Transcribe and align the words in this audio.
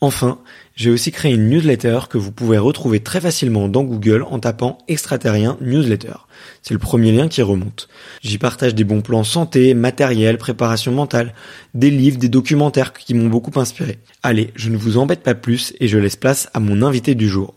Enfin, 0.00 0.38
j'ai 0.76 0.90
aussi 0.90 1.12
créé 1.12 1.34
une 1.34 1.48
newsletter 1.48 2.00
que 2.10 2.18
vous 2.18 2.32
pouvez 2.32 2.58
retrouver 2.58 3.00
très 3.00 3.20
facilement 3.20 3.68
dans 3.68 3.84
Google 3.84 4.24
en 4.28 4.38
tapant 4.38 4.78
extraterrien 4.88 5.56
newsletter. 5.60 6.14
C'est 6.62 6.74
le 6.74 6.80
premier 6.80 7.12
lien 7.12 7.28
qui 7.28 7.42
remonte. 7.42 7.88
J'y 8.22 8.38
partage 8.38 8.74
des 8.74 8.84
bons 8.84 9.00
plans 9.00 9.24
santé, 9.24 9.72
matériel, 9.74 10.36
préparation 10.36 10.92
mentale, 10.92 11.34
des 11.74 11.90
livres, 11.90 12.18
des 12.18 12.28
documentaires 12.28 12.92
qui 12.92 13.14
m'ont 13.14 13.28
beaucoup 13.28 13.58
inspiré. 13.58 13.98
Allez, 14.22 14.52
je 14.56 14.68
ne 14.70 14.76
vous 14.76 14.98
embête 14.98 15.22
pas 15.22 15.34
plus 15.34 15.74
et 15.80 15.88
je 15.88 15.98
laisse 15.98 16.16
place 16.16 16.48
à 16.54 16.60
mon 16.60 16.82
invité 16.82 17.14
du 17.14 17.28
jour. 17.28 17.54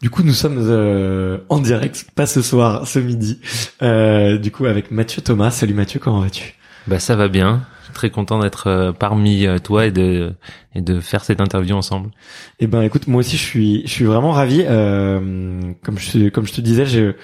Du 0.00 0.10
coup, 0.10 0.24
nous 0.24 0.32
sommes 0.32 0.58
euh, 0.58 1.38
en 1.48 1.60
direct, 1.60 2.06
pas 2.16 2.26
ce 2.26 2.42
soir, 2.42 2.88
ce 2.88 2.98
midi. 2.98 3.38
Euh, 3.82 4.36
du 4.36 4.50
coup, 4.50 4.66
avec 4.66 4.90
Mathieu 4.90 5.22
Thomas. 5.22 5.52
Salut 5.52 5.74
Mathieu, 5.74 6.00
comment 6.00 6.20
vas-tu? 6.20 6.54
Bah 6.88 6.98
ça 6.98 7.14
va 7.14 7.28
bien 7.28 7.64
très 7.92 8.10
content 8.10 8.38
d'être 8.40 8.66
euh, 8.66 8.92
parmi 8.92 9.46
euh, 9.46 9.58
toi 9.58 9.86
et 9.86 9.90
de 9.90 10.34
et 10.74 10.80
de 10.80 11.00
faire 11.00 11.24
cette 11.24 11.40
interview 11.40 11.74
ensemble. 11.76 12.10
Eh 12.58 12.66
ben 12.66 12.82
écoute, 12.82 13.06
moi 13.06 13.20
aussi 13.20 13.36
je 13.36 13.42
suis 13.42 13.82
je 13.84 13.90
suis 13.90 14.04
vraiment 14.04 14.32
ravi. 14.32 14.64
Euh, 14.66 15.60
comme 15.84 15.98
je 15.98 16.28
comme 16.28 16.46
je 16.46 16.52
te 16.52 16.60
disais, 16.60 16.86
j'ai 16.86 17.14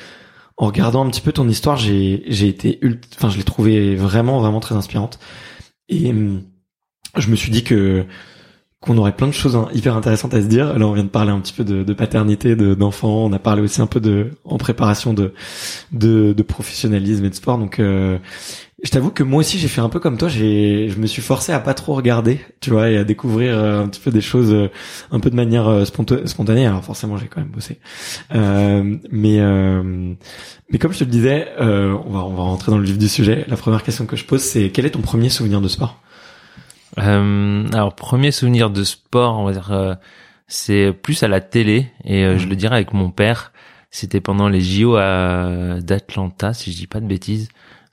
en 0.57 0.67
regardant 0.67 1.05
un 1.05 1.11
petit 1.11 1.21
peu 1.21 1.33
ton 1.33 1.49
histoire, 1.49 1.77
j'ai 1.77 2.25
j'ai 2.29 2.49
été 2.49 2.81
enfin 3.17 3.31
je 3.31 3.37
l'ai 3.37 3.45
trouvé 3.45 3.97
vraiment 3.97 4.39
vraiment 4.39 4.61
très 4.61 4.75
inspirante 4.75 5.19
et 5.89 6.11
hum, 6.11 6.43
je 7.17 7.31
me 7.31 7.37
suis 7.37 7.51
dit 7.51 7.65
que 7.65 8.07
qu'on 8.81 8.97
aurait 8.97 9.17
plein 9.17 9.27
de 9.27 9.33
choses 9.33 9.59
hyper 9.75 9.97
intéressantes 9.97 10.35
à 10.35 10.41
se 10.41 10.47
dire. 10.47 10.79
Là, 10.79 10.87
on 10.87 10.93
vient 10.93 11.05
de 11.05 11.09
parler 11.09 11.33
un 11.33 11.41
petit 11.41 11.53
peu 11.53 11.65
de, 11.65 11.83
de 11.83 11.93
paternité, 11.95 12.55
d'enfants. 12.55 13.25
on 13.25 13.33
a 13.33 13.39
parlé 13.39 13.61
aussi 13.63 13.81
un 13.81 13.87
peu 13.89 13.99
de 14.01 14.31
en 14.45 14.57
préparation 14.57 15.15
de 15.15 15.35
de, 15.93 16.33
de 16.33 16.43
professionnalisme 16.43 17.25
et 17.25 17.31
de 17.31 17.35
sport. 17.35 17.59
Donc, 17.59 17.81
euh, 17.81 18.19
je 18.85 18.91
t'avoue 18.91 19.11
que 19.11 19.25
moi 19.25 19.41
aussi 19.41 19.59
j'ai 19.59 19.67
fait 19.67 19.81
un 19.81 19.89
peu 19.89 19.99
comme 19.99 20.17
toi, 20.19 20.29
j'ai 20.29 20.89
je 20.89 21.01
me 21.01 21.07
suis 21.07 21.21
forcé 21.21 21.53
à 21.53 21.59
pas 21.59 21.75
trop 21.75 21.95
regarder, 21.95 22.41
tu 22.61 22.71
vois, 22.71 22.91
et 22.91 22.97
à 22.97 23.03
découvrir 23.03 23.59
euh, 23.59 23.83
un 23.83 23.89
petit 23.89 24.01
peu 24.01 24.13
des 24.13 24.21
choses 24.21 24.53
euh, 24.53 24.71
un 25.11 25.19
peu 25.19 25.31
de 25.31 25.35
manière 25.35 25.67
euh, 25.67 25.85
spontanée. 25.85 26.65
Alors 26.65 26.85
forcément, 26.85 27.17
j'ai 27.17 27.27
quand 27.27 27.41
même 27.41 27.51
bossé. 27.51 27.81
Euh, 28.35 28.97
mais 29.11 29.39
mais 30.71 30.79
comme 30.79 30.93
je 30.93 31.01
te 31.01 31.05
le 31.05 31.11
disais, 31.11 31.49
on 31.59 32.11
va 32.11 32.21
on 32.21 32.35
va 32.35 32.43
rentrer 32.43 32.71
dans 32.71 32.79
le 32.79 32.85
vif 32.85 32.99
du 32.99 33.09
sujet. 33.09 33.45
La 33.49 33.57
première 33.57 33.83
question 33.83 34.07
que 34.07 34.17
je 34.17 34.25
pose 34.25 34.43
c'est 34.43 34.71
quel 34.71 34.87
est 34.87 34.91
ton 34.91 35.01
premier 35.01 35.29
souvenir 35.29 35.61
de 35.61 35.69
sport? 35.69 36.01
Alors 36.97 37.95
premier 37.97 38.31
souvenir 38.31 38.71
de 38.71 38.85
sport, 38.85 39.39
on 39.39 39.45
va 39.45 39.53
dire 39.53 39.97
c'est 40.47 40.93
plus 40.93 41.23
à 41.25 41.29
la 41.29 41.41
télé 41.41 41.91
et 42.05 42.39
je 42.39 42.47
le 42.47 42.55
dirais 42.55 42.77
avec 42.77 42.93
mon 42.93 43.11
père. 43.11 43.53
C'était 43.91 44.21
pendant 44.21 44.49
les 44.49 44.61
JO 44.61 44.97
d'Atlanta, 44.97 46.53
si 46.53 46.71
je 46.71 46.77
dis 46.77 46.87
pas 46.87 47.01
de 47.01 47.07
bêtises 47.07 47.49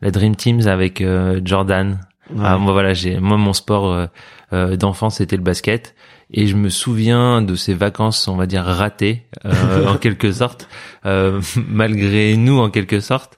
la 0.05 0.11
Dream 0.11 0.35
Teams 0.35 0.67
avec 0.67 1.01
euh, 1.01 1.41
Jordan. 1.43 1.97
Ah, 2.39 2.57
moi 2.59 2.73
voilà, 2.73 2.93
j'ai 2.93 3.19
moi 3.19 3.37
mon 3.37 3.53
sport 3.53 3.91
euh, 3.91 4.05
euh, 4.53 4.77
d'enfance 4.77 5.17
c'était 5.17 5.35
le 5.35 5.41
basket 5.41 5.95
et 6.31 6.45
je 6.45 6.55
me 6.55 6.69
souviens 6.69 7.41
de 7.41 7.55
ces 7.55 7.73
vacances, 7.73 8.27
on 8.27 8.35
va 8.35 8.45
dire 8.45 8.63
ratées 8.63 9.23
en 9.87 9.97
quelque 9.97 10.31
sorte, 10.31 10.67
malgré 11.67 12.37
nous 12.37 12.59
en 12.59 12.69
quelque 12.69 12.99
sorte. 12.99 13.37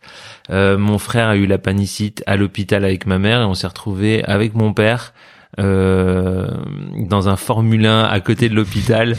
mon 0.49 0.97
frère 0.97 1.29
a 1.29 1.35
eu 1.37 1.45
la 1.45 1.57
panicite 1.57 2.23
à 2.27 2.35
l'hôpital 2.35 2.83
avec 2.83 3.05
ma 3.05 3.17
mère 3.17 3.41
et 3.41 3.45
on 3.45 3.53
s'est 3.53 3.67
retrouvé 3.67 4.23
avec 4.25 4.53
mon 4.53 4.73
père 4.73 5.13
dans 5.57 7.29
un 7.29 7.35
Formule 7.35 7.85
1 7.85 8.03
à 8.03 8.19
côté 8.19 8.47
de 8.47 8.55
l'hôpital. 8.55 9.15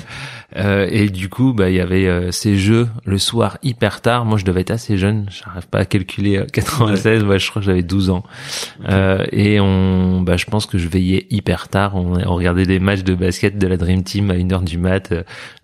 Euh, 0.56 0.88
et 0.90 1.10
du 1.10 1.28
coup, 1.28 1.52
bah 1.52 1.68
il 1.68 1.76
y 1.76 1.80
avait 1.80 2.06
euh, 2.06 2.30
ces 2.32 2.56
jeux 2.56 2.88
le 3.04 3.18
soir 3.18 3.58
hyper 3.62 4.00
tard. 4.00 4.24
Moi, 4.24 4.38
je 4.38 4.44
devais 4.44 4.62
être 4.62 4.70
assez 4.70 4.96
jeune. 4.96 5.26
J'arrive 5.28 5.68
pas 5.68 5.80
à 5.80 5.84
calculer 5.84 6.42
96. 6.52 7.22
Euh, 7.22 7.26
ouais, 7.26 7.38
je 7.38 7.50
crois 7.50 7.60
que 7.60 7.66
j'avais 7.66 7.82
12 7.82 8.10
ans. 8.10 8.24
et 9.30 9.60
on, 9.60 10.22
bah 10.22 10.36
je 10.36 10.46
pense 10.46 10.64
que 10.64 10.78
je 10.78 10.88
veillais 10.88 11.26
hyper 11.30 11.68
tard. 11.68 11.96
On, 11.96 12.18
on, 12.18 12.34
regardait 12.34 12.64
des 12.64 12.78
matchs 12.78 13.02
de 13.02 13.14
basket 13.14 13.58
de 13.58 13.66
la 13.66 13.76
Dream 13.76 14.02
Team 14.02 14.30
à 14.30 14.36
une 14.36 14.52
heure 14.52 14.62
du 14.62 14.78
mat 14.78 15.12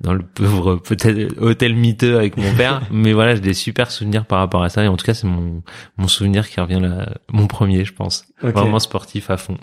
dans 0.01 0.13
le 0.13 0.23
pauvre 0.23 0.77
peut-être 0.77 1.41
hôtel 1.41 1.75
miteux 1.75 2.19
avec 2.19 2.37
mon 2.37 2.53
père. 2.55 2.83
Mais 2.91 3.15
voilà, 3.15 3.37
j'ai 3.37 3.41
des 3.41 3.55
super 3.55 3.91
souvenirs 3.91 4.27
par 4.27 4.39
rapport 4.39 4.63
à 4.63 4.69
ça. 4.69 4.85
Et 4.85 4.89
en 4.89 4.97
tout 4.97 5.07
cas, 5.07 5.15
c'est 5.15 5.27
mon 5.27 5.63
mon 5.97 6.09
souvenir 6.09 6.49
qui 6.49 6.61
revient 6.61 6.81
là, 6.81 7.15
mon 7.33 7.47
premier, 7.47 7.85
je 7.85 7.95
pense. 7.95 8.27
Vraiment 8.43 8.79
sportif 8.79 9.31
à 9.31 9.39
fond. 9.39 9.57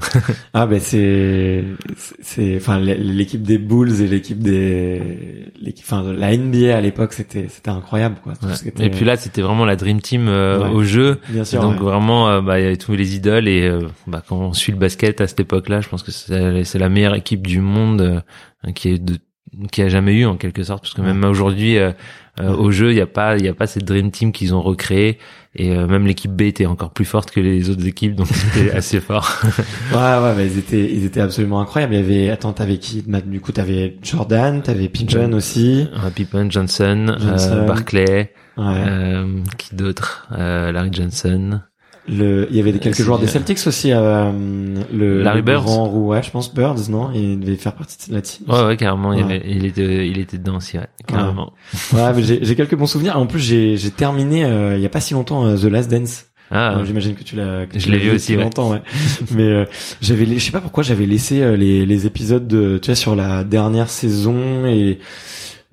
ah 0.54 0.66
ben 0.66 0.80
c'est 0.80 1.64
c'est 2.22 2.56
enfin 2.56 2.80
l'équipe 2.80 3.44
des 3.44 3.60
Bulls 3.60 4.02
et 4.02 4.08
l'équipe 4.08 4.40
des 4.40 5.11
l'équipe, 5.62 5.86
enfin 5.86 6.04
la 6.12 6.36
NBA 6.36 6.76
à 6.76 6.82
l'époque, 6.82 7.14
c'était 7.14 7.48
c'était 7.50 7.70
incroyable 7.70 8.18
quoi. 8.24 8.34
Et 8.80 8.90
puis 8.90 9.06
là, 9.06 9.18
c'était 9.18 9.42
vraiment 9.42 9.66
la 9.66 9.76
dream 9.76 10.02
team 10.02 10.28
euh, 10.28 10.70
au 10.70 10.84
jeu. 10.84 11.20
Bien 11.30 11.44
sûr. 11.44 11.62
Donc 11.62 11.80
vraiment, 11.80 12.30
euh, 12.30 12.42
bah 12.42 12.60
il 12.60 12.64
y 12.64 12.66
avait 12.66 12.78
tous 12.78 12.94
les 12.94 13.16
idoles 13.16 13.48
et 13.48 13.68
euh, 13.68 13.88
bah 14.08 14.22
quand 14.28 14.38
on 14.38 14.54
suit 14.54 14.72
le 14.72 14.78
basket 14.78 15.22
à 15.22 15.28
cette 15.28 15.40
époque-là, 15.40 15.82
je 15.82 15.90
pense 15.90 16.04
que 16.04 16.12
c'est 16.12 16.64
c'est 16.64 16.80
la 16.80 16.90
meilleure 16.90 17.16
équipe 17.16 17.46
du 17.46 17.60
monde 17.60 18.24
qui 18.76 18.90
est 18.90 19.00
de 19.00 19.18
qui 19.72 19.82
a 19.82 19.90
jamais 19.90 20.14
eu 20.14 20.26
en 20.26 20.38
quelque 20.38 20.64
sorte 20.64 20.84
parce 20.84 20.94
que 20.94 21.02
même 21.02 21.24
aujourd'hui 21.24 21.78
au 22.40 22.72
jeu 22.72 22.92
il 22.92 22.98
y 22.98 23.02
a 23.02 23.08
pas 23.08 23.38
il 23.38 23.46
y 23.46 23.48
a 23.50 23.54
pas 23.54 23.68
cette 23.68 23.84
dream 23.86 24.12
team 24.12 24.32
qu'ils 24.32 24.54
ont 24.54 24.62
recréé. 24.62 25.18
Et 25.54 25.76
euh, 25.76 25.86
même 25.86 26.08
l'équipe 26.08 26.32
B 26.32 26.44
était 26.44 26.66
encore 26.66 26.92
plus 26.92 27.04
forte 27.04 27.30
que 27.32 27.42
les 27.42 27.70
autres 27.70 27.86
équipes 27.86 28.16
donc 28.16 28.28
c'était 28.28 28.72
assez 28.76 29.02
fort. 29.02 29.30
Ouais 29.92 29.98
ouais 29.98 30.34
bah, 30.36 30.44
ils 30.44 30.58
étaient 30.58 30.90
ils 30.90 31.04
étaient 31.06 31.20
absolument 31.20 31.60
incroyables. 31.60 31.94
Il 31.94 32.00
y 32.00 32.04
avait 32.04 32.30
attends 32.30 32.54
t'avais 32.54 32.78
qui 32.78 33.04
du 33.26 33.42
coup 33.42 33.52
t'avais 33.52 33.98
Jordan 34.02 34.62
t'avais 34.62 34.88
Pippen 34.88 35.34
aussi. 35.34 35.88
Pippen 36.16 36.50
Johnson, 36.50 37.18
Euh, 37.20 37.66
Barclay 37.68 38.34
euh, 38.58 39.40
qui 39.58 39.76
d'autre 39.76 40.28
euh, 40.32 40.72
Larry 40.72 40.90
Johnson 40.94 41.60
le, 42.08 42.48
il 42.50 42.58
y 42.58 42.60
avait 42.60 42.74
quelques 42.74 43.02
joueurs 43.02 43.20
des 43.20 43.28
Celtics 43.28 43.60
aussi. 43.68 43.92
Euh, 43.92 44.32
le, 44.92 45.22
Larry 45.22 45.42
Bird. 45.42 45.68
ouais, 45.68 46.24
je 46.24 46.32
pense 46.32 46.54
Birds, 46.54 46.90
non? 46.90 47.12
Il 47.14 47.40
devait 47.40 47.56
faire 47.56 47.74
partie 47.74 48.10
de 48.10 48.16
la 48.16 48.22
team. 48.22 48.46
Ouais, 48.50 48.64
ouais, 48.66 48.78
carrément. 48.78 49.14
Il, 49.14 49.24
avait, 49.24 49.44
il, 49.46 49.66
était, 49.66 50.08
il 50.08 50.20
était 50.20 50.38
dedans 50.38 50.58
aussi, 50.58 50.78
ouais, 50.78 50.88
carrément. 51.08 51.54
Ouais, 51.94 52.14
mais 52.16 52.24
j'ai 52.24 52.56
quelques 52.56 52.76
bons 52.76 52.88
souvenirs. 52.88 53.18
En 53.18 53.28
plus, 53.28 53.40
j'ai 53.40 53.92
terminé 53.92 54.46
euh, 54.46 54.76
il 54.76 54.82
y 54.82 54.86
a 54.86 54.90
pas 54.90 55.02
si 55.02 55.14
longtemps 55.14 55.46
euh, 55.46 55.58
The 55.58 55.66
Last 55.66 55.92
Dance. 55.92 56.26
Ah. 56.52 56.78
Euh, 56.78 56.86
J'imagine 56.86 57.16
que 57.16 57.24
tu 57.24 57.38
l'as. 57.38 57.66
Je 57.74 57.90
l'ai 57.90 57.98
vu 57.98 58.12
aussi, 58.12 58.36
ouais. 58.36 58.44
longtemps, 58.44 58.72
ouais. 58.72 58.82
Mais 59.32 59.44
euh, 59.44 59.66
j'avais, 60.02 60.26
je 60.26 60.40
sais 60.40 60.52
pas 60.52 60.60
pourquoi 60.60 60.84
j'avais 60.84 61.06
laissé 61.06 61.42
euh, 61.42 61.56
les, 61.56 61.86
les 61.86 62.06
épisodes 62.06 62.46
de, 62.46 62.78
tu 62.78 62.88
vois, 62.88 62.96
sur 62.96 63.16
la 63.16 63.46
dernière 63.46 63.90
saison 63.90 64.66
et 64.66 65.00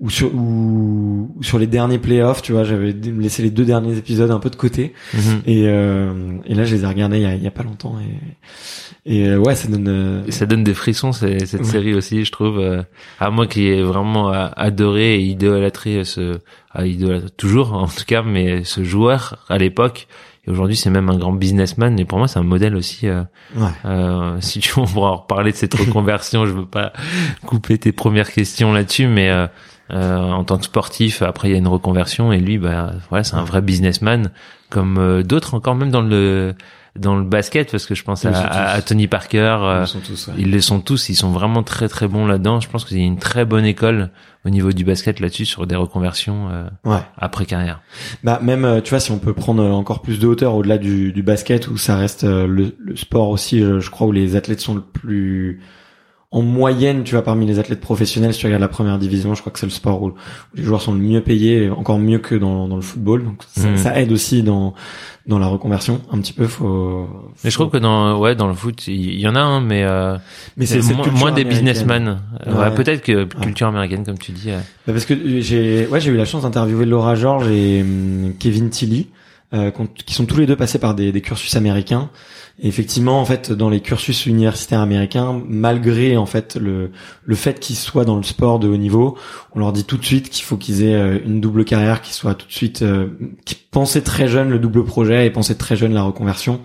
ou 0.01 0.11
sur 0.11 0.33
ou, 0.35 1.33
ou 1.37 1.43
sur 1.43 1.59
les 1.59 1.67
derniers 1.67 1.99
playoffs, 1.99 2.41
tu 2.43 2.53
vois, 2.53 2.63
j'avais 2.65 2.93
laissé 2.93 3.43
les 3.43 3.51
deux 3.51 3.65
derniers 3.65 3.97
épisodes 3.97 4.31
un 4.31 4.39
peu 4.39 4.49
de 4.51 4.57
côté 4.57 4.93
Mhm. 5.15 5.43
et 5.47 5.65
euh, 5.67 6.13
et 6.47 6.55
là 6.55 6.65
je 6.65 6.75
les 6.77 6.85
ai 6.85 6.87
regardés 6.87 7.17
il 7.17 7.23
y 7.23 7.27
a, 7.27 7.35
il 7.35 7.43
y 7.43 7.47
a 7.49 7.51
pas 7.51 7.65
longtemps 7.65 7.97
et 7.99 9.11
et 9.11 9.27
euh, 9.29 9.39
ouais 9.39 9.55
ça 9.55 9.69
donne. 9.69 9.89
euh, 9.89 10.23
Et 10.27 10.33
ça 10.33 10.47
donne 10.47 10.63
des 10.65 10.75
frissons 10.75 11.13
cette 11.13 11.53
Ouais. 11.55 11.65
série 11.65 11.95
aussi 11.95 12.25
je 12.25 12.31
trouve 12.33 12.59
euh, 12.61 12.83
à 13.19 13.31
moi 13.31 13.47
qui 13.47 13.67
ai 13.67 13.83
vraiment 13.83 14.33
euh, 14.33 14.49
adoré 14.57 15.17
et 15.17 15.21
idolâtré 15.23 16.05
ce 16.05 16.39
ah, 16.73 16.87
idolâtré 16.87 17.31
toujours 17.37 17.73
en 17.75 17.87
tout 17.89 18.05
cas 18.07 18.23
mais 18.23 18.65
ce 18.65 18.85
joueur 18.85 19.45
à 19.49 19.59
l'époque 19.59 20.07
et 20.47 20.51
aujourd'hui 20.51 20.77
c'est 20.77 20.91
même 20.91 21.09
un 21.09 21.17
grand 21.17 21.33
businessman 21.33 21.99
et 21.99 22.05
pour 22.05 22.19
moi 22.19 22.29
c'est 22.29 22.39
un 22.39 22.43
modèle 22.45 22.77
aussi 22.77 23.09
euh, 23.09 23.23
ouais. 23.57 23.69
euh, 23.85 24.37
si 24.41 24.61
tu 24.61 24.73
on 24.79 24.85
pourra 24.85 25.11
en 25.13 25.17
reparler 25.17 25.51
de 25.53 25.57
cette 25.57 25.75
reconversion 25.75 26.47
je 26.47 26.53
veux 26.53 26.67
pas 26.67 26.93
couper 27.47 27.79
tes 27.79 27.93
premières 27.93 28.31
questions 28.33 28.73
là-dessus 28.73 29.07
mais 29.09 29.31
euh, 29.31 29.47
euh, 29.91 30.19
en 30.19 30.45
tant 30.45 30.59
que 30.59 30.65
sportif 30.65 31.23
après 31.23 31.49
il 31.49 31.53
y 31.53 31.55
a 31.55 31.59
une 31.59 31.69
reconversion 31.69 32.33
et 32.33 32.39
lui 32.39 32.59
bah 32.59 32.93
voilà 33.09 33.25
c'est 33.25 33.37
un 33.37 33.45
vrai 33.45 33.63
businessman 33.63 34.31
comme 34.71 34.99
euh, 34.99 35.23
d'autres 35.23 35.55
encore 35.55 35.75
même 35.75 35.91
dans 35.91 36.03
le 36.03 36.55
dans 36.97 37.15
le 37.17 37.23
basket 37.23 37.71
parce 37.71 37.87
que 37.87 37.95
je 37.95 38.03
pense 38.03 38.25
à, 38.25 38.31
à- 38.31 38.71
à 38.73 38.83
Tony 38.83 39.07
Parker 39.07 39.39
euh, 39.63 39.83
Ils 39.85 39.87
sont 39.87 40.01
tous. 40.01 40.27
ouais. 40.29 40.35
ils 40.39 40.51
le 40.51 40.61
sont 40.61 40.81
tous, 40.81 41.09
ils 41.11 41.15
sont 41.15 41.31
vraiment 41.31 41.63
très 41.63 41.87
très 41.89 42.09
bons 42.09 42.27
là-dedans. 42.27 42.59
Je 42.59 42.69
pense 42.69 42.85
qu'il 42.85 42.99
y 42.99 43.03
a 43.03 43.05
une 43.07 43.19
très 43.21 43.45
bonne 43.45 43.65
école 43.65 44.11
au 44.45 44.51
niveau 44.51 44.73
du 44.73 44.85
basket 44.85 45.21
là-dessus 45.21 45.45
sur 45.45 45.67
des 45.69 45.77
reconversions 45.77 46.49
euh, 46.51 46.69
Ouais. 46.85 46.99
après 47.17 47.47
carrière. 47.47 47.83
Bah 48.25 48.41
même 48.43 48.65
euh, 48.65 48.81
tu 48.81 48.91
vois 48.91 48.99
si 49.01 49.13
on 49.13 49.19
peut 49.21 49.33
prendre 49.35 49.63
euh, 49.63 49.71
encore 49.71 50.03
plus 50.03 50.19
de 50.19 50.27
hauteur 50.27 50.55
au-delà 50.57 50.77
du, 50.77 51.13
du 51.13 51.23
basket 51.23 51.69
où 51.69 51.77
ça 51.77 51.97
reste 51.97 52.25
euh, 52.25 52.49
le, 52.49 52.75
le 52.81 52.97
sport 52.97 53.29
aussi 53.29 53.63
euh, 53.63 53.79
je 53.79 53.91
crois 53.91 54.09
où 54.09 54.13
les 54.13 54.35
athlètes 54.35 54.61
sont 54.61 54.75
le 54.75 54.81
plus 54.83 55.61
en 56.31 56.43
moyenne 56.43 57.05
tu 57.05 57.15
vois 57.15 57.25
parmi 57.25 57.47
les 57.47 57.59
athlètes 57.59 57.81
professionnels 57.81 58.35
si 58.35 58.41
tu 58.41 58.47
regardes 58.47 58.61
la 58.61 58.69
première 58.69 58.99
division 58.99 59.35
je 59.35 59.41
crois 59.41 59.51
que 59.51 59.59
c'est 59.59 59.65
le 59.65 59.73
sport 59.73 60.03
où, 60.03 60.13
les 60.55 60.63
joueurs 60.63 60.83
sont 60.83 60.93
le 60.93 60.99
mieux 60.99 61.23
payés 61.23 61.71
encore 61.71 61.99
mieux 61.99 62.19
que 62.19 62.35
dans, 62.35 62.69
dans 62.69 62.77
le 62.77 62.83
football 62.83 63.25
donc 63.25 63.43
ça, 63.49 63.67
Mhm. 63.69 63.77
ça 63.79 63.99
aide 63.99 64.13
aussi 64.13 64.43
dans 64.43 64.75
dans 65.27 65.39
la 65.39 65.47
reconversion 65.47 66.03
un 66.13 66.19
petit 66.21 66.35
peu 66.35 66.47
faut, 66.47 67.07
Mais 67.45 67.49
je 67.51 67.55
trouve 67.55 67.71
que 67.71 67.79
dans 67.79 68.19
ouais 68.19 68.35
dans 68.35 68.47
le 68.47 68.53
foot 68.53 68.87
il 68.89 69.19
y, 69.19 69.27
en 69.27 69.35
a 69.37 69.41
un 69.41 69.63
mais 69.63 69.85
euh, 69.85 70.19
mais 70.59 70.67
c'est 70.67 70.83
moins, 71.11 71.33
des 71.33 71.45
businessmen. 71.45 72.21
Ouais. 72.47 72.53
ouais, 72.53 72.75
peut-être 72.75 73.03
que 73.03 73.25
culture 73.25 73.69
américaine 73.69 74.05
comme 74.05 74.19
tu 74.19 74.33
dis. 74.33 74.51
euh. 74.51 74.59
Bah, 74.87 74.93
parce 74.93 75.07
que 75.07 75.15
j'ai 75.41 75.87
ouais 75.87 75.99
j'ai 76.01 76.11
eu 76.11 76.17
la 76.17 76.25
chance 76.27 76.43
d'interviewer 76.43 76.85
Laura 76.85 77.15
George 77.15 77.49
et 77.49 77.81
hum, 77.83 78.33
Kevin 78.39 78.69
Tilly 78.69 79.09
euh, 79.55 79.71
qui 80.05 80.13
sont 80.15 80.27
tous 80.27 80.37
les 80.37 80.47
deux 80.47 80.57
passés 80.57 80.79
par 80.79 80.95
des, 80.95 81.11
des 81.11 81.23
cursus 81.23 81.57
américains 81.57 82.11
et 82.61 82.69
effectivement 82.69 83.21
en 83.21 83.25
fait 83.25 83.53
dans 83.53 83.69
les 83.69 83.81
cursus 83.81 84.27
universitaires 84.27 84.81
américains 84.81 85.41
malgré 85.49 86.17
en 86.17 86.27
fait 86.27 86.57
le 86.57 86.91
le 87.25 87.35
fait 87.35 87.61
qu'ils 87.61 87.77
soient 87.77 88.05
dans 88.05 88.17
le 88.17 88.23
sport 88.23 88.59
de 88.59 88.69
haut 88.69 88.77
niveau 88.77 89.17
on 89.55 89.61
leur 89.61 89.73
dit 89.73 89.85
tout 89.85 89.97
de 89.97 90.05
suite 90.05 90.31
qu'il 90.31 90.45
faut 90.45 90.57
qu'ils 90.57 90.83
aient 90.83 90.95
euh, 90.95 91.19
une 91.25 91.41
double 91.41 91.65
carrière 91.65 92.03
qui 92.03 92.13
soit 92.13 92.35
tout 92.35 92.47
de 92.47 92.53
suite 92.53 92.83
euh, 92.83 93.09
qui 93.45 93.55
pensaient 93.55 94.03
très 94.03 94.29
jeune 94.29 94.49
le 94.49 94.59
double 94.59 94.85
projet 94.85 95.27
et 95.27 95.31
pensaient 95.31 95.55
très 95.55 95.77
jeune 95.77 95.95
la 95.95 96.03
reconversion 96.03 96.61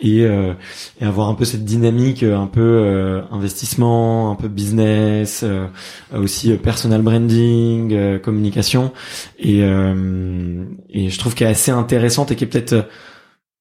et, 0.00 0.24
euh, 0.24 0.54
et 1.00 1.04
avoir 1.04 1.28
un 1.28 1.34
peu 1.34 1.44
cette 1.44 1.64
dynamique 1.64 2.22
euh, 2.22 2.36
un 2.36 2.46
peu 2.46 2.60
euh, 2.60 3.22
investissement 3.30 4.30
un 4.30 4.34
peu 4.34 4.48
business 4.48 5.42
euh, 5.44 5.66
aussi 6.14 6.52
personal 6.54 7.02
branding, 7.02 8.18
communication, 8.20 8.92
et 9.38 9.60
et 9.60 11.10
je 11.10 11.18
trouve 11.18 11.34
qu'elle 11.34 11.48
est 11.48 11.52
assez 11.52 11.70
intéressante 11.70 12.30
et 12.30 12.36
qui 12.36 12.44
est 12.44 12.46
peut-être, 12.46 12.88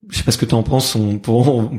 je 0.10 0.18
sais 0.18 0.24
pas 0.24 0.32
ce 0.32 0.38
que 0.40 0.46
tu 0.46 0.56
en 0.56 0.64
penses, 0.64 0.96
on, 0.96 1.20
peut- 1.20 1.32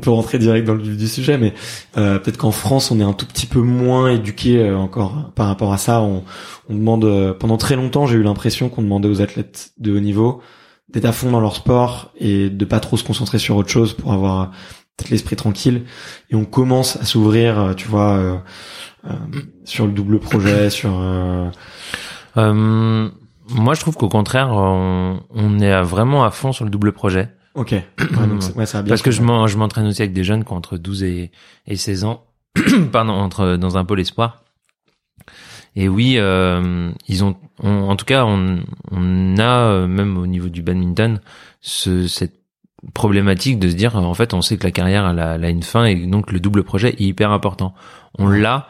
rentrer 0.09 0.39
direct 0.39 0.65
dans 0.65 0.73
le 0.73 0.81
vif 0.81 0.95
du 0.95 1.07
sujet, 1.07 1.37
mais 1.37 1.53
euh, 1.97 2.17
peut-être 2.17 2.37
qu'en 2.37 2.51
France 2.51 2.89
on 2.89 2.99
est 2.99 3.03
un 3.03 3.13
tout 3.13 3.25
petit 3.25 3.45
peu 3.45 3.59
moins 3.59 4.09
éduqué 4.09 4.59
euh, 4.59 4.77
encore 4.77 5.31
par 5.35 5.47
rapport 5.47 5.73
à 5.73 5.77
ça. 5.77 6.01
On, 6.01 6.23
on 6.69 6.73
demande 6.73 7.03
euh, 7.03 7.33
pendant 7.33 7.57
très 7.57 7.75
longtemps, 7.75 8.05
j'ai 8.05 8.15
eu 8.15 8.23
l'impression 8.23 8.69
qu'on 8.69 8.83
demandait 8.83 9.09
aux 9.09 9.21
athlètes 9.21 9.73
de 9.77 9.95
haut 9.95 9.99
niveau 9.99 10.41
d'être 10.89 11.05
à 11.05 11.11
fond 11.11 11.31
dans 11.31 11.39
leur 11.41 11.55
sport 11.55 12.11
et 12.17 12.49
de 12.49 12.65
pas 12.65 12.79
trop 12.79 12.97
se 12.97 13.03
concentrer 13.03 13.37
sur 13.37 13.55
autre 13.57 13.69
chose 13.69 13.93
pour 13.93 14.11
avoir 14.11 14.51
peut-être 14.97 15.09
l'esprit 15.09 15.37
tranquille. 15.37 15.83
Et 16.29 16.35
on 16.35 16.43
commence 16.43 16.97
à 16.97 17.05
s'ouvrir, 17.05 17.59
euh, 17.59 17.73
tu 17.73 17.87
vois. 17.87 18.43
sur 19.65 19.87
le 19.87 19.91
double 19.91 20.19
projet, 20.19 20.69
sur 20.69 20.91
moi 23.53 23.73
je 23.73 23.81
trouve 23.81 23.97
qu'au 23.97 24.07
contraire 24.07 24.51
on, 24.51 25.59
est 25.59 25.81
vraiment 25.81 26.23
à 26.23 26.31
fond 26.31 26.53
sur 26.53 26.63
le 26.63 26.71
double 26.71 26.93
projet. 26.93 27.29
Ok, 27.55 27.71
ouais, 27.71 27.83
donc 28.27 28.43
c'est- 28.43 28.53
ouais, 28.55 28.65
ça 28.65 28.79
va 28.79 28.83
bien. 28.83 28.89
Parce 28.91 29.01
que 29.01 29.11
je 29.11 29.21
m'en- 29.21 29.47
je 29.47 29.57
m'entraîne 29.57 29.87
aussi 29.87 30.01
avec 30.01 30.13
des 30.13 30.23
jeunes 30.23 30.43
qui 30.43 30.51
ont 30.53 30.55
entre 30.57 30.77
12 30.77 31.03
et, 31.03 31.31
et 31.67 31.75
16 31.75 32.03
ans, 32.03 32.25
pardon, 32.91 33.13
entre 33.13 33.55
dans 33.57 33.77
un 33.77 33.85
pôle 33.85 33.99
espoir. 33.99 34.43
Et 35.75 35.87
oui, 35.87 36.15
euh, 36.17 36.91
ils 37.07 37.23
ont, 37.23 37.37
on- 37.63 37.89
en 37.89 37.95
tout 37.95 38.05
cas, 38.05 38.25
on, 38.25 38.59
on 38.91 39.37
a 39.37 39.67
euh, 39.69 39.87
même 39.87 40.17
au 40.17 40.27
niveau 40.27 40.49
du 40.49 40.61
badminton 40.61 41.21
ce, 41.61 42.07
cette 42.07 42.33
problématique 42.93 43.59
de 43.59 43.69
se 43.69 43.75
dire, 43.75 43.95
en 43.95 44.13
fait, 44.13 44.33
on 44.33 44.41
sait 44.41 44.57
que 44.57 44.63
la 44.63 44.71
carrière 44.71 45.07
elle 45.07 45.19
a, 45.19 45.35
elle 45.35 45.45
a 45.45 45.49
une 45.49 45.63
fin 45.63 45.85
et 45.85 45.95
donc 46.07 46.31
le 46.31 46.39
double 46.39 46.63
projet 46.63 46.89
est 46.89 47.01
hyper 47.01 47.31
important. 47.31 47.73
On 48.17 48.27
l'a. 48.27 48.67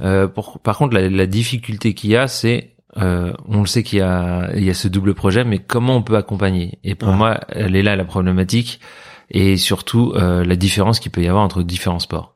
Euh, 0.00 0.26
pour- 0.26 0.58
par 0.60 0.76
contre, 0.78 0.94
la, 0.94 1.08
la 1.08 1.26
difficulté 1.26 1.94
qu'il 1.94 2.10
y 2.10 2.16
a, 2.16 2.26
c'est 2.26 2.73
euh, 2.96 3.32
on 3.48 3.60
le 3.60 3.66
sait 3.66 3.82
qu'il 3.82 3.98
y 3.98 4.02
a, 4.02 4.50
il 4.54 4.64
y 4.64 4.70
a 4.70 4.74
ce 4.74 4.88
double 4.88 5.14
projet, 5.14 5.44
mais 5.44 5.58
comment 5.58 5.96
on 5.96 6.02
peut 6.02 6.16
accompagner? 6.16 6.78
Et 6.84 6.94
pour 6.94 7.08
Ouais. 7.08 7.16
moi, 7.16 7.40
elle 7.48 7.76
est 7.76 7.82
là 7.82 7.96
la 7.96 8.04
problématique 8.04 8.80
et 9.30 9.56
surtout 9.56 10.12
euh, 10.16 10.44
la 10.44 10.56
différence 10.56 11.00
qu'il 11.00 11.10
peut 11.10 11.22
y 11.22 11.28
avoir 11.28 11.42
entre 11.44 11.62
différents 11.62 11.98
sports. 11.98 12.34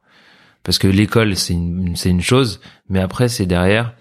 Parce 0.64 0.78
que 0.78 0.88
l'école, 0.88 1.36
c'est 1.36 1.54
une, 1.54 1.96
c'est 1.96 2.10
une 2.10 2.20
chose, 2.20 2.60
mais 2.88 3.00
après, 3.00 3.28
c'est 3.28 3.46
derrière, 3.46 3.94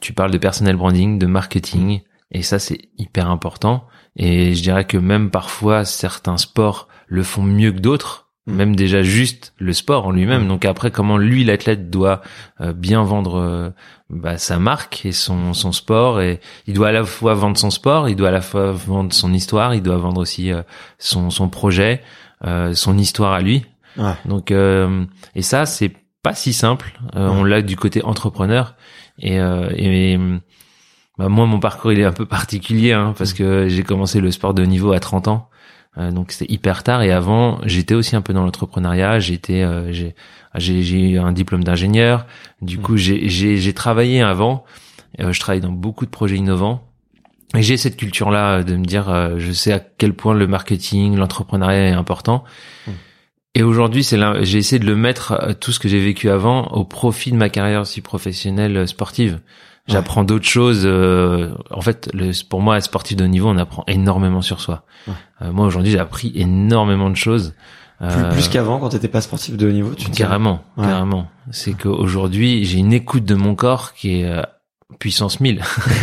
tu 0.00 0.12
parles 0.12 0.32
de 0.32 0.38
personnel 0.38 0.76
branding, 0.76 1.18
de 1.18 1.26
marketing, 1.26 2.00
et 2.30 2.42
ça, 2.42 2.58
c'est 2.58 2.78
hyper 2.98 3.30
important. 3.30 3.86
Et 4.16 4.54
je 4.54 4.62
dirais 4.62 4.84
que 4.84 4.96
même 4.96 5.30
parfois, 5.30 5.84
certains 5.84 6.36
sports 6.36 6.88
le 7.06 7.22
font 7.22 7.42
mieux 7.42 7.72
que 7.72 7.78
d'autres. 7.78 8.23
Même 8.46 8.76
déjà 8.76 9.02
juste 9.02 9.54
le 9.58 9.72
sport 9.72 10.06
en 10.06 10.10
lui-même. 10.10 10.46
Donc 10.48 10.64
après, 10.64 10.90
comment 10.90 11.16
lui, 11.16 11.44
l'athlète, 11.44 11.90
doit 11.90 12.20
euh, 12.60 12.72
bien 12.72 13.02
vendre 13.02 13.40
euh, 13.40 13.70
bah, 14.10 14.36
sa 14.38 14.58
marque 14.58 15.06
et 15.06 15.12
son, 15.12 15.54
son 15.54 15.72
sport, 15.72 16.20
et 16.20 16.40
il 16.66 16.74
doit 16.74 16.88
à 16.88 16.92
la 16.92 17.04
fois 17.04 17.34
vendre 17.34 17.56
son 17.56 17.70
sport, 17.70 18.08
il 18.08 18.16
doit 18.16 18.28
à 18.28 18.32
la 18.32 18.42
fois 18.42 18.72
vendre 18.72 19.12
son 19.12 19.32
histoire, 19.32 19.74
il 19.74 19.82
doit 19.82 19.96
vendre 19.96 20.20
aussi 20.20 20.52
euh, 20.52 20.62
son, 20.98 21.30
son 21.30 21.48
projet, 21.48 22.02
son 22.74 22.98
histoire 22.98 23.32
à 23.32 23.40
lui. 23.40 23.64
Ouais. 23.96 24.14
Donc 24.24 24.50
euh, 24.50 25.04
et 25.34 25.42
ça 25.42 25.66
c'est 25.66 25.92
pas 26.22 26.34
si 26.34 26.52
simple. 26.52 26.98
Euh, 27.16 27.28
Ouais. 27.28 27.36
On 27.36 27.44
l'a 27.44 27.62
du 27.62 27.76
côté 27.76 28.02
entrepreneur 28.04 28.74
et, 29.18 29.40
euh, 29.40 29.70
et 29.76 30.18
bah, 31.18 31.28
moi 31.28 31.46
mon 31.46 31.60
parcours 31.60 31.92
il 31.92 32.00
est 32.00 32.04
un 32.04 32.12
peu 32.12 32.26
particulier 32.38 32.92
hein, 32.92 33.14
parce 33.16 33.32
que 33.32 33.68
j'ai 33.68 33.82
commencé 33.82 34.20
le 34.20 34.30
sport 34.30 34.54
de 34.54 34.62
haut 34.62 34.66
niveau 34.66 34.92
à 34.92 35.00
30 35.00 35.28
ans. 35.28 35.48
Euh, 35.96 36.10
donc 36.10 36.32
c'était 36.32 36.52
hyper 36.52 36.82
tard. 36.82 37.02
Et 37.02 37.12
avant 37.12 37.60
j'étais 37.64 37.94
aussi 37.94 38.16
un 38.16 38.22
peu 38.22 38.32
dans 38.32 38.44
l'entrepreneuriat. 38.44 39.18
J'étais 39.20 39.62
euh, 39.62 39.92
j'ai 39.92 40.14
j'ai 40.56 41.10
eu 41.10 41.18
un 41.18 41.32
diplôme 41.32 41.64
d'ingénieur. 41.64 42.26
Du 42.62 42.78
coup 42.78 42.96
j'ai 42.96 43.28
j'ai 43.28 43.74
travaillé 43.74 44.22
avant. 44.22 44.64
Euh, 45.20 45.32
je 45.32 45.40
travaille 45.40 45.60
dans 45.60 45.72
beaucoup 45.72 46.04
de 46.04 46.10
projets 46.10 46.36
innovants. 46.36 46.82
Et 47.56 47.62
j'ai 47.62 47.76
cette 47.76 47.96
culture 47.96 48.30
là 48.30 48.64
de 48.64 48.74
me 48.76 48.84
dire 48.84 49.08
euh, 49.08 49.36
je 49.38 49.52
sais 49.52 49.72
à 49.72 49.80
quel 49.80 50.12
point 50.12 50.34
le 50.34 50.46
marketing 50.46 51.16
l'entrepreneuriat 51.16 51.90
est 51.90 51.92
important. 51.92 52.44
Et 53.56 53.62
aujourd'hui, 53.62 54.02
c'est 54.02 54.16
là, 54.16 54.42
j'ai 54.42 54.58
essayé 54.58 54.80
de 54.80 54.86
le 54.86 54.96
mettre 54.96 55.32
euh, 55.32 55.52
tout 55.52 55.70
ce 55.70 55.78
que 55.78 55.88
j'ai 55.88 56.00
vécu 56.00 56.28
avant 56.28 56.66
au 56.68 56.84
profit 56.84 57.30
de 57.30 57.36
ma 57.36 57.48
carrière 57.48 57.82
aussi 57.82 58.00
professionnelle 58.00 58.76
euh, 58.76 58.86
sportive. 58.86 59.40
J'apprends 59.86 60.24
d'autres 60.24 60.46
choses. 60.46 60.82
euh, 60.84 61.50
en 61.70 61.80
fait, 61.82 62.10
le, 62.14 62.32
pour 62.48 62.60
moi, 62.62 62.80
sportif 62.80 63.16
de 63.16 63.24
haut 63.24 63.28
niveau, 63.28 63.48
on 63.48 63.58
apprend 63.58 63.84
énormément 63.86 64.40
sur 64.42 64.60
soi. 64.60 64.84
Ouais. 65.06 65.14
Euh, 65.42 65.52
moi, 65.52 65.66
aujourd'hui, 65.66 65.92
j'ai 65.92 65.98
appris 65.98 66.32
énormément 66.34 67.10
de 67.10 67.16
choses. 67.16 67.54
Plus, 68.00 68.08
Euh, 68.08 68.30
plus 68.32 68.48
qu'avant 68.48 68.78
quand 68.80 68.88
t'étais 68.88 69.08
pas 69.08 69.20
sportif 69.20 69.56
de 69.56 69.68
haut 69.68 69.72
niveau, 69.72 69.94
tu 69.94 70.10
Carrément, 70.10 70.62
carrément. 70.76 71.28
C'est 71.50 71.74
qu'aujourd'hui, 71.74 72.64
j'ai 72.64 72.78
une 72.78 72.92
écoute 72.92 73.24
de 73.24 73.34
mon 73.34 73.54
corps 73.54 73.92
qui 73.94 74.20
est 74.22 74.42
puissance 74.98 75.40
1000 75.40 75.62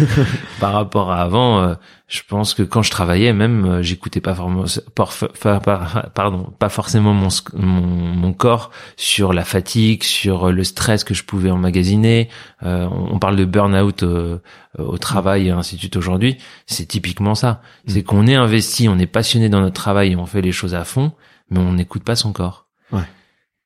par 0.60 0.74
rapport 0.74 1.12
à 1.12 1.22
avant. 1.22 1.62
euh, 1.62 1.76
je 2.08 2.22
pense 2.28 2.54
que 2.54 2.64
quand 2.64 2.82
je 2.82 2.92
travaillais, 2.92 3.32
même, 3.32 3.66
euh, 3.66 3.82
j'écoutais 3.82 4.20
pas 4.20 4.36
forcément, 4.36 4.66
par- 4.96 5.14
par- 5.42 5.62
par- 5.62 6.10
pardon, 6.12 6.54
pas 6.60 6.68
forcément 6.70 7.14
mon, 7.14 7.30
mon 7.54 7.82
mon 7.82 8.34
corps 8.34 8.72
sur 8.98 9.32
la 9.34 9.46
fatigue, 9.46 10.04
sur 10.04 10.52
le 10.52 10.64
stress 10.64 11.04
que 11.04 11.14
je 11.14 11.24
pouvais 11.24 11.52
emmagasiner. 11.52 12.28
Euh, 12.64 12.88
on 12.92 13.12
on 13.16 13.20
parle 13.20 13.36
de 13.38 13.46
burn-out 13.46 14.04
euh, 14.04 14.40
au 14.78 14.98
travail 14.98 15.48
et 15.48 15.52
ainsi 15.52 15.76
de 15.76 15.80
suite 15.80 15.96
aujourd'hui. 15.96 16.38
C'est 16.66 16.86
typiquement 16.88 17.36
ça. 17.36 17.62
C'est 17.88 18.04
qu'on 18.04 18.28
est 18.28 18.36
investi, 18.36 18.90
on 18.90 18.98
est 19.00 19.06
passionné 19.08 19.48
dans 19.48 19.62
notre 19.62 19.76
travail 19.76 20.12
et 20.12 20.16
on 20.16 20.26
fait 20.26 20.42
les 20.42 20.52
choses 20.52 20.76
à 20.76 20.84
fond, 20.84 21.12
mais 21.50 21.60
on 21.60 21.74
n'écoute 21.74 22.04
pas 22.04 22.16
son 22.16 22.34
corps. 22.34 22.68
Ouais. 22.92 23.04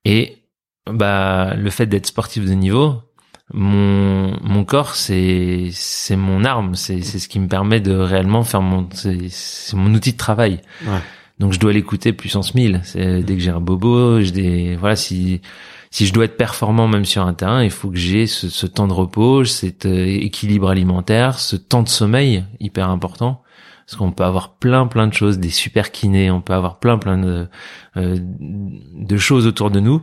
Et 0.04 0.44
bah 0.92 1.56
le 1.56 1.70
fait 1.72 1.88
d'être 1.88 2.06
sportif 2.06 2.46
de 2.46 2.54
niveau, 2.54 3.02
mon 3.54 4.40
mon 4.44 4.66
corps 4.66 4.96
c'est 4.96 5.70
c'est 5.72 6.16
mon 6.16 6.44
arme, 6.44 6.75
c'est 6.75 7.02
c'est 7.02 7.20
ce 7.20 7.28
qui 7.28 7.40
me 7.40 7.48
permet 7.48 7.80
de 7.80 7.94
réellement 7.94 8.44
faire 8.44 8.62
mon 8.62 8.88
c'est 8.94 9.30
c'est 9.30 9.75
mon 9.75 9.94
outil 9.94 10.14
de 10.14 10.18
travail. 10.18 10.62
Ouais. 10.86 11.00
Donc 11.40 11.54
je 11.54 11.60
dois 11.60 11.74
l'écouter 11.74 12.14
puissance 12.14 12.56
1000. 12.56 12.82
C'est 12.84 13.22
dès 13.22 13.36
que 13.36 13.42
j'ai 13.42 13.52
un 13.52 13.60
bobo, 13.60 14.22
j'ai 14.22 14.32
des 14.32 14.75
voilà 14.78 14.96
si 14.96 15.42
si 15.92 16.06
je 16.06 16.14
dois 16.14 16.25
être 16.25 16.38
performant 16.38 16.88
même 16.88 17.06
sur 17.06 17.25
un 17.25 17.34
terrain, 17.34 17.64
il 17.64 17.70
faut 17.72 17.90
que 17.90 17.98
j'ai 17.98 18.28
ce, 18.28 18.50
ce, 18.50 18.66
temps 18.66 18.88
de 18.88 18.92
repos, 18.94 19.46
cet 19.46 19.86
euh, 19.86 20.06
équilibre 20.06 20.70
alimentaire, 20.70 21.40
ce 21.40 21.56
temps 21.56 21.84
de 21.84 21.88
sommeil 21.88 22.44
hyper 22.60 22.90
important. 22.90 23.42
Parce 23.86 23.98
qu'on 23.98 24.12
peut 24.12 24.25
avoir 24.25 24.56
plein 24.56 24.88
plein 24.88 25.08
de 25.08 25.14
choses, 25.14 25.38
des 25.38 25.52
super 25.52 25.92
kinés, 25.92 26.32
on 26.32 26.42
peut 26.42 26.54
avoir 26.54 26.80
plein 26.80 26.98
plein 26.98 27.18
de, 27.18 27.48
euh, 27.98 28.18
de 28.20 29.18
choses 29.18 29.46
autour 29.46 29.70
de 29.70 29.80
nous. 29.80 30.02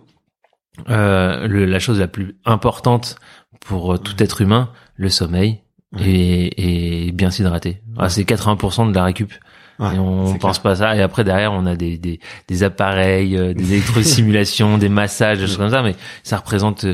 Euh, 0.89 1.47
le, 1.47 1.67
la 1.67 1.79
chose 1.79 2.01
la 2.01 2.09
plus 2.09 2.37
importante 2.45 3.17
pour 3.61 4.01
tout 4.01 4.21
être 4.23 4.41
humain, 4.41 4.71
le 4.97 5.09
sommeil 5.11 5.61
et, 5.99 7.07
et 7.07 7.13
bien 7.13 7.31
s'hydrater. 7.31 7.83
Ah, 7.99 8.09
c'est 8.09 8.23
80% 8.23 8.91
de 8.91 8.95
la 8.95 9.05
récup 9.05 9.33
et 9.81 9.99
on 9.99 10.35
pense 10.39 10.59
pas 10.59 10.73
à 10.73 10.77
ça. 10.77 10.97
Et 10.97 11.03
après 11.03 11.25
derrière, 11.25 11.53
on 11.53 11.67
a 11.67 11.75
des 11.75 11.99
des, 11.99 12.21
des 12.49 12.63
appareils, 12.63 13.37
euh, 13.37 13.55
des 13.55 13.75
électrosimulations, 13.75 14.79
des 14.79 14.89
massages, 14.89 15.39
des 15.39 15.47
choses 15.47 15.57
comme 15.57 15.71
ça. 15.71 15.83
Mais 15.83 15.97
ça 16.23 16.37
représente 16.37 16.87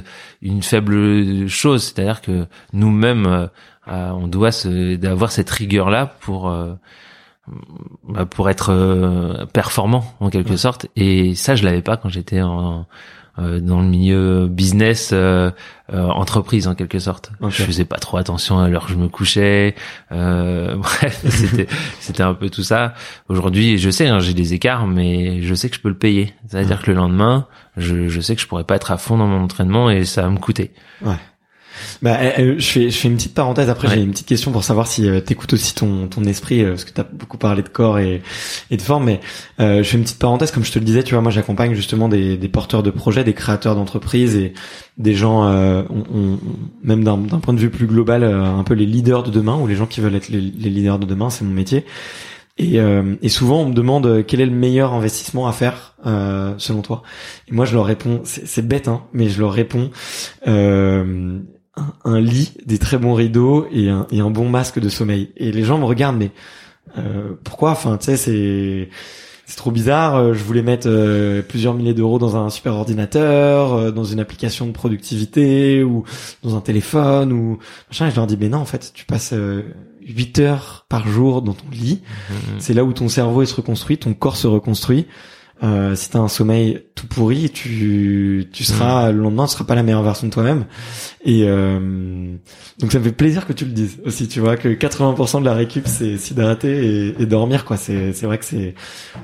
une 0.42 0.62
faible 0.62 1.48
chose. 1.48 1.84
C'est-à-dire 1.84 2.20
que 2.22 2.46
nous-mêmes, 2.72 3.26
euh, 3.26 3.46
euh, 3.88 4.10
on 4.10 4.28
doit 4.28 4.52
se 4.52 4.96
d'avoir 4.96 5.32
cette 5.32 5.50
rigueur 5.50 5.90
là 5.90 6.06
pour 6.20 6.50
bah, 8.04 8.26
pour 8.26 8.50
être 8.50 9.46
performant 9.52 10.04
en 10.20 10.30
quelque 10.30 10.56
sorte. 10.56 10.86
Et 10.96 11.34
ça, 11.34 11.54
je 11.56 11.64
l'avais 11.64 11.82
pas 11.82 11.96
quand 11.96 12.08
j'étais 12.08 12.40
en 12.42 12.80
euh, 12.80 12.82
dans 13.38 13.80
le 13.80 13.86
milieu 13.86 14.46
business 14.48 15.10
euh, 15.12 15.50
euh, 15.92 16.06
entreprise 16.08 16.68
en 16.68 16.74
quelque 16.74 16.98
sorte. 16.98 17.30
Je 17.48 17.62
faisais 17.62 17.84
pas 17.84 17.96
trop 17.96 18.16
attention 18.16 18.58
à 18.58 18.68
l'heure 18.68 18.86
que 18.86 18.92
je 18.92 18.96
me 18.98 19.08
couchais. 19.08 19.74
bref, 20.10 21.24
c'était 21.28 21.66
c'était 22.00 22.22
un 22.22 22.34
peu 22.34 22.50
tout 22.50 22.62
ça. 22.62 22.94
Aujourd'hui, 23.28 23.78
je 23.78 23.90
sais, 23.90 24.08
hein, 24.08 24.18
j'ai 24.20 24.34
des 24.34 24.54
écarts, 24.54 24.86
mais 24.86 25.42
je 25.42 25.54
sais 25.54 25.68
que 25.68 25.76
je 25.76 25.80
peux 25.80 25.88
le 25.88 25.98
payer. 25.98 26.34
C'est-à-dire 26.46 26.82
que 26.82 26.90
le 26.90 26.96
lendemain, 26.96 27.46
je, 27.76 28.08
je 28.08 28.20
sais 28.20 28.34
que 28.34 28.42
je 28.42 28.46
pourrais 28.46 28.64
pas 28.64 28.76
être 28.76 28.90
à 28.90 28.98
fond 28.98 29.16
dans 29.16 29.26
mon 29.26 29.42
entraînement 29.42 29.90
et 29.90 30.04
ça 30.04 30.22
va 30.22 30.30
me 30.30 30.38
coûter. 30.38 30.72
Ouais. 31.02 31.16
Bah, 32.02 32.16
euh, 32.20 32.30
euh, 32.38 32.54
je 32.58 32.66
fais, 32.66 32.90
je 32.90 32.98
fais 32.98 33.08
une 33.08 33.16
petite 33.16 33.34
parenthèse. 33.34 33.68
Après, 33.70 33.88
j'ai 33.88 34.00
une 34.00 34.10
petite 34.12 34.26
question 34.26 34.52
pour 34.52 34.64
savoir 34.64 34.86
si 34.86 35.08
euh, 35.08 35.20
t'écoutes 35.20 35.52
aussi 35.52 35.74
ton, 35.74 36.06
ton 36.06 36.24
esprit, 36.24 36.64
parce 36.64 36.84
que 36.84 36.92
t'as 36.92 37.04
beaucoup 37.04 37.38
parlé 37.38 37.62
de 37.62 37.68
corps 37.68 37.98
et, 37.98 38.22
et 38.70 38.76
de 38.76 38.82
forme. 38.82 39.04
Mais 39.04 39.20
je 39.58 39.82
fais 39.82 39.96
une 39.96 40.04
petite 40.04 40.18
parenthèse, 40.18 40.50
comme 40.50 40.64
je 40.64 40.72
te 40.72 40.78
le 40.78 40.84
disais. 40.84 41.02
Tu 41.02 41.14
vois, 41.14 41.22
moi, 41.22 41.32
j'accompagne 41.32 41.74
justement 41.74 42.08
des, 42.08 42.36
des 42.36 42.48
porteurs 42.48 42.82
de 42.82 42.90
projets, 42.90 43.24
des 43.24 43.34
créateurs 43.34 43.74
d'entreprises 43.74 44.36
et 44.36 44.54
des 44.96 45.14
gens, 45.14 45.44
on, 45.44 46.38
même 46.82 47.04
d'un 47.04 47.18
point 47.18 47.54
de 47.54 47.60
vue 47.60 47.70
plus 47.70 47.86
global, 47.86 48.24
un 48.24 48.64
peu 48.64 48.74
les 48.74 48.86
leaders 48.86 49.22
de 49.22 49.30
demain 49.30 49.56
ou 49.56 49.66
les 49.66 49.76
gens 49.76 49.86
qui 49.86 50.00
veulent 50.00 50.16
être 50.16 50.28
les, 50.28 50.40
les 50.40 50.70
leaders 50.70 50.98
de 50.98 51.06
demain. 51.06 51.30
C'est 51.30 51.44
mon 51.44 51.54
métier. 51.54 51.84
Et, 52.60 52.78
et, 53.22 53.28
souvent, 53.28 53.60
on 53.62 53.68
me 53.68 53.74
demande 53.74 54.24
quel 54.26 54.40
est 54.40 54.46
le 54.46 54.52
meilleur 54.52 54.92
investissement 54.92 55.46
à 55.46 55.52
faire 55.52 55.94
selon 56.58 56.82
toi? 56.82 57.02
Et 57.48 57.52
moi, 57.52 57.64
je 57.64 57.74
leur 57.74 57.84
réponds, 57.84 58.20
c'est 58.24 58.66
bête, 58.66 58.88
hein, 58.88 59.02
mais 59.12 59.28
je 59.28 59.40
leur 59.40 59.52
réponds 59.52 59.90
euh, 60.46 61.38
un, 62.04 62.20
lit, 62.20 62.52
des 62.64 62.78
très 62.78 62.98
bons 62.98 63.14
rideaux 63.14 63.66
et 63.72 63.88
un, 63.88 64.06
et 64.10 64.20
un 64.20 64.30
bon 64.30 64.48
masque 64.48 64.78
de 64.78 64.88
sommeil. 64.88 65.30
Et 65.36 65.52
les 65.52 65.64
gens 65.64 65.78
me 65.78 65.84
regardent, 65.84 66.18
mais 66.18 66.30
euh, 66.96 67.32
pourquoi? 67.44 67.70
Enfin, 67.70 67.96
tu 67.98 68.06
sais, 68.06 68.16
c'est 68.16 68.88
c'est 69.46 69.56
trop 69.56 69.70
bizarre. 69.70 70.16
Euh, 70.16 70.34
je 70.34 70.44
voulais 70.44 70.62
mettre 70.62 70.88
euh, 70.90 71.40
plusieurs 71.42 71.74
milliers 71.74 71.94
d'euros 71.94 72.18
dans 72.18 72.36
un 72.36 72.50
super 72.50 72.74
ordinateur, 72.74 73.92
dans 73.92 74.04
une 74.04 74.20
application 74.20 74.66
de 74.66 74.72
productivité 74.72 75.82
ou 75.82 76.04
dans 76.42 76.56
un 76.56 76.60
téléphone 76.60 77.32
ou 77.32 77.58
machin. 77.88 78.08
Et 78.08 78.10
je 78.10 78.16
leur 78.16 78.26
dis, 78.26 78.36
mais 78.38 78.48
non, 78.48 78.58
en 78.58 78.66
fait, 78.66 78.92
tu 78.94 79.04
passes 79.04 79.34
8 80.06 80.38
heures 80.40 80.86
par 80.88 81.08
jour 81.08 81.42
dans 81.42 81.54
ton 81.54 81.70
lit. 81.72 82.02
Mmh. 82.30 82.34
C'est 82.58 82.74
là 82.74 82.84
où 82.84 82.92
ton 82.92 83.08
cerveau 83.08 83.44
se 83.44 83.54
reconstruit, 83.54 83.98
ton 83.98 84.14
corps 84.14 84.36
se 84.36 84.46
reconstruit. 84.46 85.06
Euh, 85.62 85.96
si 85.96 86.10
t'as 86.10 86.20
un 86.20 86.28
sommeil 86.28 86.84
tout 86.94 87.06
pourri, 87.06 87.50
tu 87.50 88.48
tu 88.52 88.62
seras 88.62 89.10
mm. 89.10 89.16
le 89.16 89.22
lendemain, 89.22 89.46
tu 89.46 89.52
seras 89.52 89.64
pas 89.64 89.74
la 89.74 89.82
meilleure 89.82 90.02
version 90.02 90.28
de 90.28 90.32
toi-même. 90.32 90.66
Et 91.24 91.44
euh, 91.46 92.36
donc 92.78 92.92
ça 92.92 93.00
me 93.00 93.04
fait 93.04 93.12
plaisir 93.12 93.46
que 93.46 93.52
tu 93.52 93.64
le 93.64 93.72
dises 93.72 93.98
aussi. 94.04 94.28
Tu 94.28 94.38
vois 94.38 94.56
que 94.56 94.68
80% 94.68 95.40
de 95.40 95.44
la 95.44 95.54
récup 95.54 95.86
c'est 95.86 96.16
s'hydrater 96.16 97.08
et, 97.08 97.22
et, 97.22 97.26
dormir 97.26 97.64
quoi. 97.64 97.76
C'est 97.76 98.12
c'est 98.12 98.26
vrai 98.26 98.38
que 98.38 98.44
c'est 98.44 98.74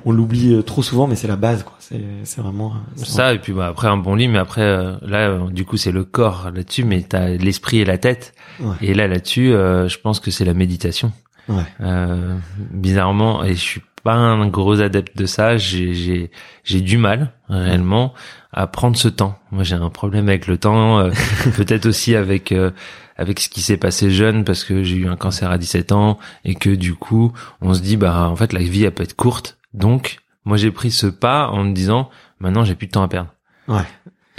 on 0.05 0.11
l'oublie 0.11 0.55
euh, 0.55 0.63
trop 0.63 0.83
souvent, 0.83 1.07
mais 1.07 1.15
c'est 1.15 1.29
la 1.29 1.37
base 1.37 1.63
quoi. 1.63 1.77
C'est 1.79 2.03
c'est 2.25 2.41
vraiment 2.41 2.75
ça. 2.97 3.33
Et 3.33 3.39
puis 3.39 3.53
bah, 3.53 3.69
après 3.69 3.87
un 3.87 3.97
bon 3.97 4.17
lit, 4.17 4.27
mais 4.27 4.39
après 4.39 4.63
euh, 4.63 4.97
là 5.03 5.39
du 5.53 5.65
coup 5.65 5.77
c'est 5.77 5.93
le 5.93 6.05
corps 6.05 6.51
là-dessus, 6.53 6.85
mais 6.85 7.03
t'as 7.03 7.29
l'esprit 7.29 7.79
et 7.79 7.85
la 7.85 7.99
tête. 7.99 8.35
Et 8.81 8.95
là 8.95 9.07
là-dessus, 9.07 9.51
je 9.51 9.99
pense 9.99 10.21
que 10.21 10.31
c'est 10.31 10.45
la 10.45 10.55
méditation. 10.55 11.13
Ouais. 11.49 11.65
bizarrement, 12.71 13.45
et 13.45 13.55
je 13.55 13.61
suis 13.61 13.83
pas 14.05 14.15
un 14.15 14.47
gros 14.47 14.81
adepte 14.81 15.17
de 15.17 15.27
ça. 15.27 15.57
J'ai 15.57 15.95
j'ai 15.95 16.31
j'ai 16.63 16.81
du 16.81 16.99
mal 16.99 17.33
réellement 17.49 18.15
à 18.53 18.67
prendre 18.67 18.97
ce 18.97 19.09
temps. 19.09 19.37
Moi, 19.51 19.65
j'ai 19.65 19.75
un 19.75 19.91
problème 19.91 20.29
avec 20.29 20.47
le 20.47 20.59
temps, 20.59 21.01
euh, 21.01 21.11
peut-être 21.57 21.87
aussi 21.87 22.15
avec 22.15 22.53
euh, 22.53 22.71
avec 23.17 23.41
ce 23.41 23.49
qui 23.49 23.63
s'est 23.63 23.77
passé 23.77 24.11
jeune 24.11 24.45
parce 24.45 24.63
que 24.63 24.85
j'ai 24.85 24.97
eu 24.97 25.09
un 25.09 25.17
cancer 25.17 25.51
à 25.51 25.59
17 25.59 25.93
ans 25.93 26.19
et 26.45 26.55
que 26.55 26.71
du 26.71 26.95
coup, 26.95 27.33
on 27.61 27.75
se 27.75 27.81
dit 27.81 27.97
bah 27.97 28.29
en 28.29 28.37
fait 28.37 28.53
la 28.53 28.61
vie 28.61 28.85
elle 28.85 28.93
peut 28.93 29.03
être 29.03 29.17
courte. 29.17 29.59
Donc, 29.73 30.19
moi 30.45 30.57
j'ai 30.57 30.71
pris 30.71 30.91
ce 30.91 31.07
pas 31.07 31.49
en 31.49 31.65
me 31.65 31.73
disant 31.73 32.11
maintenant 32.39 32.65
j'ai 32.65 32.75
plus 32.75 32.87
de 32.87 32.93
temps 32.93 33.03
à 33.03 33.09
perdre. 33.09 33.31
Ouais. 33.67 33.87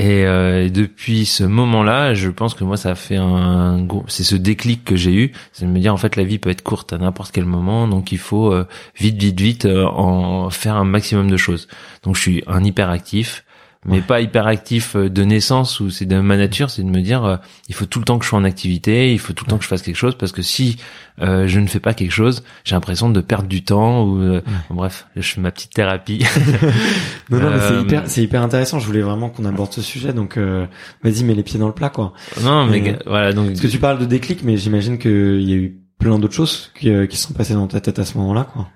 Euh, 0.02 0.66
et 0.66 0.70
depuis 0.70 1.26
ce 1.26 1.44
moment-là, 1.44 2.14
je 2.14 2.30
pense 2.30 2.54
que 2.54 2.64
moi, 2.64 2.78
ça 2.78 2.92
a 2.92 2.96
fait 2.96 3.16
un 3.16 3.82
gros. 3.82 4.04
C'est 4.08 4.24
ce 4.24 4.36
déclic 4.36 4.84
que 4.84 4.96
j'ai 4.96 5.14
eu, 5.14 5.32
c'est 5.54 5.66
de 5.66 5.72
me 5.72 5.80
dire 5.80 5.94
en 5.94 5.98
fait, 5.98 6.16
la 6.16 6.24
vie 6.24 6.38
peut 6.38 6.50
être 6.50 6.64
courte 6.64 6.92
à 6.94 6.98
n'importe 6.98 7.32
quel 7.32 7.46
moment, 7.46 7.88
donc 7.88 8.12
il 8.12 8.18
faut 8.18 8.52
euh, 8.52 8.68
vite, 8.98 9.22
vite, 9.22 9.40
vite 9.40 9.66
euh, 9.66 9.86
en 9.86 10.50
faire 10.50 10.76
un 10.76 10.84
maximum 10.84 11.30
de 11.32 11.38
choses. 11.38 11.68
Donc 12.04 12.16
je 12.16 12.22
suis 12.22 12.44
un 12.48 12.64
hyperactif 12.64 13.46
mais 13.86 14.02
pas 14.02 14.22
hyperactif 14.22 14.96
euh, 14.96 15.10
de 15.10 15.24
naissance 15.24 15.80
ou 15.80 15.90
c'est 15.90 16.06
de 16.06 16.20
ma 16.20 16.38
nature, 16.38 16.70
c'est 16.70 16.84
de 16.84 16.90
me 16.90 17.02
dire 17.02 17.24
euh, 17.24 17.38
il 17.70 17.76
faut 17.76 17.86
tout 17.86 18.00
le 18.00 18.06
temps 18.06 18.18
que 18.18 18.26
je 18.26 18.30
sois 18.30 18.40
en 18.40 18.44
activité, 18.44 19.14
il 19.14 19.20
faut 19.20 19.34
tout 19.34 19.46
le 19.46 19.52
temps 19.52 19.58
que 19.58 19.64
je 19.64 19.70
fasse 19.70 19.82
quelque 19.82 19.96
chose 19.96 20.16
parce 20.16 20.32
que 20.32 20.42
si 20.42 20.78
euh, 21.22 21.48
je 21.48 21.60
ne 21.60 21.68
fais 21.68 21.80
pas 21.80 21.94
quelque 21.94 22.12
chose, 22.12 22.44
j'ai 22.64 22.76
l'impression 22.76 23.10
de 23.10 23.22
perdre 23.22 23.48
du 23.48 23.64
temps 23.64 24.04
ou 24.04 24.42
bref, 24.72 25.08
je 25.16 25.34
fais 25.34 25.42
ma 25.42 25.52
petite 25.52 25.74
thérapie. 25.74 26.26
non 27.30 27.40
non, 27.40 27.52
mais 27.52 27.60
c'est 27.60 27.82
hyper 27.82 28.04
c'est 28.06 28.24
hyper 28.24 28.42
intéressant, 28.42 28.80
je 28.80 28.88
voulais 28.88 29.02
vraiment 29.02 29.30
qu'on 29.30 29.46
aborde 29.46 29.72
ce 29.72 29.82
sujet 29.82 30.14
donc 30.14 30.38
vas-y 30.38 31.24
mets 31.24 31.36
les 31.36 31.44
pieds 31.44 31.60
dans 31.60 31.68
le 31.68 31.74
plat 31.74 31.90
quoi. 31.90 32.14
Non 32.44 32.66
mais 32.66 32.98
voilà 33.06 33.34
donc 33.34 33.50
parce 33.50 33.62
que 33.62 33.68
tu 33.68 33.80
parles 33.80 34.00
de 34.00 34.06
déclic 34.06 34.44
mais 34.44 34.58
j'imagine 34.58 34.98
qu'il 34.98 35.42
y 35.44 35.54
a 35.54 35.58
eu 35.58 35.78
plein 36.00 36.20
d'autres 36.20 36.34
choses 36.34 36.72
qui, 36.78 36.92
qui 37.08 37.18
sont 37.18 37.34
passées 37.34 37.54
dans 37.54 37.68
ta 37.68 37.80
tête 37.82 38.00
à 38.00 38.06
ce 38.06 38.18
moment-là 38.18 38.48
quoi. 38.52 38.68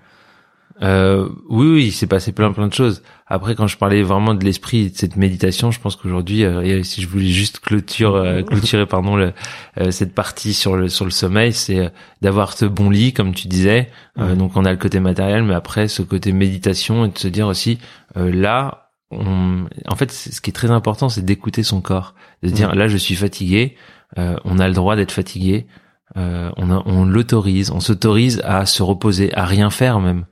Euh, 0.82 1.28
oui, 1.50 1.68
oui, 1.68 1.86
il 1.88 1.92
s'est 1.92 2.08
passé 2.08 2.32
plein 2.32 2.52
plein 2.52 2.68
de 2.68 2.74
choses. 2.74 3.04
Après, 3.28 3.54
quand 3.54 3.68
je 3.68 3.78
parlais 3.78 4.02
vraiment 4.02 4.34
de 4.34 4.44
l'esprit 4.44 4.90
de 4.90 4.98
cette 4.98 5.16
méditation, 5.16 5.72
je 5.72 5.80
pense 5.80 5.96
qu'aujourd'hui, 5.96 6.44
euh, 6.46 6.84
si 6.84 7.02
je 7.02 7.08
voulais 7.08 7.28
juste 7.28 7.60
clôture, 7.60 8.16
euh, 8.16 8.42
clôturer 8.42 8.86
pardon 8.86 9.16
le, 9.16 9.34
euh, 9.80 9.92
cette 9.92 10.16
partie 10.16 10.54
sur 10.54 10.76
le 10.76 10.88
sur 10.88 11.06
le 11.06 11.12
sommeil, 11.12 11.54
c'est 11.54 11.92
d'avoir 12.22 12.54
ce 12.54 12.66
bon 12.66 12.90
lit, 12.90 13.14
comme 13.14 13.34
tu 13.34 13.48
disais. 13.48 13.90
donc, 14.18 14.56
on 14.56 14.66
a 14.66 14.72
le 14.72 14.78
côté 14.78 15.00
matériel, 15.00 15.44
mais 15.44 15.54
après, 15.54 15.88
ce 15.88 16.02
côté 16.02 16.32
méditation 16.32 17.06
et 17.06 17.10
de 17.10 17.18
se 17.18 17.28
dire 17.28 17.48
aussi 17.48 17.80
là, 18.16 18.90
on... 19.12 19.66
en 19.88 19.96
fait, 19.96 20.12
ce 20.12 20.42
qui 20.42 20.50
est 20.50 20.54
très 20.54 20.72
important, 20.72 21.10
c'est 21.10 21.24
d'écouter 21.24 21.64
son 21.64 21.82
corps, 21.82 22.16
de 22.44 22.50
se 22.50 22.54
dire 22.54 22.76
là, 22.76 22.88
je 22.88 22.98
suis 22.98 23.16
fatigué. 23.16 23.76
on 24.18 24.60
a 24.60 24.68
le 24.68 24.74
droit 24.74 24.96
d'être 24.96 25.12
fatigué. 25.12 25.68
On, 26.16 26.52
on 26.58 27.06
l'autorise, 27.06 27.72
on 27.72 27.80
s'autorise 27.80 28.42
à 28.44 28.66
se 28.66 28.84
reposer, 28.84 29.34
à 29.36 29.46
rien 29.46 29.70
faire 29.70 30.00
même. 30.00 30.26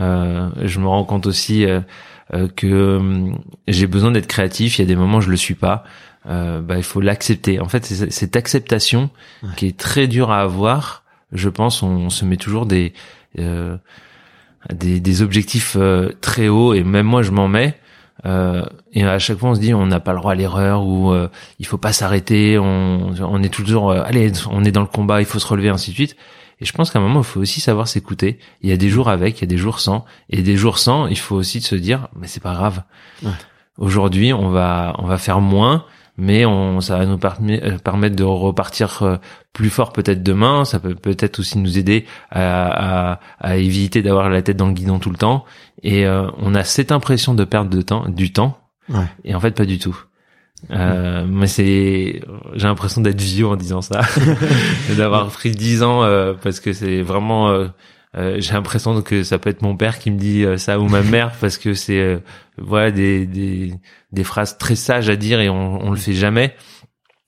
Euh, 0.00 0.50
je 0.62 0.80
me 0.80 0.86
rends 0.86 1.04
compte 1.04 1.26
aussi 1.26 1.64
euh, 1.64 1.80
euh, 2.34 2.48
que 2.48 3.30
j'ai 3.66 3.86
besoin 3.86 4.10
d'être 4.10 4.26
créatif. 4.26 4.78
Il 4.78 4.82
y 4.82 4.84
a 4.84 4.88
des 4.88 4.96
moments 4.96 5.18
où 5.18 5.22
je 5.22 5.30
le 5.30 5.36
suis 5.36 5.54
pas. 5.54 5.84
bah, 6.24 6.76
il 6.76 6.82
faut 6.82 7.00
l'accepter. 7.00 7.60
En 7.60 7.68
fait, 7.68 7.84
c'est 7.84 8.10
cette 8.10 8.36
acceptation 8.36 9.10
qui 9.56 9.66
est 9.66 9.78
très 9.78 10.06
dure 10.06 10.30
à 10.30 10.40
avoir. 10.40 11.04
Je 11.32 11.48
pense, 11.48 11.82
on, 11.82 12.10
se 12.10 12.24
met 12.24 12.36
toujours 12.36 12.66
des 12.66 12.92
des, 13.36 15.00
des, 15.00 15.22
objectifs 15.22 15.76
très 16.20 16.48
hauts 16.48 16.74
et 16.74 16.82
même 16.82 17.06
moi 17.06 17.22
je 17.22 17.30
m'en 17.30 17.48
mets. 17.48 17.78
Euh, 18.26 18.64
et 18.92 19.04
à 19.04 19.18
chaque 19.18 19.38
fois 19.38 19.50
on 19.50 19.54
se 19.54 19.60
dit 19.60 19.72
on 19.74 19.86
n'a 19.86 20.00
pas 20.00 20.12
le 20.12 20.18
droit 20.18 20.32
à 20.32 20.34
l'erreur 20.34 20.84
ou 20.84 21.12
euh, 21.12 21.28
il 21.60 21.66
faut 21.66 21.78
pas 21.78 21.92
s'arrêter, 21.92 22.58
on, 22.58 23.14
on 23.20 23.42
est 23.44 23.48
toujours 23.48 23.92
allez 23.92 24.32
on 24.50 24.64
est 24.64 24.72
dans 24.72 24.80
le 24.80 24.88
combat, 24.88 25.20
il 25.20 25.26
faut 25.26 25.38
se 25.38 25.46
relever 25.46 25.68
ainsi 25.68 25.90
de 25.90 25.94
suite. 25.94 26.16
Et 26.60 26.64
je 26.64 26.72
pense 26.72 26.90
qu'à 26.90 26.98
un 26.98 27.02
moment, 27.02 27.20
il 27.20 27.24
faut 27.24 27.40
aussi 27.40 27.60
savoir 27.60 27.86
s'écouter. 27.86 28.38
Il 28.62 28.70
y 28.70 28.72
a 28.72 28.76
des 28.76 28.88
jours 28.88 29.08
avec, 29.08 29.38
il 29.38 29.42
y 29.42 29.44
a 29.44 29.46
des 29.46 29.58
jours 29.58 29.78
sans. 29.78 30.04
Et 30.28 30.42
des 30.42 30.56
jours 30.56 30.78
sans, 30.78 31.06
il 31.06 31.18
faut 31.18 31.36
aussi 31.36 31.60
se 31.60 31.76
dire, 31.76 32.08
mais 32.16 32.26
c'est 32.26 32.42
pas 32.42 32.54
grave. 32.54 32.82
Aujourd'hui, 33.76 34.32
on 34.32 34.48
va, 34.48 34.96
on 34.98 35.06
va 35.06 35.18
faire 35.18 35.40
moins, 35.40 35.84
mais 36.18 36.44
on, 36.44 36.80
ça 36.80 36.98
va 36.98 37.06
nous 37.06 37.18
euh, 37.22 37.78
permettre 37.78 38.16
de 38.16 38.24
repartir 38.24 39.02
euh, 39.02 39.16
plus 39.52 39.70
fort 39.70 39.92
peut-être 39.92 40.22
demain. 40.22 40.64
Ça 40.64 40.80
peut 40.80 40.96
peut-être 40.96 41.38
aussi 41.38 41.58
nous 41.58 41.78
aider 41.78 42.06
à, 42.30 43.12
à, 43.12 43.20
à 43.38 43.56
éviter 43.56 44.02
d'avoir 44.02 44.28
la 44.28 44.42
tête 44.42 44.56
dans 44.56 44.66
le 44.66 44.72
guidon 44.72 44.98
tout 44.98 45.10
le 45.10 45.16
temps. 45.16 45.44
Et 45.84 46.06
euh, 46.06 46.28
on 46.38 46.56
a 46.56 46.64
cette 46.64 46.90
impression 46.90 47.34
de 47.34 47.44
perdre 47.44 47.70
de 47.70 47.80
temps, 47.80 48.08
du 48.08 48.32
temps. 48.32 48.58
Et 49.24 49.34
en 49.34 49.40
fait, 49.40 49.52
pas 49.52 49.64
du 49.66 49.78
tout. 49.78 49.96
Euh, 50.72 51.24
mais 51.28 51.46
c'est, 51.46 52.20
j'ai 52.54 52.66
l'impression 52.66 53.00
d'être 53.00 53.20
vieux 53.20 53.46
en 53.46 53.54
disant 53.54 53.80
ça, 53.80 54.00
d'avoir 54.96 55.28
pris 55.28 55.52
dix 55.52 55.84
ans 55.84 56.02
euh, 56.02 56.34
parce 56.42 56.58
que 56.58 56.72
c'est 56.72 57.00
vraiment 57.02 57.68
euh, 58.16 58.18
Euh, 58.18 58.36
j'ai 58.40 58.54
l'impression 58.54 59.00
que 59.02 59.22
ça 59.22 59.38
peut 59.38 59.50
être 59.50 59.62
mon 59.62 59.76
père 59.76 59.98
qui 59.98 60.10
me 60.10 60.18
dit 60.18 60.44
euh, 60.44 60.56
ça 60.56 60.80
ou 60.80 60.88
ma 60.88 61.02
mère 61.02 61.32
parce 61.40 61.58
que 61.58 61.74
c'est 61.74 62.00
euh, 62.00 62.18
voilà 62.56 62.90
des, 62.90 63.26
des 63.26 63.74
des 64.12 64.24
phrases 64.24 64.56
très 64.56 64.76
sages 64.76 65.10
à 65.10 65.16
dire 65.16 65.40
et 65.40 65.48
on 65.48 65.86
on 65.86 65.90
le 65.90 65.96
fait 65.96 66.14
jamais. 66.14 66.54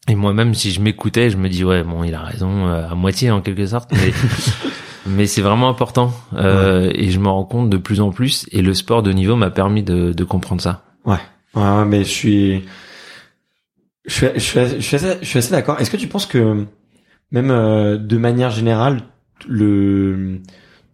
Et 0.08 0.14
moi-même, 0.14 0.54
si 0.54 0.70
je 0.72 0.80
m'écoutais, 0.80 1.30
je 1.30 1.36
me 1.36 1.48
dis 1.48 1.64
ouais 1.64 1.82
bon, 1.82 2.02
il 2.02 2.14
a 2.14 2.22
raison 2.22 2.66
à 2.66 2.94
moitié 2.94 3.30
en 3.30 3.42
quelque 3.42 3.66
sorte, 3.66 3.92
mais 3.92 4.12
mais 5.06 5.26
c'est 5.26 5.42
vraiment 5.42 5.68
important 5.68 6.12
et 6.32 7.10
je 7.10 7.20
me 7.20 7.28
rends 7.28 7.44
compte 7.44 7.68
de 7.70 7.76
plus 7.76 8.00
en 8.00 8.10
plus. 8.10 8.46
Et 8.50 8.62
le 8.62 8.74
sport 8.74 9.02
de 9.02 9.12
niveau 9.12 9.36
m'a 9.36 9.50
permis 9.50 9.82
de 9.82 10.12
de 10.12 10.24
comprendre 10.24 10.62
ça. 10.62 10.84
Ouais, 11.04 11.20
ouais, 11.54 11.84
mais 11.84 12.02
je 12.04 12.08
suis 12.08 12.64
je 14.06 14.14
suis, 14.14 14.26
je 14.34 14.40
suis, 14.40 14.60
je 14.76 14.80
suis 14.80 14.96
assez, 14.96 15.18
je 15.20 15.26
suis 15.26 15.38
assez 15.38 15.52
d'accord. 15.52 15.78
Est-ce 15.78 15.90
que 15.90 15.98
tu 15.98 16.08
penses 16.08 16.26
que 16.26 16.64
même 17.30 17.48
de 17.98 18.16
manière 18.16 18.50
générale, 18.50 19.02
le 19.46 20.40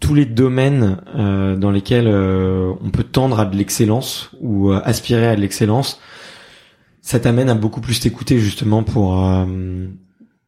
tous 0.01 0.15
les 0.15 0.27
domaines 0.27 0.99
euh, 1.15 1.57
dans 1.57 1.71
lesquels 1.71 2.07
euh, 2.09 2.73
on 2.83 2.91
peut 2.91 3.03
tendre 3.03 3.41
à 3.41 3.47
de 3.47 3.57
l'excellence 3.57 4.31
ou 4.41 4.71
euh, 4.71 4.81
aspirer 4.85 5.27
à 5.27 5.37
de 5.37 5.41
l'excellence, 5.41 6.01
ça 7.01 7.21
t'amène 7.21 7.49
à 7.49 7.55
beaucoup 7.55 7.81
plus 7.81 8.01
t'écouter 8.01 8.39
justement 8.39 8.83
pour 8.83 9.25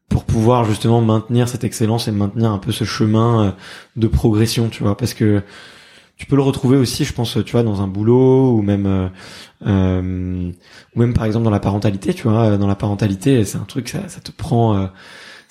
pour 0.09 0.25
pouvoir 0.25 0.65
justement 0.65 1.01
maintenir 1.01 1.49
cette 1.49 1.65
excellence 1.65 2.09
et 2.09 2.13
maintenir 2.13 2.51
un 2.51 2.59
peu 2.59 2.73
ce 2.73 2.85
chemin 2.85 3.55
de 3.97 4.07
progression, 4.09 4.69
tu 4.69 4.83
vois, 4.83 4.97
parce 4.97 5.15
que 5.15 5.43
tu 6.17 6.27
peux 6.27 6.35
le 6.35 6.43
retrouver 6.43 6.77
aussi, 6.77 7.05
je 7.05 7.13
pense, 7.13 7.39
tu 7.45 7.53
vois, 7.53 7.63
dans 7.63 7.81
un 7.81 7.87
boulot 7.87 8.57
ou 8.57 8.63
même 8.63 9.11
euh, 9.67 10.51
ou 10.97 10.99
même 10.99 11.15
par 11.15 11.25
exemple 11.27 11.45
dans 11.45 11.51
la 11.51 11.61
parentalité, 11.61 12.13
tu 12.13 12.25
vois, 12.25 12.57
dans 12.57 12.67
la 12.67 12.75
parentalité, 12.75 13.45
c'est 13.45 13.59
un 13.59 13.65
truc 13.65 13.89
ça, 13.89 14.09
ça 14.09 14.21
te 14.21 14.33
prend 14.33 14.89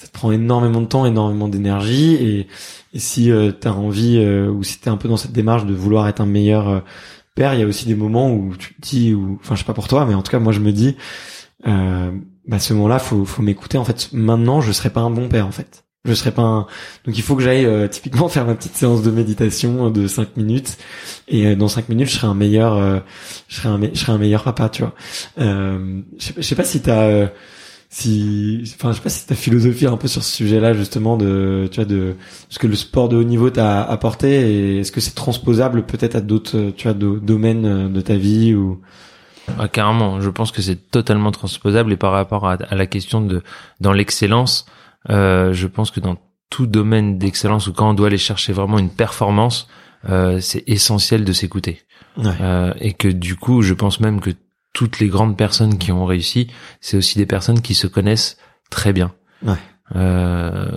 ça 0.08 0.14
te 0.14 0.14
prend 0.14 0.32
énormément 0.32 0.80
de 0.80 0.86
temps, 0.86 1.06
énormément 1.06 1.50
d'énergie 1.50 2.16
et, 2.16 2.48
si 2.96 3.30
euh, 3.30 3.52
tu 3.52 3.68
as 3.68 3.74
envie 3.74 4.18
euh, 4.18 4.50
ou 4.50 4.64
si 4.64 4.80
tu 4.80 4.86
es 4.86 4.90
un 4.90 4.98
peu 4.98 5.08
dans 5.08 5.18
cette 5.18 5.34
démarche 5.34 5.66
de 5.66 5.74
vouloir 5.74 6.08
être 6.08 6.22
un 6.22 6.26
meilleur 6.26 6.70
euh, 6.70 6.80
père, 7.36 7.54
il 7.54 7.60
y 7.60 7.64
a 7.64 7.68
aussi 7.68 7.86
des 7.86 7.94
moments 7.94 8.34
où 8.34 8.56
tu 8.56 8.74
te 8.74 8.82
dis 8.82 9.14
ou 9.14 9.38
enfin 9.42 9.54
je 9.54 9.60
sais 9.60 9.66
pas 9.66 9.74
pour 9.74 9.88
toi 9.88 10.06
mais 10.06 10.16
en 10.16 10.24
tout 10.24 10.32
cas 10.32 10.40
moi 10.40 10.54
je 10.54 10.62
me 10.62 10.72
dis 10.72 10.96
euh, 11.68 12.12
bah 12.48 12.58
ce 12.58 12.74
moment-là 12.74 12.98
faut 12.98 13.26
faut 13.26 13.44
m'écouter 13.44 13.78
en 13.78 13.84
fait 13.84 14.10
maintenant 14.14 14.62
je 14.62 14.72
serai 14.72 14.90
pas 14.90 15.02
un 15.02 15.12
bon 15.12 15.28
père 15.28 15.46
en 15.46 15.52
fait. 15.52 15.84
Je 16.06 16.14
serai 16.14 16.32
pas 16.32 16.44
un... 16.44 16.68
donc 17.06 17.18
il 17.18 17.22
faut 17.22 17.36
que 17.36 17.44
j'aille 17.44 17.68
typiquement 17.90 18.30
faire 18.30 18.46
ma 18.46 18.56
petite 18.56 18.76
séance 18.76 19.04
de 19.04 19.12
méditation 19.12 19.90
de 19.90 20.08
5 20.08 20.38
minutes 20.38 20.78
et 21.28 21.56
dans 21.56 21.68
5 21.68 21.90
minutes 21.90 22.08
je 22.08 22.16
serai 22.16 22.28
un 22.28 22.34
meilleur 22.34 23.02
je 23.50 23.56
serai 23.56 23.68
un 23.68 23.80
je 23.94 24.00
serai 24.00 24.14
un 24.14 24.18
meilleur 24.18 24.44
papa, 24.44 24.70
tu 24.70 24.84
vois. 24.84 24.96
je 25.38 26.42
sais, 26.42 26.56
pas 26.56 26.64
si 26.64 26.82
tu 26.82 26.90
as 26.90 27.30
si, 27.89 28.62
enfin, 28.75 28.91
je 28.91 28.98
sais 28.98 29.03
pas 29.03 29.10
si 29.10 29.25
ta 29.25 29.36
philosophie 29.36 29.86
un 29.86 29.98
peu 29.98 30.08
sur 30.08 30.24
ce 30.24 30.36
sujet-là, 30.36 30.74
justement, 30.74 31.15
de, 31.15 31.67
tu 31.72 31.77
vois, 31.77 31.86
de 31.86 32.15
ce 32.50 32.60
que 32.60 32.67
le 32.67 32.75
sport 32.75 33.08
de 33.08 33.15
haut 33.15 33.24
niveau 33.24 33.50
t'a 33.50 33.84
apporté 33.84 34.29
et 34.29 34.79
est-ce 34.79 34.91
que 34.91 35.00
c'est 35.00 35.15
transposable 35.15 35.86
peut-être 35.86 36.15
à 36.15 36.22
d'autres, 36.22 36.72
tu 36.75 36.88
vois, 36.88 36.94
domaines 36.94 37.91
de 37.91 38.01
ta 38.01 38.15
vie 38.15 38.53
ou? 38.53 38.82
Ah, 39.58 39.67
carrément, 39.67 40.20
je 40.20 40.29
pense 40.29 40.51
que 40.51 40.62
c'est 40.62 40.91
totalement 40.91 41.32
transposable 41.32 41.94
et 41.94 41.98
par 41.98 42.12
rapport 42.12 42.48
à, 42.48 42.58
la 42.72 42.86
question 42.86 43.22
de 43.22 43.41
dans 43.79 43.94
l'excellence, 43.94 44.65
euh, 45.10 45.53
je 45.53 45.67
pense 45.67 45.91
que 45.91 46.00
dans 46.00 46.17
tout 46.50 46.67
domaine 46.67 47.17
d'excellence 47.17 47.67
ou 47.67 47.74
quand 47.74 47.89
on 47.89 47.94
doit 47.94 48.08
aller 48.08 48.17
chercher 48.17 48.53
vraiment 48.53 48.79
une 48.79 48.89
performance, 48.89 49.67
euh, 50.10 50.39
c'est 50.41 50.63
essentiel 50.67 51.24
de 51.24 51.34
s'écouter. 51.34 51.82
Ouais. 52.17 52.32
Euh, 52.41 52.74
et 52.79 52.94
que 52.94 53.08
du 53.08 53.36
coup, 53.36 53.62
je 53.62 53.74
pense 53.74 54.00
même 54.00 54.20
que 54.20 54.32
toutes 54.74 55.00
les 55.00 55.08
grandes 55.08 55.38
personnes 55.38 55.78
qui 55.78 55.92
ont 55.92 56.06
réussi, 56.06 56.48
c'est 56.82 56.98
aussi 56.98 57.18
des 57.18 57.26
personnes 57.26 57.62
qui 57.62 57.74
se 57.74 57.88
connaissent 57.88 58.38
très 58.70 58.94
bien. 58.94 59.14
Ouais. 59.44 59.58
Euh, 59.96 60.72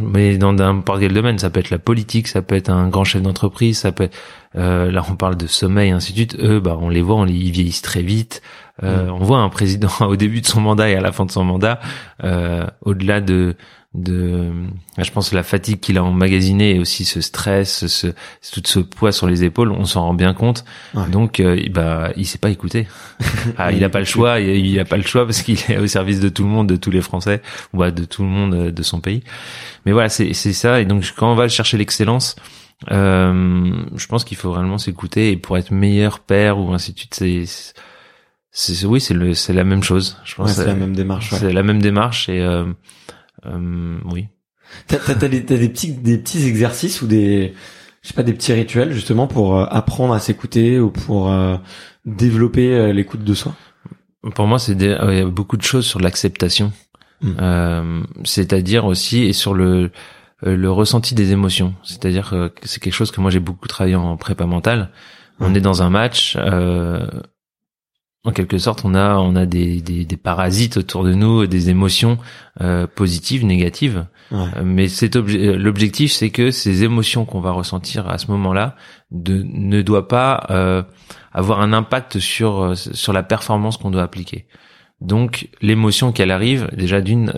mais 0.00 0.38
dans 0.38 0.52
n'importe 0.52 1.00
quel 1.00 1.12
domaine, 1.12 1.38
ça 1.38 1.50
peut 1.50 1.60
être 1.60 1.70
la 1.70 1.78
politique, 1.78 2.28
ça 2.28 2.42
peut 2.42 2.54
être 2.54 2.70
un 2.70 2.88
grand 2.88 3.04
chef 3.04 3.22
d'entreprise, 3.22 3.78
ça 3.78 3.92
peut 3.92 4.04
être, 4.04 4.16
euh, 4.56 4.90
là 4.90 5.04
on 5.08 5.16
parle 5.16 5.36
de 5.36 5.46
sommeil, 5.46 5.90
ainsi 5.90 6.12
de 6.12 6.16
suite. 6.16 6.36
Eux, 6.40 6.60
bah 6.60 6.78
on 6.80 6.88
les 6.88 7.02
voit, 7.02 7.16
on 7.16 7.24
les, 7.24 7.34
ils 7.34 7.50
vieillissent 7.50 7.82
très 7.82 8.02
vite. 8.02 8.42
Euh, 8.82 9.06
mm. 9.06 9.10
On 9.10 9.18
voit 9.18 9.38
un 9.38 9.48
président 9.48 9.90
au 10.00 10.16
début 10.16 10.40
de 10.40 10.46
son 10.46 10.60
mandat 10.60 10.88
et 10.88 10.96
à 10.96 11.00
la 11.00 11.12
fin 11.12 11.26
de 11.26 11.30
son 11.30 11.44
mandat, 11.44 11.80
euh, 12.24 12.66
au-delà 12.82 13.20
de 13.20 13.56
de 13.96 14.52
je 14.98 15.10
pense 15.10 15.32
la 15.32 15.42
fatigue 15.42 15.80
qu'il 15.80 15.96
a 15.96 16.04
emmagasinée 16.04 16.76
et 16.76 16.78
aussi 16.78 17.04
ce 17.04 17.20
stress 17.20 17.86
ce 17.86 18.08
tout 18.52 18.60
ce 18.64 18.78
poids 18.78 19.10
sur 19.10 19.26
les 19.26 19.42
épaules 19.42 19.72
on 19.72 19.86
s'en 19.86 20.02
rend 20.02 20.14
bien 20.14 20.34
compte. 20.34 20.64
Donc 21.10 21.40
euh, 21.40 21.60
bah 21.70 22.10
il 22.16 22.26
s'est 22.26 22.38
pas 22.38 22.50
écouté 22.50 22.86
ah, 23.58 23.72
il 23.72 23.82
a 23.84 23.88
pas 23.88 24.00
le 24.00 24.04
choix 24.04 24.38
il, 24.38 24.66
il 24.66 24.78
a 24.78 24.84
pas 24.84 24.98
le 24.98 25.02
choix 25.02 25.24
parce 25.24 25.42
qu'il 25.42 25.58
est 25.68 25.78
au 25.78 25.86
service 25.86 26.20
de 26.20 26.28
tout 26.28 26.44
le 26.44 26.50
monde 26.50 26.68
de 26.68 26.76
tous 26.76 26.90
les 26.90 27.00
français 27.00 27.40
ou 27.72 27.78
bah, 27.78 27.90
de 27.90 28.04
tout 28.04 28.22
le 28.22 28.28
monde 28.28 28.54
euh, 28.54 28.70
de 28.70 28.82
son 28.82 29.00
pays. 29.00 29.22
Mais 29.86 29.92
voilà 29.92 30.08
c'est 30.08 30.34
c'est 30.34 30.52
ça. 30.52 30.80
Et 30.80 30.84
donc 30.84 31.04
quand 31.16 31.32
on 31.32 31.34
va 31.34 31.48
chercher 31.48 31.78
l'excellence 31.78 32.36
euh, 32.90 33.72
je 33.96 34.06
pense 34.06 34.24
qu'il 34.24 34.36
faut 34.36 34.50
vraiment 34.50 34.76
s'écouter 34.76 35.30
et 35.30 35.36
pour 35.38 35.56
être 35.56 35.70
meilleur 35.70 36.20
père 36.20 36.58
ou 36.58 36.74
ainsi 36.74 36.92
de 36.92 36.98
suite 36.98 37.14
c'est 37.14 37.44
c'est 38.50 38.86
oui 38.86 39.00
c'est 39.00 39.14
le 39.14 39.32
c'est 39.32 39.54
la 39.54 39.64
même 39.64 39.82
chose 39.82 40.18
je 40.24 40.34
pense. 40.34 40.52
C'est 40.52 40.66
la 40.66 40.74
même 40.74 40.94
démarche 40.94 41.30
c'est 41.30 41.54
la 41.54 41.62
même 41.62 41.80
démarche 41.80 42.28
et 42.28 42.42
euh, 42.42 42.66
euh, 43.44 43.98
oui. 44.06 44.28
T'as, 44.86 44.98
t'as, 44.98 45.14
t'as, 45.14 45.28
des, 45.28 45.40
des 45.40 45.68
petits 45.68 45.92
des 45.92 46.18
petits 46.18 46.46
exercices 46.46 47.02
ou 47.02 47.06
des 47.06 47.54
je 48.02 48.08
sais 48.08 48.14
pas 48.14 48.22
des 48.22 48.32
petits 48.32 48.52
rituels 48.52 48.92
justement 48.92 49.26
pour 49.26 49.56
euh, 49.56 49.66
apprendre 49.70 50.14
à 50.14 50.20
s'écouter 50.20 50.80
ou 50.80 50.90
pour 50.90 51.30
euh, 51.30 51.56
développer 52.04 52.92
l'écoute 52.92 53.22
de 53.24 53.34
soi? 53.34 53.54
Pour 54.34 54.46
moi, 54.46 54.58
c'est 54.58 54.72
il 54.72 54.82
y 54.82 55.20
a 55.20 55.26
beaucoup 55.26 55.56
de 55.56 55.62
choses 55.62 55.86
sur 55.86 56.00
l'acceptation, 56.00 56.72
hmm. 57.20 58.02
c'est-à-dire 58.24 58.84
aussi 58.86 59.22
et 59.22 59.32
sur 59.32 59.54
le 59.54 59.90
le 60.42 60.70
ressenti 60.70 61.14
des 61.14 61.32
émotions. 61.32 61.74
C'est-à-dire 61.84 62.30
que 62.30 62.52
c'est 62.64 62.82
quelque 62.82 62.92
chose 62.92 63.12
que 63.12 63.20
moi 63.20 63.30
j'ai 63.30 63.40
beaucoup 63.40 63.68
travaillé 63.68 63.94
en 63.94 64.16
prépa 64.16 64.46
mentale. 64.46 64.90
On 65.38 65.54
est 65.54 65.60
dans 65.60 65.82
un 65.82 65.90
match, 65.90 66.36
euh, 66.38 67.06
en 68.26 68.32
quelque 68.32 68.58
sorte, 68.58 68.84
on 68.84 68.94
a 68.94 69.16
on 69.16 69.36
a 69.36 69.46
des, 69.46 69.80
des, 69.80 70.04
des 70.04 70.16
parasites 70.16 70.76
autour 70.76 71.04
de 71.04 71.14
nous, 71.14 71.46
des 71.46 71.70
émotions 71.70 72.18
euh, 72.60 72.86
positives, 72.86 73.46
négatives. 73.46 74.06
Euh, 74.32 74.46
mais 74.64 74.88
c'est 74.88 75.14
euh, 75.14 75.56
l'objectif, 75.56 76.12
c'est 76.12 76.30
que 76.30 76.50
ces 76.50 76.82
émotions 76.82 77.24
qu'on 77.24 77.40
va 77.40 77.52
ressentir 77.52 78.08
à 78.08 78.18
ce 78.18 78.30
moment-là 78.32 78.74
de, 79.12 79.42
ne 79.44 79.80
doit 79.80 80.08
pas 80.08 80.44
euh, 80.50 80.82
avoir 81.32 81.60
un 81.60 81.72
impact 81.72 82.18
sur 82.18 82.60
euh, 82.60 82.74
sur 82.74 83.12
la 83.12 83.22
performance 83.22 83.76
qu'on 83.76 83.92
doit 83.92 84.02
appliquer. 84.02 84.46
Donc 85.00 85.48
l'émotion 85.62 86.10
qu'elle 86.10 86.32
arrive, 86.32 86.68
déjà 86.76 87.00
d'une 87.00 87.30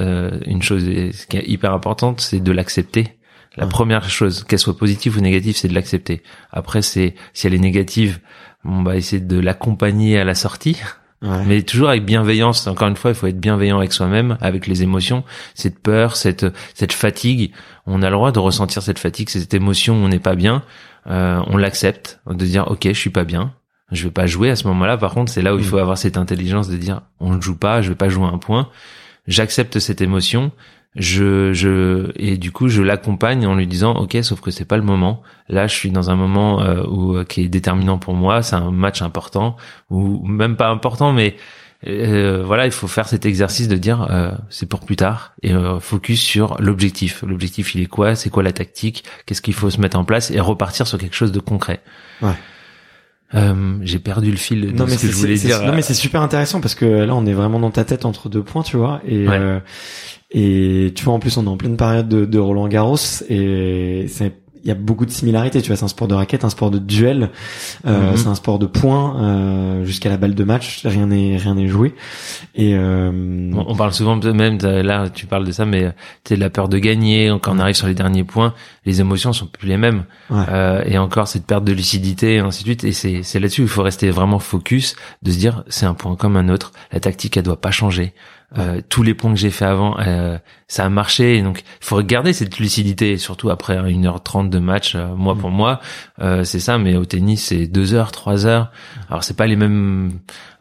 une 0.46 0.62
chose 0.62 0.85
qui 1.29 1.37
est 1.37 1.48
hyper 1.48 1.74
importante, 1.74 2.20
c'est 2.20 2.40
de 2.40 2.53
l'accepter. 2.53 3.18
La 3.57 3.66
première 3.66 4.09
chose, 4.09 4.44
qu'elle 4.44 4.61
soit 4.61 4.77
positive 4.77 5.16
ou 5.18 5.20
négative, 5.20 5.57
c'est 5.57 5.66
de 5.66 5.74
l'accepter. 5.74 6.22
Après, 6.53 6.81
c'est 6.81 7.16
si 7.33 7.48
elle 7.48 7.55
est 7.55 7.59
négative, 7.59 8.20
on 8.64 8.83
va 8.83 8.97
essayer 8.97 9.23
de 9.23 9.38
l'accompagner 9.38 10.18
à 10.18 10.25
la 10.25 10.35
sortie. 10.35 10.81
Mais 11.21 11.62
toujours 11.62 11.88
avec 11.88 12.05
bienveillance. 12.05 12.68
Encore 12.68 12.87
une 12.87 12.97
fois, 12.97 13.11
il 13.11 13.14
faut 13.16 13.27
être 13.27 13.40
bienveillant 13.40 13.79
avec 13.79 13.92
soi-même, 13.92 14.38
avec 14.40 14.68
les 14.68 14.85
émotions, 14.85 15.25
cette 15.55 15.81
peur, 15.81 16.14
cette 16.14 16.47
cette 16.75 16.92
fatigue. 16.92 17.53
On 17.87 18.03
a 18.03 18.11
le 18.11 18.14
droit 18.14 18.31
de 18.31 18.38
ressentir 18.38 18.83
cette 18.83 19.01
fatigue, 19.01 19.29
cette 19.29 19.53
émotion. 19.53 19.94
On 19.94 20.09
n'est 20.09 20.21
pas 20.21 20.37
bien. 20.37 20.62
Euh, 21.09 21.42
on 21.49 21.57
l'accepte, 21.57 22.21
de 22.29 22.44
dire 22.44 22.68
ok, 22.68 22.85
je 22.85 22.92
suis 22.92 23.11
pas 23.11 23.25
bien. 23.25 23.53
Je 23.90 24.05
vais 24.05 24.12
pas 24.12 24.27
jouer 24.27 24.51
à 24.51 24.57
ce 24.57 24.68
moment-là. 24.68 24.97
Par 24.97 25.12
contre, 25.12 25.33
c'est 25.33 25.42
là 25.42 25.55
où 25.55 25.59
il 25.59 25.64
mm. 25.64 25.68
faut 25.68 25.79
avoir 25.79 25.99
cette 25.99 26.16
intelligence 26.16 26.68
de 26.68 26.77
dire 26.77 27.03
on 27.18 27.33
ne 27.33 27.40
joue 27.40 27.57
pas, 27.57 27.83
je 27.83 27.88
vais 27.88 27.97
pas 27.97 28.09
jouer 28.09 28.27
un 28.27 28.38
point. 28.38 28.68
J'accepte 29.27 29.81
cette 29.81 30.01
émotion 30.01 30.53
je 30.99 31.53
je 31.53 32.11
et 32.17 32.37
du 32.37 32.53
coup 32.53 32.69
je 32.69 32.83
l'accompagne 32.83 33.47
en 33.47 33.55
lui 33.55 33.67
disant 33.67 33.95
ok 33.95 34.19
sauf 34.23 34.41
que 34.41 34.51
c'est 34.51 34.65
pas 34.65 34.77
le 34.77 34.83
moment. 34.83 35.23
Là 35.49 35.67
je 35.67 35.75
suis 35.75 35.91
dans 35.91 36.11
un 36.11 36.17
moment 36.17 36.61
euh, 36.61 36.85
où 36.85 37.17
euh, 37.17 37.25
qui 37.25 37.43
est 37.43 37.49
déterminant 37.49 37.99
pour 37.99 38.15
moi. 38.15 38.43
C'est 38.43 38.57
un 38.57 38.71
match 38.71 39.01
important 39.01 39.57
ou 39.91 40.27
même 40.27 40.57
pas 40.57 40.69
important 40.69 41.13
mais 41.13 41.37
euh, 41.87 42.43
voilà 42.45 42.67
il 42.67 42.73
faut 42.73 42.89
faire 42.89 43.09
cet 43.09 43.25
exercice 43.25 43.69
de 43.69 43.77
dire 43.77 44.07
c'est 44.51 44.69
pour 44.69 44.81
plus 44.81 44.97
tard 44.97 45.33
et 45.43 45.53
focus 45.81 46.21
sur 46.21 46.61
l'objectif. 46.61 47.23
L'objectif 47.27 47.75
il 47.75 47.83
est 47.83 47.87
quoi? 47.87 48.15
C'est 48.15 48.31
quoi 48.31 48.43
la 48.43 48.53
tactique? 48.53 49.05
Qu'est-ce 49.25 49.43
qu'il 49.43 49.55
faut 49.55 49.71
se 49.71 49.81
mettre 49.81 49.99
en 49.99 50.05
place? 50.05 50.31
Et 50.31 50.41
repartir 50.41 50.87
sur 50.87 50.99
quelque 50.99 51.17
chose 51.17 51.33
de 51.33 51.41
concret. 51.41 51.81
Ouais. 52.21 52.35
Euh, 53.35 53.77
j'ai 53.83 53.99
perdu 53.99 54.31
le 54.31 54.39
fil 54.39 54.73
de 54.73 54.87
ce 54.87 55.03
que 55.03 55.07
je 55.07 55.13
voulais 55.13 55.35
dire. 55.35 55.63
Non 55.63 55.75
mais 55.75 55.83
c'est 55.83 55.95
super 55.95 56.23
intéressant 56.23 56.61
parce 56.61 56.75
que 56.75 56.87
là 56.87 57.15
on 57.15 57.27
est 57.27 57.35
vraiment 57.35 57.61
dans 57.61 57.71
ta 57.71 57.85
tête 57.85 58.05
entre 58.05 58.29
deux 58.29 58.43
points, 58.43 58.63
tu 58.63 58.77
vois. 58.77 59.03
Et 59.07 59.27
euh, 59.29 59.61
et 60.31 60.93
tu 60.95 61.05
vois, 61.05 61.14
en 61.14 61.19
plus, 61.19 61.37
on 61.37 61.45
est 61.45 61.49
en 61.49 61.57
pleine 61.57 61.77
période 61.77 62.09
de, 62.09 62.25
de 62.25 62.38
Roland 62.38 62.69
Garros 62.69 62.97
et 63.29 64.07
c'est 64.09 64.35
il 64.62 64.69
y 64.69 64.71
a 64.71 64.75
beaucoup 64.75 65.07
de 65.07 65.11
similarités. 65.11 65.62
Tu 65.62 65.69
vois, 65.69 65.77
c'est 65.77 65.85
un 65.85 65.88
sport 65.88 66.09
de 66.09 66.14
raquette, 66.14 66.45
un 66.45 66.51
sport 66.51 66.71
de 66.71 66.79
duel, 66.79 67.31
euh, 67.87 68.11
mhm. 68.11 68.17
c'est 68.17 68.27
un 68.27 68.35
sport 68.35 68.59
de 68.59 68.67
points 68.67 69.17
euh, 69.23 69.85
jusqu'à 69.85 70.09
la 70.09 70.17
balle 70.17 70.35
de 70.35 70.45
match. 70.45 70.85
Rien 70.85 71.07
n'est 71.07 71.37
rien 71.37 71.55
n'est 71.55 71.69
joué. 71.69 71.95
Et 72.55 72.75
euh... 72.75 73.51
on, 73.55 73.75
parle 73.77 73.93
souvent 73.93 74.17
même 74.17 74.59
là, 74.59 75.09
tu 75.09 75.27
parles 75.27 75.47
de 75.47 75.53
ça, 75.53 75.64
mais 75.64 75.93
tu 76.25 76.37
la 76.37 76.51
peur 76.51 76.69
de 76.69 76.79
gagner. 76.79 77.35
Quand 77.41 77.57
on 77.57 77.59
arrive 77.59 77.77
sur 77.77 77.87
les 77.87 77.95
derniers 77.95 78.25
points, 78.25 78.55
les 78.85 79.01
émotions 79.01 79.33
sont 79.33 79.47
plus 79.47 79.69
les 79.69 79.77
mêmes. 79.77 80.05
Euh, 80.31 80.83
et 80.85 80.99
encore 80.99 81.29
cette 81.29 81.47
perte 81.47 81.64
de 81.64 81.73
lucidité, 81.73 82.35
et 82.35 82.38
ainsi 82.41 82.62
de 82.62 82.69
suite. 82.69 82.85
Et 82.85 82.93
c'est 82.93 83.23
c'est 83.23 83.41
là-dessus 83.41 83.62
il 83.62 83.69
faut 83.69 83.83
rester 83.83 84.11
vraiment 84.11 84.38
focus, 84.38 84.97
de 85.23 85.31
se 85.31 85.38
dire 85.38 85.64
c'est 85.69 85.87
un 85.87 85.95
point 85.95 86.17
comme 86.17 86.37
un 86.37 86.49
autre. 86.49 86.73
La 86.93 87.01
tactique 87.01 87.37
elle 87.37 87.45
doit 87.45 87.61
pas 87.61 87.71
changer. 87.71 88.12
Euh, 88.57 88.81
tous 88.89 89.03
les 89.03 89.13
points 89.13 89.31
que 89.31 89.39
j'ai 89.39 89.51
fait 89.51 89.67
avant, 89.67 89.99
euh, 90.01 90.39
ça 90.69 90.87
a 90.87 90.89
marché. 90.89 91.37
Et 91.37 91.43
donc, 91.43 91.61
il 91.61 91.85
faut 91.85 91.97
regarder 91.97 92.33
cette 92.33 92.59
lucidité, 92.59 93.19
surtout 93.19 93.51
après 93.51 93.77
1h30 93.77 94.49
de 94.49 94.59
match, 94.59 94.95
euh, 94.95 95.15
moi 95.15 95.35
pour 95.35 95.51
moi, 95.51 95.81
c'est 96.19 96.61
ça. 96.61 96.79
Mais 96.79 96.97
au 96.97 97.05
tennis, 97.05 97.45
c'est 97.45 97.67
2 97.67 97.95
heures, 97.95 98.11
3 98.11 98.47
heures. 98.47 98.71
Alors, 99.11 99.23
c'est 99.23 99.37
pas 99.37 99.47
les 99.47 99.57
mêmes. 99.57 100.13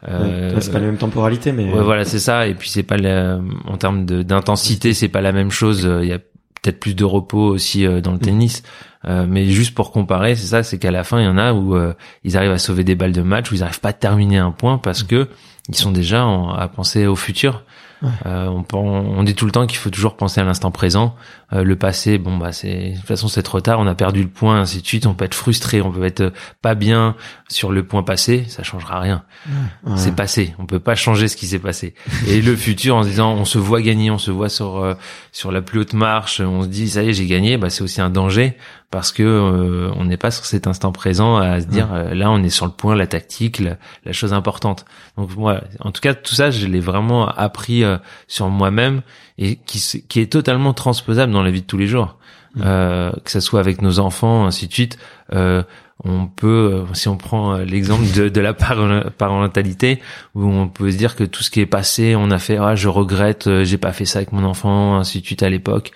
c'est 0.02 0.72
pas 0.72 0.78
les 0.78 0.86
mêmes 0.86 0.98
temporalités, 0.98 1.52
mais. 1.52 1.72
Ouais, 1.72 1.82
voilà, 1.82 2.04
c'est 2.04 2.18
ça. 2.18 2.46
Et 2.46 2.54
puis, 2.54 2.68
c'est 2.68 2.82
pas 2.82 2.96
en 2.98 3.76
termes 3.78 4.04
d'intensité, 4.04 4.92
c'est 4.92 5.08
pas 5.08 5.22
la 5.22 5.32
même 5.32 5.50
chose. 5.50 5.88
Il 6.02 6.08
y 6.08 6.12
a 6.12 6.18
peut-être 6.18 6.80
plus 6.80 6.94
de 6.94 7.04
repos 7.04 7.46
aussi 7.46 7.86
dans 8.02 8.12
le 8.12 8.18
tennis. 8.18 8.62
mais 9.06 9.46
juste 9.46 9.74
pour 9.74 9.92
comparer, 9.92 10.34
c'est 10.34 10.48
ça, 10.48 10.62
c'est 10.62 10.78
qu'à 10.78 10.90
la 10.90 11.04
fin, 11.04 11.20
il 11.20 11.24
y 11.24 11.28
en 11.28 11.38
a 11.38 11.54
où 11.54 11.74
ils 12.24 12.36
arrivent 12.36 12.52
à 12.52 12.58
sauver 12.58 12.84
des 12.84 12.96
balles 12.96 13.12
de 13.12 13.22
match, 13.22 13.50
où 13.50 13.54
ils 13.54 13.62
arrivent 13.62 13.80
pas 13.80 13.90
à 13.90 13.94
terminer 13.94 14.36
un 14.36 14.50
point 14.50 14.76
parce 14.76 15.02
que 15.02 15.28
ils 15.68 15.76
sont 15.76 15.92
déjà 15.92 16.22
à 16.22 16.68
penser 16.68 17.06
au 17.06 17.16
futur. 17.16 17.62
Euh, 18.26 18.46
on, 18.46 18.64
on, 18.72 19.22
dit 19.22 19.34
tout 19.34 19.46
le 19.46 19.52
temps 19.52 19.66
qu'il 19.66 19.78
faut 19.78 19.90
toujours 19.90 20.16
penser 20.16 20.40
à 20.40 20.44
l'instant 20.44 20.70
présent. 20.70 21.16
Euh, 21.52 21.64
le 21.64 21.76
passé, 21.76 22.18
bon 22.18 22.36
bah 22.36 22.52
c'est 22.52 22.90
de 22.90 22.96
toute 22.96 23.06
façon 23.06 23.26
c'est 23.26 23.42
trop 23.42 23.60
tard, 23.60 23.80
on 23.80 23.86
a 23.86 23.94
perdu 23.94 24.22
le 24.22 24.28
point, 24.28 24.60
ainsi 24.60 24.82
de 24.82 24.86
suite. 24.86 25.06
On 25.06 25.14
peut 25.14 25.24
être 25.24 25.34
frustré, 25.34 25.80
on 25.80 25.90
peut 25.90 26.04
être 26.04 26.32
pas 26.62 26.74
bien 26.74 27.16
sur 27.48 27.72
le 27.72 27.84
point 27.84 28.02
passé, 28.02 28.44
ça 28.48 28.62
changera 28.62 29.00
rien. 29.00 29.24
C'est 29.96 30.14
passé, 30.14 30.54
on 30.58 30.66
peut 30.66 30.78
pas 30.78 30.94
changer 30.94 31.28
ce 31.28 31.36
qui 31.36 31.46
s'est 31.46 31.58
passé. 31.58 31.94
Et 32.26 32.42
le 32.42 32.54
futur, 32.56 32.96
en 32.96 33.02
se 33.02 33.08
disant 33.08 33.32
on 33.32 33.44
se 33.44 33.58
voit 33.58 33.82
gagner, 33.82 34.10
on 34.10 34.18
se 34.18 34.30
voit 34.30 34.48
sur 34.50 34.78
euh, 34.78 34.94
sur 35.32 35.50
la 35.50 35.62
plus 35.62 35.80
haute 35.80 35.94
marche, 35.94 36.40
on 36.40 36.62
se 36.62 36.68
dit 36.68 36.88
ça 36.88 37.02
y 37.02 37.08
est 37.08 37.12
j'ai 37.12 37.26
gagné, 37.26 37.56
bah 37.56 37.70
c'est 37.70 37.82
aussi 37.82 38.00
un 38.00 38.10
danger 38.10 38.56
parce 38.90 39.12
que 39.12 39.22
euh, 39.22 39.90
on 39.96 40.06
n'est 40.06 40.16
pas 40.16 40.30
sur 40.30 40.46
cet 40.46 40.66
instant 40.66 40.92
présent 40.92 41.36
à 41.36 41.60
se 41.60 41.66
dire 41.66 41.92
euh, 41.92 42.14
là 42.14 42.30
on 42.30 42.42
est 42.42 42.48
sur 42.48 42.64
le 42.64 42.72
point 42.72 42.94
la 42.94 43.06
tactique 43.06 43.60
la, 43.60 44.12
chose 44.12 44.32
importante. 44.32 44.86
Donc 45.16 45.36
moi 45.36 45.60
en 45.80 45.92
tout 45.92 46.00
cas 46.00 46.14
tout 46.14 46.34
ça 46.34 46.50
je 46.50 46.66
l'ai 46.66 46.80
vraiment 46.80 47.28
appris 47.28 47.84
euh, 47.84 47.98
sur 48.28 48.48
moi-même 48.48 49.02
et 49.36 49.56
qui 49.56 50.04
qui 50.08 50.20
est 50.20 50.32
totalement 50.32 50.72
transposable 50.72 51.32
dans 51.32 51.42
la 51.42 51.50
vie 51.50 51.62
de 51.62 51.66
tous 51.66 51.78
les 51.78 51.86
jours. 51.86 52.16
Que 52.56 53.12
ça 53.26 53.40
soit 53.40 53.60
avec 53.60 53.82
nos 53.82 54.00
enfants 54.00 54.46
ainsi 54.46 54.66
de 54.66 54.72
suite 54.72 54.98
on 56.04 56.26
peut, 56.26 56.86
euh, 56.88 56.94
si 56.94 57.08
on 57.08 57.16
prend 57.16 57.54
euh, 57.54 57.64
l'exemple 57.64 58.04
de, 58.14 58.28
de 58.28 58.40
la 58.40 58.54
parentalité, 58.54 60.00
où 60.34 60.44
on 60.44 60.68
peut 60.68 60.92
se 60.92 60.96
dire 60.96 61.16
que 61.16 61.24
tout 61.24 61.42
ce 61.42 61.50
qui 61.50 61.60
est 61.60 61.66
passé, 61.66 62.14
on 62.16 62.30
a 62.30 62.38
fait, 62.38 62.56
ah, 62.56 62.76
je 62.76 62.88
regrette, 62.88 63.48
euh, 63.48 63.64
j'ai 63.64 63.78
pas 63.78 63.92
fait 63.92 64.04
ça 64.04 64.20
avec 64.20 64.32
mon 64.32 64.44
enfant, 64.44 64.96
ainsi 64.96 65.20
de 65.20 65.26
suite 65.26 65.42
à 65.42 65.50
l'époque. 65.50 65.90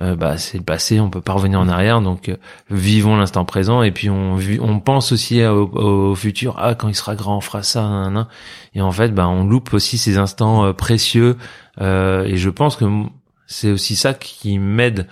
bah, 0.00 0.38
c'est 0.38 0.58
le 0.58 0.64
passé, 0.64 1.00
on 1.00 1.10
peut 1.10 1.20
pas 1.20 1.32
revenir 1.32 1.58
en 1.58 1.68
arrière, 1.68 2.00
donc 2.00 2.30
vivons 2.70 3.16
l'instant 3.16 3.44
présent 3.44 3.82
et 3.82 3.90
puis 3.90 4.08
on, 4.08 4.38
on 4.60 4.78
pense 4.78 5.10
aussi 5.10 5.44
au, 5.44 6.14
futur. 6.14 6.54
Ah, 6.58 6.76
quand 6.76 6.86
il 6.86 6.94
sera 6.94 7.16
grand, 7.16 7.38
on 7.38 7.40
fera 7.40 7.64
ça, 7.64 8.08
et 8.76 8.80
en 8.80 8.92
fait, 8.92 9.12
bah, 9.12 9.26
on 9.26 9.44
loupe 9.44 9.74
aussi 9.74 9.98
ces 9.98 10.16
instants 10.16 10.72
précieux. 10.72 11.36
et 11.80 12.36
je 12.36 12.48
pense 12.50 12.76
que 12.76 12.84
c'est 13.48 13.72
aussi 13.72 13.96
ça 13.96 14.14
qui 14.14 14.60
m'aide 14.60 15.08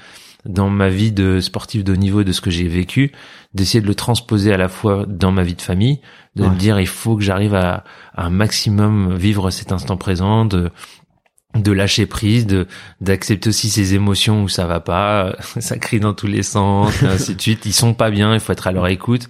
dans 0.48 0.70
ma 0.70 0.88
vie 0.88 1.12
de 1.12 1.40
sportif 1.40 1.84
de 1.84 1.92
haut 1.92 1.96
niveau, 1.96 2.24
de 2.24 2.32
ce 2.32 2.40
que 2.40 2.50
j'ai 2.50 2.68
vécu, 2.68 3.12
d'essayer 3.54 3.80
de 3.80 3.86
le 3.86 3.94
transposer 3.94 4.52
à 4.52 4.56
la 4.56 4.68
fois 4.68 5.04
dans 5.06 5.32
ma 5.32 5.42
vie 5.42 5.54
de 5.54 5.62
famille, 5.62 6.00
de 6.34 6.44
me 6.44 6.54
dire 6.54 6.78
il 6.80 6.86
faut 6.86 7.16
que 7.16 7.22
j'arrive 7.22 7.54
à, 7.54 7.84
un 8.16 8.30
maximum 8.30 9.16
vivre 9.16 9.50
cet 9.50 9.72
instant 9.72 9.96
présent, 9.96 10.44
de 10.44 10.70
de 11.54 11.72
lâcher 11.72 12.04
prise, 12.04 12.46
de 12.46 12.66
d'accepter 13.00 13.48
aussi 13.48 13.70
ces 13.70 13.94
émotions 13.94 14.42
où 14.42 14.48
ça 14.48 14.66
va 14.66 14.80
pas, 14.80 15.34
ça 15.58 15.78
crie 15.78 16.00
dans 16.00 16.12
tous 16.12 16.26
les 16.26 16.42
sens, 16.42 17.02
et 17.02 17.06
ainsi 17.06 17.34
de 17.34 17.40
suite. 17.40 17.64
Ils 17.64 17.72
sont 17.72 17.94
pas 17.94 18.10
bien, 18.10 18.34
il 18.34 18.40
faut 18.40 18.52
être 18.52 18.66
à 18.66 18.72
leur 18.72 18.86
écoute, 18.88 19.28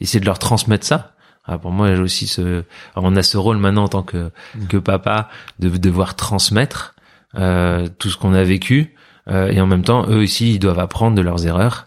essayer 0.00 0.20
de 0.20 0.26
leur 0.26 0.38
transmettre 0.38 0.86
ça. 0.86 1.14
Ah, 1.44 1.56
pour 1.56 1.70
moi, 1.70 1.94
j'ai 1.94 2.02
aussi 2.02 2.26
ce, 2.26 2.64
on 2.94 3.16
a 3.16 3.22
ce 3.22 3.38
rôle 3.38 3.56
maintenant 3.56 3.84
en 3.84 3.88
tant 3.88 4.02
que 4.02 4.30
mmh. 4.56 4.66
que 4.66 4.76
papa 4.76 5.30
de 5.60 5.68
devoir 5.68 6.14
transmettre 6.14 6.94
euh, 7.36 7.88
tout 7.98 8.10
ce 8.10 8.16
qu'on 8.16 8.34
a 8.34 8.42
vécu 8.42 8.94
et 9.28 9.60
en 9.60 9.66
même 9.66 9.82
temps, 9.82 10.06
eux 10.08 10.22
aussi, 10.22 10.54
ils 10.54 10.58
doivent 10.58 10.78
apprendre 10.78 11.16
de 11.16 11.22
leurs 11.22 11.46
erreurs. 11.46 11.86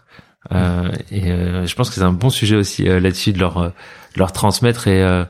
Euh, 0.52 0.90
et 1.10 1.30
euh, 1.30 1.66
je 1.66 1.74
pense 1.76 1.88
que 1.88 1.94
c'est 1.94 2.02
un 2.02 2.12
bon 2.12 2.30
sujet 2.30 2.56
aussi 2.56 2.84
là-dessus 2.84 3.32
de 3.32 3.38
leur 3.38 3.72
leur 4.16 4.32
transmettre 4.32 4.88
et 4.88 5.24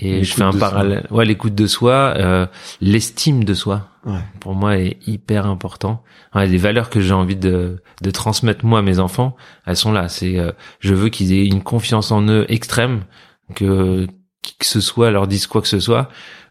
et 0.00 0.24
je 0.24 0.34
fais 0.34 0.42
un 0.42 0.52
parallèle. 0.52 1.06
Ouais, 1.10 1.24
l'écoute 1.24 1.54
de 1.54 1.66
soi, 1.66 2.48
l'estime 2.80 3.44
de 3.44 3.54
soi. 3.54 3.88
Ouais. 4.04 4.20
Pour 4.38 4.54
moi, 4.54 4.78
est 4.78 4.98
hyper 5.08 5.46
important. 5.46 6.04
Ouais, 6.34 6.46
les 6.46 6.58
valeurs 6.58 6.90
que 6.90 7.00
j'ai 7.00 7.12
envie 7.12 7.36
de 7.36 7.82
de 8.02 8.10
transmettre 8.10 8.64
moi 8.64 8.80
à 8.80 8.82
mes 8.82 8.98
enfants, 8.98 9.36
elles 9.66 9.76
sont 9.76 9.92
là. 9.92 10.08
C'est 10.08 10.36
je 10.80 10.94
veux 10.94 11.08
qu'ils 11.08 11.32
aient 11.32 11.46
une 11.46 11.62
confiance 11.62 12.10
en 12.10 12.26
eux 12.28 12.46
extrême, 12.48 13.02
que 13.54 14.06
qui 14.42 14.56
que 14.58 14.66
ce 14.66 14.80
soit 14.80 15.10
leur 15.10 15.26
dise 15.26 15.46
quoi 15.46 15.60
que 15.60 15.68
ce 15.68 15.80
soit, 15.80 16.08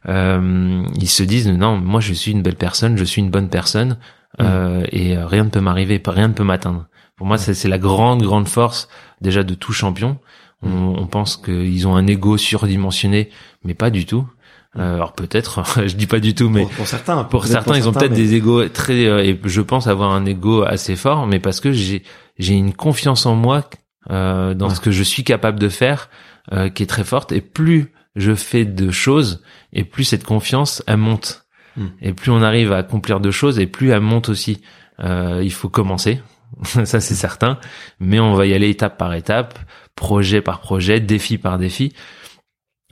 euh, 0.08 0.84
ils 0.96 1.10
se 1.10 1.24
disent 1.24 1.48
non, 1.48 1.78
moi 1.78 2.02
je 2.02 2.14
suis 2.14 2.32
une 2.32 2.42
belle 2.42 2.56
personne, 2.56 2.98
je 2.98 3.04
suis 3.04 3.22
une 3.22 3.30
bonne 3.30 3.50
personne, 3.50 3.98
euh, 4.42 4.86
et 4.92 5.18
euh, 5.18 5.26
rien 5.26 5.46
ne 5.46 5.50
peut 5.50 5.62
m'arriver, 5.62 6.02
rien 6.06 6.30
ne 6.30 6.34
peut 6.34 6.44
m'atteindre. 6.44 6.86
Pour 7.16 7.28
moi, 7.28 7.38
c'est 7.38 7.68
la 7.68 7.78
grande, 7.78 8.24
grande 8.24 8.48
force 8.48 8.90
déjà 9.22 9.44
de 9.44 9.54
tout 9.54 9.72
champion. 9.72 10.18
On, 10.62 10.96
on 10.98 11.08
pense 11.08 11.38
qu'ils 11.38 11.88
ont 11.88 11.96
un 11.96 12.08
ego 12.08 12.38
surdimensionné, 12.38 13.30
mais 13.64 13.74
pas 13.74 13.90
du 13.90 14.06
tout. 14.06 14.28
Euh, 14.78 14.96
alors 14.96 15.14
peut-être, 15.14 15.64
je 15.88 15.96
dis 15.96 16.08
pas 16.08 16.20
du 16.20 16.36
tout, 16.36 16.50
mais 16.50 16.66
pour, 16.66 16.88
certains, 16.88 17.24
pour 17.24 17.46
certains, 17.46 17.78
ils 17.78 17.88
ont 17.88 17.94
peut-être 17.94 18.14
des 18.14 18.36
égos 18.36 18.68
très, 18.68 19.28
et 19.28 19.40
je 19.46 19.62
pense 19.62 19.88
avoir 19.88 20.12
un 20.12 20.26
ego 20.26 20.64
assez 20.64 20.96
fort, 20.96 21.28
mais 21.28 21.40
parce 21.40 21.62
que 21.62 21.72
j'ai 21.72 22.04
j'ai 22.38 22.54
une 22.54 22.74
confiance 22.74 23.26
en 23.26 23.36
moi 23.36 23.64
euh, 24.10 24.54
dans 24.54 24.70
ce 24.70 24.80
que 24.80 24.92
je 24.92 25.04
suis 25.04 25.24
capable 25.24 25.60
de 25.60 25.70
faire, 25.70 26.10
euh, 26.52 26.70
qui 26.70 26.84
est 26.84 26.88
très 26.88 27.04
forte. 27.04 27.32
Et 27.32 27.42
plus 27.42 27.92
je 28.16 28.36
fais 28.36 28.66
de 28.66 28.92
choses, 28.92 29.42
et 29.74 29.84
plus 29.84 30.04
cette 30.04 30.24
confiance 30.24 30.84
elle 30.88 30.98
monte. 30.98 31.45
Et 32.02 32.14
plus 32.14 32.32
on 32.32 32.42
arrive 32.42 32.72
à 32.72 32.78
accomplir 32.78 33.20
de 33.20 33.32
choses, 33.32 33.60
et 33.60 33.68
plus 33.68 33.90
elle 33.90 34.02
monte 34.02 34.30
aussi. 34.30 34.62
Euh, 35.02 35.42
il 35.44 35.52
faut 35.52 35.70
commencer, 35.70 36.22
ça 36.64 37.02
c'est 37.02 37.16
certain, 37.16 37.60
mais 38.00 38.20
on 38.20 38.34
va 38.34 38.46
y 38.46 38.54
aller 38.54 38.70
étape 38.70 38.98
par 38.98 39.14
étape, 39.14 39.60
projet 39.96 40.42
par 40.42 40.62
projet, 40.62 41.00
défi 41.00 41.38
par 41.38 41.58
défi. 41.58 41.94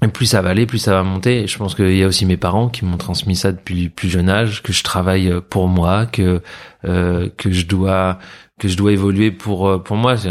Et 0.04 0.08
plus 0.10 0.26
ça 0.26 0.42
va 0.42 0.50
aller, 0.50 0.66
plus 0.66 0.80
ça 0.80 0.92
va 0.92 1.04
monter. 1.04 1.44
Et 1.44 1.48
je 1.48 1.58
pense 1.58 1.76
qu'il 1.76 1.96
y 1.96 2.04
a 2.04 2.08
aussi 2.08 2.26
mes 2.26 2.38
parents 2.38 2.68
qui 2.70 2.84
m'ont 2.84 2.98
transmis 2.98 3.36
ça 3.36 3.52
depuis 3.52 3.90
plus 3.90 4.10
jeune 4.10 4.30
âge, 4.30 4.62
que 4.62 4.74
je 4.74 4.84
travaille 4.84 5.34
pour 5.50 5.68
moi, 5.68 6.06
que 6.06 6.42
euh, 6.86 7.30
que 7.38 7.52
je 7.52 7.66
dois 7.66 8.20
que 8.60 8.68
je 8.68 8.76
dois 8.76 8.92
évoluer 8.92 9.32
pour 9.32 9.68
euh, 9.68 9.78
pour 9.80 9.96
moi. 9.96 10.18
Tu 10.18 10.30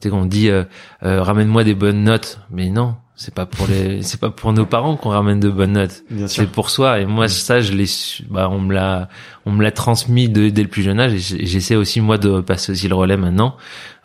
sais 0.00 0.10
qu'on 0.10 0.26
dit 0.26 0.48
euh, 0.50 0.64
ramène-moi 1.02 1.64
des 1.64 1.74
bonnes 1.74 2.02
notes, 2.02 2.40
mais 2.50 2.70
non, 2.70 2.96
c'est 3.16 3.32
pas 3.32 3.46
pour 3.46 3.68
les, 3.68 4.02
c'est 4.02 4.18
pas 4.18 4.30
pour 4.30 4.52
nos 4.52 4.66
parents 4.66 4.96
qu'on 4.96 5.10
ramène 5.10 5.38
de 5.38 5.48
bonnes 5.48 5.72
notes. 5.72 6.02
C'est 6.26 6.50
pour 6.50 6.68
soi. 6.70 7.00
Et 7.00 7.06
moi, 7.06 7.28
ça, 7.28 7.60
je 7.60 7.72
l'ai, 7.72 7.86
bah, 8.28 8.48
on 8.50 8.60
me 8.60 8.74
l'a, 8.74 9.08
on 9.46 9.52
me 9.52 9.62
l'a 9.62 9.70
transmis 9.70 10.28
dès 10.28 10.50
le 10.50 10.68
plus 10.68 10.82
jeune 10.82 10.98
âge. 10.98 11.14
Et 11.14 11.46
j'essaie 11.46 11.76
aussi 11.76 12.00
moi 12.00 12.18
de 12.18 12.40
passer 12.40 12.72
aussi 12.72 12.88
le 12.88 12.96
relais 12.96 13.16
maintenant, 13.16 13.56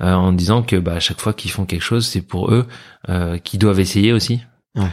euh, 0.01 0.13
en 0.13 0.31
disant 0.31 0.61
que 0.61 0.75
bah 0.75 0.93
à 0.93 0.99
chaque 0.99 1.19
fois 1.19 1.33
qu'ils 1.33 1.51
font 1.51 1.65
quelque 1.65 1.81
chose, 1.83 2.05
c'est 2.05 2.21
pour 2.21 2.51
eux, 2.51 2.67
euh, 3.09 3.39
qui 3.39 3.57
doivent 3.57 3.79
essayer 3.79 4.13
aussi, 4.13 4.41
ouais. 4.75 4.83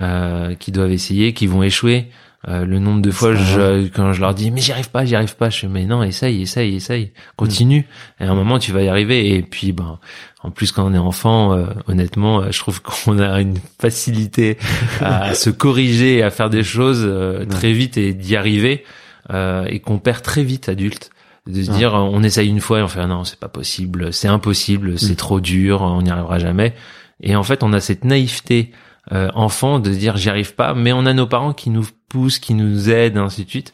euh, 0.00 0.54
qui 0.54 0.72
doivent 0.72 0.92
essayer, 0.92 1.34
qui 1.34 1.46
vont 1.46 1.62
échouer. 1.62 2.08
Euh, 2.46 2.64
le 2.64 2.78
nombre 2.78 3.02
de 3.02 3.10
fois 3.10 3.34
je, 3.34 3.88
quand 3.88 4.12
je 4.12 4.20
leur 4.20 4.32
dis 4.32 4.52
mais 4.52 4.60
j'y 4.60 4.70
arrive 4.70 4.90
pas, 4.90 5.04
j'y 5.04 5.16
arrive 5.16 5.34
pas, 5.34 5.50
je 5.50 5.58
fais 5.58 5.66
mais 5.66 5.86
non 5.86 6.04
essaye, 6.04 6.40
essaye, 6.40 6.76
essaye, 6.76 7.12
continue. 7.34 7.88
Et 8.20 8.24
à 8.24 8.30
un 8.30 8.34
moment 8.36 8.60
tu 8.60 8.70
vas 8.70 8.80
y 8.80 8.88
arriver. 8.88 9.34
Et 9.34 9.42
puis 9.42 9.72
ben 9.72 9.98
en 10.42 10.50
plus 10.50 10.72
quand 10.72 10.86
on 10.86 10.94
est 10.94 10.98
enfant, 10.98 11.52
euh, 11.52 11.66
honnêtement, 11.88 12.40
euh, 12.40 12.50
je 12.50 12.58
trouve 12.58 12.80
qu'on 13.04 13.18
a 13.18 13.40
une 13.40 13.58
facilité 13.80 14.58
à 15.00 15.34
se 15.34 15.50
corriger, 15.50 16.22
à 16.22 16.30
faire 16.30 16.50
des 16.50 16.64
choses 16.64 17.08
très 17.48 17.72
vite 17.72 17.96
et 17.96 18.12
d'y 18.12 18.36
arriver, 18.36 18.84
et 19.30 19.80
qu'on 19.80 19.98
perd 19.98 20.22
très 20.22 20.42
vite 20.42 20.68
adulte 20.68 21.10
de 21.46 21.62
se 21.62 21.70
dire 21.70 21.94
on 21.94 22.22
essaye 22.22 22.48
une 22.48 22.60
fois 22.60 22.80
et 22.80 22.82
on 22.82 22.88
fait 22.88 23.00
ah 23.00 23.06
non 23.06 23.24
c'est 23.24 23.38
pas 23.38 23.48
possible, 23.48 24.12
c'est 24.12 24.28
impossible, 24.28 24.98
c'est 24.98 25.12
mm. 25.12 25.16
trop 25.16 25.40
dur, 25.40 25.82
on 25.82 26.02
n'y 26.02 26.10
arrivera 26.10 26.38
jamais. 26.38 26.74
Et 27.22 27.36
en 27.36 27.42
fait 27.42 27.62
on 27.62 27.72
a 27.72 27.80
cette 27.80 28.04
naïveté 28.04 28.72
euh, 29.12 29.30
enfant 29.34 29.78
de 29.78 29.92
se 29.92 29.98
dire 29.98 30.16
j'y 30.16 30.28
arrive 30.28 30.54
pas, 30.54 30.74
mais 30.74 30.92
on 30.92 31.06
a 31.06 31.14
nos 31.14 31.26
parents 31.26 31.54
qui 31.54 31.70
nous 31.70 31.86
poussent, 32.08 32.38
qui 32.38 32.54
nous 32.54 32.90
aident, 32.90 33.18
ainsi 33.18 33.44
de 33.44 33.50
suite, 33.50 33.72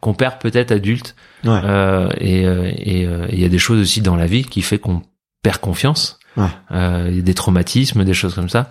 qu'on 0.00 0.14
perd 0.14 0.38
peut-être 0.38 0.70
adulte. 0.70 1.14
Euh, 1.44 2.08
et 2.18 2.44
euh, 2.44 2.72
euh, 2.86 3.26
il 3.30 3.40
y 3.40 3.44
a 3.44 3.48
des 3.48 3.58
choses 3.58 3.80
aussi 3.80 4.00
dans 4.00 4.16
la 4.16 4.26
vie 4.26 4.44
qui 4.44 4.62
fait 4.62 4.78
qu'on 4.78 5.02
perd 5.46 5.58
confiance. 5.58 6.18
Ouais. 6.36 6.48
A 6.70 7.10
des 7.10 7.34
traumatismes, 7.34 8.04
des 8.04 8.14
choses 8.14 8.34
comme 8.34 8.48
ça. 8.48 8.70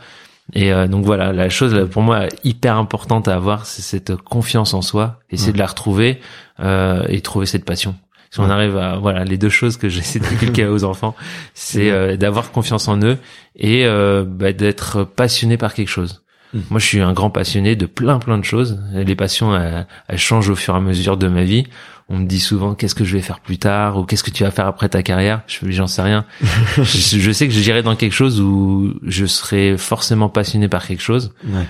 Et 0.53 0.71
donc 0.87 1.03
voilà, 1.05 1.33
la 1.33 1.49
chose 1.49 1.89
pour 1.89 2.03
moi 2.03 2.27
hyper 2.43 2.77
importante 2.77 3.27
à 3.27 3.33
avoir, 3.33 3.65
c'est 3.65 3.81
cette 3.81 4.15
confiance 4.15 4.75
en 4.75 4.83
soi, 4.83 5.19
essayer 5.31 5.53
de 5.53 5.57
la 5.57 5.65
retrouver 5.65 6.19
et 6.59 7.21
trouver 7.21 7.47
cette 7.47 7.65
passion. 7.65 7.95
Si 8.35 8.41
on 8.41 8.49
arrive 8.49 8.75
à 8.75 8.97
voilà 8.97 9.23
les 9.23 9.37
deux 9.37 9.49
choses 9.49 9.77
que 9.77 9.87
j'essaie 9.95 10.19
d'inculquer 10.19 10.65
aux 10.65 10.83
enfants, 10.83 11.15
c'est 11.53 11.89
euh, 11.89 12.17
d'avoir 12.17 12.51
confiance 12.51 12.89
en 12.89 13.01
eux 13.01 13.17
et 13.55 13.85
euh, 13.85 14.25
bah, 14.27 14.51
d'être 14.51 15.05
passionné 15.05 15.55
par 15.55 15.73
quelque 15.73 15.87
chose. 15.87 16.23
Hmm. 16.53 16.59
Moi, 16.69 16.79
je 16.81 16.85
suis 16.85 16.99
un 16.99 17.13
grand 17.13 17.29
passionné 17.29 17.77
de 17.77 17.85
plein 17.85 18.19
plein 18.19 18.37
de 18.37 18.43
choses. 18.43 18.77
Les 18.93 19.15
passions, 19.15 19.55
elles, 19.55 20.17
changent 20.17 20.49
au 20.49 20.55
fur 20.55 20.73
et 20.73 20.77
à 20.77 20.81
mesure 20.81 21.15
de 21.15 21.29
ma 21.29 21.43
vie. 21.43 21.65
On 22.07 22.19
me 22.19 22.25
dit 22.25 22.39
souvent 22.39 22.75
qu'est-ce 22.75 22.93
que 22.93 23.03
je 23.03 23.15
vais 23.15 23.21
faire 23.21 23.39
plus 23.39 23.57
tard 23.57 23.97
ou 23.97 24.05
qu'est-ce 24.05 24.23
que 24.23 24.29
tu 24.29 24.43
vas 24.43 24.51
faire 24.51 24.67
après 24.67 24.89
ta 24.89 25.01
carrière? 25.01 25.41
Je 25.47 25.71
j'en 25.71 25.87
sais 25.87 26.03
rien. 26.03 26.25
je, 26.77 27.31
sais 27.31 27.47
que 27.47 27.53
j'irai 27.53 27.81
dans 27.81 27.95
quelque 27.95 28.13
chose 28.13 28.39
où 28.39 28.93
je 29.01 29.25
serai 29.25 29.75
forcément 29.77 30.29
passionné 30.29 30.67
par 30.67 30.85
quelque 30.85 31.01
chose. 31.01 31.33
Ouais. 31.47 31.65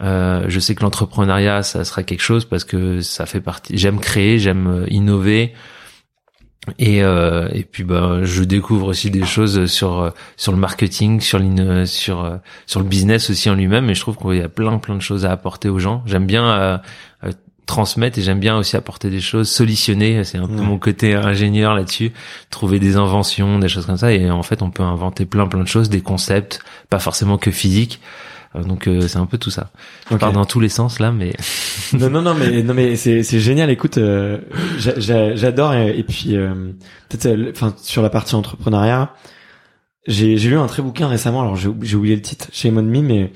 Euh, 0.00 0.44
je 0.48 0.60
sais 0.60 0.76
que 0.76 0.82
l'entrepreneuriat, 0.82 1.64
ça 1.64 1.84
sera 1.84 2.04
quelque 2.04 2.22
chose 2.22 2.44
parce 2.44 2.62
que 2.62 3.00
ça 3.00 3.26
fait 3.26 3.40
partie. 3.40 3.76
J'aime 3.76 3.98
créer, 3.98 4.38
j'aime 4.38 4.66
euh, 4.68 4.86
innover. 4.90 5.54
Et, 6.78 7.02
euh, 7.02 7.48
et 7.52 7.62
puis 7.62 7.84
bah 7.84 8.20
je 8.22 8.42
découvre 8.42 8.86
aussi 8.86 9.10
des 9.10 9.26
choses 9.26 9.66
sur 9.66 10.14
sur 10.38 10.50
le 10.50 10.56
marketing, 10.56 11.20
sur 11.20 11.38
sur 11.84 12.40
sur 12.66 12.80
le 12.80 12.86
business 12.86 13.28
aussi 13.28 13.50
en 13.50 13.54
lui-même. 13.54 13.90
Et 13.90 13.94
je 13.94 14.00
trouve 14.00 14.16
qu'il 14.16 14.36
y 14.36 14.40
a 14.40 14.48
plein 14.48 14.78
plein 14.78 14.94
de 14.94 15.02
choses 15.02 15.26
à 15.26 15.32
apporter 15.32 15.68
aux 15.68 15.78
gens. 15.78 16.02
J'aime 16.06 16.24
bien 16.26 16.80
transmettre 17.66 18.18
et 18.18 18.22
j'aime 18.22 18.40
bien 18.40 18.56
aussi 18.56 18.76
apporter 18.76 19.10
des 19.10 19.20
choses, 19.20 19.48
solutionner. 19.48 20.24
C'est 20.24 20.38
un 20.38 20.46
peu 20.46 20.62
mon 20.62 20.78
côté 20.78 21.14
ingénieur 21.14 21.74
là-dessus, 21.74 22.12
trouver 22.50 22.78
des 22.78 22.96
inventions, 22.96 23.58
des 23.58 23.68
choses 23.68 23.86
comme 23.86 23.96
ça. 23.96 24.12
Et 24.12 24.30
en 24.30 24.42
fait, 24.42 24.62
on 24.62 24.70
peut 24.70 24.82
inventer 24.82 25.26
plein 25.26 25.46
plein 25.46 25.62
de 25.62 25.68
choses, 25.68 25.88
des 25.88 26.00
concepts, 26.00 26.60
pas 26.90 26.98
forcément 26.98 27.38
que 27.38 27.50
physiques. 27.50 28.00
Euh, 28.56 28.62
donc 28.62 28.86
euh, 28.86 29.02
c'est 29.08 29.18
un 29.18 29.26
peu 29.26 29.38
tout 29.38 29.50
ça. 29.50 29.70
Je 30.10 30.16
parle 30.16 30.34
dans 30.34 30.44
tous 30.44 30.60
les 30.60 30.68
sens 30.68 30.98
là, 31.00 31.12
mais 31.12 31.32
non 31.92 32.10
non 32.10 32.22
non 32.22 32.34
mais 32.34 32.62
non 32.62 32.74
mais 32.74 32.96
c'est 32.96 33.22
c'est 33.22 33.40
génial. 33.40 33.70
Écoute, 33.70 33.98
euh, 33.98 34.38
j'adore 34.78 35.74
et, 35.74 36.02
puis 36.02 36.36
peut-être 37.08 37.50
enfin 37.50 37.74
sur 37.82 38.02
la 38.02 38.10
partie 38.10 38.34
entrepreneuriat, 38.34 39.12
j'ai 40.06 40.36
j'ai 40.36 40.50
lu 40.50 40.58
un 40.58 40.66
très 40.66 40.82
bouquin 40.82 41.08
récemment. 41.08 41.42
Alors 41.42 41.56
j'ai 41.56 41.68
oublié 41.68 42.14
le 42.14 42.22
titre, 42.22 42.48
chez 42.52 42.70
Me, 42.70 42.82
mais 42.82 43.32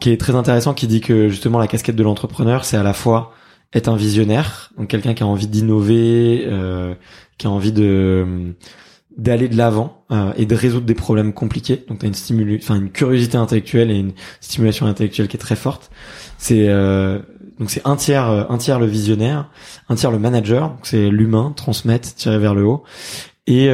qui 0.00 0.10
est 0.10 0.20
très 0.20 0.34
intéressant, 0.34 0.74
qui 0.74 0.86
dit 0.86 1.00
que 1.00 1.28
justement 1.28 1.58
la 1.58 1.68
casquette 1.68 1.96
de 1.96 2.02
l'entrepreneur, 2.02 2.64
c'est 2.64 2.76
à 2.76 2.82
la 2.82 2.92
fois 2.92 3.32
être 3.72 3.88
un 3.88 3.96
visionnaire, 3.96 4.72
donc 4.78 4.88
quelqu'un 4.88 5.14
qui 5.14 5.22
a 5.22 5.26
envie 5.26 5.46
d'innover, 5.46 6.44
euh, 6.46 6.94
qui 7.36 7.46
a 7.46 7.50
envie 7.50 7.72
de 7.72 8.54
d'aller 9.18 9.48
de 9.48 9.56
l'avant 9.56 10.04
euh, 10.12 10.32
et 10.36 10.46
de 10.46 10.54
résoudre 10.54 10.86
des 10.86 10.94
problèmes 10.94 11.32
compliqués. 11.32 11.84
Donc 11.88 11.98
tu 11.98 12.06
as 12.06 12.08
une 12.08 12.58
enfin 12.62 12.76
une 12.76 12.90
curiosité 12.90 13.36
intellectuelle 13.36 13.90
et 13.90 13.98
une 13.98 14.12
stimulation 14.40 14.86
intellectuelle 14.86 15.26
qui 15.26 15.36
est 15.36 15.40
très 15.40 15.56
forte. 15.56 15.90
C'est 16.38 16.68
euh, 16.68 17.18
donc 17.58 17.70
c'est 17.70 17.82
un 17.84 17.96
tiers 17.96 18.30
euh, 18.30 18.44
un 18.48 18.58
tiers 18.58 18.78
le 18.78 18.86
visionnaire, 18.86 19.50
un 19.88 19.96
tiers 19.96 20.12
le 20.12 20.20
manager, 20.20 20.70
donc 20.70 20.80
c'est 20.84 21.10
l'humain, 21.10 21.52
transmettre, 21.56 22.14
tirer 22.14 22.38
vers 22.38 22.54
le 22.54 22.64
haut 22.64 22.84
et 23.48 23.68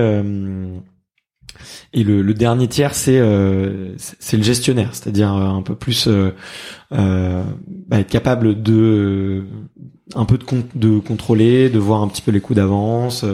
et 1.92 2.04
le, 2.04 2.22
le, 2.22 2.34
dernier 2.34 2.68
tiers 2.68 2.94
c'est 2.94 3.20
c'est 3.96 4.36
le 4.36 4.42
gestionnaire, 4.42 4.90
c'est-à-dire 4.92 5.30
un 5.30 5.62
peu 5.62 5.74
plus 5.74 6.08
bah, 6.90 7.44
être 7.92 8.10
capable 8.10 8.62
de 8.62 9.44
un 10.14 10.24
peu 10.24 10.38
de, 10.38 10.44
de 10.74 10.98
contrôler, 10.98 11.70
de 11.70 11.78
voir 11.78 12.02
un 12.02 12.08
petit 12.08 12.22
peu 12.22 12.30
les 12.30 12.40
coups 12.40 12.56
d'avance, 12.56 13.24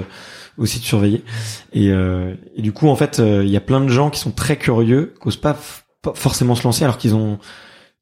aussi 0.61 0.79
de 0.79 0.85
surveiller. 0.85 1.25
Et, 1.73 1.91
euh, 1.91 2.35
du 2.57 2.73
coup, 2.73 2.89
en 2.89 2.97
fait, 2.97 3.19
euh, 3.19 3.43
il 3.45 3.51
y 3.51 3.57
a 3.57 3.61
plein 3.61 3.81
de 3.81 3.89
gens 3.89 4.11
qui 4.11 4.21
sont 4.21 4.31
très 4.31 4.57
curieux, 4.57 5.15
qui 5.21 5.29
osent 5.29 5.37
pas, 5.37 5.57
pas 6.03 6.13
forcément 6.15 6.55
se 6.55 6.63
lancer 6.63 6.85
alors 6.85 6.99
qu'ils 6.99 7.15
ont 7.15 7.39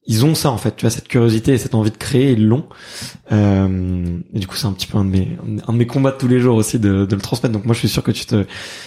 ils 0.09 0.25
ont 0.25 0.33
ça 0.33 0.49
en 0.49 0.57
fait, 0.57 0.75
tu 0.75 0.81
vois 0.81 0.89
cette 0.89 1.07
curiosité 1.07 1.53
et 1.53 1.59
cette 1.59 1.75
envie 1.75 1.91
de 1.91 1.97
créer, 1.97 2.31
ils 2.31 2.47
l'ont. 2.47 2.67
Euh, 3.31 4.19
et 4.33 4.39
du 4.39 4.47
coup, 4.47 4.55
c'est 4.55 4.65
un 4.65 4.73
petit 4.73 4.87
peu 4.87 4.97
un 4.97 5.05
de 5.05 5.11
mes 5.11 5.37
un 5.67 5.71
de 5.71 5.77
mes 5.77 5.85
combats 5.85 6.11
de 6.11 6.17
tous 6.17 6.27
les 6.27 6.39
jours 6.39 6.55
aussi 6.55 6.79
de, 6.79 7.05
de 7.05 7.15
le 7.15 7.21
transmettre. 7.21 7.53
Donc 7.53 7.65
moi, 7.65 7.75
je 7.75 7.79
suis 7.79 7.89
sûr 7.89 8.01
que 8.01 8.09
tu 8.09 8.25
te 8.25 8.43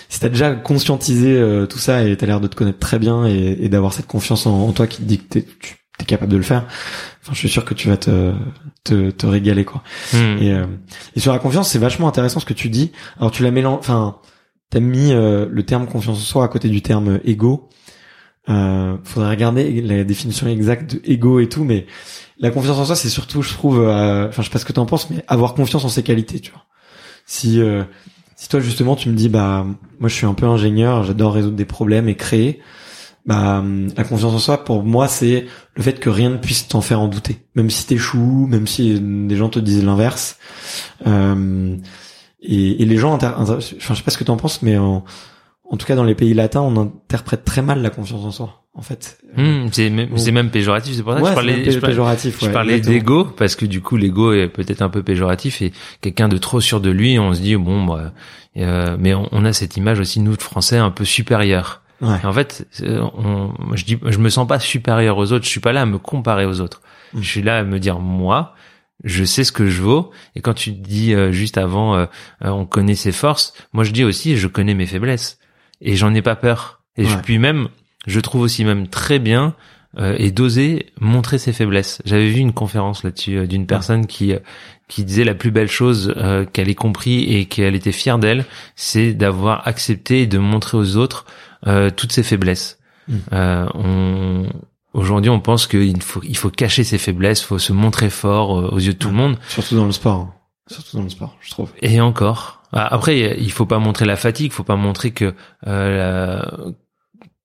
si 0.08 0.18
t'as 0.18 0.28
déjà 0.28 0.50
conscientisé 0.50 1.36
euh, 1.36 1.66
tout 1.66 1.78
ça 1.78 2.02
et 2.02 2.16
t'as 2.16 2.26
l'air 2.26 2.40
de 2.40 2.48
te 2.48 2.56
connaître 2.56 2.80
très 2.80 2.98
bien 2.98 3.24
et, 3.24 3.56
et 3.60 3.68
d'avoir 3.68 3.92
cette 3.92 4.08
confiance 4.08 4.46
en, 4.46 4.72
toi 4.72 4.88
qui 4.88 4.98
te 4.98 5.02
dit 5.04 5.18
que 5.20 5.38
tu 5.38 5.76
t'es 5.96 6.04
capable 6.04 6.32
de 6.32 6.38
le 6.38 6.42
faire. 6.42 6.66
Enfin, 7.22 7.34
je 7.34 7.38
suis 7.38 7.48
sûr 7.48 7.64
que 7.64 7.74
tu 7.74 7.86
vas 7.86 7.96
te 7.96 8.32
te, 8.82 9.10
te 9.10 9.24
régaler 9.24 9.64
quoi. 9.64 9.84
Hmm. 10.12 10.38
Et, 10.40 10.50
euh, 10.50 10.66
et 11.14 11.20
sur 11.20 11.32
la 11.32 11.38
confiance, 11.38 11.68
c'est 11.68 11.78
vachement 11.78 12.08
intéressant 12.08 12.40
ce 12.40 12.46
que 12.46 12.52
tu 12.54 12.68
dis. 12.68 12.90
Alors 13.18 13.30
tu 13.30 13.44
l'as 13.44 13.52
mélangé, 13.52 13.78
enfin, 13.78 14.16
t'as 14.70 14.80
mis 14.80 15.12
euh, 15.12 15.46
le 15.48 15.62
terme 15.62 15.86
confiance 15.86 16.18
en 16.18 16.20
soi 16.20 16.44
à 16.44 16.48
côté 16.48 16.68
du 16.68 16.82
terme 16.82 17.20
ego. 17.24 17.68
Euh, 18.48 18.96
faudrait 19.04 19.30
regarder 19.30 19.80
la 19.82 20.02
définition 20.02 20.48
exacte 20.48 20.94
de 20.94 21.00
ego 21.04 21.38
et 21.38 21.48
tout, 21.48 21.64
mais 21.64 21.86
la 22.38 22.50
confiance 22.50 22.78
en 22.78 22.84
soi, 22.84 22.96
c'est 22.96 23.08
surtout, 23.08 23.42
je 23.42 23.52
trouve, 23.52 23.80
euh, 23.80 24.28
enfin, 24.28 24.42
je 24.42 24.48
sais 24.48 24.52
pas 24.52 24.58
ce 24.58 24.64
que 24.64 24.72
t'en 24.72 24.86
penses, 24.86 25.10
mais 25.10 25.24
avoir 25.28 25.54
confiance 25.54 25.84
en 25.84 25.88
ses 25.88 26.02
qualités, 26.02 26.40
tu 26.40 26.50
vois. 26.50 26.64
Si 27.24 27.60
si 28.42 28.48
toi 28.48 28.58
justement 28.58 28.96
tu 28.96 29.08
me 29.08 29.14
dis 29.14 29.28
bah 29.28 29.64
moi 30.00 30.08
je 30.08 30.14
suis 30.14 30.26
un 30.26 30.34
peu 30.34 30.46
ingénieur, 30.46 31.04
j'adore 31.04 31.32
résoudre 31.32 31.54
des 31.54 31.64
problèmes 31.64 32.08
et 32.08 32.16
créer, 32.16 32.60
bah 33.24 33.62
la 33.96 34.02
confiance 34.02 34.34
en 34.34 34.40
soi 34.40 34.64
pour 34.64 34.82
moi 34.82 35.06
c'est 35.06 35.46
le 35.76 35.82
fait 35.82 36.00
que 36.00 36.10
rien 36.10 36.30
ne 36.30 36.36
puisse 36.38 36.66
t'en 36.66 36.80
faire 36.80 36.98
en 37.00 37.06
douter 37.06 37.46
même 37.54 37.70
si 37.70 37.86
t'échoues 37.86 38.48
même 38.48 38.66
si 38.66 38.98
des 39.00 39.36
gens 39.36 39.48
te 39.48 39.60
disent 39.60 39.84
l'inverse 39.84 40.38
euh, 41.06 41.76
et, 42.42 42.82
et, 42.82 42.84
les 42.84 42.96
gens 42.96 43.14
enfin 43.14 43.58
je 43.60 43.94
sais 43.94 44.02
pas 44.02 44.10
ce 44.10 44.18
que 44.18 44.24
t'en 44.24 44.36
penses 44.36 44.60
mais 44.62 44.76
en, 44.76 45.04
en 45.72 45.76
tout 45.76 45.86
cas 45.86 45.96
dans 45.96 46.04
les 46.04 46.14
pays 46.14 46.34
latins 46.34 46.60
on 46.60 46.76
interprète 46.76 47.44
très 47.44 47.62
mal 47.62 47.82
la 47.82 47.90
confiance 47.90 48.24
en 48.24 48.30
soi 48.30 48.62
en 48.74 48.82
fait 48.82 49.18
mmh, 49.36 49.66
c'est 49.72 49.90
même 49.90 50.16
c'est 50.16 50.30
même 50.30 50.50
péjoratif 50.50 50.94
c'est 50.94 51.02
pour 51.02 51.14
ça 51.14 51.20
que 51.20 51.26
je 51.26 51.32
parlais 51.32 51.70
je, 51.70 51.78
péjoratif, 51.80 52.38
je 52.40 52.50
parlais 52.50 52.80
d'ego 52.80 53.24
parce 53.24 53.56
que 53.56 53.66
du 53.66 53.80
coup 53.80 53.96
l'ego 53.96 54.32
est 54.32 54.48
peut-être 54.48 54.82
un 54.82 54.88
peu 54.88 55.02
péjoratif 55.02 55.60
et 55.60 55.72
quelqu'un 56.00 56.28
de 56.28 56.38
trop 56.38 56.60
sûr 56.60 56.80
de 56.80 56.90
lui 56.90 57.18
on 57.18 57.34
se 57.34 57.40
dit 57.40 57.56
bon 57.56 57.84
bah, 57.84 58.12
euh, 58.58 58.96
mais 59.00 59.14
on, 59.14 59.28
on, 59.32 59.44
a 59.44 59.52
cette 59.52 59.76
image 59.76 59.98
aussi 59.98 60.20
nous 60.20 60.36
de 60.36 60.42
français 60.42 60.76
un 60.76 60.90
peu 60.90 61.04
supérieur 61.04 61.82
en 62.02 62.32
fait, 62.32 62.66
euh, 62.82 63.00
on, 63.14 63.52
je 63.74 63.84
dis, 63.84 63.98
je 64.04 64.18
me 64.18 64.28
sens 64.28 64.46
pas 64.46 64.58
supérieur 64.58 65.18
aux 65.18 65.32
autres. 65.32 65.44
Je 65.44 65.50
suis 65.50 65.60
pas 65.60 65.72
là 65.72 65.82
à 65.82 65.86
me 65.86 65.98
comparer 65.98 66.46
aux 66.46 66.60
autres. 66.60 66.82
Mm. 67.12 67.22
Je 67.22 67.28
suis 67.28 67.42
là 67.42 67.58
à 67.58 67.62
me 67.62 67.78
dire 67.78 68.00
moi, 68.00 68.54
je 69.04 69.24
sais 69.24 69.44
ce 69.44 69.52
que 69.52 69.68
je 69.68 69.82
vaux. 69.82 70.10
Et 70.34 70.40
quand 70.40 70.54
tu 70.54 70.72
dis 70.72 71.14
euh, 71.14 71.32
juste 71.32 71.58
avant, 71.58 71.94
euh, 71.94 72.06
on 72.40 72.66
connaît 72.66 72.94
ses 72.94 73.12
forces. 73.12 73.54
Moi, 73.72 73.84
je 73.84 73.92
dis 73.92 74.04
aussi, 74.04 74.36
je 74.36 74.48
connais 74.48 74.74
mes 74.74 74.86
faiblesses 74.86 75.38
et 75.82 75.96
j'en 75.96 76.14
ai 76.14 76.22
pas 76.22 76.36
peur. 76.36 76.80
Et 76.96 77.04
je 77.04 77.16
puis 77.18 77.38
même, 77.38 77.68
je 78.06 78.20
trouve 78.20 78.42
aussi 78.42 78.64
même 78.64 78.88
très 78.88 79.18
bien 79.18 79.54
et 79.98 80.30
d'oser 80.30 80.86
montrer 81.00 81.38
ses 81.38 81.52
faiblesses. 81.52 82.00
J'avais 82.04 82.28
vu 82.28 82.40
une 82.40 82.52
conférence 82.52 83.02
là-dessus 83.04 83.46
d'une 83.46 83.66
personne 83.66 84.06
qui 84.06 84.34
qui 84.88 85.04
disait 85.04 85.24
la 85.24 85.34
plus 85.34 85.50
belle 85.50 85.68
chose 85.68 86.14
qu'elle 86.52 86.68
ait 86.68 86.74
compris 86.74 87.24
et 87.24 87.46
qu'elle 87.46 87.74
était 87.74 87.92
fière 87.92 88.18
d'elle, 88.18 88.44
c'est 88.76 89.14
d'avoir 89.14 89.66
accepté 89.66 90.22
et 90.22 90.26
de 90.26 90.38
montrer 90.38 90.76
aux 90.76 90.96
autres 90.96 91.24
euh, 91.66 91.90
toutes 91.90 92.12
ses 92.12 92.24
faiblesses. 92.24 92.78
Euh, 93.32 93.66
on, 93.74 94.46
aujourd'hui, 94.94 95.30
on 95.30 95.38
pense 95.38 95.68
qu'il 95.68 96.02
faut, 96.02 96.20
il 96.24 96.36
faut 96.36 96.50
cacher 96.50 96.82
ses 96.82 96.98
faiblesses, 96.98 97.40
faut 97.40 97.58
se 97.58 97.72
montrer 97.72 98.10
fort 98.10 98.58
euh, 98.58 98.68
aux 98.72 98.78
yeux 98.78 98.94
de 98.94 98.98
tout 98.98 99.08
le 99.08 99.14
monde. 99.14 99.38
Surtout 99.48 99.76
dans 99.76 99.86
le 99.86 99.92
sport. 99.92 100.20
Hein. 100.20 100.34
Surtout 100.66 100.96
dans 100.96 101.04
le 101.04 101.08
sport, 101.08 101.36
je 101.40 101.50
trouve. 101.50 101.70
Et 101.80 102.00
encore. 102.00 102.61
Ah, 102.72 102.94
après, 102.94 103.36
il 103.38 103.52
faut 103.52 103.66
pas 103.66 103.78
montrer 103.78 104.04
la 104.04 104.16
fatigue, 104.16 104.46
il 104.46 104.54
faut 104.54 104.64
pas 104.64 104.76
montrer 104.76 105.10
que 105.10 105.34
euh, 105.66 106.40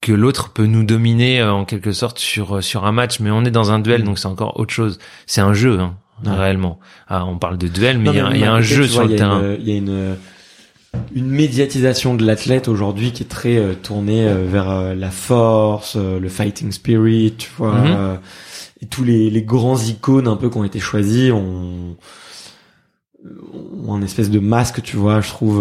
que 0.01 0.11
l'autre 0.11 0.53
peut 0.53 0.65
nous 0.65 0.83
dominer 0.83 1.43
en 1.43 1.65
quelque 1.65 1.91
sorte 1.91 2.19
sur 2.19 2.63
sur 2.63 2.85
un 2.85 2.91
match, 2.91 3.19
mais 3.19 3.31
on 3.31 3.43
est 3.43 3.51
dans 3.51 3.71
un 3.71 3.79
duel, 3.79 4.01
hmm. 4.01 4.05
donc 4.05 4.19
c'est 4.19 4.27
encore 4.27 4.59
autre 4.59 4.73
chose. 4.73 4.99
C'est 5.25 5.41
un 5.41 5.53
jeu, 5.53 5.79
hein, 5.79 5.95
réellement. 6.23 6.79
Ah, 7.07 7.25
on 7.25 7.37
parle 7.37 7.57
de 7.57 7.67
duel, 7.67 7.97
mais 7.99 8.09
il 8.09 8.15
y, 8.15 8.19
a, 8.19 8.35
y 8.35 8.43
a 8.43 8.53
un 8.53 8.61
jeu 8.61 8.87
sur 8.87 9.05
le 9.05 9.15
terrain. 9.15 9.55
Il 9.59 9.67
y 9.67 9.73
a 9.73 9.75
une 9.75 10.15
une 11.15 11.29
médiatisation 11.29 12.15
de 12.15 12.25
l'athlète 12.25 12.67
aujourd'hui 12.67 13.11
qui 13.11 13.23
est 13.23 13.27
très 13.27 13.57
euh, 13.57 13.73
tournée 13.73 14.27
euh, 14.27 14.45
vers 14.47 14.69
euh, 14.69 14.93
la 14.93 15.11
force, 15.11 15.95
le 15.95 16.29
fighting 16.29 16.71
spirit, 16.71 17.35
tu 17.37 17.49
vois, 17.57 17.73
mhm. 17.73 18.19
et 18.81 18.85
tous 18.85 19.03
les, 19.03 19.29
les 19.29 19.43
grands 19.43 19.77
icônes 19.77 20.27
un 20.27 20.35
peu 20.35 20.49
qui 20.49 20.57
ont 20.57 20.63
été 20.63 20.79
choisis 20.79 21.31
ont, 21.31 21.97
ont 23.85 23.95
un 23.95 24.01
espèce 24.01 24.29
de 24.29 24.39
masque, 24.39 24.81
tu 24.81 24.97
vois, 24.97 25.21
je 25.21 25.29
trouve. 25.29 25.59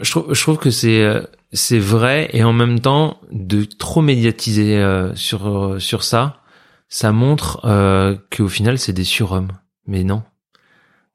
Je 0.00 0.10
trouve, 0.10 0.34
je 0.34 0.42
trouve 0.42 0.58
que 0.58 0.70
c'est 0.70 1.22
c'est 1.52 1.78
vrai 1.78 2.28
et 2.32 2.42
en 2.42 2.52
même 2.52 2.80
temps 2.80 3.18
de 3.30 3.64
trop 3.64 4.02
médiatiser 4.02 4.82
sur 5.14 5.76
sur 5.78 6.02
ça, 6.02 6.44
ça 6.88 7.10
montre 7.12 7.60
euh, 7.64 8.16
qu'au 8.30 8.48
final 8.48 8.78
c'est 8.78 8.92
des 8.92 9.04
surhommes. 9.04 9.52
Mais 9.86 10.04
non, 10.04 10.22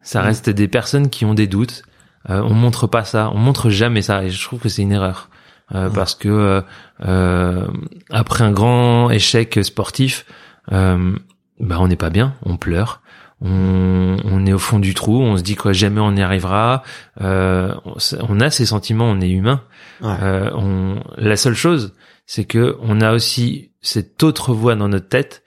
ça 0.02 0.22
reste 0.22 0.50
des 0.50 0.68
personnes 0.68 1.10
qui 1.10 1.26
ont 1.26 1.34
des 1.34 1.48
doutes. 1.48 1.84
Euh, 2.30 2.42
on 2.42 2.54
montre 2.54 2.86
pas 2.86 3.06
ça, 3.06 3.32
on 3.34 3.38
montre 3.38 3.70
jamais 3.70 4.02
ça, 4.02 4.24
et 4.24 4.30
je 4.30 4.44
trouve 4.44 4.60
que 4.60 4.70
c'est 4.70 4.82
une 4.82 4.92
erreur. 4.92 5.30
Euh, 5.74 5.90
parce 5.90 6.16
que 6.16 6.64
euh, 7.06 7.68
après 8.10 8.44
un 8.44 8.52
grand 8.52 9.10
échec 9.10 9.60
sportif, 9.64 10.26
bah 10.70 11.78
on 11.80 11.88
n'est 11.88 11.96
pas 11.96 12.10
bien, 12.10 12.36
on 12.44 12.58
pleure, 12.58 13.02
on, 13.42 14.18
on, 14.24 14.46
est 14.46 14.54
au 14.54 14.60
fond 14.60 14.80
du 14.80 14.94
trou, 14.94 15.22
on 15.22 15.38
se 15.38 15.44
dit 15.44 15.56
quoi 15.56 15.74
jamais 15.74 16.02
on 16.02 16.16
y 16.16 16.22
arrivera. 16.22 16.84
on, 17.20 18.40
a 18.40 18.50
ces 18.50 18.66
sentiments, 18.66 19.10
on 19.10 19.22
est 19.22 19.30
humain. 19.30 19.62
on, 20.02 21.02
la 21.18 21.38
seule 21.38 21.56
chose, 21.56 21.94
c'est 22.26 22.46
que 22.46 22.78
on 22.82 23.02
a 23.02 23.14
aussi 23.14 23.72
cette 23.82 24.22
autre 24.24 24.54
voix 24.54 24.76
dans 24.76 24.90
notre 24.90 25.08
tête 25.08 25.44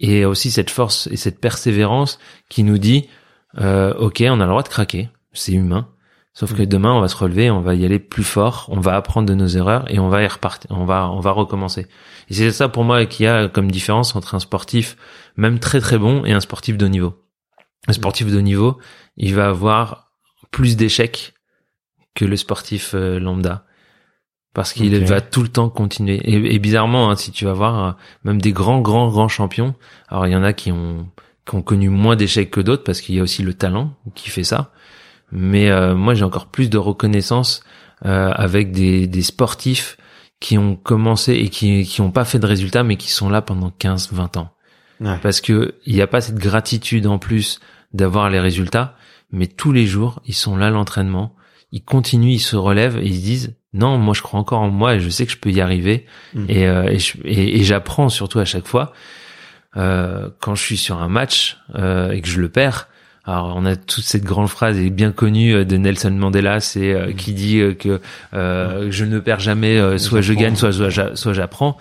et 0.00 0.24
aussi 0.24 0.50
cette 0.50 0.70
force 0.70 1.08
et 1.12 1.16
cette 1.16 1.40
persévérance 1.40 2.18
qui 2.48 2.64
nous 2.64 2.78
dit 2.78 3.08
ok, 3.56 4.24
on 4.26 4.40
a 4.40 4.44
le 4.44 4.50
droit 4.50 4.62
de 4.62 4.68
craquer, 4.68 5.08
c'est 5.32 5.52
humain. 5.52 5.88
Sauf 6.34 6.54
que 6.54 6.62
mm. 6.62 6.66
demain, 6.66 6.92
on 6.92 7.00
va 7.00 7.08
se 7.08 7.16
relever, 7.16 7.50
on 7.50 7.60
va 7.60 7.74
y 7.74 7.84
aller 7.84 7.98
plus 7.98 8.24
fort, 8.24 8.66
on 8.68 8.80
va 8.80 8.96
apprendre 8.96 9.28
de 9.28 9.34
nos 9.34 9.48
erreurs 9.48 9.84
et 9.88 9.98
on 9.98 10.08
va 10.08 10.22
y 10.22 10.26
repartir, 10.26 10.70
on 10.70 10.84
va, 10.84 11.10
on 11.10 11.20
va 11.20 11.30
recommencer. 11.30 11.86
Et 12.30 12.34
c'est 12.34 12.50
ça 12.52 12.68
pour 12.68 12.84
moi 12.84 13.04
qu'il 13.04 13.26
y 13.26 13.28
a 13.28 13.48
comme 13.48 13.70
différence 13.70 14.16
entre 14.16 14.34
un 14.34 14.40
sportif, 14.40 14.96
même 15.36 15.58
très 15.58 15.80
très 15.80 15.98
bon, 15.98 16.24
et 16.24 16.32
un 16.32 16.40
sportif 16.40 16.76
de 16.76 16.86
haut 16.86 16.90
niveau. 16.90 17.14
Un 17.88 17.92
sportif 17.92 18.30
de 18.30 18.38
haut 18.38 18.42
niveau, 18.42 18.78
il 19.16 19.34
va 19.34 19.48
avoir 19.48 20.12
plus 20.50 20.76
d'échecs 20.76 21.34
que 22.14 22.24
le 22.24 22.36
sportif 22.36 22.92
euh, 22.94 23.18
lambda. 23.18 23.64
parce 24.54 24.72
qu'il 24.72 25.04
va 25.04 25.20
tout 25.20 25.42
le 25.42 25.48
temps 25.48 25.70
continuer. 25.70 26.16
Et, 26.24 26.54
et 26.54 26.58
bizarrement, 26.58 27.10
hein, 27.10 27.16
si 27.16 27.32
tu 27.32 27.44
vas 27.46 27.54
voir, 27.54 27.84
euh, 27.84 27.92
même 28.24 28.40
des 28.40 28.52
grands, 28.52 28.80
grands, 28.80 29.10
grands 29.10 29.28
champions, 29.28 29.74
alors 30.08 30.26
il 30.26 30.32
y 30.32 30.36
en 30.36 30.44
a 30.44 30.52
qui 30.52 30.70
ont, 30.70 31.08
qui 31.46 31.54
ont 31.54 31.62
connu 31.62 31.88
moins 31.88 32.16
d'échecs 32.16 32.50
que 32.50 32.60
d'autres 32.60 32.84
parce 32.84 33.00
qu'il 33.00 33.14
y 33.14 33.20
a 33.20 33.22
aussi 33.22 33.42
le 33.42 33.54
talent 33.54 33.94
qui 34.14 34.30
fait 34.30 34.44
ça. 34.44 34.72
Mais 35.32 35.70
euh, 35.70 35.94
moi, 35.94 36.14
j'ai 36.14 36.24
encore 36.24 36.46
plus 36.46 36.68
de 36.68 36.78
reconnaissance 36.78 37.64
euh, 38.04 38.30
avec 38.34 38.70
des, 38.72 39.06
des 39.06 39.22
sportifs 39.22 39.96
qui 40.40 40.58
ont 40.58 40.76
commencé 40.76 41.32
et 41.34 41.48
qui 41.48 41.84
qui 41.84 42.00
ont 42.00 42.10
pas 42.10 42.24
fait 42.24 42.38
de 42.38 42.46
résultats, 42.46 42.82
mais 42.82 42.96
qui 42.96 43.10
sont 43.10 43.30
là 43.30 43.42
pendant 43.42 43.70
15, 43.70 44.12
20 44.12 44.36
ans. 44.36 44.50
Ouais. 45.02 45.18
Parce 45.22 45.40
que 45.40 45.74
il 45.84 45.94
n'y 45.94 46.00
a 46.00 46.06
pas 46.06 46.20
cette 46.20 46.36
gratitude 46.38 47.06
en 47.06 47.18
plus 47.18 47.58
d'avoir 47.92 48.30
les 48.30 48.40
résultats, 48.40 48.96
mais 49.32 49.46
tous 49.46 49.72
les 49.72 49.86
jours, 49.86 50.22
ils 50.26 50.34
sont 50.34 50.56
là 50.56 50.70
l'entraînement, 50.70 51.34
ils 51.72 51.82
continuent, 51.82 52.32
ils 52.32 52.38
se 52.40 52.56
relèvent 52.56 52.98
et 52.98 53.06
ils 53.06 53.16
se 53.16 53.20
disent 53.22 53.54
non, 53.74 53.98
moi 53.98 54.14
je 54.14 54.22
crois 54.22 54.38
encore 54.38 54.60
en 54.60 54.70
moi 54.70 54.94
et 54.94 55.00
je 55.00 55.08
sais 55.08 55.24
que 55.26 55.32
je 55.32 55.38
peux 55.38 55.50
y 55.50 55.60
arriver 55.60 56.06
Mhm. 56.34 56.46
et, 56.48 56.66
euh, 56.68 56.96
et, 57.24 57.62
j'apprends 57.64 58.08
surtout 58.10 58.38
à 58.38 58.44
chaque 58.44 58.66
fois 58.66 58.92
euh, 59.76 60.28
quand 60.40 60.54
je 60.54 60.62
suis 60.62 60.76
sur 60.76 61.00
un 61.00 61.08
match 61.08 61.56
euh, 61.74 62.10
et 62.10 62.20
que 62.20 62.28
je 62.28 62.40
le 62.40 62.48
perds. 62.50 62.88
Alors 63.24 63.54
on 63.56 63.64
a 63.64 63.76
toute 63.76 64.04
cette 64.04 64.24
grande 64.24 64.48
phrase 64.48 64.78
et 64.78 64.90
bien 64.90 65.12
connue 65.12 65.54
euh, 65.54 65.64
de 65.64 65.76
Nelson 65.76 66.10
Mandela, 66.10 66.60
c'est 66.60 66.92
euh, 66.92 67.12
qui 67.12 67.32
dit 67.32 67.60
euh, 67.60 67.72
que 67.72 68.00
euh, 68.34 68.88
je 68.90 69.04
ne 69.04 69.18
perds 69.20 69.40
jamais, 69.40 69.78
euh, 69.78 69.96
soit 69.96 70.20
je 70.20 70.34
gagne, 70.34 70.56
soit 70.56 70.72
soit 70.72 71.32
j'apprends. 71.32 71.76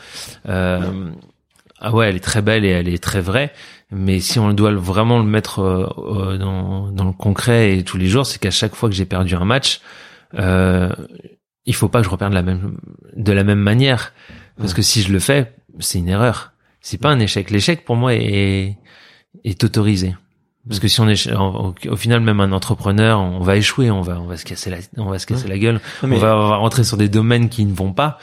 Ah 1.82 1.92
ouais, 1.94 2.10
elle 2.10 2.16
est 2.16 2.20
très 2.24 2.42
belle 2.42 2.64
et 2.64 2.70
elle 2.70 2.88
est 2.88 3.02
très 3.04 3.22
vraie. 3.22 3.52
Mais 3.92 4.20
si 4.20 4.40
on 4.40 4.54
doit 4.54 4.72
vraiment 4.74 5.18
le 5.20 5.26
mettre 5.26 5.60
euh, 5.60 5.88
euh, 5.98 6.38
dans, 6.38 6.92
dans 6.92 7.06
le 7.06 7.12
concret 7.12 7.78
et 7.78 7.84
tous 7.84 7.98
les 7.98 8.08
jours, 8.08 8.26
c'est 8.26 8.40
qu'à 8.40 8.52
chaque 8.52 8.76
fois 8.76 8.88
que 8.88 8.96
j'ai 8.96 9.06
perdu 9.06 9.36
un 9.36 9.44
match, 9.46 9.82
euh, 10.40 10.90
il 11.66 11.76
faut 11.76 11.90
pas 11.90 12.00
que 12.00 12.06
je 12.06 12.10
reperde 12.10 12.34
la 12.34 12.42
même, 12.44 12.78
de 13.16 13.32
la 13.34 13.44
même 13.44 13.60
manière. 13.60 14.14
Parce 14.58 14.74
que 14.74 14.82
si 14.82 15.02
je 15.02 15.12
le 15.12 15.20
fais, 15.20 15.54
c'est 15.80 15.98
une 16.00 16.08
erreur. 16.10 16.54
C'est 16.82 16.98
pas 17.00 17.10
un 17.10 17.20
échec. 17.20 17.50
L'échec 17.52 17.84
pour 17.84 17.96
moi 17.96 18.14
est, 18.14 18.78
est 19.44 19.64
autorisé. 19.64 20.16
Parce 20.68 20.80
que 20.80 20.88
si 20.88 21.02
on 21.02 21.10
est, 21.10 21.32
au, 21.34 21.74
au 21.90 21.96
final, 21.96 22.22
même 22.22 22.40
un 22.40 22.52
entrepreneur, 22.52 23.20
on 23.20 23.40
va 23.40 23.56
échouer, 23.58 23.90
on 23.90 24.02
va, 24.02 24.20
on 24.20 24.26
va 24.26 24.38
se 24.38 24.46
casser 24.46 24.70
la, 24.70 24.78
on 24.98 25.06
va 25.10 25.18
se 25.18 25.26
casser 25.26 25.46
Ouais. 25.46 25.50
la 25.50 25.58
gueule, 25.58 25.82
mais- 26.04 26.18
on 26.18 26.20
va, 26.20 26.38
on 26.38 26.50
va 26.50 26.56
rentrer 26.58 26.84
sur 26.84 26.98
des 26.98 27.10
domaines 27.10 27.50
qui 27.50 27.66
ne 27.66 27.74
vont 27.74 27.94
pas. 27.94 28.20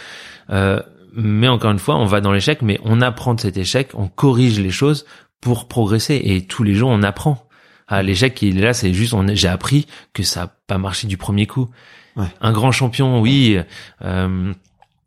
Euh, 0.51 0.81
mais 1.15 1.49
encore 1.49 1.71
une 1.71 1.79
fois, 1.79 1.97
on 1.97 2.05
va 2.05 2.21
dans 2.21 2.33
l'échec, 2.33 2.63
mais 2.63 2.79
on 2.85 3.01
apprend 3.01 3.35
de 3.35 3.41
cet 3.41 3.57
échec, 3.57 3.91
on 3.95 4.09
corrige 4.09 4.61
les 4.61 4.71
choses 4.71 5.07
pour 5.41 5.69
progresser. 5.69 6.21
Et 6.25 6.47
tous 6.47 6.63
les 6.63 6.75
jours, 6.75 6.91
on 6.91 7.03
apprend. 7.03 7.49
Ah, 7.87 8.03
l'échec, 8.03 8.41
il 8.43 8.59
est 8.59 8.63
là, 8.63 8.75
c'est 8.75 8.93
juste, 8.93 9.15
on, 9.15 9.27
j'ai 9.35 9.49
appris 9.49 9.87
que 10.13 10.23
ça 10.23 10.43
a 10.43 10.47
pas 10.67 10.79
marché 10.79 11.07
du 11.07 11.17
premier 11.17 11.47
coup. 11.47 11.69
Ouais. 12.17 12.27
Un 12.41 12.53
grand 12.53 12.73
champion, 12.73 13.21
oui. 13.21 13.59
euh, 14.05 14.53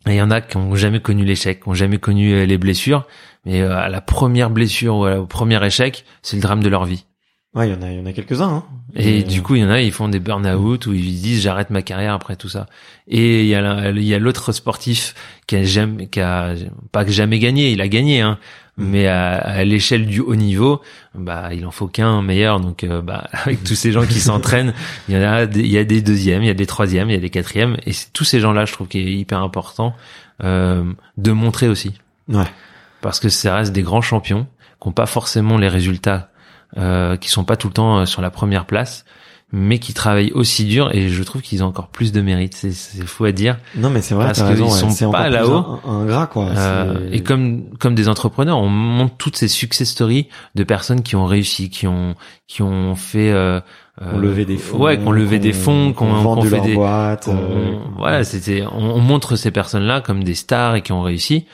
il 0.08 0.14
y 0.14 0.22
en 0.22 0.32
a 0.32 0.42
qui 0.42 0.58
ont 0.58 0.76
jamais 0.76 1.00
connu 1.00 1.24
l'échec, 1.24 1.62
qui 1.62 1.70
ont 1.70 1.76
jamais 1.76 2.00
connu 2.00 2.34
euh, 2.34 2.46
les 2.46 2.58
blessures. 2.58 3.06
Mais 3.46 3.62
euh, 3.62 3.78
à 3.78 3.90
la 3.90 4.02
première 4.02 4.50
blessure 4.50 4.96
ou 4.96 5.08
au 5.08 5.28
premier 5.28 5.64
échec, 5.64 6.06
c'est 6.24 6.38
le 6.38 6.42
drame 6.42 6.64
de 6.64 6.70
leur 6.70 6.86
vie. 6.86 7.06
Ouais, 7.54 7.68
il 7.68 7.74
y 7.74 7.78
en 7.78 7.82
a, 7.82 7.92
il 7.92 7.98
y 7.98 8.02
en 8.02 8.06
a 8.06 8.14
quelques-uns. 8.14 8.48
Hein. 8.50 8.64
Et 8.96 9.18
Mais, 9.18 9.24
du 9.24 9.42
coup, 9.42 9.56
il 9.56 9.62
y 9.62 9.66
en 9.66 9.70
a, 9.70 9.82
ils 9.82 9.92
font 9.92 10.08
des 10.08 10.20
burn-out 10.22 10.86
ou 10.88 10.94
ils 10.94 11.22
disent 11.22 11.42
j'arrête 11.42 11.70
ma 11.70 11.82
carrière 11.82 12.14
après 12.14 12.38
tout 12.38 12.48
ça. 12.48 12.68
Et 13.10 13.42
il 13.42 13.48
y 13.48 13.56
a, 13.56 13.60
la- 13.62 13.90
il 13.90 14.04
y 14.04 14.14
a 14.14 14.20
l'autre 14.20 14.54
sportif 14.54 15.14
qui 15.48 15.58
a 15.58 15.64
jamais, 15.64 16.08
qui 16.08 16.22
a 16.22 16.54
pas 16.94 17.04
que 17.04 17.12
jamais 17.12 17.40
gagné, 17.40 17.72
il 17.72 17.82
a 17.82 17.88
gagné, 17.90 18.22
hein. 18.22 18.38
Mais 18.78 19.06
à, 19.08 19.34
à 19.36 19.64
l'échelle 19.66 20.06
du 20.06 20.22
haut 20.22 20.36
niveau, 20.36 20.82
bah 21.14 21.50
il 21.54 21.66
en 21.66 21.72
faut 21.72 21.88
qu'un 21.88 22.22
meilleur. 22.22 22.62
Donc 22.62 22.86
euh, 22.86 23.02
bah 23.02 23.28
avec 23.34 23.62
tous 23.66 23.76
ces 23.76 23.92
gens 23.92 24.06
qui 24.06 24.20
s'entraînent, 24.22 24.74
il 25.10 25.16
y 25.16 25.18
en 25.18 25.22
a, 25.22 25.44
il 25.44 25.68
y 25.68 25.78
a 25.78 25.84
des 25.84 26.02
deuxièmes, 26.02 26.42
il 26.42 26.48
y 26.48 26.50
a 26.52 26.54
des 26.56 26.66
troisièmes, 26.66 27.10
il 27.10 27.14
y 27.14 27.18
a 27.18 27.20
des 27.20 27.30
quatrièmes. 27.30 27.76
Et 27.86 27.92
tous 28.14 28.24
ces 28.24 28.40
gens-là, 28.40 28.64
je 28.64 28.72
trouve 28.72 28.88
qu'il 28.88 29.06
est 29.08 29.14
hyper 29.14 29.40
important 29.44 29.94
euh, 30.44 30.86
de 31.18 31.32
montrer 31.34 31.68
aussi 31.68 31.92
Ouais. 32.30 32.46
parce 33.02 33.20
que 33.20 33.28
ça 33.28 33.56
reste 33.58 33.74
des 33.74 33.82
grands 33.84 34.02
champions 34.02 34.48
qui 34.82 34.88
n'ont 34.88 34.94
pas 34.94 35.06
forcément 35.06 35.58
les 35.58 35.68
résultats, 35.68 36.31
euh, 36.78 37.18
qui 37.18 37.30
sont 37.30 37.44
pas 37.44 37.58
tout 37.58 37.68
le 37.68 37.74
temps 37.74 38.00
euh, 38.00 38.06
sur 38.06 38.22
la 38.22 38.30
première 38.32 38.66
place, 38.66 39.06
mais 39.54 39.80
qui 39.80 39.94
travaillent 39.94 40.32
aussi 40.32 40.64
dur 40.64 40.90
et 40.96 41.10
je 41.10 41.24
trouve 41.24 41.42
qu'ils 41.42 41.62
ont 41.64 41.68
encore 41.68 41.90
plus 41.90 42.14
de 42.14 42.22
mérite. 42.22 42.54
C'est, 42.56 42.72
c'est 42.72 43.06
fou 43.06 43.26
à 43.26 43.34
dire. 43.34 43.58
Non, 43.76 43.90
mais 43.90 44.02
c'est 44.02 44.16
vrai, 44.16 44.28
Parce 44.28 44.42
qu'ils 44.42 44.62
ouais. 44.62 44.70
sont 44.70 44.90
C'est 44.90 45.12
pas 45.12 45.28
là-haut. 45.30 45.80
Un, 45.86 46.06
gras, 46.06 46.28
quoi. 46.28 46.46
Euh, 46.56 47.10
et 47.12 47.22
comme 47.22 47.64
comme 47.78 47.94
des 47.94 48.08
entrepreneurs, 48.08 48.58
on 48.60 48.70
montre 48.70 49.16
toutes 49.18 49.36
ces 49.36 49.50
success 49.50 49.90
stories 49.90 50.30
de 50.56 50.64
personnes 50.64 51.02
qui 51.04 51.18
ont 51.18 51.26
réussi, 51.26 51.70
qui 51.70 51.86
ont 51.88 52.16
qui 52.48 52.62
ont 52.62 52.96
fait 52.96 53.30
euh, 53.32 53.60
on 54.02 54.18
levait 54.18 54.46
des 54.46 54.56
fonds. 54.58 54.78
ouais, 54.80 54.98
qu'on 54.98 55.12
levait 55.12 55.38
des 55.40 55.52
fonds, 55.54 55.92
qu'on 55.92 56.14
vendu 56.14 56.48
fait 56.48 56.56
leur 56.56 56.66
des 56.66 56.74
boîte. 56.76 57.26
qu'on- 57.26 57.36
euh, 57.36 57.78
voilà, 57.98 58.24
c'était 58.24 58.64
on, 58.72 58.96
on 58.96 59.00
montre 59.00 59.36
ces 59.36 59.52
personnes-là 59.52 60.00
comme 60.00 60.24
des 60.24 60.34
stars 60.34 60.76
et 60.76 60.82
qui 60.82 60.94
ont 60.94 61.02
réussi, 61.04 61.46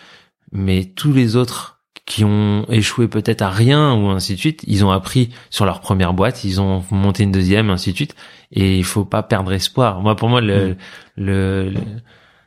mais 0.51 0.85
tous 0.85 1.11
les 1.11 1.35
autres 1.35 1.76
qui 2.07 2.23
ont 2.23 2.65
échoué 2.69 3.07
peut-être 3.07 3.41
à 3.43 3.49
rien 3.49 3.93
ou 3.93 4.07
ainsi 4.07 4.33
de 4.33 4.39
suite, 4.39 4.63
ils 4.65 4.83
ont 4.83 4.91
appris 4.91 5.29
sur 5.49 5.65
leur 5.65 5.81
première 5.81 6.13
boîte, 6.13 6.43
ils 6.45 6.59
ont 6.61 6.83
monté 6.89 7.23
une 7.23 7.31
deuxième, 7.33 7.69
ainsi 7.69 7.91
de 7.91 7.95
suite, 7.97 8.15
et 8.53 8.77
il 8.77 8.83
faut 8.85 9.03
pas 9.05 9.21
perdre 9.23 9.51
espoir. 9.53 10.01
Moi, 10.01 10.15
pour 10.15 10.29
moi, 10.29 10.39
le, 10.41 10.69
Mm. 10.69 10.75
le, 11.17 11.69
le- 11.69 11.79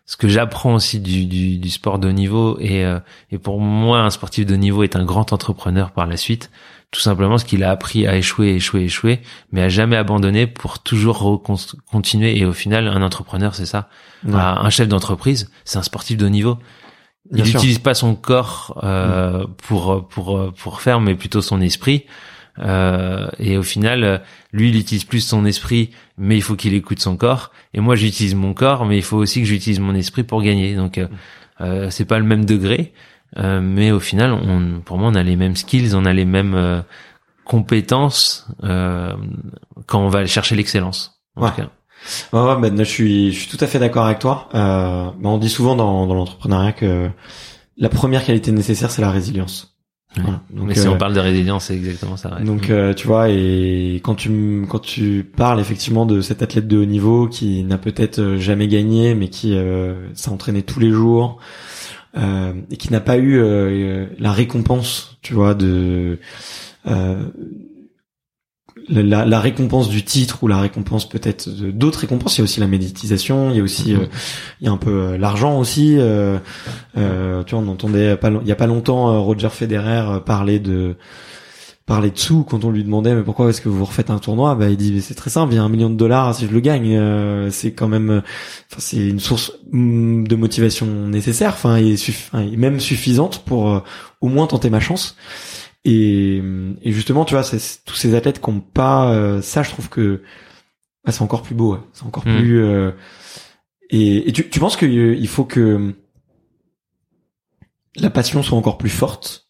ce 0.07 0.17
que 0.17 0.27
j'apprends 0.29 0.75
aussi 0.75 0.99
du, 0.99 1.27
du, 1.27 1.59
du 1.59 1.71
sport 1.71 2.01
de 2.01 2.09
haut 2.09 2.13
niveau 2.13 2.59
et, 2.59 2.85
euh, 2.85 2.99
et 3.31 3.39
pour 3.39 3.61
moi, 3.61 4.01
un 4.01 4.11
sportif 4.11 4.45
de 4.45 4.55
haut 4.55 4.57
niveau 4.59 4.83
est 4.83 4.97
un 4.97 5.05
grand 5.05 5.33
entrepreneur 5.33 5.93
par 5.93 6.07
la 6.07 6.17
suite. 6.17 6.51
Tout 6.91 6.99
simplement 7.01 7.31
parce 7.31 7.45
qu'il 7.45 7.63
a 7.63 7.71
appris 7.71 8.09
à 8.09 8.17
échouer, 8.17 8.55
échouer, 8.57 8.83
échouer, 8.83 9.21
mais 9.53 9.63
à 9.63 9.69
jamais 9.69 9.95
abandonner 9.97 10.49
pour 10.49 10.81
toujours 10.81 11.41
continuer. 11.87 12.37
Et 12.39 12.45
au 12.45 12.53
final, 12.53 12.89
un 12.89 13.03
entrepreneur, 13.03 13.55
c'est 13.55 13.67
ça. 13.67 13.89
ouais. 14.25 14.33
Ah, 14.35 14.61
Un 14.65 14.71
chef 14.71 14.89
d'entreprise, 14.89 15.49
c'est 15.65 15.79
un 15.79 15.83
sportif 15.85 16.17
de 16.17 16.27
haut 16.27 16.31
niveau. 16.31 16.59
Bien 17.31 17.45
il 17.45 17.53
n'utilise 17.53 17.79
pas 17.79 17.95
son 17.95 18.15
corps 18.15 18.81
euh, 18.85 19.47
pour 19.67 20.07
pour 20.09 20.53
pour 20.55 20.81
faire, 20.81 21.01
mais 21.01 21.15
plutôt 21.15 21.43
son 21.43 21.61
esprit. 21.61 22.05
Euh, 22.59 23.29
et 23.39 23.57
au 23.57 23.63
final, 23.63 24.23
lui, 24.53 24.69
il 24.71 24.77
utilise 24.77 25.05
plus 25.05 25.21
son 25.21 25.45
esprit, 25.47 25.91
mais 26.19 26.37
il 26.37 26.43
faut 26.43 26.57
qu'il 26.57 26.75
écoute 26.75 26.99
son 27.01 27.17
corps. 27.17 27.53
Et 27.73 27.81
moi, 27.81 27.95
j'utilise 27.95 28.35
mon 28.35 28.53
corps, 28.55 28.85
mais 28.85 28.97
il 28.99 29.03
faut 29.03 29.17
aussi 29.17 29.41
que 29.41 29.47
j'utilise 29.47 29.81
mon 29.81 29.95
esprit 29.95 30.25
pour 30.25 30.43
gagner. 30.43 30.75
Donc, 30.75 30.99
euh, 30.99 31.07
euh, 31.61 31.89
c'est 31.91 32.05
pas 32.05 32.19
le 32.19 32.25
même 32.25 32.45
degré, 32.45 32.93
euh, 33.39 33.61
mais 33.63 33.93
au 33.93 34.01
final, 34.01 34.33
on, 34.33 34.81
pour 34.85 34.99
moi, 34.99 35.11
on 35.11 35.15
a 35.15 35.23
les 35.23 35.37
mêmes 35.37 35.57
skills, 35.57 35.95
on 35.95 36.05
a 36.05 36.13
les 36.13 36.25
mêmes 36.27 36.55
euh, 36.55 36.83
compétences 37.45 38.47
euh, 38.65 39.15
quand 39.87 40.01
on 40.05 40.09
va 40.09 40.27
chercher 40.27 40.57
l'excellence. 40.57 41.21
En 41.37 41.45
Ouais. 41.45 41.51
tout 41.51 41.57
cas. 41.63 41.71
Ouais, 42.33 42.57
ben, 42.61 42.77
je 42.79 42.85
suis, 42.85 43.33
je 43.33 43.41
suis 43.41 43.49
tout 43.49 43.63
à 43.63 43.67
fait 43.67 43.79
d'accord 43.79 44.07
avec 44.07 44.19
toi. 44.19 44.49
Euh, 44.55 45.11
ben, 45.19 45.31
on 45.31 45.39
dit 45.39 45.49
souvent 45.49 45.77
dans, 45.77 46.07
dans 46.07 46.15
l'entrepreneuriat 46.15 46.73
que 46.73 47.09
la 47.77 47.89
première 47.89 48.25
qualité 48.25 48.53
nécessaire, 48.53 48.91
c'est 48.91 49.03
la 49.03 49.11
résilience. 49.11 49.77
Ouais. 50.17 50.23
Voilà. 50.25 50.41
Donc, 50.51 50.67
mais 50.67 50.75
si 50.75 50.87
euh, 50.89 50.91
on 50.91 50.99
parle 50.99 51.15
de 51.15 51.21
résilience, 51.21 51.67
c'est 51.67 51.77
exactement 51.77 52.17
ça. 52.17 52.35
ouais. 52.35 52.45
Donc 52.45 52.69
euh, 52.69 52.95
tu 52.95 53.07
vois 53.07 53.29
et 53.29 54.01
quand 54.03 54.17
tu 54.17 54.67
quand 54.69 54.81
tu 54.81 55.25
parles 55.37 55.61
effectivement 55.61 56.05
de 56.05 56.21
cet 56.21 56.43
athlète 56.43 56.67
de 56.67 56.79
haut 56.79 56.85
niveau 56.85 57.29
qui 57.29 57.63
n'a 57.63 57.79
peut-être 57.79 58.19
euh, 58.19 58.37
jamais 58.37 58.67
gagné 58.67 59.15
mais 59.15 59.29
qui 59.29 59.55
euh, 59.57 60.13
s'est 60.15 60.31
entraîné 60.31 60.63
tous 60.63 60.81
les 60.81 60.91
jours 60.91 61.39
euh, 62.17 62.55
et 62.73 62.77
qui 62.77 62.91
n'a 62.91 62.99
pas 63.01 63.19
eu 63.19 63.41
la 64.19 64.33
récompense 64.33 65.17
tu 65.23 65.33
vois 65.33 65.55
de 65.55 66.19
euh, 66.89 67.23
la, 68.89 69.25
la 69.27 69.41
récompense 69.41 69.89
du 69.89 70.03
titre 70.05 70.43
ou 70.43 70.49
la 70.49 70.59
récompense 70.61 71.09
peut-être 71.09 71.49
d'autres 71.49 72.01
récompenses. 72.01 72.37
Il 72.37 72.41
y 72.41 72.43
a 72.43 72.45
aussi 72.45 72.61
la 72.61 72.67
méditisation 72.67 73.51
il 73.51 73.57
y 73.57 73.61
a 73.61 73.63
aussi 73.63 73.95
euh, 73.95 74.07
il 74.61 74.67
y 74.67 74.69
a 74.69 74.73
un 74.73 74.77
peu 74.77 74.91
euh, 74.91 75.19
l'argent 75.19 75.59
aussi 75.59 75.97
euh, 75.99 76.39
euh, 76.97 77.43
tu 77.45 77.55
vois 77.55 77.65
on 77.65 77.69
entendait 77.69 78.17
pas 78.17 78.31
long- 78.31 78.41
il 78.43 78.49
y 78.49 78.53
a 78.53 78.57
pas 78.57 78.67
longtemps 78.67 79.23
Roger 79.23 79.49
Federer 79.51 80.21
parler 80.25 80.59
de 80.59 80.97
parler 81.87 82.11
de 82.11 82.19
sous 82.19 82.45
quand 82.45 82.65
on 82.65 82.71
lui 82.71 82.85
demandait 82.85 83.15
mais 83.15 83.23
pourquoi 83.23 83.49
est-ce 83.51 83.61
que 83.61 83.69
vous 83.69 83.85
refaites 83.85 84.11
un 84.11 84.19
tournoi? 84.19 84.55
Bah 84.55 84.69
il 84.71 84.77
dit 84.77 85.01
c'est 85.03 85.15
très 85.15 85.31
simple 85.31 85.53
il 85.53 85.57
y 85.57 85.59
a 85.59 85.63
un 85.65 85.69
million 85.69 85.91
de 85.91 85.97
dollars 85.97 86.35
si 86.35 86.47
je 86.47 86.53
le 86.53 86.61
gagne 86.61 86.97
euh, 86.97 87.51
c'est 87.51 87.73
quand 87.73 87.89
même 87.89 88.23
enfin 88.71 88.79
c'est 88.79 89.09
une 89.09 89.19
source 89.21 89.53
mm, 89.73 90.25
de 90.27 90.37
motivation 90.37 90.87
nécessaire 90.87 91.51
enfin 91.51 91.77
et, 91.77 91.95
suff- 91.97 92.31
et 92.53 92.57
même 92.57 92.79
suffisante 92.79 93.43
pour 93.45 93.83
au 94.21 94.29
moins 94.29 94.47
tenter 94.47 94.71
ma 94.71 94.79
chance 94.81 95.17
et, 95.85 96.43
et 96.83 96.93
justement 96.93 97.25
tu 97.25 97.35
vois 97.35 97.43
c'est 97.43 97.85
tous 97.85 97.95
ces 97.95 98.15
athlètes 98.15 98.41
qui 98.41 98.49
ont 98.51 98.61
pas 98.61 99.13
euh, 99.13 99.41
ça 99.43 99.63
je 99.63 99.71
trouve 99.71 99.89
que 99.89 100.23
bah, 101.05 101.13
c'est 101.13 101.23
encore 101.23 101.43
plus 101.43 101.55
beau 101.55 101.75
ouais. 101.75 101.81
c'est 101.93 102.05
encore 102.05 102.27
Mm. 102.27 102.37
plus 102.37 102.63
euh, 102.63 102.93
et, 103.91 104.29
et 104.29 104.33
tu, 104.33 104.49
tu 104.49 104.61
penses 104.61 104.77
qu'il 104.77 105.29
faut 105.29 105.45
que 105.45 105.95
la 107.97 108.11
passion 108.11 108.43
soit 108.43 108.59
encore 108.59 108.79
plus 108.79 108.91
forte 108.91 109.49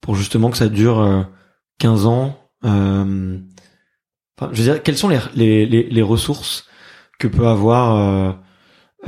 pour 0.00 0.14
justement 0.14 0.50
que 0.50 0.56
ça 0.58 0.68
dure 0.68 1.00
euh, 1.00 1.22
15 1.78 2.06
ans 2.06 2.38
euh, 2.64 3.38
enfin, 4.38 4.50
je 4.52 4.62
veux 4.62 4.72
dire 4.72 4.82
quelles 4.82 4.96
sont 4.96 5.08
les, 5.08 5.18
les, 5.34 5.66
les, 5.66 5.82
les 5.84 6.02
ressources 6.02 6.66
que 7.18 7.28
peut 7.28 7.46
avoir 7.48 7.96
euh, 7.96 8.32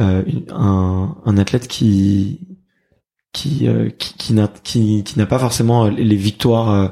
euh, 0.01 0.23
un, 0.51 1.17
un 1.25 1.39
athlète 1.39 1.69
qui 1.69 2.58
qui 3.33 3.69
euh, 3.69 3.91
qui, 3.91 4.15
qui 4.15 4.33
n'a 4.33 4.49
qui, 4.63 5.05
qui 5.05 5.19
n'a 5.19 5.27
pas 5.27 5.39
forcément 5.39 5.87
euh, 5.87 5.91
les 5.91 6.17
victoires 6.17 6.71
euh, 6.71 6.89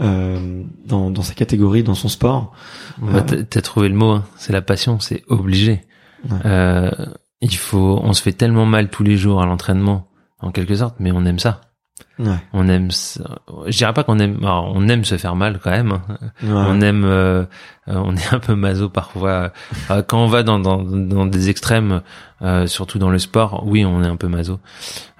euh, 0.00 0.62
dans, 0.86 1.10
dans 1.10 1.22
sa 1.22 1.34
catégorie 1.34 1.82
dans 1.82 1.94
son 1.94 2.08
sport 2.08 2.52
Bah, 3.00 3.22
t'as- 3.22 3.42
T'as 3.44 3.60
trouvé 3.62 3.88
le 3.88 3.94
mot, 3.94 4.10
hein. 4.10 4.24
c'est 4.36 4.52
la 4.52 4.62
passion, 4.62 5.00
c'est 5.00 5.22
obligé. 5.28 5.82
Ouais. 6.30 6.38
Euh, 6.44 6.90
il 7.40 7.54
faut, 7.56 8.00
on 8.02 8.12
se 8.12 8.22
fait 8.22 8.32
tellement 8.32 8.66
mal 8.66 8.88
tous 8.88 9.02
les 9.02 9.16
jours 9.16 9.42
à 9.42 9.46
l'entraînement, 9.46 10.08
en 10.40 10.50
quelque 10.52 10.74
sorte, 10.76 10.96
mais 11.00 11.10
on 11.12 11.24
aime 11.24 11.38
ça. 11.40 11.60
Ouais. 12.18 12.36
On 12.52 12.68
aime, 12.68 12.90
je 12.90 13.76
dirais 13.76 13.92
pas 13.92 14.04
qu'on 14.04 14.18
aime, 14.18 14.38
alors, 14.42 14.72
on 14.74 14.88
aime 14.88 15.04
se 15.04 15.16
faire 15.16 15.34
mal 15.36 15.58
quand 15.62 15.70
même. 15.70 15.92
hein. 15.92 16.02
Ouais. 16.42 16.50
On 16.52 16.80
aime, 16.80 17.04
euh, 17.04 17.42
euh, 17.88 17.94
on 17.96 18.14
est 18.16 18.32
un 18.34 18.38
peu 18.38 18.54
maso 18.54 18.88
parfois. 18.88 19.52
Euh, 19.90 20.02
quand 20.02 20.22
on 20.22 20.26
va 20.26 20.42
dans, 20.42 20.58
dans, 20.58 20.82
dans 20.82 21.26
des 21.26 21.50
extrêmes, 21.50 22.02
euh, 22.42 22.66
surtout 22.66 22.98
dans 22.98 23.10
le 23.10 23.18
sport, 23.18 23.62
oui, 23.66 23.84
on 23.84 24.02
est 24.02 24.08
un 24.08 24.16
peu 24.16 24.28
maso 24.28 24.60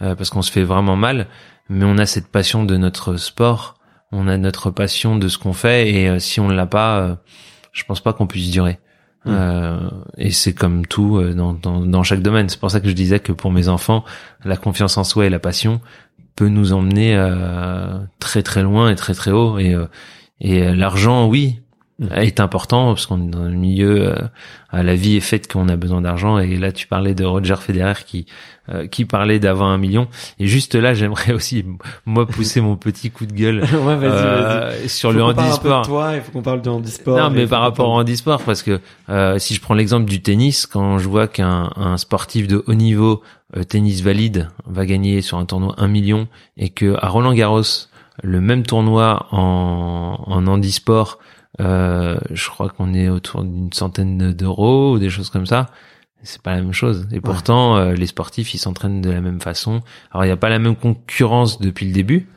euh, 0.03 0.15
parce 0.15 0.31
qu'on 0.31 0.43
se 0.43 0.53
fait 0.53 0.65
vraiment 0.65 0.97
mal. 0.97 1.27
Mais 1.69 1.85
on 1.85 1.97
a 1.99 2.07
cette 2.07 2.29
passion 2.29 2.65
de 2.65 2.77
notre 2.77 3.17
sport, 3.17 3.77
on 4.11 4.29
a 4.29 4.37
notre 4.37 4.71
passion 4.71 5.17
de 5.17 5.29
ce 5.29 5.39
qu'on 5.39 5.53
fait, 5.55 5.91
et 5.91 6.09
euh, 6.09 6.19
si 6.19 6.41
on 6.41 6.49
l'a 6.49 6.67
pas, 6.67 7.19
je 7.73 7.85
pense 7.85 8.01
pas 8.01 8.13
qu'on 8.13 8.27
puisse 8.27 8.51
durer. 8.51 8.79
Euh, 9.29 9.79
et 10.19 10.33
c'est 10.33 10.53
comme 10.53 10.85
tout 10.85 11.23
dans, 11.33 11.53
dans, 11.53 11.79
dans 11.81 12.03
chaque 12.03 12.23
domaine. 12.23 12.49
C'est 12.49 12.59
pour 12.59 12.73
ça 12.73 12.81
que 12.81 12.89
je 12.89 12.93
disais 12.93 13.21
que 13.21 13.31
pour 13.31 13.53
mes 13.53 13.69
enfants, 13.69 14.05
la 14.45 14.57
confiance 14.57 14.99
en 14.99 15.05
soi 15.05 15.27
et 15.27 15.31
la 15.31 15.39
passion 15.39 15.81
peut 16.37 16.49
nous 16.49 16.73
emmener 16.73 17.17
euh, 17.17 17.99
très 18.19 18.43
très 18.43 18.63
loin 18.63 18.91
et 18.91 18.97
très 18.97 19.15
très 19.15 19.31
haut. 19.31 19.59
Et, 19.59 19.75
euh, 19.75 19.87
et 20.41 20.63
euh, 20.63 20.75
l'argent, 20.75 21.29
oui. 21.29 21.62
Est 22.17 22.41
important 22.41 22.87
parce 22.89 23.07
qu'on 23.07 23.27
est 23.27 23.31
dans 23.31 23.45
le 23.45 23.51
milieu, 23.51 24.09
euh, 24.09 24.17
à 24.71 24.83
la 24.83 24.95
vie 24.95 25.17
est 25.17 25.21
faite 25.21 25.51
qu'on 25.53 25.69
a 25.69 25.77
besoin 25.77 26.01
d'argent. 26.01 26.39
Et 26.39 26.57
là, 26.57 26.73
tu 26.73 26.87
parlais 26.87 27.15
de 27.15 27.25
Roger 27.25 27.57
Federer 27.57 27.95
qui 28.07 28.27
euh, 28.69 28.87
qui 28.87 29.05
parlait 29.05 29.41
d'avoir 29.41 29.71
un 29.71 29.79
million. 29.79 30.07
Et 30.39 30.47
juste 30.47 30.75
là, 30.77 30.95
j'aimerais 30.95 31.33
aussi 31.35 31.65
moi 32.07 32.27
pousser 32.27 32.61
mon 32.61 32.77
petit 32.77 33.11
coup 33.11 33.27
de 33.27 33.33
gueule 33.33 33.61
ouais, 33.73 33.97
vas-y, 33.97 34.09
vas-y. 34.11 34.13
euh, 34.15 34.89
sur 34.89 35.11
Faut 35.11 35.17
le 35.17 35.23
un 35.25 35.27
handisport. 35.29 35.87
toi, 35.87 36.15
il 36.15 36.23
faut 36.23 36.31
qu'on 36.33 36.43
parle 36.43 36.63
de 36.63 36.71
handisport. 36.71 37.19
Non, 37.19 37.31
mais 37.31 37.47
par 37.47 37.61
rapport 37.61 37.89
au 37.89 37.95
handisport, 37.95 38.41
parce 38.43 38.63
que 38.63 38.81
euh, 39.09 39.39
si 39.39 39.55
je 39.55 39.61
prends 39.61 39.75
l'exemple 39.75 40.09
du 40.09 40.23
tennis, 40.23 40.67
quand 40.67 40.99
je 40.99 41.09
vois 41.09 41.27
qu'un 41.27 41.71
un 41.77 41.97
sportif 41.97 42.47
de 42.47 42.63
haut 42.67 42.75
niveau, 42.75 43.23
euh, 43.57 43.65
tennis 43.65 44.01
valide, 44.01 44.49
va 44.67 44.87
gagner 44.87 45.23
sur 45.23 45.39
un 45.39 45.45
tournoi 45.45 45.75
1 45.79 45.89
million, 45.89 46.29
et 46.57 46.71
que 46.71 46.97
à 47.01 47.09
Roland 47.09 47.35
Garros, 47.35 47.63
le 48.23 48.41
même 48.41 48.63
tournoi 48.63 49.27
en, 49.33 50.23
en 50.25 50.47
handisport, 50.47 51.19
euh, 51.61 52.19
je 52.31 52.49
crois 52.49 52.69
qu'on 52.69 52.95
est 52.95 53.09
autour 53.09 53.45
d'une 53.45 53.73
centaine 53.73 54.33
d'euros 54.33 54.95
ou 54.95 54.99
des 54.99 55.11
choses 55.11 55.31
comme 55.31 55.47
ça. 55.47 55.69
C'est 56.25 56.41
pas 56.41 56.55
la 56.55 56.63
même 56.63 56.73
chose. 56.73 57.09
Et 57.11 57.21
pourtant, 57.21 57.77
euh, 57.77 57.95
les 57.95 58.07
sportifs, 58.07 58.55
ils 58.55 58.59
s'entraînent 58.59 59.01
de 59.01 59.11
la 59.11 59.21
même 59.21 59.41
façon. 59.41 59.81
Alors, 60.13 60.25
il 60.25 60.29
n'y 60.29 60.33
a 60.33 60.37
pas 60.37 60.51
la 60.51 60.61
même 60.61 60.77
concurrence 60.77 61.61
depuis 61.61 61.85
le 61.87 61.93
début, 61.93 62.29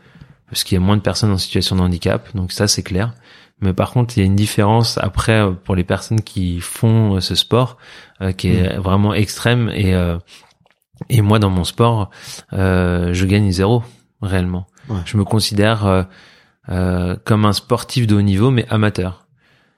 parce 0.50 0.64
qu'il 0.64 0.76
y 0.76 0.82
a 0.82 0.84
moins 0.84 0.98
de 0.98 1.04
personnes 1.04 1.32
en 1.32 1.38
situation 1.38 1.76
de 1.76 1.82
handicap. 1.82 2.28
Donc 2.36 2.52
ça, 2.52 2.68
c'est 2.68 2.82
clair. 2.82 3.14
Mais 3.62 3.74
par 3.74 3.92
contre, 3.92 4.18
il 4.18 4.22
y 4.22 4.24
a 4.24 4.26
une 4.26 4.36
différence 4.36 4.98
après 4.98 5.40
euh, 5.40 5.52
pour 5.52 5.76
les 5.76 5.84
personnes 5.84 6.22
qui 6.22 6.60
font 6.60 7.16
euh, 7.16 7.22
ce 7.22 7.36
sport 7.36 7.78
euh, 8.22 8.32
qui 8.32 8.50
est 8.50 8.76
vraiment 8.78 9.14
extrême. 9.14 9.70
Et 9.74 9.94
euh, 9.94 10.18
et 11.10 11.22
moi, 11.22 11.40
dans 11.40 11.50
mon 11.50 11.64
sport, 11.64 12.10
euh, 12.54 13.14
je 13.14 13.26
gagne 13.26 13.52
zéro 13.52 13.84
réellement. 14.22 14.66
Ouais. 14.90 15.00
Je 15.06 15.18
me 15.18 15.24
considère 15.24 16.06
euh, 16.70 17.16
comme 17.26 17.46
un 17.46 17.54
sportif 17.54 18.08
de 18.08 18.16
haut 18.16 18.22
niveau, 18.22 18.52
mais 18.52 18.66
amateur. 18.70 19.26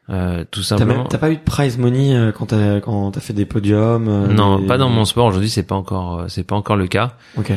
Euh, 0.10 0.46
tout 0.52 0.64
simplement. 0.64 1.04
t'as 1.04 1.18
pas 1.18 1.32
eu 1.32 1.36
de 1.36 1.42
prize 1.42 1.78
money 1.78 2.16
euh, 2.16 2.32
quand 2.32 2.46
t'as 2.46 2.80
quand 2.80 3.12
t'as 3.12 3.20
fait 3.20 3.34
des 3.34 3.46
podiums 3.46 4.08
euh, 4.08 4.28
Non, 4.28 4.58
des- 4.60 4.66
pas 4.66 4.78
dans 4.78 4.90
mon 4.90 5.04
sport 5.04 5.26
aujourd'hui. 5.26 5.50
C'est 5.50 5.64
pas 5.64 5.76
encore, 5.76 6.26
c'est 6.30 6.44
pas 6.46 6.56
encore 6.56 6.78
le 6.78 6.88
cas. 6.88 7.14
Ok. 7.38 7.52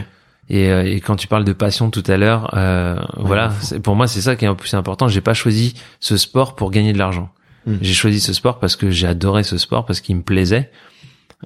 Et, 0.49 0.65
et 0.69 1.01
quand 1.01 1.15
tu 1.15 1.29
parles 1.29 1.45
de 1.45 1.53
passion 1.53 1.91
tout 1.91 2.03
à 2.09 2.17
l'heure, 2.17 2.51
euh, 2.57 2.97
voilà, 3.19 3.53
pour 3.85 3.95
moi 3.95 4.09
c'est 4.09 4.21
ça 4.21 4.35
qui 4.35 4.45
est 4.45 4.49
un 4.49 4.57
plus 4.57 4.75
important. 4.75 5.07
J'ai 5.07 5.21
pas 5.21 5.33
choisi 5.35 5.75
ce 6.01 6.17
sport 6.17 6.57
pour 6.57 6.73
gagner 6.73 6.93
de 6.93 6.99
l'argent. 6.99 7.31
Mm. 7.67 7.75
J'ai 7.83 7.95
choisi 7.95 8.19
ce 8.19 8.33
sport 8.33 8.59
parce 8.59 8.75
que 8.75 8.91
j'ai 8.91 9.07
adoré 9.07 9.45
ce 9.45 9.57
sport, 9.57 9.87
parce 9.87 10.01
qu'il 10.01 10.17
me 10.17 10.23
plaisait. 10.23 10.73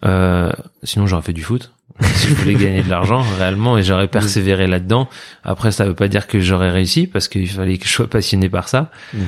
Euh, 0.07 0.51
sinon 0.85 1.07
j'aurais 1.07 1.21
fait 1.23 1.35
du 1.35 1.43
foot 1.43 1.73
si 2.01 2.29
je 2.29 2.35
voulais 2.35 2.55
gagner 2.55 2.83
de 2.83 2.91
l'argent 2.91 3.23
réellement 3.39 3.79
et 3.79 3.83
j'aurais 3.83 4.09
persévéré 4.09 4.67
là-dedans. 4.67 5.09
Après 5.43 5.71
ça 5.73 5.85
veut 5.85 5.95
pas 5.95 6.09
dire 6.09 6.27
que 6.27 6.41
j'aurais 6.41 6.71
réussi 6.71 7.07
parce 7.07 7.29
qu'il 7.29 7.49
fallait 7.49 7.79
que 7.79 7.87
je 7.87 7.93
sois 7.93 8.09
passionné 8.09 8.49
par 8.49 8.69
ça. 8.69 8.91
Mm. 9.13 9.19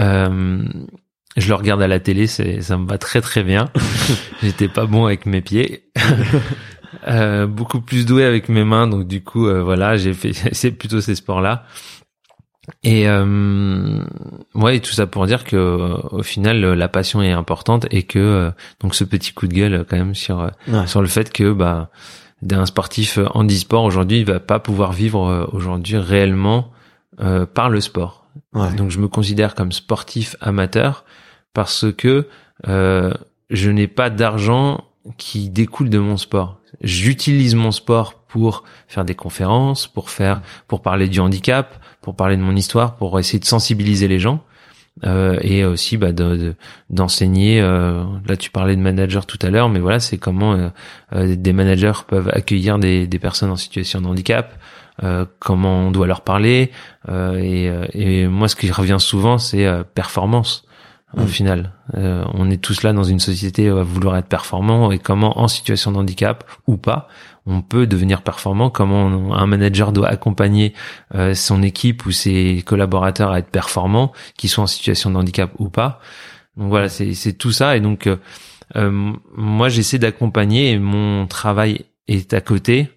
Euh, 0.00 0.64
je 1.36 1.48
le 1.48 1.54
regarde 1.54 1.82
à 1.82 1.88
la 1.88 1.98
télé, 1.98 2.26
c'est 2.26 2.60
ça 2.60 2.76
me 2.76 2.86
va 2.86 2.98
très 2.98 3.20
très 3.20 3.42
bien. 3.42 3.70
J'étais 4.42 4.68
pas 4.68 4.86
bon 4.86 5.06
avec 5.06 5.26
mes 5.26 5.40
pieds. 5.40 5.84
Euh, 7.08 7.46
beaucoup 7.46 7.80
plus 7.80 8.04
doué 8.04 8.22
avec 8.22 8.50
mes 8.50 8.64
mains 8.64 8.86
donc 8.86 9.08
du 9.08 9.24
coup 9.24 9.48
euh, 9.48 9.62
voilà 9.62 9.96
j'ai 9.96 10.12
fait 10.12 10.32
c'est 10.52 10.70
plutôt 10.70 11.00
ces 11.00 11.14
sports 11.14 11.40
là 11.40 11.64
et 12.84 13.08
euh, 13.08 14.02
ouais 14.54 14.78
tout 14.80 14.92
ça 14.92 15.06
pour 15.06 15.26
dire 15.26 15.44
que 15.44 15.56
euh, 15.56 15.96
au 16.12 16.22
final 16.22 16.64
euh, 16.64 16.74
la 16.76 16.88
passion 16.88 17.20
est 17.22 17.32
importante 17.32 17.86
et 17.90 18.04
que 18.04 18.18
euh, 18.18 18.50
donc 18.80 18.94
ce 18.94 19.02
petit 19.04 19.32
coup 19.32 19.48
de 19.48 19.54
gueule 19.54 19.84
quand 19.88 19.96
même 19.96 20.14
sur 20.14 20.48
Ouais. 20.68 20.86
sur 20.86 21.00
le 21.00 21.08
fait 21.08 21.32
que 21.32 21.52
bah 21.52 21.90
d'un 22.40 22.64
sportif 22.66 23.18
euh, 23.18 23.26
handisport 23.34 23.82
aujourd'hui 23.84 24.18
il 24.20 24.26
va 24.26 24.38
pas 24.40 24.58
pouvoir 24.60 24.92
vivre 24.92 25.48
aujourd'hui 25.52 25.96
réellement 25.96 26.70
euh, 27.20 27.46
par 27.46 27.68
le 27.68 27.80
sport 27.80 28.26
Ouais. 28.54 28.72
donc 28.74 28.90
je 28.90 28.98
me 28.98 29.08
considère 29.08 29.54
comme 29.54 29.72
sportif 29.72 30.36
amateur 30.40 31.04
parce 31.54 31.86
que 31.92 32.28
euh, 32.68 33.12
je 33.50 33.70
n'ai 33.70 33.88
pas 33.88 34.08
d'argent 34.08 34.84
qui 35.18 35.50
découle 35.50 35.90
de 35.90 35.98
mon 35.98 36.16
sport. 36.16 36.58
J'utilise 36.80 37.54
mon 37.56 37.72
sport 37.72 38.21
pour 38.32 38.64
faire 38.88 39.04
des 39.04 39.14
conférences, 39.14 39.86
pour 39.86 40.08
faire, 40.08 40.40
pour 40.68 40.80
parler 40.80 41.08
du 41.08 41.20
handicap, 41.20 41.66
pour 42.00 42.16
parler 42.16 42.36
de 42.36 42.42
mon 42.42 42.56
histoire, 42.56 42.96
pour 42.96 43.18
essayer 43.20 43.38
de 43.38 43.44
sensibiliser 43.44 44.08
les 44.08 44.18
gens. 44.18 44.42
Euh, 45.04 45.38
et 45.40 45.64
aussi 45.64 45.96
bah, 45.96 46.12
de- 46.12 46.36
de- 46.36 46.54
d'enseigner. 46.90 47.60
euh, 47.62 48.04
là, 48.28 48.36
tu 48.36 48.50
parlais 48.50 48.76
de 48.76 48.80
manager 48.82 49.24
tout 49.24 49.38
à 49.40 49.48
l'heure, 49.48 49.70
mais 49.70 49.80
voilà, 49.80 50.00
c'est 50.00 50.18
comment 50.18 50.52
euh, 50.52 50.68
euh, 51.14 51.34
des 51.34 51.52
managers 51.54 51.92
peuvent 52.06 52.30
accueillir 52.32 52.78
des, 52.78 53.06
des 53.06 53.18
personnes 53.18 53.50
en 53.50 53.56
situation 53.56 54.02
de 54.02 54.06
handicap, 54.06 54.54
euh, 55.02 55.24
comment 55.38 55.86
on 55.86 55.90
doit 55.92 56.06
leur 56.06 56.20
parler. 56.20 56.70
euh, 57.08 57.38
et, 57.40 57.70
et 58.22 58.28
moi, 58.28 58.48
ce 58.48 58.56
qui 58.56 58.70
revient 58.70 58.98
souvent, 59.00 59.38
c'est 59.38 59.66
performance. 59.94 60.64
Au 61.16 61.22
Mm. 61.22 61.26
final, 61.28 61.72
Euh, 61.94 62.24
on 62.32 62.48
est 62.50 62.56
tous 62.62 62.84
là 62.84 62.94
dans 62.94 63.02
une 63.04 63.20
société 63.20 63.68
à 63.68 63.82
vouloir 63.82 64.16
être 64.16 64.28
performant 64.28 64.92
et 64.92 64.98
comment, 64.98 65.38
en 65.40 65.46
situation 65.48 65.92
de 65.92 65.98
handicap 65.98 66.42
ou 66.66 66.78
pas, 66.78 67.06
on 67.44 67.60
peut 67.60 67.86
devenir 67.86 68.22
performant. 68.22 68.70
Comment 68.70 69.02
on- 69.06 69.34
un 69.34 69.46
manager 69.46 69.92
doit 69.92 70.08
accompagner 70.08 70.72
euh, 71.14 71.34
son 71.34 71.62
équipe 71.62 72.06
ou 72.06 72.10
ses 72.12 72.62
collaborateurs 72.64 73.30
à 73.32 73.40
être 73.40 73.50
performants, 73.50 74.12
qu'ils 74.38 74.48
soient 74.48 74.64
en 74.64 74.68
situation 74.68 75.10
de 75.10 75.16
handicap 75.16 75.50
ou 75.58 75.68
pas. 75.68 76.00
Donc 76.56 76.68
voilà, 76.70 76.88
c'est 76.88 77.12
c'est 77.12 77.34
tout 77.34 77.52
ça. 77.52 77.76
Et 77.76 77.80
donc, 77.80 78.06
euh, 78.06 78.16
euh, 78.76 79.12
moi, 79.36 79.68
j'essaie 79.68 79.98
d'accompagner 79.98 80.70
et 80.70 80.78
mon 80.78 81.26
travail 81.26 81.84
est 82.08 82.32
à 82.32 82.40
côté 82.40 82.88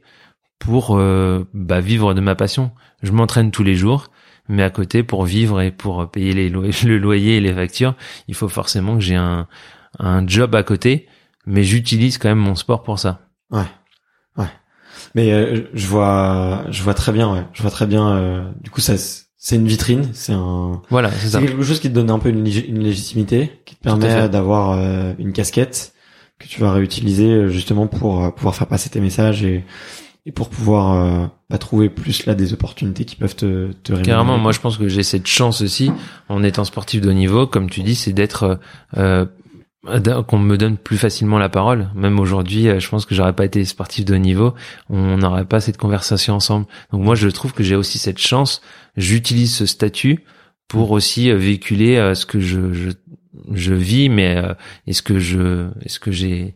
pour 0.59 0.95
euh, 0.97 1.43
bah, 1.53 1.81
vivre 1.81 2.13
de 2.13 2.21
ma 2.21 2.35
passion. 2.35 2.71
Je 3.03 3.11
m'entraîne 3.11 3.51
tous 3.51 3.63
les 3.63 3.75
jours, 3.75 4.07
mais 4.49 4.63
à 4.63 4.69
côté, 4.69 5.03
pour 5.03 5.25
vivre 5.25 5.61
et 5.61 5.71
pour 5.71 6.09
payer 6.09 6.33
les 6.33 6.49
lo- 6.49 6.63
le 6.85 6.97
loyer 6.97 7.37
et 7.37 7.41
les 7.41 7.53
factures, 7.53 7.95
il 8.27 8.35
faut 8.35 8.49
forcément 8.49 8.95
que 8.95 9.01
j'ai 9.03 9.15
un, 9.15 9.47
un 9.99 10.27
job 10.27 10.55
à 10.55 10.63
côté, 10.63 11.07
mais 11.45 11.63
j'utilise 11.63 12.17
quand 12.17 12.29
même 12.29 12.37
mon 12.39 12.55
sport 12.55 12.83
pour 12.83 12.99
ça. 12.99 13.21
Ouais. 13.51 13.63
Ouais. 14.37 14.47
Mais 15.13 15.31
euh, 15.33 15.61
je 15.73 15.87
vois 15.87 16.63
je 16.69 16.81
vois 16.83 16.93
très 16.93 17.11
bien 17.11 17.31
ouais. 17.33 17.45
Je 17.53 17.61
vois 17.61 17.71
très 17.71 17.85
bien 17.85 18.09
euh, 18.09 18.49
du 18.61 18.69
coup 18.69 18.81
ça 18.81 18.93
c'est 18.97 19.55
une 19.57 19.67
vitrine, 19.67 20.09
c'est 20.13 20.33
un 20.33 20.81
Voilà, 20.89 21.11
c'est 21.11 21.27
ça. 21.29 21.39
c'est 21.39 21.45
quelque 21.45 21.61
chose 21.63 21.79
qui 21.79 21.89
te 21.89 21.93
donne 21.93 22.09
un 22.09 22.17
peu 22.17 22.29
une, 22.29 22.43
lég- 22.43 22.65
une 22.67 22.79
légitimité, 22.83 23.61
qui 23.65 23.75
te 23.75 23.83
permet 23.83 24.27
d'avoir 24.27 24.71
euh, 24.71 25.13
une 25.19 25.33
casquette 25.33 25.93
que 26.39 26.47
tu 26.47 26.59
vas 26.61 26.71
réutiliser 26.71 27.29
euh, 27.31 27.47
justement 27.49 27.85
pour 27.87 28.23
euh, 28.25 28.31
pouvoir 28.31 28.55
faire 28.55 28.65
passer 28.67 28.89
tes 28.89 28.99
messages 28.99 29.43
et 29.43 29.63
et 30.25 30.31
pour 30.31 30.49
pouvoir 30.49 30.93
euh, 30.93 31.27
bah, 31.49 31.57
trouver 31.57 31.89
plus 31.89 32.25
là 32.25 32.33
des 32.33 32.53
opportunités 32.53 33.05
qui 33.05 33.15
peuvent 33.15 33.35
te 33.35 33.71
te 33.83 33.91
rémunérer. 33.91 34.15
Carrément, 34.15 34.37
moi 34.37 34.51
je 34.51 34.59
pense 34.59 34.77
que 34.77 34.87
j'ai 34.87 35.03
cette 35.03 35.27
chance 35.27 35.61
aussi, 35.61 35.91
en 36.29 36.43
étant 36.43 36.65
sportif 36.65 37.01
de 37.01 37.09
haut 37.09 37.13
niveau, 37.13 37.45
comme 37.47 37.69
tu 37.69 37.83
dis, 37.83 37.95
c'est 37.95 38.13
d'être 38.13 38.59
euh, 38.97 39.25
euh, 39.87 40.23
qu'on 40.23 40.39
me 40.39 40.57
donne 40.57 40.77
plus 40.77 40.97
facilement 40.97 41.37
la 41.37 41.49
parole. 41.49 41.89
Même 41.93 42.19
aujourd'hui, 42.19 42.67
euh, 42.67 42.79
je 42.79 42.89
pense 42.89 43.05
que 43.05 43.13
j'aurais 43.13 43.33
pas 43.33 43.45
été 43.45 43.63
sportif 43.65 44.03
de 44.05 44.15
haut 44.15 44.19
niveau, 44.19 44.55
on 44.89 45.17
n'aurait 45.17 45.45
pas 45.45 45.61
cette 45.61 45.77
conversation 45.77 46.33
ensemble. 46.33 46.65
Donc 46.91 47.03
moi, 47.03 47.13
je 47.13 47.29
trouve 47.29 47.53
que 47.53 47.63
j'ai 47.63 47.75
aussi 47.75 47.99
cette 47.99 48.17
chance. 48.17 48.61
J'utilise 48.97 49.53
ce 49.53 49.67
statut 49.67 50.23
pour 50.67 50.89
aussi 50.89 51.29
euh, 51.29 51.37
véhiculer 51.37 52.13
ce 52.15 52.25
que 52.25 52.39
je, 52.39 52.73
je 52.73 52.89
je 53.51 53.73
vis, 53.73 54.09
mais 54.09 54.41
est-ce 54.87 55.03
que 55.03 55.19
je 55.19 55.67
est-ce 55.81 55.99
que 55.99 56.11
j'ai 56.11 56.55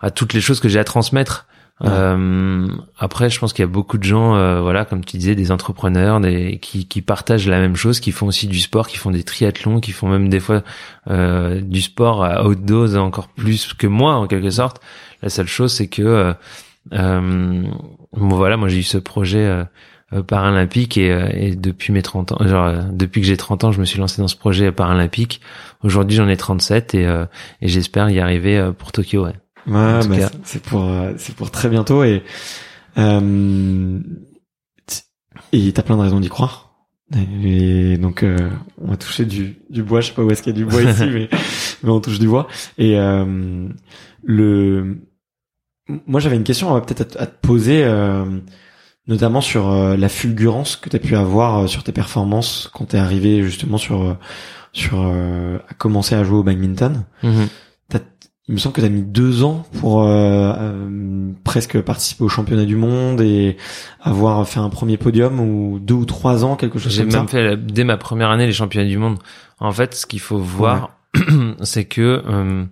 à 0.00 0.10
toutes 0.10 0.32
les 0.32 0.40
choses 0.40 0.60
que 0.60 0.68
j'ai 0.68 0.78
à 0.78 0.84
transmettre. 0.84 1.47
Euh, 1.84 2.68
après, 2.98 3.30
je 3.30 3.38
pense 3.38 3.52
qu'il 3.52 3.62
y 3.62 3.68
a 3.68 3.70
beaucoup 3.70 3.98
de 3.98 4.04
gens, 4.04 4.34
euh, 4.34 4.60
voilà, 4.60 4.84
comme 4.84 5.04
tu 5.04 5.16
disais, 5.16 5.34
des 5.34 5.52
entrepreneurs, 5.52 6.20
des, 6.20 6.58
qui, 6.58 6.86
qui 6.86 7.02
partagent 7.02 7.48
la 7.48 7.58
même 7.58 7.76
chose, 7.76 8.00
qui 8.00 8.10
font 8.10 8.26
aussi 8.26 8.48
du 8.48 8.58
sport, 8.58 8.88
qui 8.88 8.96
font 8.96 9.10
des 9.10 9.22
triathlons, 9.22 9.80
qui 9.80 9.92
font 9.92 10.08
même 10.08 10.28
des 10.28 10.40
fois 10.40 10.62
euh, 11.08 11.60
du 11.60 11.80
sport 11.80 12.24
à 12.24 12.44
haute 12.44 12.64
dose 12.64 12.96
encore 12.96 13.28
plus 13.28 13.72
que 13.74 13.86
moi, 13.86 14.14
en 14.14 14.26
quelque 14.26 14.50
sorte. 14.50 14.80
La 15.22 15.28
seule 15.28 15.46
chose, 15.46 15.72
c'est 15.72 15.88
que, 15.88 16.02
euh, 16.02 16.32
euh, 16.94 17.62
bon, 18.12 18.36
voilà, 18.36 18.56
moi 18.56 18.68
j'ai 18.68 18.78
eu 18.78 18.82
ce 18.84 18.98
projet 18.98 19.44
euh, 20.12 20.22
paralympique 20.22 20.96
et, 20.96 21.10
et 21.34 21.54
depuis 21.54 21.92
mes 21.92 22.02
30 22.02 22.32
ans, 22.32 22.38
genre 22.46 22.72
depuis 22.92 23.20
que 23.20 23.26
j'ai 23.26 23.36
30 23.36 23.64
ans, 23.64 23.72
je 23.72 23.80
me 23.80 23.84
suis 23.84 23.98
lancé 23.98 24.22
dans 24.22 24.28
ce 24.28 24.36
projet 24.36 24.72
paralympique. 24.72 25.40
Aujourd'hui, 25.84 26.16
j'en 26.16 26.28
ai 26.28 26.36
37 26.36 26.94
et, 26.94 27.02
et 27.02 27.68
j'espère 27.68 28.08
y 28.10 28.18
arriver 28.18 28.70
pour 28.78 28.90
Tokyo. 28.90 29.26
Ouais. 29.26 29.34
Ouais, 29.66 30.00
bah, 30.06 30.30
c'est 30.44 30.62
pour 30.62 30.84
euh, 30.84 31.12
c'est 31.18 31.34
pour 31.34 31.50
très 31.50 31.68
bientôt 31.68 32.02
et 32.04 32.22
euh, 32.96 34.00
et 35.52 35.72
t'as 35.72 35.82
plein 35.82 35.96
de 35.96 36.02
raisons 36.02 36.20
d'y 36.20 36.28
croire. 36.28 36.68
Et 37.16 37.96
donc 37.96 38.22
euh, 38.22 38.50
on 38.82 38.90
va 38.90 38.96
toucher 38.96 39.24
du 39.24 39.56
du 39.70 39.82
bois, 39.82 40.00
je 40.00 40.08
sais 40.08 40.12
pas 40.14 40.22
où 40.22 40.30
est-ce 40.30 40.42
qu'il 40.42 40.52
y 40.52 40.56
a 40.56 40.58
du 40.58 40.66
bois 40.66 40.82
ici, 40.82 41.06
mais 41.12 41.28
mais 41.82 41.90
on 41.90 42.00
touche 42.00 42.18
du 42.18 42.28
bois. 42.28 42.48
Et 42.76 42.98
euh, 42.98 43.68
le 44.22 44.98
moi 46.06 46.20
j'avais 46.20 46.36
une 46.36 46.44
question 46.44 46.76
euh, 46.76 46.80
peut-être 46.80 47.16
à, 47.18 47.26
te 47.26 47.46
poser. 47.46 47.82
Euh, 47.84 48.24
notamment 49.06 49.40
sur 49.40 49.70
la 49.72 50.08
fulgurance 50.10 50.76
que 50.76 50.90
tu 50.90 50.96
as 50.96 50.98
pu 50.98 51.16
avoir 51.16 51.66
sur 51.66 51.82
tes 51.82 51.92
performances 51.92 52.68
quand 52.74 52.90
tu 52.90 52.96
es 52.96 52.98
arrivé 52.98 53.42
justement 53.42 53.78
sur 53.78 54.18
sur 54.74 55.00
à 55.00 55.74
commencer 55.78 56.14
à 56.14 56.24
jouer 56.24 56.36
au 56.36 56.42
badminton. 56.42 57.06
Mm-hmm 57.24 57.48
il 58.48 58.54
me 58.54 58.58
semble 58.58 58.74
que 58.74 58.80
tu 58.80 58.86
as 58.86 58.90
mis 58.90 59.02
deux 59.02 59.44
ans 59.44 59.64
pour 59.80 60.02
euh, 60.02 60.06
euh, 60.58 61.30
presque 61.44 61.80
participer 61.82 62.24
au 62.24 62.28
championnat 62.28 62.64
du 62.64 62.76
monde 62.76 63.20
et 63.20 63.58
avoir 64.00 64.48
fait 64.48 64.58
un 64.58 64.70
premier 64.70 64.96
podium 64.96 65.38
ou 65.38 65.78
deux 65.78 65.94
ou 65.94 66.06
trois 66.06 66.46
ans 66.46 66.56
quelque 66.56 66.78
chose 66.78 66.96
comme 66.96 67.10
ça. 67.10 67.18
J'ai 67.18 67.18
même 67.18 67.28
fait 67.28 67.56
dès 67.58 67.84
ma 67.84 67.98
première 67.98 68.30
année 68.30 68.46
les 68.46 68.54
championnats 68.54 68.88
du 68.88 68.96
monde. 68.96 69.18
En 69.60 69.72
fait, 69.72 69.94
ce 69.94 70.06
qu'il 70.06 70.20
faut 70.20 70.38
voir, 70.38 70.96
c'est 71.60 71.84
que 71.84 72.22
euh, 72.26 72.64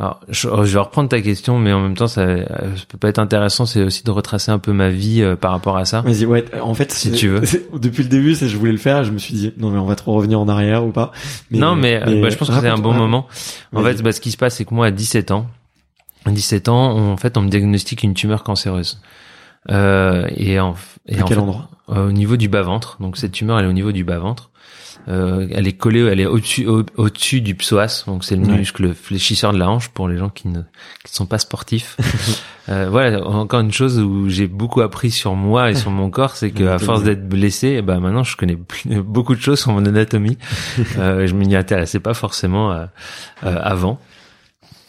alors, 0.00 0.20
je, 0.28 0.48
vais 0.48 0.78
reprendre 0.78 1.08
ta 1.08 1.20
question, 1.20 1.58
mais 1.58 1.72
en 1.72 1.80
même 1.80 1.96
temps, 1.96 2.06
ça, 2.06 2.24
ça 2.46 2.84
peut 2.88 2.98
pas 2.98 3.08
être 3.08 3.18
intéressant. 3.18 3.66
C'est 3.66 3.82
aussi 3.82 4.04
de 4.04 4.10
retracer 4.12 4.52
un 4.52 4.60
peu 4.60 4.72
ma 4.72 4.90
vie 4.90 5.22
euh, 5.22 5.34
par 5.34 5.50
rapport 5.50 5.76
à 5.76 5.84
ça. 5.84 6.02
Vas-y, 6.02 6.24
ouais. 6.24 6.44
En 6.60 6.72
fait, 6.74 6.92
si 6.92 7.10
tu 7.10 7.28
veux. 7.28 7.42
Depuis 7.76 8.04
le 8.04 8.08
début, 8.08 8.36
c'est 8.36 8.48
je 8.48 8.56
voulais 8.56 8.70
le 8.70 8.78
faire. 8.78 9.02
Je 9.02 9.10
me 9.10 9.18
suis 9.18 9.34
dit 9.34 9.52
non, 9.58 9.70
mais 9.70 9.78
on 9.78 9.86
va 9.86 9.96
trop 9.96 10.12
revenir 10.12 10.38
en 10.38 10.48
arrière 10.48 10.84
ou 10.84 10.92
pas. 10.92 11.10
non, 11.50 11.74
mais, 11.74 11.98
bah, 11.98 12.30
je 12.30 12.36
pense 12.36 12.48
que 12.48 12.60
c'est 12.60 12.68
un 12.68 12.78
bon 12.78 12.94
moment. 12.94 13.26
En 13.74 13.82
fait, 13.82 14.00
bah, 14.02 14.12
ce 14.12 14.20
qui 14.20 14.30
se 14.30 14.36
passe, 14.36 14.56
c'est 14.56 14.64
que 14.64 14.74
moi, 14.74 14.86
à 14.86 14.90
17 14.92 15.32
ans, 15.32 15.48
à 16.24 16.30
17 16.30 16.68
ans, 16.68 16.96
en 16.96 17.16
fait, 17.16 17.36
on 17.36 17.42
me 17.42 17.48
diagnostique 17.48 18.04
une 18.04 18.14
tumeur 18.14 18.44
cancéreuse. 18.44 19.00
Euh, 19.70 20.28
et 20.36 20.60
en, 20.60 20.74
et 21.08 21.18
à 21.18 21.24
quel 21.24 21.40
endroit? 21.40 21.68
euh, 21.90 22.08
Au 22.08 22.12
niveau 22.12 22.36
du 22.36 22.48
bas 22.48 22.62
ventre. 22.62 22.96
Donc 23.00 23.16
cette 23.16 23.32
tumeur, 23.32 23.58
elle 23.58 23.64
est 23.64 23.68
au 23.68 23.72
niveau 23.72 23.92
du 23.92 24.04
bas 24.04 24.18
ventre. 24.18 24.50
Euh, 25.08 25.46
elle 25.52 25.66
est 25.66 25.72
collée, 25.72 26.00
elle 26.00 26.20
est 26.20 26.26
au-dessus 26.26 26.66
au, 26.66 27.08
dessus 27.08 27.40
du 27.40 27.54
psoas, 27.54 28.04
donc 28.06 28.24
c'est 28.24 28.36
le 28.36 28.46
muscle 28.46 28.94
fléchisseur 28.94 29.52
de 29.52 29.58
la 29.58 29.70
hanche 29.70 29.88
pour 29.88 30.06
les 30.06 30.18
gens 30.18 30.28
qui 30.28 30.48
ne, 30.48 30.60
qui 31.04 31.14
sont 31.14 31.24
pas 31.24 31.38
sportifs. 31.38 31.96
euh, 32.68 32.88
voilà, 32.90 33.26
encore 33.26 33.60
une 33.60 33.72
chose 33.72 33.98
où 33.98 34.28
j'ai 34.28 34.46
beaucoup 34.46 34.82
appris 34.82 35.10
sur 35.10 35.34
moi 35.34 35.70
et 35.70 35.74
sur 35.74 35.90
mon 35.90 36.10
corps, 36.10 36.36
c'est 36.36 36.50
que 36.50 36.64
à 36.64 36.78
force 36.78 37.02
d'être 37.04 37.26
blessé, 37.26 37.80
bah 37.80 37.98
maintenant 38.00 38.22
je 38.22 38.36
connais 38.36 38.58
beaucoup 38.86 39.34
de 39.34 39.40
choses 39.40 39.60
sur 39.60 39.72
mon 39.72 39.84
anatomie. 39.86 40.36
euh, 40.98 41.26
je 41.26 41.34
m'y 41.34 41.54
intéressais 41.56 42.00
pas 42.00 42.14
forcément 42.14 42.72
euh, 42.72 42.84
euh, 43.44 43.58
avant. 43.62 43.98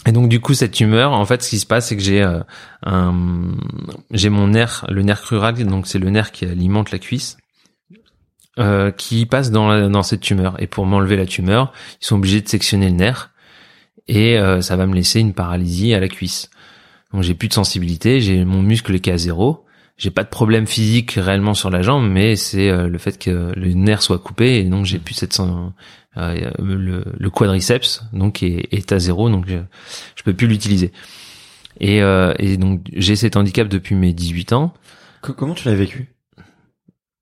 Et 0.06 0.12
donc 0.12 0.30
du 0.30 0.40
coup 0.40 0.54
cette 0.54 0.72
tumeur, 0.72 1.12
en 1.12 1.26
fait, 1.26 1.44
ce 1.44 1.50
qui 1.50 1.60
se 1.60 1.66
passe, 1.66 1.88
c'est 1.88 1.98
que 1.98 2.04
j'ai 2.04 2.24
euh, 2.24 2.40
un, 2.86 3.14
j'ai 4.12 4.30
mon 4.30 4.48
nerf, 4.48 4.86
le 4.90 5.04
nerf 5.04 5.22
crural, 5.22 5.56
donc 5.66 5.88
c'est 5.88 6.00
le 6.00 6.10
nerf 6.10 6.32
qui 6.32 6.46
alimente 6.46 6.92
la 6.92 7.00
cuisse, 7.00 7.38
euh, 8.60 8.92
qui 8.92 9.26
passe 9.26 9.52
dans, 9.52 9.90
dans 9.90 10.04
cette 10.04 10.20
tumeur. 10.20 10.62
Et 10.62 10.68
pour 10.68 10.86
m'enlever 10.86 11.16
la 11.16 11.26
tumeur, 11.26 11.72
ils 12.02 12.06
sont 12.06 12.18
obligés 12.18 12.42
de 12.42 12.50
sectionner 12.50 12.90
le 12.90 12.96
nerf 12.96 13.32
et 14.10 14.38
euh, 14.38 14.60
ça 14.60 14.76
va 14.76 14.86
me 14.86 14.94
laisser 14.94 15.22
une 15.22 15.34
paralysie 15.34 15.94
à 15.94 16.00
la 16.02 16.10
cuisse. 16.10 16.50
Donc 17.14 17.24
j'ai 17.24 17.36
plus 17.36 17.48
de 17.48 17.54
sensibilité, 17.54 18.20
j'ai 18.20 18.44
mon 18.44 18.62
muscle 18.62 19.00
qui 19.00 19.10
est 19.10 19.14
à 19.14 19.18
zéro. 19.18 19.66
J'ai 19.96 20.12
pas 20.12 20.26
de 20.26 20.30
problème 20.30 20.68
physique 20.68 21.12
réellement 21.12 21.54
sur 21.54 21.70
la 21.70 21.82
jambe, 21.82 22.10
mais 22.10 22.36
c'est 22.36 22.70
euh, 22.70 22.90
le 22.90 22.98
fait 22.98 23.18
que 23.18 23.54
le 23.56 23.74
nerf 23.74 24.02
soit 24.02 24.20
coupé 24.20 24.58
et 24.58 24.64
donc 24.66 24.86
j'ai 24.86 25.00
plus 25.00 25.14
cette 25.14 25.40
le, 26.18 27.04
le, 27.18 27.30
quadriceps 27.30 28.04
donc 28.12 28.44
est, 28.44 28.68
est, 28.74 28.92
à 28.92 29.00
zéro, 29.00 29.30
donc 29.30 29.46
je, 29.48 29.56
je 30.18 30.24
peux 30.24 30.34
plus 30.34 30.48
l'utiliser. 30.48 30.92
Et, 31.80 32.00
et 32.40 32.58
donc 32.58 32.82
j'ai 32.92 33.16
cet 33.16 33.38
handicap 33.38 33.70
depuis 33.70 33.96
mes 33.96 34.12
18 34.12 34.52
ans. 34.52 34.74
Comment 35.22 35.54
tu 35.54 35.70
l'as 35.70 35.76
vécu? 35.76 36.10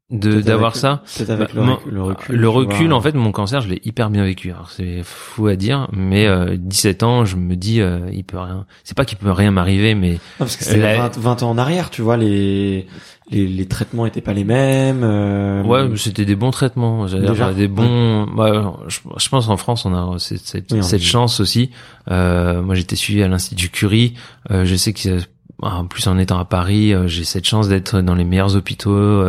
De 0.10 0.40
d'avoir 0.40 0.78
ça. 0.78 1.04
avec 1.28 1.54
le, 1.54 1.62
recul, 1.64 1.92
le 1.92 2.02
recul, 2.02 2.36
le 2.38 2.50
recul 2.50 2.94
en 2.94 3.02
fait 3.02 3.14
mon 3.14 3.34
cancer 3.34 3.60
je 3.60 3.68
l'ai 3.68 3.82
hyper 3.84 4.10
bien 4.10 4.24
vécu 4.24 4.52
alors 4.52 4.70
c'est 4.70 5.02
fou 5.04 5.48
à 5.48 5.58
dire 5.58 5.90
mais 5.92 6.28
euh, 6.28 6.56
17 6.58 7.04
ans 7.04 7.26
je 7.26 7.36
me 7.36 7.58
dis 7.58 7.82
euh, 7.82 8.00
il 8.14 8.24
peut 8.24 8.38
rien 8.38 8.66
c'est 8.86 8.96
pas 8.96 9.04
qu'il 9.04 9.18
peut 9.18 9.32
rien 9.32 9.52
m'arriver 9.52 9.96
mais 9.96 10.20
parce 10.38 10.56
que 10.56 10.64
c'est 10.64 10.80
20, 10.80 11.44
ans 11.44 11.50
en 11.50 11.58
arrière 11.58 11.90
tu 11.90 12.02
vois 12.02 12.16
les 12.16 12.88
les, 13.32 13.48
les 13.48 13.66
traitements 13.66 14.06
étaient 14.06 14.22
pas 14.22 14.32
les 14.32 14.46
mêmes 14.46 15.04
euh... 15.04 15.62
ouais 15.64 15.90
c'était 15.98 16.24
des 16.24 16.38
bons 16.38 16.52
traitements 16.52 17.08
j'avais 17.08 17.54
des 17.54 17.68
bons 17.68 18.28
bah, 18.28 18.76
je, 18.88 19.00
je, 19.18 19.28
pense 19.28 19.50
en 19.50 19.58
France 19.58 19.86
on 19.86 19.94
a 19.94 20.20
cette, 20.20 20.40
cette, 20.40 20.84
cette 20.84 21.04
chance 21.04 21.42
aussi. 21.42 21.72
Euh, 22.10 22.62
moi 22.62 22.76
j'étais 22.76 22.96
suivi 22.96 23.22
à 23.24 23.28
l'institut 23.28 23.68
Curie 23.68 24.14
euh, 24.52 24.64
je 24.64 24.76
sais 24.78 24.94
que 24.94 25.20
en 25.62 25.86
plus 25.86 26.06
en 26.06 26.20
étant 26.20 26.38
à 26.38 26.46
Paris, 26.46 26.94
j'ai 27.08 27.24
cette 27.24 27.48
chance 27.48 27.68
d'être 27.68 28.02
dans 28.02 28.14
les 28.14 28.26
meilleurs 28.26 28.56
hôpitaux. 28.56 29.26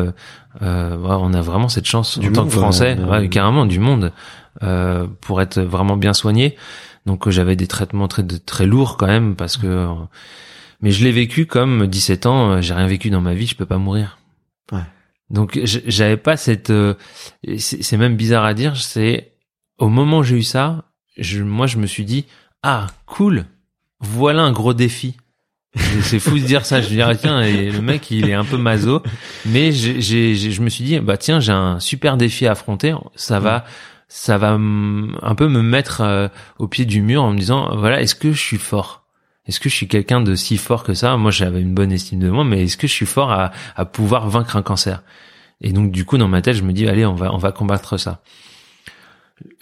Euh, 0.62 0.96
euh 0.96 1.18
on 1.20 1.32
a 1.34 1.40
vraiment 1.40 1.68
cette 1.68 1.86
chance 1.86 2.18
du 2.18 2.28
en 2.28 2.32
tant 2.32 2.44
que 2.44 2.50
Français, 2.50 2.96
carrément 3.30 3.66
du 3.66 3.78
monde, 3.78 4.12
euh, 4.62 5.06
pour 5.20 5.40
être 5.40 5.60
vraiment 5.60 5.96
bien 5.96 6.12
soigné. 6.12 6.56
Donc 7.06 7.28
j'avais 7.28 7.56
des 7.56 7.66
traitements 7.66 8.08
très 8.08 8.24
très 8.24 8.66
lourds 8.66 8.96
quand 8.96 9.06
même 9.06 9.36
parce 9.36 9.56
que. 9.56 9.86
Mais 10.80 10.92
je 10.92 11.02
l'ai 11.02 11.12
vécu 11.12 11.46
comme 11.46 11.86
17 11.86 12.26
ans. 12.26 12.60
J'ai 12.60 12.74
rien 12.74 12.86
vécu 12.86 13.10
dans 13.10 13.20
ma 13.20 13.34
vie. 13.34 13.46
Je 13.46 13.56
peux 13.56 13.66
pas 13.66 13.78
mourir. 13.78 14.18
Ouais. 14.70 14.84
Donc 15.30 15.58
j'avais 15.64 16.16
pas 16.16 16.36
cette. 16.36 16.72
C'est 17.58 17.96
même 17.96 18.16
bizarre 18.16 18.44
à 18.44 18.54
dire. 18.54 18.76
C'est 18.76 19.32
au 19.78 19.88
moment 19.88 20.18
où 20.18 20.22
j'ai 20.22 20.36
eu 20.36 20.42
ça, 20.42 20.84
je, 21.16 21.42
moi 21.42 21.66
je 21.66 21.78
me 21.78 21.86
suis 21.86 22.04
dit 22.04 22.26
ah 22.62 22.88
cool, 23.06 23.46
voilà 24.00 24.42
un 24.42 24.52
gros 24.52 24.74
défi 24.74 25.16
c'est 25.74 26.18
fou 26.18 26.38
de 26.38 26.44
dire 26.44 26.64
ça. 26.64 26.80
Je 26.80 26.88
dirais 26.88 27.16
tiens, 27.16 27.40
le 27.40 27.80
mec 27.80 28.10
il 28.10 28.28
est 28.28 28.34
un 28.34 28.44
peu 28.44 28.56
maso, 28.56 29.02
mais 29.46 29.72
j'ai, 29.72 30.00
je 30.34 30.62
me 30.62 30.68
suis 30.68 30.84
dit 30.84 30.98
bah 31.00 31.16
tiens 31.16 31.40
j'ai 31.40 31.52
un 31.52 31.80
super 31.80 32.16
défi 32.16 32.46
à 32.46 32.52
affronter. 32.52 32.94
Ça 33.16 33.40
va, 33.40 33.64
ça 34.08 34.38
va 34.38 34.52
un 34.52 35.34
peu 35.36 35.48
me 35.48 35.62
mettre 35.62 36.00
euh, 36.00 36.28
au 36.58 36.68
pied 36.68 36.84
du 36.84 37.02
mur 37.02 37.22
en 37.22 37.32
me 37.32 37.38
disant 37.38 37.76
voilà 37.76 38.00
est-ce 38.00 38.14
que 38.14 38.32
je 38.32 38.40
suis 38.40 38.58
fort? 38.58 39.04
Est-ce 39.46 39.60
que 39.60 39.68
je 39.68 39.74
suis 39.74 39.88
quelqu'un 39.88 40.20
de 40.20 40.34
si 40.34 40.56
fort 40.58 40.84
que 40.84 40.94
ça? 40.94 41.16
Moi 41.16 41.30
j'avais 41.30 41.60
une 41.60 41.74
bonne 41.74 41.92
estime 41.92 42.20
de 42.20 42.30
moi, 42.30 42.44
mais 42.44 42.64
est-ce 42.64 42.76
que 42.76 42.86
je 42.86 42.92
suis 42.92 43.06
fort 43.06 43.30
à, 43.30 43.52
à 43.76 43.84
pouvoir 43.84 44.28
vaincre 44.28 44.56
un 44.56 44.62
cancer? 44.62 45.02
Et 45.60 45.72
donc 45.72 45.90
du 45.90 46.04
coup 46.04 46.18
dans 46.18 46.28
ma 46.28 46.42
tête 46.42 46.56
je 46.56 46.62
me 46.62 46.72
dis 46.72 46.88
allez 46.88 47.04
on 47.06 47.14
va 47.14 47.32
on 47.32 47.38
va 47.38 47.52
combattre 47.52 47.96
ça. 47.96 48.22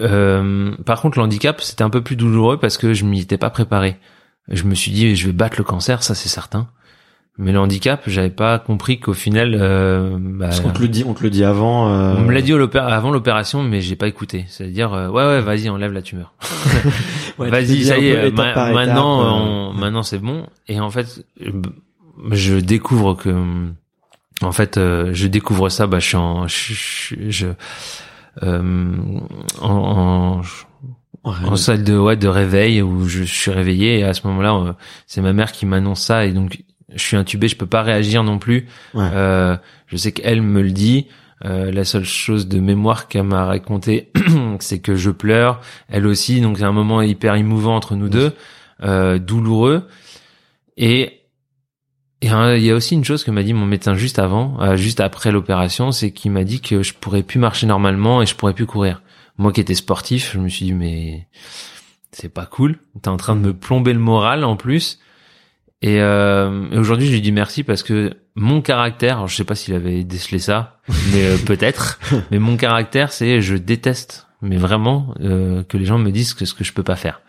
Euh, 0.01 0.75
par 0.87 1.03
contre, 1.03 1.19
l'handicap, 1.19 1.61
c'était 1.61 1.83
un 1.83 1.91
peu 1.91 2.03
plus 2.03 2.17
douloureux 2.17 2.59
parce 2.59 2.79
que 2.79 2.95
je 2.95 3.05
m'y 3.05 3.21
étais 3.21 3.37
pas 3.37 3.51
préparé. 3.51 3.99
Je 4.49 4.65
me 4.65 4.75
suis 4.75 4.93
dit, 4.93 5.17
je 5.17 5.27
vais 5.27 5.33
battre 5.33 5.57
le 5.59 5.65
cancer, 5.65 6.03
ça 6.03 6.15
c'est 6.15 6.29
certain. 6.29 6.69
Mais 7.39 7.53
le 7.53 7.59
handicap, 7.59 8.03
j'avais 8.07 8.31
pas 8.31 8.59
compris 8.59 8.99
qu'au 8.99 9.13
final. 9.13 9.57
Euh, 9.61 10.17
bah, 10.19 10.47
Parce 10.47 10.61
qu'on 10.61 10.71
te 10.71 10.81
le 10.81 10.89
dit, 10.89 11.05
on 11.07 11.13
te 11.13 11.23
le 11.23 11.29
dit 11.29 11.45
avant. 11.45 11.91
Euh... 11.91 12.15
On 12.17 12.23
me 12.23 12.33
l'a 12.33 12.41
dit 12.41 12.55
avant 12.75 13.11
l'opération, 13.11 13.63
mais 13.63 13.83
j'ai 13.83 13.97
pas 13.97 14.09
écouté. 14.09 14.47
C'est-à-dire, 14.49 14.95
euh, 14.95 15.09
ouais, 15.09 15.23
ouais, 15.23 15.41
vas-y, 15.43 15.69
enlève 15.69 15.93
la 15.93 16.01
tumeur. 16.01 16.33
vas-y, 17.39 17.85
ça 17.85 17.99
y 17.99 18.09
est. 18.09 18.31
maintenant, 18.31 19.71
euh. 19.71 19.73
maintenant 19.75 20.03
c'est 20.03 20.19
bon. 20.19 20.47
Et 20.67 20.81
en 20.81 20.91
fait, 20.91 21.27
je 22.31 22.55
découvre 22.55 23.13
que, 23.13 23.35
en 24.41 24.53
fait, 24.53 24.79
euh, 24.79 25.11
je 25.13 25.27
découvre 25.27 25.69
ça. 25.69 25.87
Bah, 25.87 25.99
je 25.99 26.07
suis 26.07 26.17
en, 26.17 26.49
je, 26.49 26.73
je, 27.29 27.49
en, 28.41 29.61
en 29.61 30.41
en 31.27 31.57
salle 31.57 31.85
de 31.85 31.97
ouais 31.97 32.17
de 32.17 32.29
réveil 32.29 32.83
où 32.83 33.09
je, 33.09 33.25
suis 33.25 33.51
réveillé 33.51 33.99
et 33.99 34.05
à 34.05 34.15
ce 34.15 34.27
moment-là 34.27 34.55
euh, 34.55 34.73
c'est 35.07 35.21
ma 35.21 35.33
mère 35.33 35.53
qui 35.53 35.67
m'annonce 35.67 36.01
ça 36.01 36.25
et 36.25 36.33
donc 36.33 36.63
je 36.95 37.03
suis 37.03 37.17
intubé 37.17 37.49
je 37.49 37.57
peux 37.57 37.67
pas 37.67 37.83
réagir 37.83 38.23
non 38.23 38.39
plus. 38.39 38.67
Euh, 38.95 39.57
je 39.87 39.97
sais 39.97 40.13
qu'elle 40.13 40.43
me 40.43 40.63
le 40.63 40.71
dit. 40.71 41.07
Euh, 41.45 41.71
la 41.71 41.85
seule 41.85 42.07
chose 42.07 42.49
de 42.49 42.61
mémoire 42.61 43.09
qu'elle 43.09 43.25
m'a 43.25 43.45
raconté 43.45 44.11
c'est 44.59 44.79
que 44.79 44.97
je 44.97 45.11
pleure 45.11 45.61
elle 45.89 46.07
aussi. 46.07 46.41
Donc 46.41 46.59
c'est 46.59 46.65
un 46.65 46.73
moment 46.73 47.03
hyper 47.03 47.35
émouvant 47.35 47.77
entre 47.77 47.95
nous 47.95 48.09
deux 48.09 48.33
euh, 48.83 49.19
douloureux. 49.19 49.87
Et 50.77 51.21
et 52.23 52.29
il 52.29 52.65
y 52.65 52.71
a 52.71 52.75
aussi 52.75 52.95
une 52.95 53.05
chose 53.05 53.25
que 53.25 53.31
m'a 53.31 53.43
dit 53.43 53.53
mon 53.53 53.67
médecin 53.67 53.95
juste 53.95 54.19
avant, 54.19 54.57
euh, 54.61 54.77
juste 54.77 55.01
après 55.01 55.31
l'opération, 55.31 55.93
c'est 55.93 56.13
qu'il 56.13 56.31
m'a 56.31 56.45
dit 56.45 56.61
que 56.61 56.83
je 56.83 56.95
pourrais 56.95 57.23
plus 57.23 57.39
marcher 57.39 57.67
normalement 57.67 58.23
et 58.23 58.27
je 58.27 58.35
pourrais 58.35 58.55
plus 58.55 58.67
courir 58.67 59.03
moi 59.39 59.53
qui 59.53 59.61
étais 59.61 59.75
sportif, 59.75 60.33
je 60.35 60.39
me 60.39 60.49
suis 60.49 60.67
dit 60.67 60.73
mais 60.73 61.29
c'est 62.13 62.33
pas 62.33 62.47
cool. 62.47 62.79
T'es 63.03 63.09
en 63.09 63.17
train 63.17 63.37
de 63.37 63.41
me 63.41 63.53
plomber 63.53 63.93
le 63.93 63.99
moral 63.99 64.45
en 64.45 64.57
plus. 64.57 64.99
Et, 65.83 66.01
euh, 66.01 66.69
aujourd'hui, 66.79 67.07
je 67.07 67.13
lui 67.13 67.21
dis 67.21 67.33
merci 67.33 67.63
parce 67.63 67.83
que 67.83 68.15
mon 68.35 68.63
caractère, 68.63 69.27
je 69.29 69.37
sais 69.37 69.45
pas 69.45 69.55
s'il 69.55 69.75
avait 69.75 70.05
décelé 70.05 70.39
ça, 70.39 70.81
mais 71.13 71.25
euh, 71.25 71.37
peut-être. 71.39 71.99
Mais 72.31 72.39
mon 72.39 72.57
caractère, 72.57 73.13
c'est 73.13 73.41
je 73.41 73.57
déteste, 73.57 74.27
mais 74.41 74.57
vraiment 74.57 75.15
euh, 75.21 75.63
que 75.65 75.77
les 75.77 75.85
gens 75.85 75.99
me 75.99 76.11
disent 76.11 76.35
que 76.35 76.45
ce 76.45 76.55
que 76.55 76.65
je 76.65 76.73
peux 76.73 76.83
pas 76.83 76.97
faire. 76.97 77.21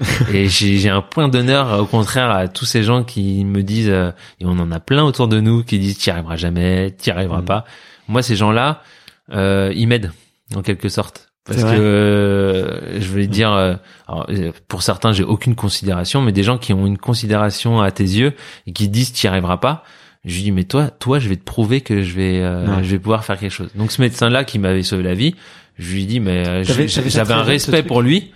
et 0.32 0.48
j'ai 0.48 0.88
un 0.88 1.02
point 1.02 1.28
d'honneur 1.28 1.80
au 1.80 1.86
contraire 1.86 2.30
à 2.30 2.48
tous 2.48 2.64
ces 2.64 2.82
gens 2.82 3.04
qui 3.04 3.44
me 3.44 3.62
disent 3.62 3.90
euh, 3.90 4.10
et 4.40 4.46
on 4.46 4.58
en 4.58 4.72
a 4.72 4.80
plein 4.80 5.04
autour 5.04 5.28
de 5.28 5.40
nous 5.40 5.62
qui 5.64 5.78
disent 5.78 5.98
t'y 5.98 6.10
arriveras 6.10 6.36
jamais, 6.36 6.90
t'y 6.92 7.10
arriveras 7.10 7.42
mm. 7.42 7.46
pas. 7.46 7.64
Moi, 8.08 8.22
ces 8.22 8.36
gens-là, 8.36 8.82
euh, 9.32 9.72
ils 9.74 9.86
m'aident 9.86 10.12
en 10.54 10.62
quelque 10.62 10.88
sorte 10.88 11.31
Parce 11.44 11.62
que 11.64 11.68
euh, 11.68 13.00
je 13.00 13.08
vais 13.08 13.26
dire, 13.26 13.52
euh, 13.52 13.74
alors, 14.06 14.26
euh, 14.30 14.52
pour 14.68 14.82
certains, 14.82 15.12
j'ai 15.12 15.24
aucune 15.24 15.54
considération, 15.56 16.22
mais 16.22 16.30
des 16.32 16.44
gens 16.44 16.56
qui 16.58 16.72
ont 16.72 16.86
une 16.86 16.98
considération 16.98 17.80
à 17.80 17.90
tes 17.90 18.04
yeux 18.04 18.32
et 18.66 18.72
qui 18.72 18.88
disent 18.88 19.12
tu 19.12 19.26
n'y 19.26 19.30
arriveras 19.30 19.56
pas, 19.56 19.82
je 20.24 20.36
lui 20.36 20.42
dis 20.44 20.52
mais 20.52 20.64
toi, 20.64 20.88
toi, 20.88 21.18
je 21.18 21.28
vais 21.28 21.36
te 21.36 21.42
prouver 21.44 21.80
que 21.80 22.02
je 22.02 22.14
vais, 22.14 22.40
euh, 22.40 22.66
Ouais. 22.76 22.84
je 22.84 22.90
vais 22.90 22.98
pouvoir 23.00 23.24
faire 23.24 23.38
quelque 23.38 23.50
chose. 23.52 23.70
Donc 23.74 23.90
ce 23.90 24.00
médecin-là 24.00 24.44
qui 24.44 24.60
m'avait 24.60 24.84
sauvé 24.84 25.02
la 25.02 25.14
vie, 25.14 25.34
je 25.78 25.92
lui 25.94 26.06
dis 26.06 26.20
mais 26.20 26.62
j'avais 26.64 27.32
un 27.34 27.42
respect 27.42 27.82
pour 27.82 28.02
lui. 28.02 28.30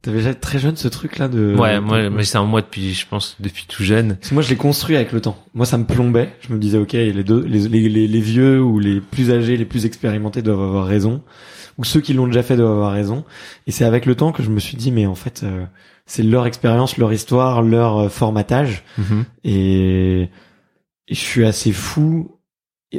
T'avais 0.00 0.18
déjà 0.18 0.32
très 0.34 0.58
jeune 0.58 0.76
ce 0.76 0.88
truc 0.88 1.18
là 1.18 1.28
de. 1.28 1.54
Ouais, 1.58 1.78
moi, 1.78 2.08
mais 2.08 2.24
c'est 2.24 2.38
un 2.38 2.44
moi 2.44 2.62
depuis, 2.62 2.94
je 2.94 3.06
pense, 3.06 3.36
depuis 3.40 3.66
tout 3.68 3.82
jeune. 3.82 4.14
Parce 4.16 4.28
que 4.30 4.34
moi, 4.34 4.42
je 4.42 4.48
l'ai 4.48 4.56
construit 4.56 4.96
avec 4.96 5.12
le 5.12 5.20
temps. 5.20 5.36
Moi, 5.52 5.66
ça 5.66 5.76
me 5.76 5.84
plombait. 5.84 6.30
Je 6.48 6.54
me 6.54 6.58
disais, 6.58 6.78
ok, 6.78 6.92
les 6.94 7.22
deux, 7.22 7.44
les, 7.44 7.68
les, 7.68 7.88
les, 7.90 8.08
les 8.08 8.20
vieux 8.20 8.62
ou 8.62 8.78
les 8.78 9.02
plus 9.02 9.30
âgés, 9.30 9.58
les 9.58 9.66
plus 9.66 9.84
expérimentés 9.84 10.40
doivent 10.40 10.62
avoir 10.62 10.86
raison, 10.86 11.20
ou 11.78 11.84
ceux 11.84 12.00
qui 12.00 12.12
l'ont 12.14 12.26
déjà 12.26 12.42
fait 12.42 12.56
doivent 12.56 12.70
avoir 12.72 12.92
raison. 12.92 13.24
Et 13.66 13.70
c'est 13.70 13.84
avec 13.84 14.06
le 14.06 14.14
temps 14.14 14.32
que 14.32 14.42
je 14.42 14.50
me 14.50 14.60
suis 14.60 14.76
dit, 14.76 14.90
mais 14.92 15.06
en 15.06 15.14
fait, 15.14 15.42
euh, 15.44 15.64
c'est 16.06 16.22
leur 16.22 16.46
expérience, 16.46 16.96
leur 16.98 17.12
histoire, 17.12 17.62
leur 17.62 17.98
euh, 17.98 18.08
formatage, 18.08 18.84
et, 19.44 20.22
et 20.22 20.28
je 21.14 21.20
suis 21.20 21.44
assez 21.44 21.72
fou, 21.72 22.38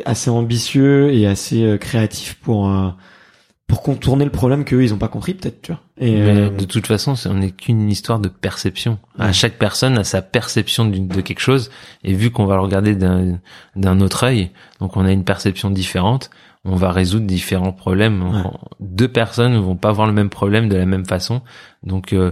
assez 0.06 0.30
ambitieux 0.30 1.14
et 1.14 1.26
assez 1.28 1.64
euh, 1.64 1.78
créatif 1.78 2.36
pour 2.42 2.70
euh, 2.70 2.90
pour 3.68 3.82
contourner 3.82 4.26
le 4.26 4.32
problème 4.32 4.64
qu'eux 4.64 4.84
ils 4.84 4.94
ont 4.94 5.00
pas 5.00 5.08
compris 5.08 5.34
peut-être, 5.34 5.62
tu 5.64 5.72
vois. 5.72 5.82
Et 5.98 6.22
euh, 6.22 6.50
de 6.52 6.66
toute 6.66 6.86
façon, 6.86 7.16
on 7.26 7.34
n'est 7.36 7.50
qu'une 7.50 7.90
histoire 7.90 8.20
de 8.20 8.28
perception. 8.30 9.00
À 9.18 9.28
Ouais. 9.28 9.34
chaque 9.34 9.58
personne 9.58 9.98
a 9.98 10.04
sa 10.04 10.22
perception 10.22 10.86
de 10.86 11.22
quelque 11.22 11.40
chose, 11.40 11.72
et 12.04 12.14
vu 12.14 12.30
qu'on 12.30 12.46
va 12.46 12.56
le 12.58 12.62
regarder 12.62 12.96
d'un 12.96 13.40
d'un 13.76 14.02
autre 14.02 14.24
œil, 14.26 14.52
donc 14.80 14.98
on 14.98 15.06
a 15.06 15.12
une 15.12 15.24
perception 15.24 15.72
différente, 15.72 16.30
on 16.66 16.76
va 16.76 16.92
résoudre 16.92 17.26
différents 17.26 17.72
problèmes. 17.72 18.24
Ouais. 18.24 18.42
Deux 18.80 19.08
personnes 19.08 19.54
ne 19.54 19.60
vont 19.60 19.76
pas 19.76 19.92
voir 19.92 20.08
le 20.08 20.14
même 20.14 20.30
problème 20.30 20.68
de 20.68 20.76
la 20.76 20.86
même 20.86 21.06
façon, 21.06 21.42
donc 21.84 22.12
euh, 22.12 22.32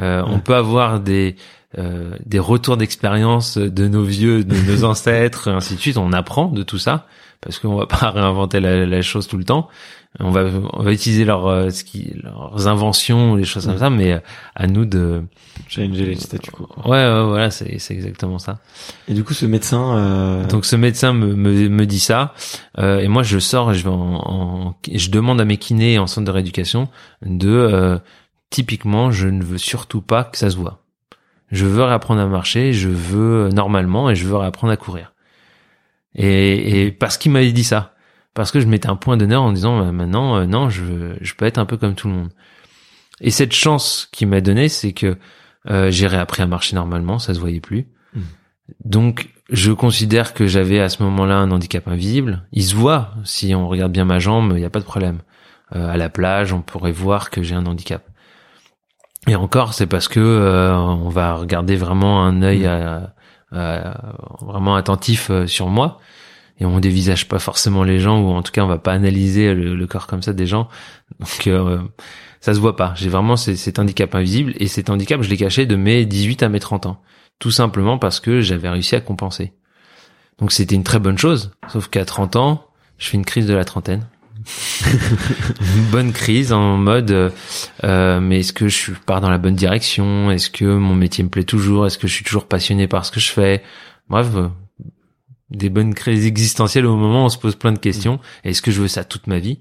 euh, 0.00 0.22
on 0.26 0.40
peut 0.40 0.54
avoir 0.54 1.00
des 1.00 1.36
euh, 1.78 2.16
des 2.24 2.38
retours 2.38 2.76
d'expérience 2.76 3.58
de 3.58 3.88
nos 3.88 4.02
vieux, 4.04 4.44
de 4.44 4.56
nos 4.70 4.84
ancêtres, 4.92 5.48
et 5.48 5.52
ainsi 5.52 5.74
de 5.74 5.80
suite. 5.80 5.98
On 5.98 6.12
apprend 6.12 6.46
de 6.46 6.62
tout 6.62 6.78
ça 6.78 7.06
parce 7.40 7.58
qu'on 7.58 7.76
va 7.76 7.86
pas 7.86 8.10
réinventer 8.14 8.60
la, 8.60 8.86
la 8.86 9.02
chose 9.02 9.26
tout 9.28 9.36
le 9.36 9.44
temps. 9.44 9.68
On 10.18 10.30
va 10.30 10.44
on 10.72 10.82
va 10.82 10.92
utiliser 10.92 11.26
leurs 11.26 11.46
euh, 11.46 11.68
ce 11.68 11.84
qui 11.84 12.14
leurs 12.22 12.68
inventions, 12.68 13.34
les 13.34 13.44
choses 13.44 13.66
comme 13.66 13.76
ça, 13.76 13.90
mais 13.90 14.12
euh, 14.14 14.18
à 14.54 14.66
nous 14.66 14.86
de 14.86 15.22
challenger 15.68 16.06
les 16.06 16.14
statu 16.14 16.50
quo. 16.50 16.64
quoi. 16.66 16.88
ouais, 16.88 17.04
ouais 17.04 17.24
voilà 17.28 17.50
c'est 17.50 17.78
c'est 17.78 17.92
exactement 17.92 18.38
ça. 18.38 18.58
Et 19.08 19.12
du 19.12 19.24
coup, 19.24 19.34
ce 19.34 19.44
médecin, 19.44 19.94
euh, 19.98 20.46
Donc 20.46 20.64
ce 20.64 20.74
médecin 20.74 21.12
me 21.12 21.34
me, 21.36 21.68
me 21.68 21.84
dit 21.84 22.00
ça 22.00 22.32
euh, 22.78 23.00
et 23.00 23.08
moi 23.08 23.22
je 23.24 23.38
sors 23.38 23.72
et 23.72 23.74
je 23.74 23.84
vais 23.84 23.90
en, 23.90 24.22
en- 24.24 24.74
je 24.90 25.10
demande 25.10 25.38
à 25.38 25.44
mes 25.44 25.58
kinés 25.58 25.98
en 25.98 26.06
centre 26.06 26.24
de 26.26 26.30
rééducation 26.32 26.88
de 27.22 27.50
euh, 27.50 27.98
typiquement 28.48 29.10
je 29.10 29.28
ne 29.28 29.44
veux 29.44 29.58
surtout 29.58 30.00
pas 30.00 30.24
que 30.24 30.38
ça 30.38 30.48
se 30.48 30.56
voit. 30.56 30.82
Je 31.52 31.64
veux 31.64 31.82
réapprendre 31.84 32.20
à 32.20 32.26
marcher, 32.26 32.72
je 32.72 32.88
veux 32.88 33.48
normalement 33.50 34.10
et 34.10 34.14
je 34.16 34.26
veux 34.26 34.36
réapprendre 34.36 34.72
à 34.72 34.76
courir. 34.76 35.12
Et, 36.14 36.86
et 36.86 36.92
parce 36.92 37.18
qu'il 37.18 37.30
m'avait 37.32 37.52
dit 37.52 37.64
ça, 37.64 37.94
parce 38.34 38.50
que 38.50 38.60
je 38.60 38.66
mettais 38.66 38.88
un 38.88 38.96
point 38.96 39.16
d'honneur 39.16 39.42
en 39.42 39.52
disant 39.52 39.78
bah, 39.78 39.92
maintenant 39.92 40.36
euh, 40.36 40.46
non 40.46 40.70
je 40.70 40.82
veux- 40.82 41.16
je 41.20 41.34
peux 41.34 41.44
être 41.44 41.58
un 41.58 41.66
peu 41.66 41.76
comme 41.76 41.94
tout 41.94 42.08
le 42.08 42.14
monde. 42.14 42.30
Et 43.20 43.30
cette 43.30 43.52
chance 43.52 44.08
qu'il 44.12 44.28
m'a 44.28 44.40
donnée, 44.40 44.68
c'est 44.68 44.92
que 44.92 45.16
euh, 45.70 45.90
j'ai 45.90 46.06
réappris 46.06 46.42
à 46.42 46.46
marcher 46.46 46.76
normalement, 46.76 47.18
ça 47.18 47.34
se 47.34 47.40
voyait 47.40 47.60
plus. 47.60 47.86
Mm. 48.14 48.20
Donc 48.84 49.28
je 49.50 49.72
considère 49.72 50.34
que 50.34 50.46
j'avais 50.46 50.80
à 50.80 50.88
ce 50.88 51.02
moment-là 51.02 51.36
un 51.36 51.50
handicap 51.50 51.86
invisible. 51.88 52.46
Il 52.52 52.64
se 52.64 52.74
voit 52.74 53.12
si 53.24 53.54
on 53.54 53.68
regarde 53.68 53.92
bien 53.92 54.04
ma 54.04 54.18
jambe, 54.18 54.52
il 54.54 54.58
n'y 54.58 54.64
a 54.64 54.70
pas 54.70 54.80
de 54.80 54.84
problème. 54.84 55.20
Euh, 55.74 55.88
à 55.88 55.96
la 55.96 56.08
plage, 56.08 56.52
on 56.52 56.62
pourrait 56.62 56.92
voir 56.92 57.30
que 57.30 57.42
j'ai 57.42 57.54
un 57.54 57.66
handicap. 57.66 58.08
Et 59.28 59.34
encore, 59.34 59.74
c'est 59.74 59.86
parce 59.86 60.08
que 60.08 60.20
euh, 60.20 60.74
on 60.76 61.08
va 61.08 61.34
regarder 61.34 61.76
vraiment 61.76 62.24
un 62.24 62.42
œil 62.42 62.66
à- 62.66 63.12
vraiment 64.40 64.74
attentif 64.76 65.30
euh, 65.30 65.46
sur 65.46 65.68
moi 65.68 65.98
et 66.58 66.66
on 66.66 66.78
dévisage 66.80 67.28
pas 67.28 67.38
forcément 67.38 67.84
les 67.84 68.00
gens 68.00 68.20
ou 68.20 68.30
en 68.32 68.42
tout 68.42 68.50
cas 68.52 68.62
on 68.62 68.66
va 68.66 68.78
pas 68.78 68.92
analyser 68.92 69.54
le, 69.54 69.74
le 69.76 69.86
corps 69.86 70.06
comme 70.06 70.22
ça 70.22 70.32
des 70.32 70.46
gens. 70.46 70.68
Donc 71.20 71.46
euh, 71.46 71.78
ça 72.40 72.54
se 72.54 72.60
voit 72.60 72.76
pas. 72.76 72.92
J'ai 72.96 73.08
vraiment 73.08 73.36
cet 73.36 73.78
handicap 73.78 74.14
invisible 74.14 74.52
et 74.58 74.66
cet 74.66 74.90
handicap 74.90 75.22
je 75.22 75.30
l'ai 75.30 75.36
caché 75.36 75.64
de 75.66 75.76
mes 75.76 76.04
18 76.04 76.42
à 76.42 76.48
mes 76.48 76.60
30 76.60 76.86
ans. 76.86 77.00
Tout 77.38 77.50
simplement 77.50 77.98
parce 77.98 78.20
que 78.20 78.40
j'avais 78.40 78.68
réussi 78.68 78.94
à 78.96 79.00
compenser. 79.00 79.52
Donc 80.38 80.52
c'était 80.52 80.74
une 80.74 80.84
très 80.84 80.98
bonne 80.98 81.18
chose. 81.18 81.52
Sauf 81.68 81.88
qu'à 81.88 82.04
30 82.04 82.36
ans, 82.36 82.64
je 82.98 83.08
fais 83.08 83.16
une 83.16 83.24
crise 83.24 83.46
de 83.46 83.54
la 83.54 83.64
trentaine. 83.64 84.06
une 85.76 85.84
bonne 85.90 86.12
crise 86.12 86.52
en 86.52 86.76
mode 86.76 87.32
euh, 87.84 88.20
mais 88.20 88.40
est-ce 88.40 88.52
que 88.52 88.68
je 88.68 88.92
pars 89.06 89.20
dans 89.20 89.30
la 89.30 89.38
bonne 89.38 89.54
direction? 89.54 90.30
Est-ce 90.30 90.50
que 90.50 90.64
mon 90.64 90.94
métier 90.94 91.24
me 91.24 91.28
plaît 91.28 91.44
toujours? 91.44 91.86
Est-ce 91.86 91.98
que 91.98 92.06
je 92.06 92.12
suis 92.12 92.24
toujours 92.24 92.46
passionné 92.46 92.86
par 92.86 93.04
ce 93.04 93.12
que 93.12 93.20
je 93.20 93.30
fais? 93.30 93.62
Bref, 94.08 94.28
euh, 94.34 94.48
des 95.50 95.70
bonnes 95.70 95.94
crises 95.94 96.26
existentielles 96.26 96.86
au 96.86 96.96
moment 96.96 97.22
où 97.22 97.26
on 97.26 97.28
se 97.28 97.38
pose 97.38 97.56
plein 97.56 97.72
de 97.72 97.78
questions. 97.78 98.20
Est-ce 98.44 98.62
que 98.62 98.70
je 98.70 98.80
veux 98.80 98.88
ça 98.88 99.04
toute 99.04 99.26
ma 99.26 99.38
vie? 99.38 99.58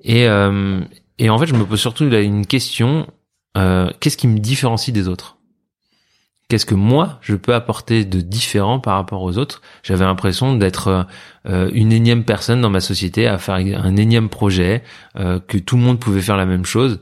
Et 0.00 0.28
euh, 0.28 0.80
et 1.18 1.30
en 1.30 1.38
fait, 1.38 1.46
je 1.46 1.54
me 1.54 1.64
pose 1.64 1.80
surtout 1.80 2.04
une 2.04 2.46
question 2.46 3.06
euh, 3.56 3.90
qu'est-ce 4.00 4.16
qui 4.16 4.26
me 4.26 4.38
différencie 4.38 4.92
des 4.92 5.08
autres? 5.08 5.33
Qu'est-ce 6.48 6.66
que 6.66 6.74
moi 6.74 7.18
je 7.22 7.36
peux 7.36 7.54
apporter 7.54 8.04
de 8.04 8.20
différent 8.20 8.78
par 8.78 8.96
rapport 8.96 9.22
aux 9.22 9.38
autres? 9.38 9.62
J'avais 9.82 10.04
l'impression 10.04 10.56
d'être 10.56 11.06
euh, 11.46 11.70
une 11.72 11.92
énième 11.92 12.24
personne 12.24 12.60
dans 12.60 12.70
ma 12.70 12.80
société 12.80 13.26
à 13.26 13.38
faire 13.38 13.54
un 13.54 13.96
énième 13.96 14.28
projet, 14.28 14.82
euh, 15.16 15.40
que 15.40 15.58
tout 15.58 15.76
le 15.76 15.82
monde 15.82 15.98
pouvait 15.98 16.20
faire 16.20 16.36
la 16.36 16.46
même 16.46 16.66
chose. 16.66 17.00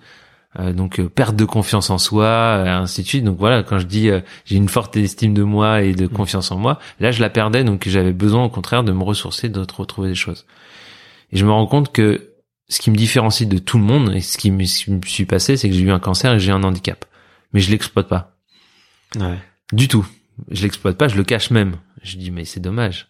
Euh, 0.58 0.72
donc 0.72 1.00
euh, 1.00 1.08
perte 1.08 1.34
de 1.34 1.44
confiance 1.44 1.88
en 1.90 1.98
soi, 1.98 2.54
ainsi 2.68 3.02
de 3.02 3.06
suite. 3.06 3.24
Donc 3.24 3.38
voilà, 3.38 3.62
quand 3.62 3.78
je 3.78 3.86
dis 3.86 4.10
euh, 4.10 4.20
j'ai 4.44 4.56
une 4.56 4.68
forte 4.68 4.96
estime 4.96 5.34
de 5.34 5.42
moi 5.42 5.82
et 5.82 5.94
de 5.94 6.06
confiance 6.06 6.50
en 6.50 6.58
moi, 6.58 6.78
là 7.00 7.10
je 7.10 7.20
la 7.20 7.30
perdais, 7.30 7.64
donc 7.64 7.88
j'avais 7.88 8.12
besoin 8.12 8.44
au 8.44 8.50
contraire 8.50 8.84
de 8.84 8.92
me 8.92 9.02
ressourcer, 9.02 9.48
de 9.48 9.60
retrouver 9.60 10.08
des 10.10 10.14
choses. 10.14 10.46
Et 11.32 11.38
je 11.38 11.46
me 11.46 11.50
rends 11.50 11.66
compte 11.66 11.92
que 11.92 12.32
ce 12.68 12.80
qui 12.80 12.90
me 12.90 12.96
différencie 12.96 13.48
de 13.48 13.58
tout 13.58 13.78
le 13.78 13.84
monde 13.84 14.12
et 14.14 14.20
ce 14.20 14.36
qui 14.36 14.50
me, 14.50 14.64
ce 14.64 14.84
qui 14.84 14.90
me 14.90 15.00
suis 15.02 15.24
passé, 15.24 15.56
c'est 15.56 15.68
que 15.68 15.74
j'ai 15.74 15.82
eu 15.82 15.90
un 15.90 15.98
cancer 16.00 16.34
et 16.34 16.40
j'ai 16.40 16.52
un 16.52 16.62
handicap, 16.62 17.04
mais 17.52 17.60
je 17.60 17.70
l'exploite 17.70 18.08
pas 18.08 18.31
ouais. 19.18 19.38
du 19.72 19.88
tout. 19.88 20.06
Je 20.50 20.62
l'exploite 20.62 20.96
pas, 20.96 21.08
je 21.08 21.16
le 21.16 21.24
cache 21.24 21.50
même. 21.50 21.76
Je 22.02 22.16
dis 22.16 22.30
mais 22.30 22.44
c'est 22.44 22.60
dommage. 22.60 23.08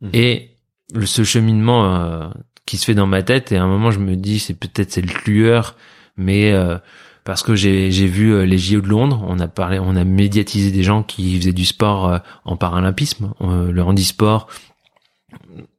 Mhm. 0.00 0.10
Et 0.12 0.50
le, 0.94 1.06
ce 1.06 1.24
cheminement 1.24 1.84
euh, 1.94 2.28
qui 2.64 2.76
se 2.76 2.84
fait 2.84 2.94
dans 2.94 3.06
ma 3.06 3.22
tête 3.22 3.52
et 3.52 3.56
à 3.56 3.62
un 3.62 3.68
moment 3.68 3.90
je 3.90 3.98
me 3.98 4.16
dis 4.16 4.38
c'est 4.38 4.54
peut-être 4.54 4.90
c'est 4.92 5.02
le 5.02 5.12
lueur, 5.26 5.76
mais 6.16 6.52
euh, 6.52 6.78
parce 7.24 7.42
que 7.42 7.54
j'ai 7.54 7.88
vu 7.90 8.32
euh, 8.32 8.46
les 8.46 8.58
JO 8.58 8.80
de 8.80 8.88
Londres, 8.88 9.24
on 9.26 9.38
a 9.40 9.48
parlé, 9.48 9.78
on 9.78 9.96
a 9.96 10.04
médiatisé 10.04 10.70
des 10.70 10.82
gens 10.82 11.02
qui 11.02 11.36
faisaient 11.38 11.52
du 11.52 11.64
sport 11.64 12.08
euh, 12.08 12.18
en 12.44 12.56
paralympisme, 12.56 13.32
euh, 13.40 13.72
le 13.72 13.82
handisport. 13.82 14.48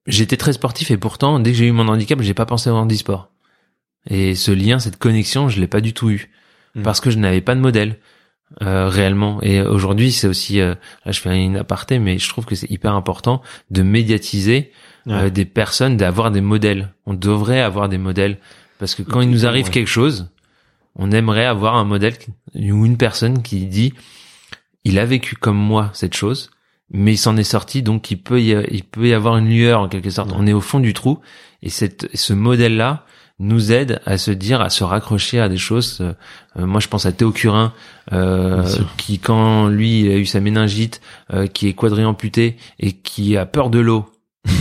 J'étais 0.06 0.38
très 0.38 0.54
sportif 0.54 0.92
et 0.92 0.98
pourtant 0.98 1.40
dès 1.40 1.52
que 1.52 1.58
j'ai 1.58 1.68
eu 1.68 1.72
mon 1.72 1.88
handicap, 1.88 2.22
j'ai 2.22 2.34
pas 2.34 2.46
pensé 2.46 2.70
au 2.70 2.76
handisport. 2.76 3.30
Et 4.10 4.36
ce 4.36 4.52
lien, 4.52 4.80
cette 4.80 4.98
connexion, 4.98 5.50
je 5.50 5.60
l'ai 5.60 5.68
pas 5.68 5.82
du 5.82 5.94
tout 5.94 6.10
eu 6.10 6.30
Mhm. 6.76 6.84
parce 6.84 7.02
que 7.02 7.10
je 7.10 7.18
n'avais 7.18 7.42
pas 7.42 7.56
de 7.56 7.60
modèle 7.62 7.98
euh, 8.62 8.88
réellement. 8.88 9.40
Et 9.42 9.62
aujourd'hui, 9.62 10.12
c'est 10.12 10.28
aussi 10.28 10.62
euh, 10.62 10.74
là, 11.06 11.12
je 11.12 11.20
fais 11.20 11.38
une 11.38 11.58
aparté, 11.58 12.00
mais 12.00 12.18
je 12.18 12.30
trouve 12.30 12.46
que 12.46 12.56
c'est 12.56 12.70
hyper 12.72 12.94
important 12.94 13.42
de 13.72 13.84
médiatiser 13.84 14.72
euh, 15.08 15.30
des 15.30 15.46
personnes, 15.46 15.98
d'avoir 15.98 16.32
des 16.32 16.42
modèles. 16.42 16.94
On 17.06 17.14
devrait 17.14 17.62
avoir 17.62 17.90
des 17.90 17.98
modèles 17.98 18.38
parce 18.80 18.96
que 18.96 19.04
quand 19.04 19.22
il 19.22 19.30
nous 19.30 19.46
arrive 19.46 19.66
Ouais. 19.66 19.72
quelque 19.72 19.88
chose, 19.90 20.30
on 20.96 21.12
aimerait 21.12 21.46
avoir 21.46 21.76
un 21.76 21.84
modèle 21.84 22.14
ou 22.56 22.86
une 22.86 22.98
personne 22.98 23.42
qui 23.42 23.66
dit 23.66 23.94
il 24.84 24.98
a 25.00 25.06
vécu 25.06 25.36
comme 25.36 25.58
moi 25.58 25.90
cette 25.94 26.16
chose, 26.16 26.50
mais 26.90 27.14
il 27.14 27.18
s'en 27.18 27.36
est 27.36 27.44
sorti, 27.44 27.82
donc 27.82 28.12
il 28.12 28.18
peut 28.18 28.42
y, 28.42 28.52
il 28.72 28.84
peut 28.84 29.08
y 29.08 29.14
avoir 29.14 29.38
une 29.38 29.50
lueur 29.50 29.82
en 29.82 29.90
quelque 29.90 30.10
sorte. 30.10 30.32
Ouais. 30.32 30.38
On 30.40 30.48
est 30.48 30.54
au 30.54 30.62
fond 30.62 30.80
du 30.80 30.94
trou 30.94 31.20
et 31.62 31.70
cette, 31.70 32.10
ce 32.16 32.34
modèle-là 32.34 33.06
nous 33.40 33.72
aide 33.72 34.02
à 34.06 34.18
se 34.18 34.32
dire, 34.32 34.62
à 34.62 34.70
se 34.70 34.84
raccrocher 34.84 35.40
à 35.40 35.48
des 35.50 35.58
choses. 35.58 36.00
Euh, 36.02 36.14
euh, 36.60 36.66
moi, 36.66 36.80
je 36.80 36.88
pense 36.88 37.06
à 37.06 37.12
Théo 37.12 37.32
Curin, 37.32 37.72
euh, 38.14 38.64
qui 38.98 39.20
quand 39.20 39.68
lui 39.68 40.02
il 40.02 40.12
a 40.12 40.16
eu 40.18 40.26
sa 40.26 40.40
méningite, 40.40 41.02
euh, 41.34 41.46
qui 41.48 41.68
est 41.68 41.74
quadriamputé 41.74 42.58
et 42.80 42.94
qui 42.94 43.38
a 43.38 43.46
peur 43.46 43.70
de 43.70 43.80
l'eau. 43.80 44.06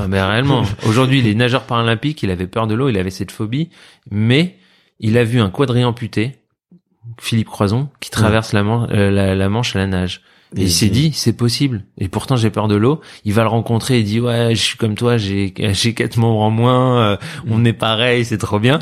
Ah, 0.00 0.06
mais 0.06 0.22
réellement, 0.22 0.62
aujourd'hui, 0.86 1.18
il 1.18 1.26
est 1.26 1.34
nageur 1.34 1.64
paralympique, 1.64 2.22
il 2.22 2.30
avait 2.30 2.46
peur 2.46 2.68
de 2.68 2.74
l'eau, 2.74 2.88
il 2.88 2.96
avait 2.98 3.10
cette 3.10 3.32
phobie, 3.32 3.68
mais 4.12 4.56
il 5.00 5.18
a 5.18 5.24
vu 5.24 5.40
un 5.40 5.50
quadriamputé, 5.50 6.36
Philippe 7.18 7.48
Croison, 7.48 7.88
qui 7.98 8.08
traverse 8.10 8.52
la, 8.52 8.62
Man- 8.62 8.86
euh, 8.92 9.10
la, 9.10 9.34
la 9.34 9.48
Manche 9.48 9.74
à 9.74 9.80
la 9.80 9.88
nage. 9.88 10.20
Et 10.56 10.62
il 10.62 10.70
s'est 10.72 10.88
dit, 10.88 11.12
c'est 11.12 11.34
possible. 11.36 11.84
Et 11.98 12.08
pourtant, 12.08 12.36
j'ai 12.36 12.50
peur 12.50 12.68
de 12.68 12.74
l'eau. 12.76 13.00
Il 13.24 13.34
va 13.34 13.42
le 13.42 13.48
rencontrer 13.48 13.98
et 13.98 14.02
dit, 14.02 14.18
ouais, 14.20 14.54
je 14.54 14.60
suis 14.62 14.78
comme 14.78 14.94
toi, 14.94 15.16
j'ai, 15.18 15.52
j'ai 15.72 15.92
quatre 15.94 16.16
membres 16.16 16.40
en 16.40 16.50
moins, 16.50 17.02
euh, 17.02 17.16
on 17.48 17.64
est 17.66 17.74
pareil, 17.74 18.24
c'est 18.24 18.38
trop 18.38 18.58
bien. 18.58 18.78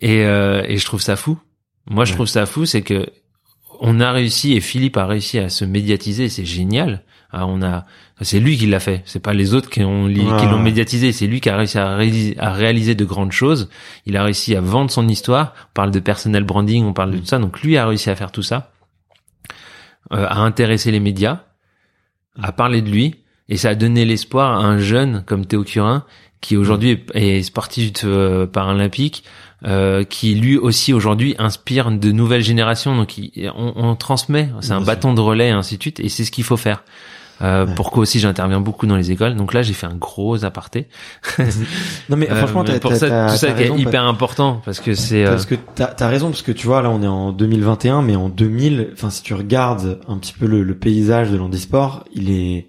Et, 0.00 0.24
euh, 0.24 0.62
et 0.68 0.76
je 0.76 0.84
trouve 0.84 1.00
ça 1.00 1.16
fou. 1.16 1.38
Moi, 1.90 2.04
je 2.04 2.10
Ouais. 2.12 2.16
trouve 2.16 2.26
ça 2.28 2.46
fou, 2.46 2.64
c'est 2.66 2.82
que 2.82 3.06
on 3.80 4.00
a 4.00 4.10
réussi 4.12 4.54
et 4.54 4.60
Philippe 4.60 4.96
a 4.96 5.06
réussi 5.06 5.38
à 5.38 5.48
se 5.48 5.64
médiatiser, 5.64 6.28
c'est 6.28 6.44
génial. 6.44 7.02
Ah, 7.30 7.46
on 7.46 7.60
a, 7.62 7.84
c'est 8.22 8.40
lui 8.40 8.56
qui 8.56 8.66
l'a 8.66 8.80
fait. 8.80 9.02
C'est 9.04 9.20
pas 9.20 9.34
les 9.34 9.52
autres 9.54 9.68
qui 9.70 9.82
ont 9.84 10.06
qui 10.08 10.14
l'ont 10.46 10.58
médiatisé. 10.58 11.12
C'est 11.12 11.26
lui 11.26 11.40
qui 11.40 11.50
a 11.50 11.56
réussi 11.56 11.78
à 11.78 11.94
réaliser, 11.94 12.36
à 12.38 12.52
réaliser, 12.52 12.94
de 12.94 13.04
grandes 13.04 13.32
choses. 13.32 13.68
Il 14.06 14.16
a 14.16 14.24
réussi 14.24 14.56
à 14.56 14.60
vendre 14.62 14.90
son 14.90 15.06
histoire. 15.08 15.54
On 15.70 15.72
parle 15.74 15.90
de 15.90 16.00
personnel 16.00 16.44
branding, 16.44 16.84
on 16.86 16.92
parle 16.94 17.10
de 17.12 17.18
tout 17.18 17.26
ça. 17.26 17.38
Donc 17.38 17.60
lui 17.62 17.76
a 17.76 17.86
réussi 17.86 18.08
à 18.10 18.16
faire 18.16 18.32
tout 18.32 18.42
ça, 18.42 18.72
euh, 20.12 20.26
à 20.28 20.38
intéresser 20.38 20.90
les 20.90 21.00
médias, 21.00 21.40
à 22.40 22.52
parler 22.52 22.82
de 22.82 22.90
lui, 22.90 23.16
et 23.48 23.56
ça 23.56 23.70
a 23.70 23.74
donné 23.74 24.04
l'espoir 24.04 24.60
à 24.60 24.64
un 24.64 24.78
jeune 24.78 25.22
comme 25.26 25.46
Théo 25.46 25.64
Curin 25.64 26.04
qui 26.40 26.56
aujourd'hui 26.56 27.04
est, 27.14 27.42
sportif 27.42 27.92
euh, 28.04 28.46
paralympique, 28.46 29.24
euh, 29.64 30.04
qui 30.04 30.34
lui 30.34 30.56
aussi 30.56 30.92
aujourd'hui 30.92 31.34
inspire 31.38 31.90
de 31.90 32.12
nouvelles 32.12 32.42
générations. 32.42 32.96
Donc 32.96 33.16
on, 33.56 33.72
on, 33.74 33.96
transmet, 33.96 34.50
c'est 34.60 34.72
un 34.72 34.80
bâton 34.80 35.14
de 35.14 35.20
relais 35.20 35.48
et 35.48 35.52
ainsi 35.52 35.76
de 35.78 35.82
suite, 35.82 36.00
et 36.00 36.08
c'est 36.08 36.24
ce 36.24 36.30
qu'il 36.30 36.44
faut 36.44 36.56
faire. 36.56 36.84
Euh, 37.40 37.66
Pourquoi 37.76 38.02
aussi 38.02 38.18
j'interviens 38.18 38.60
beaucoup 38.60 38.86
dans 38.86 38.96
les 38.96 39.10
écoles. 39.10 39.36
Donc 39.36 39.54
là 39.54 39.62
j'ai 39.62 39.72
fait 39.72 39.86
un 39.86 39.94
gros 39.94 40.44
aparté. 40.44 40.88
non 42.08 42.16
mais 42.16 42.26
franchement, 42.26 42.64
euh, 42.68 42.78
pour 42.80 42.94
ça, 42.94 43.28
tout 43.30 43.36
ça 43.36 43.52
qui 43.52 43.62
est 43.62 43.78
hyper 43.78 44.04
important 44.04 44.60
parce 44.64 44.80
que 44.80 44.94
c'est 44.94 45.24
parce 45.24 45.46
que 45.46 45.54
t'as 45.54 45.94
as 45.98 46.08
raison 46.08 46.28
parce 46.30 46.42
que 46.42 46.52
tu 46.52 46.66
vois 46.66 46.82
là 46.82 46.90
on 46.90 47.02
est 47.02 47.06
en 47.06 47.32
2021 47.32 48.02
mais 48.02 48.16
en 48.16 48.28
2000, 48.28 48.90
enfin 48.92 49.10
si 49.10 49.22
tu 49.22 49.34
regardes 49.34 50.00
un 50.08 50.18
petit 50.18 50.32
peu 50.32 50.46
le, 50.46 50.62
le 50.62 50.74
paysage 50.76 51.30
de 51.30 51.36
l'handisport, 51.36 52.04
il 52.14 52.30
est 52.30 52.68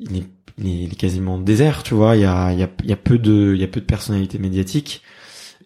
Il 0.00 0.16
est, 0.16 0.24
il 0.58 0.92
est, 0.92 0.96
quasiment 0.96 1.38
désert, 1.38 1.82
tu 1.82 1.94
vois. 1.94 2.16
Il 2.16 2.22
y 2.22 2.24
a, 2.24 2.52
il 2.52 2.58
y 2.58 2.62
a, 2.62 2.68
il 2.82 2.90
y 2.90 2.92
a 2.92 2.96
peu 2.96 3.18
de, 3.18 3.52
il 3.54 3.60
y 3.60 3.64
a 3.64 3.68
peu 3.68 3.80
de 3.80 3.86
personnalités 3.86 4.38
médiatiques. 4.38 5.02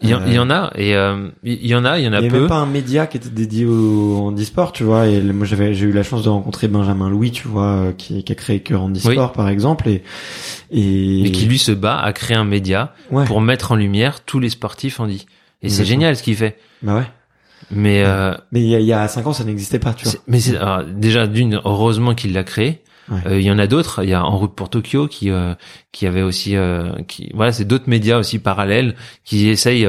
Il 0.01 0.11
y, 0.11 0.14
en, 0.14 0.24
il 0.26 0.35
y 0.35 0.39
en 0.39 0.49
a 0.49 0.70
et 0.76 0.95
euh, 0.95 1.29
il 1.43 1.66
y 1.66 1.74
en 1.74 1.85
a, 1.85 1.99
il 1.99 2.05
y 2.05 2.09
en 2.09 2.12
a 2.12 2.20
peu. 2.20 2.26
Il 2.26 2.33
y 2.33 2.37
a 2.37 2.39
même 2.39 2.49
pas 2.49 2.59
un 2.59 2.66
média 2.66 3.09
qui 3.09 3.16
était 3.16 3.31
dédié 3.31 3.66
au 3.66 4.18
handisport, 4.18 4.70
tu 4.70 4.85
vois. 4.85 5.09
Et 5.09 5.20
moi, 5.20 5.45
j'avais, 5.45 5.74
j'ai 5.74 5.87
eu 5.87 5.93
la 5.93 6.05
chance 6.05 6.22
de 6.22 6.29
rencontrer 6.29 6.68
Benjamin 6.68 7.11
Louis, 7.11 7.33
tu 7.33 7.49
vois, 7.49 7.64
euh, 7.64 7.93
qui, 7.93 8.22
qui 8.22 8.31
a 8.31 8.37
créé 8.37 8.61
Cœur 8.61 8.83
Handisport, 8.83 9.33
par 9.33 9.49
exemple, 9.49 9.89
et 9.89 10.05
et 10.70 11.33
qui 11.33 11.47
lui 11.47 11.59
se 11.59 11.72
bat 11.72 11.99
à 11.99 12.12
créer 12.12 12.37
un 12.37 12.45
média 12.45 12.95
pour 13.26 13.41
mettre 13.41 13.72
en 13.72 13.74
lumière 13.74 14.20
tous 14.24 14.39
les 14.39 14.51
sportifs 14.51 15.01
handi. 15.01 15.26
Et 15.62 15.68
c'est 15.68 15.85
génial 15.85 16.14
ce 16.14 16.22
qu'il 16.22 16.37
fait. 16.37 16.59
Bah 16.83 16.99
ouais. 16.99 17.07
Mais 17.72 18.05
euh, 18.05 18.35
mais 18.53 18.61
il 18.61 18.68
y 18.68 18.76
a, 18.76 18.81
il 18.81 18.87
y 18.87 18.93
a 18.93 19.09
cinq 19.09 19.26
ans, 19.26 19.33
ça 19.33 19.43
n'existait 19.43 19.81
pas, 19.81 19.95
tu 19.95 20.05
vois. 20.05 20.14
Mais 20.29 20.39
c'est 20.39 20.57
déjà 20.95 21.26
d'une 21.26 21.61
heureusement 21.64 22.14
qu'il 22.14 22.35
l'a 22.35 22.45
créé. 22.45 22.83
Euh, 23.11 23.41
il 23.41 23.47
y 23.47 23.51
en 23.51 23.59
a 23.59 23.67
d'autres. 23.67 24.03
Il 24.03 24.11
y 24.11 24.15
a 24.15 24.25
En 24.25 24.37
route 24.37 24.55
pour 24.55 24.71
Tokyo 24.71 25.09
qui 25.09 25.31
euh, 25.31 25.55
qui 25.93 26.07
avait 26.07 26.23
aussi 26.23 26.57
euh, 26.57 26.93
qui 27.07 27.31
voilà 27.35 27.53
c'est 27.53 27.65
d'autres 27.65 27.89
médias 27.89 28.19
aussi 28.19 28.39
parallèles 28.39 28.95
qui 29.25 29.49
essayent 29.49 29.89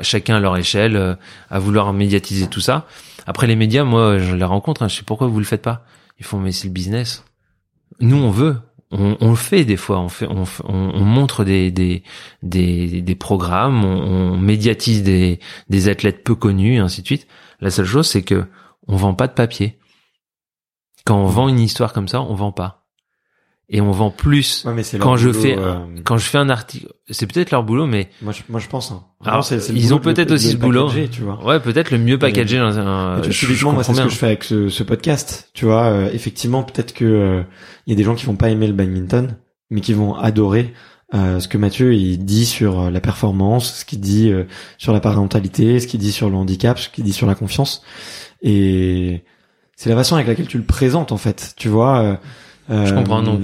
chacun 0.00 0.36
à 0.36 0.40
leur 0.40 0.56
échelle 0.56 1.16
à 1.50 1.58
vouloir 1.58 1.92
médiatiser 1.92 2.48
tout 2.48 2.60
ça. 2.60 2.86
Après 3.26 3.46
les 3.46 3.56
médias, 3.56 3.84
moi 3.84 4.18
je 4.18 4.34
les 4.34 4.44
rencontre. 4.44 4.82
Hein, 4.82 4.88
je 4.88 4.96
sais 4.96 5.02
pourquoi 5.04 5.28
vous 5.28 5.38
le 5.38 5.44
faites 5.44 5.62
pas. 5.62 5.84
Ils 6.18 6.24
font 6.24 6.38
mais 6.38 6.52
c'est 6.52 6.68
le 6.68 6.72
business. 6.72 7.24
Nous 8.00 8.16
on 8.16 8.30
veut. 8.30 8.56
On, 8.92 9.16
on, 9.20 9.30
le 9.30 9.36
fait 9.36 9.64
des 9.64 9.76
fois, 9.76 10.00
on 10.00 10.08
fait, 10.08 10.26
on, 10.26 10.42
on 10.64 11.04
montre 11.04 11.44
des 11.44 11.70
des 11.70 12.02
des, 12.42 13.02
des 13.02 13.14
programmes, 13.14 13.84
on, 13.84 14.32
on, 14.32 14.36
médiatise 14.36 15.04
des 15.04 15.38
des 15.68 15.88
athlètes 15.88 16.24
peu 16.24 16.34
connus, 16.34 16.74
et 16.74 16.78
ainsi 16.78 17.02
de 17.02 17.06
suite. 17.06 17.28
La 17.60 17.70
seule 17.70 17.86
chose, 17.86 18.08
c'est 18.08 18.22
que 18.22 18.46
on 18.88 18.96
vend 18.96 19.14
pas 19.14 19.28
de 19.28 19.32
papier. 19.32 19.78
Quand 21.04 21.18
on 21.18 21.26
vend 21.26 21.48
une 21.48 21.60
histoire 21.60 21.92
comme 21.92 22.08
ça, 22.08 22.20
on 22.22 22.34
vend 22.34 22.52
pas. 22.52 22.80
Et 23.72 23.80
on 23.80 23.92
vend 23.92 24.10
plus 24.10 24.66
quand 24.98 25.16
je 25.16 25.30
fais 25.30 25.56
euh, 25.56 25.76
quand 26.02 26.16
je 26.16 26.24
fais 26.24 26.38
un 26.38 26.50
article. 26.50 26.88
C'est 27.08 27.32
peut-être 27.32 27.52
leur 27.52 27.62
boulot, 27.62 27.86
mais 27.86 28.10
moi 28.20 28.32
je, 28.32 28.42
moi 28.48 28.58
je 28.58 28.66
pense. 28.66 28.90
Hein. 28.90 29.04
Alors, 29.24 29.48
ils 29.52 29.94
ont 29.94 30.00
peut-être 30.00 30.32
aussi 30.32 30.50
ce 30.50 30.56
boulot. 30.56 30.90
Tu 31.12 31.22
vois. 31.22 31.44
Ouais, 31.44 31.60
peut-être 31.60 31.92
le 31.92 31.98
mieux 31.98 32.18
packagé 32.18 32.58
dans 32.58 32.76
un. 32.80 33.20
Tu, 33.20 33.30
typiquement, 33.30 33.70
moi 33.72 33.84
c'est 33.84 33.94
ce 33.94 34.02
que 34.02 34.08
je 34.08 34.16
fais 34.16 34.26
avec 34.26 34.42
ce, 34.42 34.68
ce 34.68 34.82
podcast. 34.82 35.50
Tu 35.54 35.66
vois, 35.66 35.84
euh, 35.84 36.10
effectivement, 36.12 36.64
peut-être 36.64 36.92
que 36.92 37.04
euh, 37.04 37.42
il 37.86 37.90
y 37.90 37.92
a 37.92 37.96
des 37.96 38.02
gens 38.02 38.16
qui 38.16 38.26
vont 38.26 38.34
pas 38.34 38.50
aimer 38.50 38.66
le 38.66 38.72
badminton, 38.72 39.36
mais 39.70 39.80
qui 39.80 39.94
vont 39.94 40.14
adorer 40.14 40.74
ce 41.12 41.46
que 41.46 41.58
Mathieu 41.58 41.94
il 41.94 42.24
dit 42.24 42.46
sur 42.46 42.90
la 42.90 43.00
performance, 43.00 43.80
ce 43.80 43.84
qu'il 43.84 44.00
dit 44.00 44.32
sur 44.78 44.92
la 44.92 45.00
parentalité, 45.00 45.78
ce 45.78 45.86
qu'il 45.86 46.00
dit 46.00 46.12
sur 46.12 46.28
le 46.28 46.36
handicap, 46.36 46.78
ce 46.78 46.88
qu'il 46.88 47.04
dit 47.04 47.12
sur 47.12 47.28
la 47.28 47.36
confiance. 47.36 47.82
Et 48.42 49.22
c'est 49.80 49.88
la 49.88 49.96
façon 49.96 50.14
avec 50.16 50.26
laquelle 50.28 50.46
tu 50.46 50.58
le 50.58 50.64
présentes 50.64 51.10
en 51.10 51.16
fait. 51.16 51.54
Tu 51.56 51.70
vois. 51.70 52.18
Euh, 52.70 52.84
je 52.84 52.92
comprends 52.92 53.22
donc. 53.22 53.40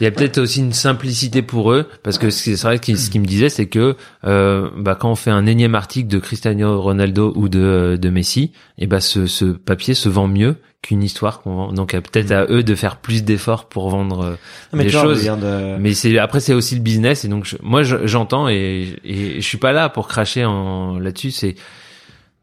Il 0.00 0.04
y 0.04 0.06
a 0.06 0.10
peut-être 0.10 0.36
aussi 0.36 0.60
une 0.60 0.74
simplicité 0.74 1.40
pour 1.40 1.72
eux, 1.72 1.88
parce 2.02 2.18
que 2.18 2.28
c'est 2.28 2.60
vrai 2.60 2.78
que 2.78 2.94
ce 2.94 3.08
qu'ils 3.08 3.22
me 3.22 3.26
disait, 3.26 3.48
c'est 3.48 3.68
que 3.68 3.96
euh, 4.24 4.68
bah, 4.76 4.96
quand 5.00 5.10
on 5.10 5.14
fait 5.14 5.30
un 5.30 5.46
énième 5.46 5.74
article 5.74 6.06
de 6.08 6.18
Cristiano 6.18 6.78
Ronaldo 6.78 7.32
ou 7.36 7.48
de, 7.48 7.98
de 8.00 8.10
Messi, 8.10 8.52
et 8.76 8.86
bah 8.86 9.00
ce, 9.00 9.26
ce 9.26 9.46
papier 9.46 9.94
se 9.94 10.10
vend 10.10 10.28
mieux 10.28 10.56
qu'une 10.82 11.02
histoire 11.02 11.40
qu'on 11.40 11.54
vend. 11.54 11.72
Donc 11.72 11.92
peut-être 11.92 12.32
à 12.32 12.44
eux 12.50 12.62
de 12.62 12.74
faire 12.74 12.98
plus 12.98 13.24
d'efforts 13.24 13.64
pour 13.64 13.88
vendre 13.88 14.36
euh, 14.74 14.76
des 14.76 14.90
choses. 14.90 15.26
Mais 15.80 15.94
c'est 15.94 16.18
après 16.18 16.40
c'est 16.40 16.52
aussi 16.52 16.74
le 16.74 16.82
business 16.82 17.24
et 17.24 17.28
donc 17.28 17.56
moi 17.62 17.82
j'entends 17.82 18.46
et, 18.50 18.94
et 19.04 19.40
je 19.40 19.46
suis 19.46 19.58
pas 19.58 19.72
là 19.72 19.88
pour 19.88 20.06
cracher 20.06 20.44
en 20.44 20.98
là-dessus. 20.98 21.30
C'est 21.30 21.54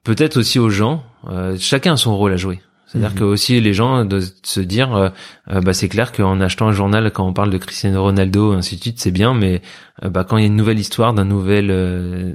peut-être 0.03 0.37
aussi 0.37 0.57
aux 0.57 0.71
gens. 0.71 1.03
Euh, 1.29 1.55
chacun 1.59 1.93
a 1.93 1.97
son 1.97 2.17
rôle 2.17 2.33
à 2.33 2.37
jouer. 2.37 2.59
C'est-à-dire 2.95 3.11
mhm. 3.11 3.19
que 3.19 3.23
aussi 3.25 3.59
les 3.59 3.73
gens 3.73 4.05
de 4.05 4.21
se 4.43 4.61
dire, 4.61 4.95
euh, 4.95 5.09
euh, 5.51 5.59
bah 5.59 5.73
c'est 5.73 5.89
clair 5.89 6.13
qu'en 6.13 6.39
achetant 6.39 6.69
un 6.69 6.71
journal 6.71 7.11
quand 7.11 7.27
on 7.27 7.33
parle 7.33 7.49
de 7.49 7.57
Cristiano 7.57 8.01
Ronaldo, 8.01 8.53
ainsi 8.53 8.77
de 8.77 8.81
suite, 8.81 9.01
c'est 9.01 9.11
bien, 9.11 9.33
mais 9.33 9.61
euh, 10.03 10.09
bah 10.09 10.23
quand 10.23 10.37
il 10.37 10.41
y 10.41 10.43
a 10.45 10.47
une 10.47 10.55
nouvelle 10.55 10.79
histoire 10.79 11.13
d'un 11.13 11.25
nouvel 11.25 11.67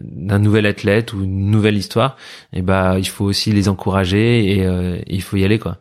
d'un 0.03 0.39
nouvel 0.39 0.67
athlète 0.67 1.15
ou 1.15 1.25
une 1.25 1.51
nouvelle 1.51 1.79
histoire, 1.79 2.17
et 2.53 2.59
eh 2.59 2.63
bah 2.63 2.97
il 2.99 3.09
faut 3.09 3.25
aussi 3.25 3.53
les 3.53 3.71
encourager 3.71 4.59
et 4.59 4.69
il 5.07 5.23
faut 5.23 5.37
y 5.39 5.45
aller 5.45 5.59
quoi. 5.59 5.79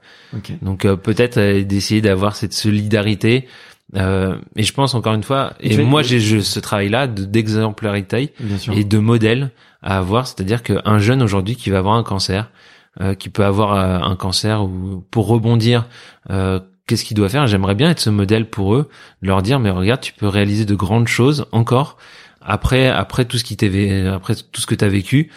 Donc 0.61 0.88
peut-être 0.95 1.39
d'essayer 1.63 1.99
d'avoir 1.99 2.38
cette 2.38 2.53
solidarité. 2.53 3.47
et 3.95 4.63
je 4.63 4.73
pense 4.73 4.95
encore 4.95 5.13
une 5.13 5.23
fois, 5.23 5.53
et, 5.59 5.77
moi 5.77 6.03
j'ai 6.03 6.41
ce 6.41 6.59
travail-là 6.61 7.07
d'exemplarité 7.07 8.32
et 8.73 8.84
de 8.86 8.97
modèle 8.97 9.51
à 9.82 9.97
avoir, 9.97 10.25
c'est-à-dire 10.25 10.63
qu'un 10.63 10.99
jeune 10.99 11.21
aujourd'hui 11.21 11.57
qui 11.57 11.69
va 11.69 11.80
avoir 11.80 11.95
un 11.95 12.03
cancer 12.03 12.45
euh, 12.45 12.78
qui 13.17 13.29
peut 13.29 13.45
avoir 13.45 13.73
euh, 13.73 13.99
un 13.99 14.15
cancer 14.15 14.63
ou 14.63 15.05
pour 15.09 15.27
rebondir, 15.27 15.87
euh, 16.29 16.59
qu'est-ce 16.85 17.05
qu'il 17.05 17.15
doit 17.15 17.29
faire? 17.29 17.47
J'aimerais 17.47 17.75
bien 17.75 17.89
être 17.89 17.99
ce 17.99 18.09
modèle 18.09 18.49
pour 18.49 18.75
eux, 18.75 18.89
leur 19.21 19.41
dire 19.41 19.59
mais 19.59 19.69
regarde, 19.69 20.01
tu 20.01 20.13
peux 20.13 20.27
réaliser 20.27 20.65
de 20.65 20.75
grandes 20.75 21.07
choses 21.07 21.45
encore 21.51 21.97
après 22.41 22.87
après 22.87 23.25
tout 23.25 23.37
ce 23.37 23.43
qui 23.43 23.57
t'est 23.57 24.05
après 24.07 24.35
tout 24.35 24.61
ce 24.61 24.67
que 24.67 24.75
tu 24.75 24.83
as 24.83 24.89
vécu. 24.89 25.31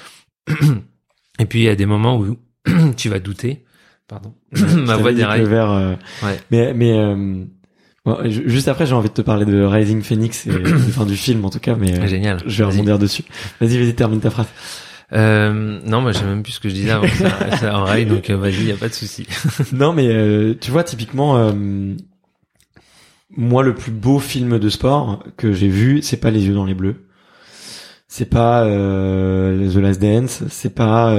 Et 1.38 1.46
puis 1.46 1.60
il 1.60 1.64
y 1.64 1.68
a 1.68 1.76
des 1.76 1.86
moments 1.86 2.18
où 2.18 2.36
tu 2.96 3.08
vas 3.08 3.20
douter. 3.20 3.64
Pardon. 4.08 4.34
Ma 4.52 4.96
voix 4.96 5.12
déraille. 5.12 5.42
Euh... 5.42 5.94
Ouais. 6.22 6.40
Mais 6.50 6.74
mais 6.74 6.92
juste 8.26 8.66
après, 8.66 8.86
j'ai 8.86 8.94
envie 8.94 9.08
de 9.08 9.14
te 9.14 9.22
parler 9.22 9.44
de 9.44 9.62
Rising 9.62 10.02
Phoenix 10.02 10.48
et 10.48 10.50
fin 10.50 11.06
du 11.06 11.16
film 11.16 11.44
en 11.44 11.50
tout 11.50 11.60
cas, 11.60 11.76
mais 11.76 12.08
génial. 12.08 12.42
Je 12.44 12.58
vais 12.58 12.70
rebondir 12.70 12.98
dessus. 12.98 13.24
Vas-y, 13.60 13.78
vas-y, 13.78 13.94
termine 13.94 14.20
ta 14.20 14.30
phrase. 14.30 14.48
Euh, 15.12 15.80
non, 15.84 16.00
moi, 16.00 16.12
j'ai 16.12 16.24
même 16.24 16.42
plus 16.42 16.52
ce 16.52 16.60
que 16.60 16.68
je 16.68 16.74
disais 16.74 16.90
avant. 16.90 17.06
ça, 17.60 17.78
en 17.78 18.04
donc 18.04 18.30
euh, 18.30 18.36
vas-y, 18.36 18.64
y 18.64 18.72
a 18.72 18.76
pas 18.76 18.88
de 18.88 18.94
souci. 18.94 19.26
non, 19.72 19.92
mais 19.92 20.08
euh, 20.08 20.54
tu 20.58 20.70
vois, 20.70 20.84
typiquement, 20.84 21.36
euh, 21.36 21.52
moi, 23.36 23.62
le 23.62 23.74
plus 23.74 23.92
beau 23.92 24.18
film 24.18 24.58
de 24.58 24.68
sport 24.68 25.22
que 25.36 25.52
j'ai 25.52 25.68
vu, 25.68 26.02
c'est 26.02 26.16
pas 26.16 26.30
Les 26.30 26.46
yeux 26.46 26.54
dans 26.54 26.64
les 26.64 26.74
bleus. 26.74 27.06
C'est 28.08 28.26
pas 28.26 28.64
The 28.66 29.76
Last 29.76 30.00
Dance. 30.00 30.42
C'est 30.50 30.74
pas 30.74 31.16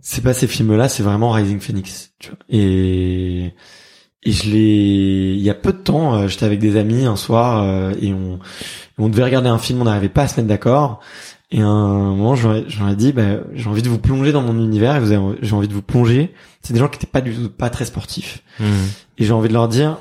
c'est 0.00 0.22
pas 0.22 0.32
ces 0.32 0.46
films-là. 0.46 0.88
C'est 0.88 1.02
vraiment 1.02 1.32
Rising 1.32 1.58
Phoenix. 1.58 2.12
Tu 2.20 2.28
vois. 2.28 2.38
Et 2.48 3.52
et 4.22 4.32
je 4.32 4.48
l'ai. 4.48 5.34
Il 5.34 5.42
y 5.42 5.50
a 5.50 5.54
peu 5.54 5.72
de 5.72 5.78
temps, 5.78 6.28
j'étais 6.28 6.46
avec 6.46 6.60
des 6.60 6.76
amis 6.76 7.04
un 7.04 7.16
soir 7.16 7.90
et 8.00 8.12
on 8.12 8.38
on 8.96 9.08
devait 9.08 9.24
regarder 9.24 9.48
un 9.48 9.58
film. 9.58 9.80
On 9.80 9.84
n'arrivait 9.84 10.08
pas 10.08 10.22
à 10.22 10.28
se 10.28 10.36
mettre 10.36 10.48
d'accord. 10.48 11.00
Et 11.56 11.60
à 11.62 11.66
un 11.68 12.14
moment, 12.16 12.34
j'aurais 12.34 12.96
dit, 12.96 13.12
bah, 13.12 13.38
j'ai 13.54 13.68
envie 13.68 13.82
de 13.82 13.88
vous 13.88 13.98
plonger 14.00 14.32
dans 14.32 14.42
mon 14.42 14.54
univers. 14.58 14.96
Et 14.96 15.06
j'ai 15.40 15.54
envie 15.54 15.68
de 15.68 15.72
vous 15.72 15.82
plonger. 15.82 16.34
C'est 16.62 16.72
des 16.72 16.80
gens 16.80 16.88
qui 16.88 16.96
étaient 16.96 17.06
pas 17.06 17.20
du 17.20 17.32
tout 17.32 17.48
pas 17.48 17.70
très 17.70 17.84
sportifs. 17.84 18.42
Mmh. 18.58 18.64
Et 19.18 19.24
j'ai 19.24 19.32
envie 19.32 19.48
de 19.48 19.52
leur 19.52 19.68
dire, 19.68 19.98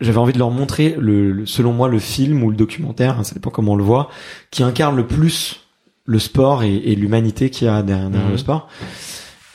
j'avais 0.00 0.18
envie 0.18 0.32
de 0.34 0.38
leur 0.38 0.50
montrer 0.50 0.94
le, 0.98 1.32
le- 1.32 1.46
selon 1.46 1.72
moi 1.72 1.88
le 1.88 1.98
film 1.98 2.42
ou 2.42 2.50
le 2.50 2.56
documentaire, 2.56 3.18
hein, 3.18 3.24
ça 3.24 3.32
dépend 3.34 3.48
comment 3.50 3.72
on 3.72 3.76
le 3.76 3.84
voit, 3.84 4.10
qui 4.50 4.62
incarne 4.62 4.96
le 4.96 5.06
plus 5.06 5.60
le 6.04 6.18
sport 6.18 6.62
et, 6.62 6.74
et 6.76 6.94
l'humanité 6.94 7.48
qu'il 7.50 7.66
y 7.66 7.70
a 7.70 7.82
derrière, 7.82 8.08
derrière 8.10 8.26
Mhm. 8.28 8.32
le 8.32 8.38
sport. 8.38 8.68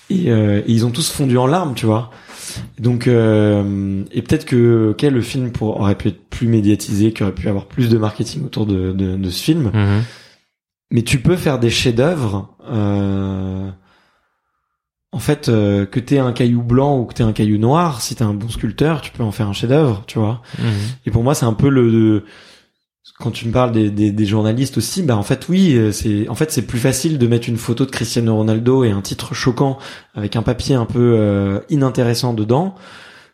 Et, 0.09 0.31
euh, 0.31 0.59
et 0.65 0.71
ils 0.71 0.85
ont 0.85 0.91
tous 0.91 1.09
fondu 1.11 1.37
en 1.37 1.47
larmes, 1.47 1.73
tu 1.75 1.85
vois. 1.85 2.09
Donc 2.79 3.07
euh, 3.07 4.03
et 4.11 4.21
peut-être 4.21 4.45
que 4.45 4.89
ok 4.91 5.01
le 5.03 5.21
film 5.21 5.51
pour, 5.51 5.79
aurait 5.79 5.95
pu 5.95 6.09
être 6.09 6.23
plus 6.29 6.47
médiatisé, 6.47 7.13
qu'il 7.13 7.23
aurait 7.23 7.33
pu 7.33 7.47
avoir 7.47 7.65
plus 7.65 7.89
de 7.89 7.97
marketing 7.97 8.43
autour 8.45 8.65
de, 8.65 8.91
de, 8.91 9.15
de 9.15 9.29
ce 9.29 9.41
film. 9.43 9.71
Mhm. 9.73 10.03
Mais 10.93 11.01
tu 11.01 11.19
peux 11.19 11.35
faire 11.35 11.59
des 11.59 11.69
chefs-d'œuvre. 11.69 12.55
Euh, 12.71 13.69
en 15.11 15.19
fait, 15.19 15.49
euh, 15.49 15.85
que 15.85 15.99
t'aies 15.99 16.19
un 16.19 16.33
caillou 16.33 16.63
blanc 16.63 16.97
ou 16.99 17.05
que 17.05 17.13
t'aies 17.13 17.23
un 17.23 17.33
caillou 17.33 17.57
noir, 17.57 18.01
si 18.01 18.15
t'es 18.15 18.23
un 18.23 18.33
bon 18.33 18.49
sculpteur, 18.49 19.01
tu 19.01 19.11
peux 19.11 19.23
en 19.23 19.31
faire 19.31 19.47
un 19.47 19.53
chef-d'œuvre, 19.53 20.03
tu 20.07 20.17
vois. 20.17 20.41
Mhm. 20.57 20.65
Et 21.05 21.11
pour 21.11 21.23
moi, 21.23 21.35
c'est 21.35 21.45
un 21.45 21.53
peu 21.53 21.69
le, 21.69 21.89
le- 21.89 22.23
quand 23.19 23.29
tu 23.31 23.47
me 23.47 23.51
parles 23.51 23.71
des, 23.71 23.91
des, 23.91 24.11
des 24.11 24.25
journalistes 24.25 24.77
aussi, 24.77 25.03
bah 25.03 25.15
en 25.17 25.23
fait 25.23 25.47
oui, 25.49 25.75
euh, 25.75 25.91
c'est 25.91 26.27
en 26.29 26.35
fait 26.35 26.51
c'est 26.51 26.63
plus 26.65 26.79
facile 26.79 27.17
de 27.19 27.27
mettre 27.27 27.47
une 27.49 27.57
photo 27.57 27.85
de 27.85 27.91
Cristiano 27.91 28.35
Ronaldo 28.35 28.83
et 28.85 28.91
un 28.91 29.01
titre 29.01 29.33
choquant 29.35 29.77
avec 30.15 30.35
un 30.35 30.41
papier 30.41 30.73
un 30.75 30.85
peu 30.85 31.13
euh, 31.17 31.59
inintéressant 31.69 32.33
dedans 32.33 32.73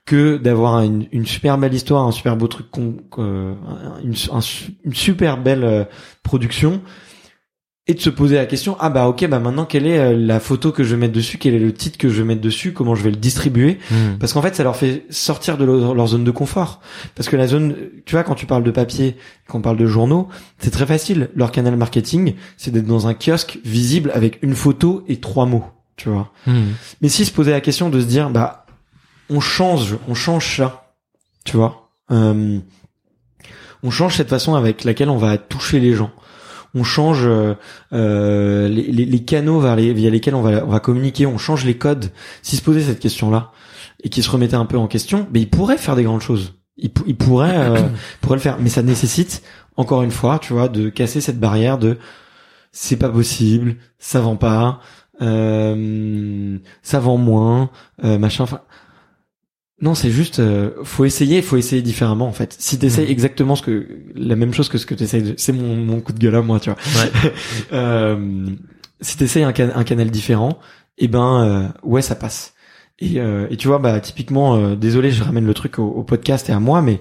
que 0.06 0.38
d'avoir 0.38 0.82
une, 0.82 1.08
une 1.12 1.26
super 1.26 1.58
belle 1.58 1.74
histoire, 1.74 2.06
un 2.06 2.12
super 2.12 2.36
beau 2.36 2.48
truc, 2.48 2.70
con- 2.72 2.98
euh, 3.20 3.54
une, 4.04 4.16
un 4.32 4.40
une 4.84 4.94
super 4.96 5.38
belle 5.42 5.88
production 6.24 6.82
et 7.90 7.96
de 7.96 8.00
se 8.00 8.12
poser 8.12 8.36
la 8.36 8.46
question 8.46 8.78
ah 8.80 8.92
bah 8.92 9.08
ok 9.08 9.28
bah 9.28 9.40
maintenant 9.40 9.66
quelle 9.66 9.88
est 9.88 9.98
euh, 9.98 10.16
la 10.16 10.40
photo 10.40 10.72
que 10.72 10.84
je 10.84 10.92
vais 10.92 10.98
mettre 10.98 11.14
dessus, 11.14 11.40
quel 11.40 11.56
est 11.56 11.60
le 11.60 11.74
titre 11.74 11.98
que 11.98 12.08
je 12.08 12.22
vais 12.22 12.24
mettre 12.24 12.40
dessus, 12.40 12.72
comment 12.72 12.94
je 12.94 13.02
vais 13.02 13.10
le 13.10 13.18
distribuer? 13.18 13.80
Mhm. 13.90 14.18
parce 14.20 14.34
qu'en 14.34 14.44
fait, 14.44 14.56
ça 14.56 14.64
leur 14.64 14.76
fait 14.76 15.06
sortir 15.10 15.58
de 15.58 15.66
leur, 15.66 16.08
zone 16.08 16.24
de 16.24 16.32
confort. 16.32 16.82
Parce 17.16 17.30
que 17.30 17.36
la 17.36 17.48
zone, 17.48 17.76
tu 18.06 18.16
vois, 18.16 18.24
quand 18.24 18.36
tu 18.36 18.46
parles 18.46 18.64
de 18.64 18.72
papier, 18.72 19.18
qu'on 19.48 19.62
parle 19.62 19.78
de 19.78 19.88
journaux, 19.88 20.30
c'est 20.60 20.70
très 20.70 20.86
facile. 20.86 21.30
Leur 21.36 21.52
canal 21.52 21.76
marketing, 21.76 22.36
c'est 22.58 22.72
d'être 22.72 22.86
dans 22.86 23.08
un 23.08 23.16
kiosque 23.16 23.60
visible 23.66 24.12
avec 24.14 24.38
une 24.44 24.54
photo 24.54 25.04
et 25.08 25.18
trois 25.18 25.48
mots, 25.48 25.66
tu 25.98 26.10
vois. 26.10 26.32
Mhm. 26.46 26.74
Mais 27.02 27.10
si 27.10 27.26
se 27.26 27.32
posait 27.32 27.52
la 27.52 27.62
question 27.62 27.90
de 27.90 28.00
se 28.00 28.06
dire, 28.06 28.30
bah, 28.30 28.66
on 29.30 29.40
change, 29.40 29.98
on 30.08 30.14
change 30.14 30.58
ça, 30.58 30.94
tu 31.44 31.58
vois. 31.58 31.90
Euh, 32.12 32.60
on 33.82 33.90
change 33.90 34.16
cette 34.18 34.30
façon 34.30 34.54
avec 34.54 34.84
laquelle 34.84 35.10
on 35.10 35.18
va 35.18 35.38
toucher 35.38 35.80
les 35.80 35.94
gens. 35.94 36.12
On 36.76 36.84
change 36.84 37.24
euh, 37.26 37.56
euh, 37.94 38.68
les, 38.68 38.84
les- 38.92 39.06
les 39.06 39.24
canaux 39.24 39.60
vers 39.60 39.76
les, 39.76 39.94
via 39.94 40.10
lesquels 40.10 40.36
on 40.36 40.42
va, 40.42 40.64
on 40.66 40.70
va 40.70 40.80
communiquer. 40.80 41.26
On 41.26 41.38
change 41.38 41.66
les 41.66 41.78
codes. 41.78 42.12
Si 42.42 42.56
se 42.56 42.62
posait 42.62 42.82
cette 42.82 43.00
question-là 43.00 43.52
et 44.04 44.10
qui 44.10 44.22
se 44.22 44.30
remettait 44.30 44.56
un 44.56 44.66
peu 44.66 44.78
en 44.78 44.88
question, 44.88 45.28
mais 45.34 45.42
il 45.42 45.50
pourrait 45.50 45.78
faire 45.78 45.96
des 45.96 46.04
grandes 46.04 46.22
choses. 46.22 46.54
Il, 46.78 46.92
pou- 46.92 47.04
il 47.08 47.16
pourrait, 47.18 47.58
euh, 47.58 47.88
le 48.30 48.38
faire. 48.38 48.58
Mais 48.60 48.70
ça 48.70 48.82
nécessite, 48.84 49.42
encore 49.78 50.04
une 50.04 50.12
fois, 50.12 50.40
tu 50.40 50.54
vois, 50.54 50.70
de 50.70 50.90
casser 50.90 51.22
cette 51.22 51.40
barrière 51.40 51.78
de 51.78 51.98
c'est 52.72 52.98
pas 52.98 53.10
possible, 53.10 53.76
ça 53.98 54.22
vend 54.22 54.36
pas, 54.36 54.80
euh, 55.22 56.58
ça 56.84 57.00
vend 57.00 57.18
moins, 57.18 57.70
euh, 58.04 58.18
machin. 58.18 58.44
Enfin, 58.44 58.62
non, 59.82 59.96
c'est 59.96 60.12
juste, 60.12 60.40
euh, 60.40 60.72
faut 60.84 61.06
essayer, 61.06 61.42
faut 61.42 61.56
essayer 61.58 61.82
différemment 61.82 62.28
en 62.28 62.34
fait. 62.34 62.56
Si 62.60 62.78
t'essayes 62.78 63.06
Mhm. 63.06 63.12
exactement 63.12 63.56
ce 63.56 63.62
que, 63.62 63.88
la 64.16 64.36
même 64.36 64.54
chose 64.54 64.68
que 64.70 64.78
ce 64.78 64.86
que 64.86 64.94
t'essayes, 64.96 65.22
de- 65.24 65.34
c'est 65.38 65.54
mon, 65.54 65.76
mon 65.76 66.02
coup 66.02 66.12
de 66.14 66.20
gueule 66.20 66.36
à 66.36 66.42
moi, 66.42 66.60
tu 66.60 66.70
vois. 66.70 66.78
Ouais. 67.02 67.10
Euh, 67.74 68.48
si 69.02 69.18
t'essayes 69.18 69.44
un, 69.44 69.54
can- 69.54 69.72
un 69.74 69.84
canal 69.84 70.10
différent, 70.12 70.60
eh 70.98 71.08
ben 71.08 71.44
euh, 71.44 71.68
ouais, 71.88 72.02
ça 72.02 72.16
passe. 72.16 72.54
Et, 73.00 73.20
euh, 73.22 73.48
et 73.50 73.56
tu 73.56 73.68
vois, 73.70 73.80
bah 73.80 74.00
typiquement, 74.02 74.56
euh, 74.58 74.76
désolé, 74.76 75.12
je 75.12 75.24
ramène 75.24 75.46
le 75.46 75.54
truc 75.54 75.80
au, 75.80 75.86
au 75.88 76.04
podcast 76.04 76.50
et 76.50 76.52
à 76.52 76.60
moi, 76.60 76.82
mais 76.82 77.00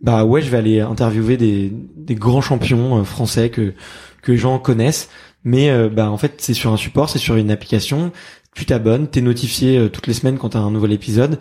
bah 0.00 0.24
ouais, 0.24 0.40
je 0.40 0.48
vais 0.50 0.56
aller 0.56 0.80
interviewer 0.80 1.36
des, 1.36 1.70
des 1.96 2.14
grands 2.14 2.40
champions 2.40 3.04
français 3.04 3.50
que 3.50 3.74
que 4.22 4.32
les 4.32 4.38
gens 4.38 4.58
connaissent, 4.58 5.10
mais 5.44 5.68
euh, 5.70 5.88
bah 5.90 6.10
en 6.10 6.16
fait 6.16 6.34
c'est 6.38 6.54
sur 6.54 6.72
un 6.72 6.76
support, 6.78 7.10
c'est 7.10 7.18
sur 7.18 7.36
une 7.36 7.50
application, 7.50 8.10
tu 8.54 8.64
t'abonnes, 8.64 9.06
t'es 9.08 9.20
notifié 9.20 9.88
toutes 9.92 10.06
les 10.06 10.14
semaines 10.14 10.38
quand 10.38 10.48
t'as 10.50 10.58
un 10.60 10.70
nouvel 10.70 10.92
épisode, 10.92 11.38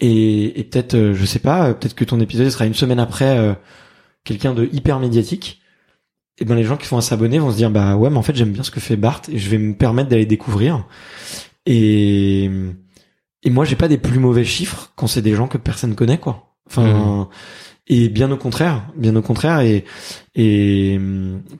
et, 0.00 0.58
et 0.58 0.64
peut-être, 0.64 0.94
euh, 0.94 1.14
je 1.14 1.24
sais 1.24 1.38
pas, 1.38 1.68
euh, 1.68 1.74
peut-être 1.74 1.94
que 1.94 2.04
ton 2.04 2.20
épisode 2.20 2.48
sera 2.48 2.66
une 2.66 2.74
semaine 2.74 2.98
après 2.98 3.38
euh, 3.38 3.52
quelqu'un 4.24 4.54
de 4.54 4.68
hyper 4.72 4.98
médiatique. 4.98 5.60
Et 6.38 6.46
ben 6.46 6.54
les 6.54 6.64
gens 6.64 6.78
qui 6.78 6.88
vont 6.88 7.00
s'abonner 7.02 7.38
vont 7.38 7.50
se 7.50 7.56
dire 7.56 7.70
bah 7.70 7.96
ouais 7.96 8.08
mais 8.08 8.16
en 8.16 8.22
fait 8.22 8.34
j'aime 8.34 8.52
bien 8.52 8.62
ce 8.62 8.70
que 8.70 8.80
fait 8.80 8.96
Bart 8.96 9.20
et 9.30 9.38
je 9.38 9.50
vais 9.50 9.58
me 9.58 9.74
permettre 9.74 10.08
d'aller 10.08 10.24
découvrir. 10.24 10.86
Et 11.66 12.50
et 13.42 13.50
moi 13.50 13.66
j'ai 13.66 13.76
pas 13.76 13.88
des 13.88 13.98
plus 13.98 14.18
mauvais 14.18 14.44
chiffres 14.44 14.90
quand 14.96 15.06
c'est 15.06 15.20
des 15.20 15.34
gens 15.34 15.48
que 15.48 15.58
personne 15.58 15.94
connaît 15.94 16.16
quoi. 16.16 16.54
Enfin 16.66 17.28
et 17.88 18.08
bien 18.08 18.30
au 18.30 18.38
contraire, 18.38 18.84
bien 18.96 19.14
au 19.16 19.20
contraire 19.20 19.60
et 19.60 19.84
et 20.34 20.98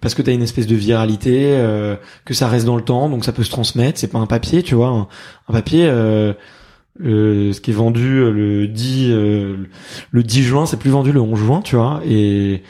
parce 0.00 0.14
que 0.14 0.22
t'as 0.22 0.32
une 0.32 0.42
espèce 0.42 0.66
de 0.66 0.76
viralité 0.76 1.48
euh, 1.58 1.96
que 2.24 2.32
ça 2.32 2.48
reste 2.48 2.64
dans 2.64 2.76
le 2.76 2.82
temps 2.84 3.10
donc 3.10 3.26
ça 3.26 3.32
peut 3.32 3.44
se 3.44 3.50
transmettre. 3.50 3.98
C'est 3.98 4.08
pas 4.08 4.18
un 4.18 4.26
papier 4.26 4.62
tu 4.62 4.76
vois 4.76 4.88
un, 4.88 5.08
un 5.48 5.52
papier. 5.52 5.84
Euh, 5.90 6.32
le- 6.98 7.52
ce 7.52 7.60
qui 7.60 7.70
est 7.70 7.74
vendu 7.74 8.18
euh, 8.18 8.30
le 8.30 8.66
10 8.68 9.08
euh, 9.10 9.56
le 10.10 10.22
10 10.22 10.42
juin 10.42 10.66
c'est 10.66 10.78
plus 10.78 10.90
vendu 10.90 11.12
le 11.12 11.20
11 11.20 11.38
juin 11.38 11.60
tu 11.62 11.76
vois 11.76 12.00
et 12.06 12.62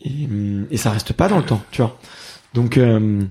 et, 0.00 0.26
hum, 0.26 0.66
et 0.70 0.76
ça 0.76 0.90
reste 0.90 1.12
pas 1.12 1.28
dans 1.28 1.38
le 1.38 1.44
temps 1.44 1.62
tu 1.70 1.82
vois. 1.82 1.98
Donc 2.54 2.78
euh, 2.78 3.22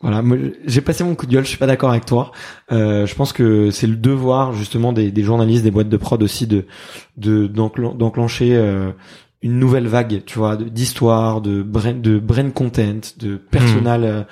voilà 0.00 0.22
j'ai 0.66 0.80
passé 0.80 1.02
mon 1.04 1.14
coup 1.16 1.26
de 1.26 1.32
gueule 1.32 1.44
je 1.44 1.48
suis 1.50 1.58
pas 1.58 1.66
d'accord 1.66 1.90
avec 1.90 2.06
toi. 2.06 2.30
Euh, 2.72 3.04
je 3.06 3.14
pense 3.14 3.32
que 3.32 3.70
c'est 3.70 3.86
le 3.88 3.96
devoir 3.96 4.52
justement 4.52 4.92
des, 4.92 5.10
des 5.10 5.22
journalistes 5.22 5.64
des 5.64 5.70
boîtes 5.72 5.88
de 5.88 5.96
prod 5.96 6.22
aussi 6.22 6.46
de 6.46 6.66
de 7.16 7.46
d'enclen- 7.48 7.96
d'enclencher 7.96 8.56
euh, 8.56 8.90
une 9.42 9.58
nouvelle 9.60 9.86
vague 9.86 10.22
tu 10.26 10.38
vois 10.38 10.56
d'histoire 10.56 11.40
de 11.40 11.62
brand 11.62 12.00
de 12.00 12.18
brand 12.18 12.52
content 12.52 13.00
de 13.18 13.36
personal 13.36 14.04
euh, 14.04 14.22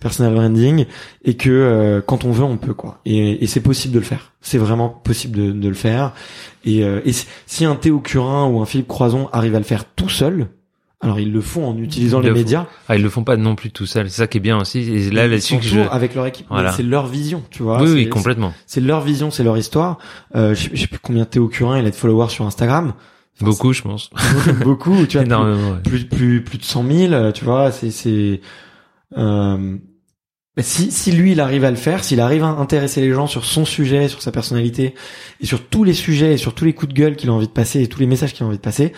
personal 0.00 0.32
branding 0.34 0.86
et 1.24 1.34
que 1.34 1.50
euh, 1.50 2.00
quand 2.00 2.24
on 2.24 2.32
veut 2.32 2.44
on 2.44 2.56
peut 2.56 2.72
quoi 2.72 2.98
et, 3.04 3.44
et 3.44 3.46
c'est 3.46 3.60
possible 3.60 3.92
de 3.92 3.98
le 3.98 4.04
faire 4.06 4.32
c'est 4.40 4.56
vraiment 4.58 4.88
possible 4.88 5.36
de, 5.38 5.52
de 5.52 5.68
le 5.68 5.74
faire 5.74 6.12
et, 6.64 6.82
euh, 6.82 7.02
et 7.04 7.12
si- 7.12 7.64
un 7.66 7.76
Théo 7.76 7.98
Curin 8.00 8.46
ou 8.46 8.60
un 8.62 8.64
Philippe 8.64 8.88
Croison 8.88 9.28
arrive 9.32 9.54
à 9.54 9.58
le 9.58 9.64
faire 9.66 9.84
tout 9.84 10.08
seul 10.08 10.46
alors 11.02 11.20
ils 11.20 11.30
le 11.32 11.42
font 11.42 11.66
en 11.68 11.76
utilisant 11.76 12.20
Ils 12.20 12.24
les 12.24 12.28
le 12.30 12.34
médias 12.34 12.64
Ah, 12.88 12.96
ils 12.96 13.02
le 13.02 13.10
font 13.10 13.24
pas 13.24 13.36
non 13.36 13.56
plus 13.56 13.70
tout 13.70 13.84
seul. 13.84 14.08
C'est 14.08 14.16
ça 14.22 14.26
qui 14.26 14.38
est 14.38 14.40
bien 14.40 14.56
aussi. 14.58 14.78
Et 14.78 15.10
là, 15.10 15.28
là-dessus 15.28 15.56
je. 15.60 15.68
toujours 15.68 15.92
avec 15.92 16.14
leur 16.14 16.24
équipe 16.24 16.46
Voilà. 16.48 16.72
c'est 16.72 16.82
leur 16.82 17.06
vision 17.06 17.42
tu 17.50 17.62
vois 17.62 17.82
oui, 17.82 17.90
oui, 17.92 18.08
complètement. 18.08 18.54
c'est 18.66 18.80
leur 18.80 19.02
vision 19.02 19.30
c'est 19.30 19.44
leur 19.44 19.58
histoire 19.58 19.98
euh, 20.34 20.54
je 20.54 20.74
sais 20.74 20.86
plus 20.86 20.98
combien 21.02 21.26
Théo 21.26 21.48
Curin 21.48 21.78
il 21.78 21.84
a 21.84 21.90
de 21.90 21.94
followers 21.94 22.30
sur 22.30 22.46
Instagram 22.46 22.94
Beaucoup, 23.40 23.72
je 23.72 23.82
pense. 23.82 24.10
beaucoup 24.64 25.06
tu 25.06 25.18
vois 25.18 25.24
plus- 25.26 25.54
ouais. 25.54 25.80
plus 25.82 26.04
plus 26.06 26.44
plus 26.44 26.58
de 26.58 26.64
100 26.64 26.84
000 26.86 27.12
euh, 27.12 27.32
tu 27.32 27.44
vois 27.44 27.72
c'est 27.72 27.90
c'est 27.90 28.40
euh, 29.16 29.76
si 30.60 30.92
si 30.92 31.10
lui 31.10 31.32
il 31.32 31.40
arrive 31.40 31.64
à 31.64 31.70
le 31.70 31.76
faire 31.76 32.04
s'il 32.04 32.20
arrive 32.20 32.44
à 32.44 32.48
intéresser 32.48 33.00
les 33.00 33.12
gens 33.12 33.26
sur 33.26 33.44
son 33.44 33.64
sujet 33.64 34.06
sur 34.06 34.22
sa 34.22 34.30
personnalité 34.30 34.94
et 35.40 35.46
sur 35.46 35.66
tous 35.68 35.82
les 35.82 35.94
sujets 35.94 36.34
et 36.34 36.36
sur 36.36 36.54
tous 36.54 36.64
les 36.64 36.74
coups 36.74 36.94
de 36.94 36.98
gueule 36.98 37.16
qu'il 37.16 37.28
a 37.28 37.32
envie 37.32 37.48
de 37.48 37.52
passer 37.52 37.82
et 37.82 37.88
tous 37.88 37.98
les 37.98 38.06
messages 38.06 38.32
qu'il 38.34 38.44
a 38.44 38.46
envie 38.46 38.56
de 38.58 38.62
passer 38.62 38.92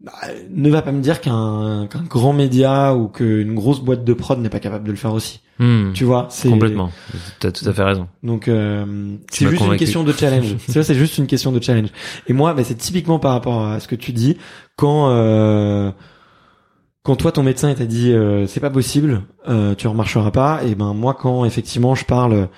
bah, 0.00 0.12
ne 0.50 0.70
va 0.70 0.80
pas 0.80 0.92
me 0.92 1.02
dire 1.02 1.20
qu'un 1.20 1.88
qu'un 1.88 2.02
grand 2.04 2.32
média 2.32 2.94
ou 2.94 3.08
qu'une 3.08 3.54
grosse 3.54 3.80
boîte 3.80 4.02
de 4.02 4.12
prod 4.14 4.38
n'est 4.40 4.48
pas 4.48 4.60
capable 4.60 4.84
de 4.86 4.90
le 4.92 4.96
faire 4.96 5.12
aussi 5.12 5.41
Hmm. 5.58 5.92
tu 5.92 6.04
vois 6.04 6.26
c'est 6.30 6.48
Complètement. 6.48 6.90
T'as 7.38 7.52
tout 7.52 7.68
à 7.68 7.72
fait 7.72 7.82
raison. 7.84 8.08
donc 8.22 8.48
euh, 8.48 9.16
c'est 9.30 9.48
juste 9.48 9.62
une 9.64 9.76
question 9.76 10.02
de 10.02 10.12
challenge. 10.12 10.56
c'est 10.66 10.82
c'est 10.82 10.94
juste 10.94 11.18
une 11.18 11.26
question 11.26 11.52
de 11.52 11.62
challenge. 11.62 11.90
Et 12.26 12.32
moi, 12.32 12.54
bah, 12.54 12.64
c'est 12.64 12.74
typiquement 12.74 13.18
par 13.18 13.32
rapport 13.32 13.66
à 13.66 13.78
ce 13.78 13.86
que 13.86 13.94
tu 13.94 14.12
dis 14.12 14.38
quand 14.76 15.10
euh, 15.10 15.92
quand 17.02 17.16
toi 17.16 17.32
ton 17.32 17.42
médecin 17.42 17.72
t'a 17.74 17.84
dit 17.84 18.12
euh, 18.12 18.46
c'est 18.46 18.60
pas 18.60 18.70
possible, 18.70 19.22
euh, 19.48 19.74
tu 19.74 19.86
remarcheras 19.88 20.30
pas. 20.30 20.62
Et 20.64 20.74
ben 20.74 20.94
moi 20.94 21.14
quand 21.14 21.44
effectivement 21.44 21.94
je 21.94 22.04
parle 22.06 22.48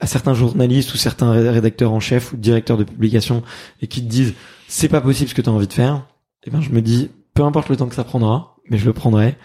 à 0.00 0.06
certains 0.06 0.34
journalistes 0.34 0.92
ou 0.94 0.96
certains 0.96 1.30
ré- 1.30 1.48
rédacteurs 1.50 1.92
en 1.92 2.00
chef 2.00 2.32
ou 2.32 2.36
directeurs 2.36 2.76
de 2.76 2.84
publication 2.84 3.42
et 3.80 3.86
qui 3.86 4.02
te 4.02 4.08
disent 4.10 4.34
c'est 4.66 4.88
pas 4.88 5.00
possible 5.00 5.28
ce 5.30 5.34
que 5.34 5.42
tu 5.42 5.48
as 5.48 5.52
envie 5.52 5.68
de 5.68 5.72
faire, 5.72 6.06
et 6.44 6.50
ben 6.50 6.60
je 6.60 6.70
me 6.70 6.82
dis 6.82 7.10
peu 7.34 7.44
importe 7.44 7.68
le 7.68 7.76
temps 7.76 7.86
que 7.86 7.94
ça 7.94 8.04
prendra, 8.04 8.56
mais 8.68 8.78
je 8.78 8.84
le 8.86 8.92
prendrai 8.92 9.36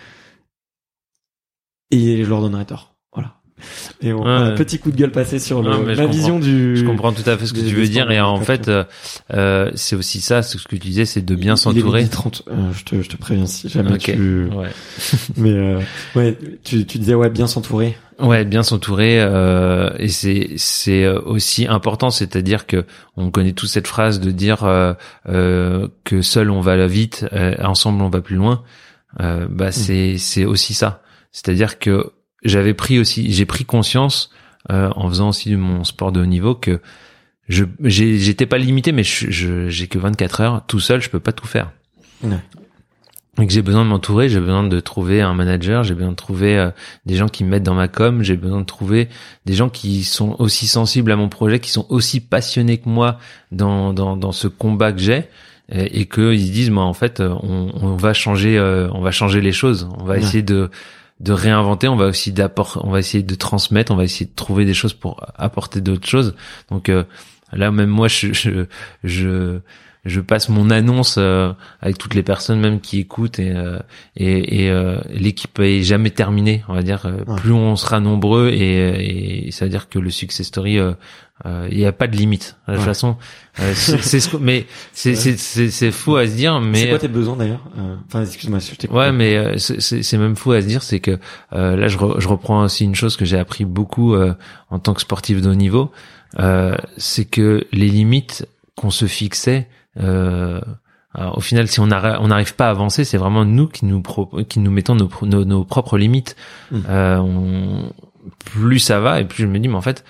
et 1.91 2.23
je 2.23 2.29
leur 2.29 2.41
donnerai 2.41 2.65
tort. 2.65 2.95
Voilà. 3.13 3.33
Et 4.01 4.11
bon, 4.13 4.19
Ouais. 4.19 4.23
voilà, 4.37 4.51
petit 4.51 4.77
coup 4.77 4.91
de 4.91 4.95
gueule 4.97 5.11
passé 5.11 5.39
sur 5.39 5.63
le, 5.63 5.71
Non, 5.71 5.81
ma 5.83 6.05
vision 6.05 6.37
du. 6.39 6.77
Je 6.77 6.85
comprends 6.85 7.11
tout 7.11 7.27
à 7.27 7.37
fait 7.37 7.47
ce 7.47 7.53
que 7.53 7.59
des- 7.61 7.69
tu 7.69 7.75
veux 7.75 7.87
dire 7.87 8.11
et 8.11 8.19
en 8.21 8.39
fait, 8.39 8.67
euh, 8.67 8.83
euh, 9.33 9.71
c'est 9.75 9.95
aussi 9.95 10.21
ça, 10.21 10.43
ce 10.43 10.57
que 10.57 10.75
tu 10.75 10.77
disais, 10.77 11.05
c'est 11.05 11.23
de 11.23 11.33
bien 11.35 11.55
s'entourer. 11.55 12.01
midi 12.01 12.11
30. 12.11 12.43
Euh, 12.49 12.71
je 12.73 12.83
te, 12.83 13.01
je 13.01 13.09
te 13.09 13.17
préviens 13.17 13.47
si 13.47 13.67
jamais 13.69 13.97
tu. 13.97 14.45
Ouais. 14.45 14.67
Mais 15.37 15.51
euh, 15.53 15.79
ouais, 16.15 16.37
tu, 16.63 16.85
tu 16.85 16.99
disais 16.99 17.15
ouais, 17.15 17.29
bien 17.31 17.47
s'entourer. 17.47 17.97
Ouais, 18.19 18.45
bien 18.45 18.63
s'entourer 18.63 19.19
euh, 19.19 19.91
et 19.99 20.07
c'est 20.09 20.49
c'est 20.57 21.03
euh, 21.03 21.19
aussi 21.21 21.67
important, 21.67 22.09
c'est-à-dire 22.09 22.65
que 22.65 22.83
on 23.15 23.29
connaît 23.31 23.53
tous 23.53 23.67
cette 23.67 23.85
phrase 23.87 24.19
de 24.19 24.31
dire 24.31 24.63
euh, 24.63 24.93
euh, 25.29 25.87
que 26.03 26.23
seul 26.23 26.49
on 26.49 26.59
va 26.61 26.85
vite, 26.87 27.25
euh, 27.33 27.55
ensemble 27.63 28.01
on 28.03 28.09
va 28.09 28.21
plus 28.21 28.35
loin. 28.35 28.63
Euh, 29.19 29.47
bah 29.49 29.71
c'est 29.71 30.17
c'est 30.17 30.45
aussi 30.45 30.73
ça, 30.73 31.01
c'est-à-dire 31.31 31.79
que 31.79 32.11
j'avais 32.43 32.73
pris 32.73 32.99
aussi, 32.99 33.31
j'ai 33.31 33.45
pris 33.45 33.65
conscience 33.65 34.29
euh, 34.71 34.89
en 34.95 35.07
faisant 35.09 35.29
aussi 35.29 35.55
mon 35.55 35.83
sport 35.83 36.11
de 36.11 36.21
haut 36.21 36.25
niveau 36.25 36.55
que 36.55 36.79
je 37.47 37.63
j'étais 37.83 38.45
pas 38.45 38.57
limité, 38.57 38.91
mais 38.91 39.03
je 39.03 39.69
j'ai 39.69 39.87
que 39.87 39.97
24 39.97 40.41
heures 40.41 40.65
tout 40.67 40.79
seul, 40.79 41.01
je 41.01 41.09
peux 41.09 41.19
pas 41.19 41.31
tout 41.31 41.47
faire. 41.47 41.71
Ouais. 42.21 42.37
Donc 43.37 43.51
j'ai 43.51 43.61
besoin 43.61 43.83
de 43.83 43.89
m'entourer, 43.89 44.29
j'ai 44.29 44.39
besoin 44.39 44.63
de 44.63 44.79
trouver 44.79 45.21
un 45.21 45.35
manager, 45.35 45.83
j'ai 45.83 45.93
besoin 45.93 46.09
de 46.09 46.15
trouver 46.15 46.57
euh, 46.57 46.71
des 47.05 47.15
gens 47.15 47.27
qui 47.27 47.43
me 47.43 47.49
mettent 47.49 47.63
dans 47.63 47.75
ma 47.75 47.87
com, 47.87 48.23
j'ai 48.23 48.35
besoin 48.35 48.61
de 48.61 48.65
trouver 48.65 49.09
des 49.45 49.53
gens 49.53 49.69
qui 49.69 50.03
sont 50.03 50.35
aussi 50.39 50.65
sensibles 50.65 51.11
à 51.11 51.15
mon 51.15 51.29
projet, 51.29 51.59
qui 51.59 51.69
sont 51.69 51.85
aussi 51.89 52.19
passionnés 52.19 52.79
que 52.79 52.89
moi 52.89 53.19
dans 53.51 53.93
dans, 53.93 54.17
dans 54.17 54.31
ce 54.31 54.47
combat 54.47 54.91
que 54.91 54.99
j'ai 54.99 55.25
et, 55.69 56.01
et 56.01 56.05
que 56.07 56.33
ils 56.33 56.51
disent 56.51 56.71
moi 56.71 56.83
en 56.83 56.93
fait 56.93 57.21
on, 57.21 57.71
on 57.79 57.95
va 57.95 58.13
changer 58.13 58.57
euh, 58.57 58.89
on 58.93 59.01
va 59.01 59.11
changer 59.11 59.39
les 59.39 59.51
choses, 59.51 59.87
on 59.99 60.03
va 60.03 60.17
essayer 60.17 60.41
de 60.41 60.71
de 61.19 61.33
réinventer, 61.33 61.87
on 61.87 61.95
va 61.95 62.05
aussi 62.05 62.31
d'apporter, 62.31 62.79
on 62.83 62.91
va 62.91 62.99
essayer 62.99 63.23
de 63.23 63.35
transmettre, 63.35 63.91
on 63.91 63.95
va 63.95 64.03
essayer 64.03 64.25
de 64.25 64.35
trouver 64.35 64.65
des 64.65 64.73
choses 64.73 64.93
pour 64.93 65.25
apporter 65.35 65.81
d'autres 65.81 66.07
choses. 66.07 66.35
Donc 66.69 66.89
euh, 66.89 67.03
là 67.51 67.71
même 67.71 67.89
moi 67.89 68.07
je, 68.07 68.33
je, 68.33 68.65
je 69.03 69.59
je 70.07 70.21
passe 70.21 70.49
mon 70.49 70.69
annonce 70.69 71.17
euh, 71.17 71.51
avec 71.81 71.97
toutes 71.97 72.15
les 72.15 72.23
personnes 72.23 72.59
même 72.59 72.79
qui 72.79 72.99
écoutent 72.99 73.39
et 73.39 73.51
euh, 73.51 73.77
et, 74.15 74.63
et 74.63 74.71
euh, 74.71 74.99
l'équipe 75.09 75.59
est 75.59 75.83
jamais 75.83 76.09
terminée 76.09 76.63
on 76.67 76.73
va 76.73 76.81
dire. 76.81 77.05
Plus 77.37 77.51
on 77.51 77.75
sera 77.75 77.99
nombreux 77.99 78.49
et, 78.49 79.47
et 79.47 79.51
ça 79.51 79.65
veut 79.65 79.71
dire 79.71 79.89
que 79.89 79.99
le 79.99 80.09
success 80.09 80.47
story 80.47 80.79
il 81.45 81.77
n'y 81.77 81.85
a 81.85 81.91
pas 81.91 82.07
de 82.07 82.15
limite. 82.15 82.57
De 82.67 82.75
toute 82.75 82.83
façon 82.83 83.17
c'est 83.53 84.19
ce 84.19 84.37
mais 84.37 84.65
c'est 84.93 85.15
c'est 85.15 85.69
c'est 85.69 85.91
fou 85.91 86.15
à 86.15 86.25
se 86.25 86.35
dire 86.35 86.59
mais 86.61 86.83
c'est 86.83 86.89
quoi 86.89 86.99
tes 86.99 87.07
besoins 87.07 87.35
d'ailleurs? 87.35 87.63
Enfin 88.07 88.23
excuse-moi 88.23 88.59
si 88.59 88.73
je 88.81 88.87
ouais 88.87 89.11
mais 89.11 89.57
c'est 89.57 89.81
c'est 89.81 90.17
même 90.17 90.35
fou 90.35 90.53
à 90.53 90.61
se 90.61 90.67
dire 90.67 90.81
c'est 90.81 90.99
que 90.99 91.19
là 91.51 91.87
je, 91.87 91.97
je 92.17 92.27
reprends 92.27 92.63
aussi 92.63 92.85
une 92.85 92.95
chose 92.95 93.17
que 93.17 93.25
j'ai 93.25 93.37
appris 93.37 93.65
beaucoup 93.65 94.15
en 94.15 94.79
tant 94.79 94.93
que 94.93 95.01
sportif 95.01 95.41
de 95.41 95.49
haut 95.49 95.55
niveau. 95.55 95.91
C'est 96.97 97.25
que 97.25 97.67
les 97.71 97.89
limites 97.89 98.47
qu'on 98.75 98.91
se 98.91 99.05
fixait 99.05 99.67
euh, 99.99 100.61
au 101.33 101.41
final, 101.41 101.67
si 101.67 101.79
on 101.79 101.87
n'arrive 101.87 102.55
pas 102.55 102.67
à 102.67 102.69
avancer, 102.69 103.03
c'est 103.03 103.17
vraiment 103.17 103.45
nous 103.45 103.67
qui 103.67 103.85
nous 103.85 104.03
qui 104.47 104.59
nous 104.59 104.71
mettons 104.71 104.95
nos, 104.95 105.45
nos, 105.45 105.63
propres 105.63 105.97
limites. 105.97 106.35
Hmm. 106.71 106.81
Euh, 106.87 107.17
on, 107.17 107.91
plus 108.45 108.79
ça 108.79 108.99
va, 108.99 109.21
et 109.21 109.25
plus 109.25 109.43
je 109.43 109.47
me 109.47 109.57
dis, 109.57 109.67
mais 109.67 109.75
en 109.75 109.81
fait, 109.81 110.03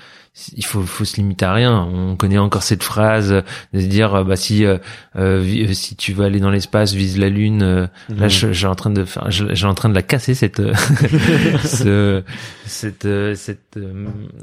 il 0.55 0.65
faut, 0.65 0.81
faut 0.81 1.05
se 1.05 1.15
limiter 1.15 1.45
à 1.45 1.53
rien. 1.53 1.81
On 1.81 2.15
connaît 2.15 2.37
encore 2.37 2.63
cette 2.63 2.83
phrase 2.83 3.43
de 3.73 3.81
dire, 3.81 4.25
bah 4.25 4.35
si 4.35 4.65
euh, 4.65 4.77
euh 5.15 5.71
si 5.73 5.95
tu 5.95 6.13
veux 6.13 6.25
aller 6.25 6.39
dans 6.39 6.49
l'espace, 6.49 6.93
vise 6.93 7.17
la 7.17 7.29
lune. 7.29 7.63
Euh, 7.63 7.87
là, 8.09 8.27
hmm. 8.27 8.51
j'ai 8.51 8.67
en 8.67 8.75
train 8.75 8.89
de 8.89 9.05
faire, 9.05 9.27
j'ai 9.29 9.65
en 9.65 9.73
train 9.75 9.89
de 9.89 9.95
la 9.95 10.03
casser 10.03 10.33
cette 10.33 10.61
ce, 11.63 12.23
cette 12.65 13.07
cette 13.35 13.79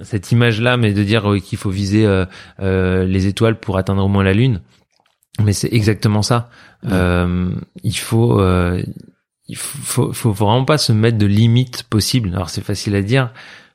cette 0.02 0.32
image 0.32 0.62
là, 0.62 0.78
mais 0.78 0.94
de 0.94 1.02
dire 1.02 1.34
qu'il 1.44 1.58
faut 1.58 1.70
viser 1.70 2.08
les 2.60 3.26
étoiles 3.26 3.60
pour 3.60 3.76
atteindre 3.76 4.02
au 4.02 4.08
moins 4.08 4.24
la 4.24 4.32
lune. 4.32 4.60
Mais 5.42 5.52
c'est 5.52 5.72
exactement 5.72 6.22
ça. 6.22 6.48
Euh, 6.86 7.50
il 7.82 7.96
faut, 7.96 8.40
euh, 8.40 8.82
il 9.48 9.56
faut, 9.56 10.12
faut, 10.12 10.32
vraiment 10.32 10.64
pas 10.64 10.78
se 10.78 10.92
mettre 10.92 11.18
de 11.18 11.26
limites 11.26 11.84
possibles. 11.84 12.30
Alors 12.34 12.50
c'est 12.50 12.64
facile 12.64 12.94
à 12.94 13.02
dire. 13.02 13.30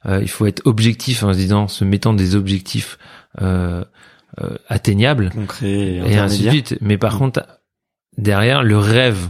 Euh, 0.06 0.20
il 0.22 0.30
faut 0.30 0.46
être 0.46 0.62
objectif 0.66 1.24
en 1.24 1.34
se 1.34 1.38
disant, 1.38 1.68
se 1.68 1.84
mettant 1.84 2.14
des 2.14 2.36
objectifs 2.36 2.98
euh, 3.42 3.84
euh 4.42 4.56
atteignables 4.70 5.30
Concret 5.32 5.68
et, 5.68 6.18
ainsi 6.18 6.44
de 6.44 6.50
suite. 6.50 6.78
Mais 6.82 6.98
par 6.98 7.16
mm. 7.16 7.20
contre, 7.20 7.46
derrière 8.18 8.64
le 8.64 8.78
rêve, 8.78 9.30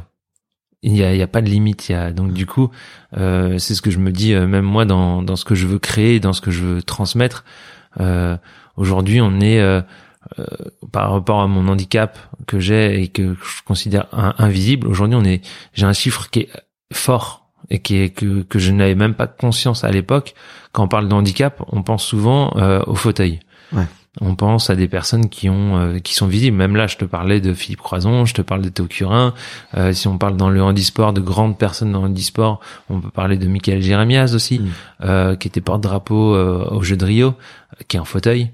il 0.83 0.95
y 0.95 1.03
a, 1.03 1.15
y 1.15 1.21
a 1.21 1.27
pas 1.27 1.41
de 1.41 1.49
limite. 1.49 1.89
Il 1.89 1.93
y 1.93 1.95
a 1.95 2.11
donc 2.11 2.33
du 2.33 2.45
coup, 2.45 2.69
euh, 3.17 3.57
c'est 3.57 3.73
ce 3.73 3.81
que 3.81 3.91
je 3.91 3.97
me 3.97 4.11
dis 4.11 4.33
même 4.35 4.65
moi 4.65 4.85
dans 4.85 5.23
dans 5.23 5.35
ce 5.35 5.45
que 5.45 5.55
je 5.55 5.65
veux 5.65 5.79
créer, 5.79 6.19
dans 6.19 6.33
ce 6.33 6.41
que 6.41 6.51
je 6.51 6.63
veux 6.63 6.83
transmettre. 6.83 7.43
Aujourd'hui, 8.77 9.19
on 9.19 9.41
est 9.41 9.83
euh, 10.37 10.45
par 10.91 11.11
rapport 11.11 11.41
à 11.41 11.47
mon 11.47 11.67
handicap 11.67 12.17
que 12.45 12.59
j'ai 12.59 13.01
et 13.01 13.07
que 13.07 13.35
je 13.35 13.63
considère 13.65 14.07
invisible. 14.11 14.87
Aujourd'hui, 14.87 15.15
on 15.15 15.23
est, 15.23 15.45
j'ai 15.73 15.85
un 15.85 15.93
chiffre 15.93 16.29
qui 16.29 16.41
est 16.41 16.49
fort 16.91 17.49
et 17.69 17.79
qui 17.79 17.97
est 17.97 18.09
que, 18.09 18.41
que 18.43 18.59
je 18.59 18.71
n'avais 18.71 18.95
même 18.95 19.13
pas 19.13 19.27
conscience 19.27 19.83
à 19.83 19.91
l'époque. 19.91 20.33
Quand 20.71 20.83
on 20.83 20.87
parle 20.87 21.07
de 21.07 21.13
handicap, 21.13 21.63
on 21.71 21.83
pense 21.83 22.03
souvent 22.03 22.53
euh, 22.57 22.81
au 22.87 22.95
fauteuil. 22.95 23.39
Ouais. 23.71 23.85
On 24.21 24.35
pense 24.35 24.69
à 24.69 24.75
des 24.75 24.87
personnes 24.87 25.29
qui 25.29 25.49
ont 25.49 25.77
euh, 25.77 25.99
qui 25.99 26.13
sont 26.13 26.27
visibles. 26.27 26.57
Même 26.57 26.75
là, 26.75 26.87
je 26.87 26.97
te 26.97 27.05
parlais 27.05 27.39
de 27.39 27.53
Philippe 27.53 27.81
Croison, 27.81 28.25
je 28.25 28.33
te 28.33 28.41
parle 28.41 28.61
de 28.61 28.69
Théo 28.69 28.87
Curin. 28.87 29.33
Euh, 29.77 29.93
si 29.93 30.07
on 30.07 30.17
parle 30.17 30.35
dans 30.35 30.49
le 30.49 30.61
handisport, 30.61 31.13
de 31.13 31.21
grandes 31.21 31.57
personnes 31.57 31.91
dans 31.91 32.01
le 32.01 32.07
handisport, 32.07 32.59
on 32.89 32.99
peut 32.99 33.11
parler 33.11 33.37
de 33.37 33.47
Michael 33.47 33.81
Jérémiaz 33.81 34.35
aussi, 34.35 34.59
mm. 34.59 34.67
euh, 35.03 35.35
qui 35.35 35.47
était 35.47 35.61
porte-drapeau 35.61 36.35
au 36.35 36.81
Jeu 36.81 36.97
de 36.97 37.05
Rio, 37.05 37.35
qui 37.87 37.97
est 37.97 37.99
en 37.99 38.05
fauteuil. 38.05 38.51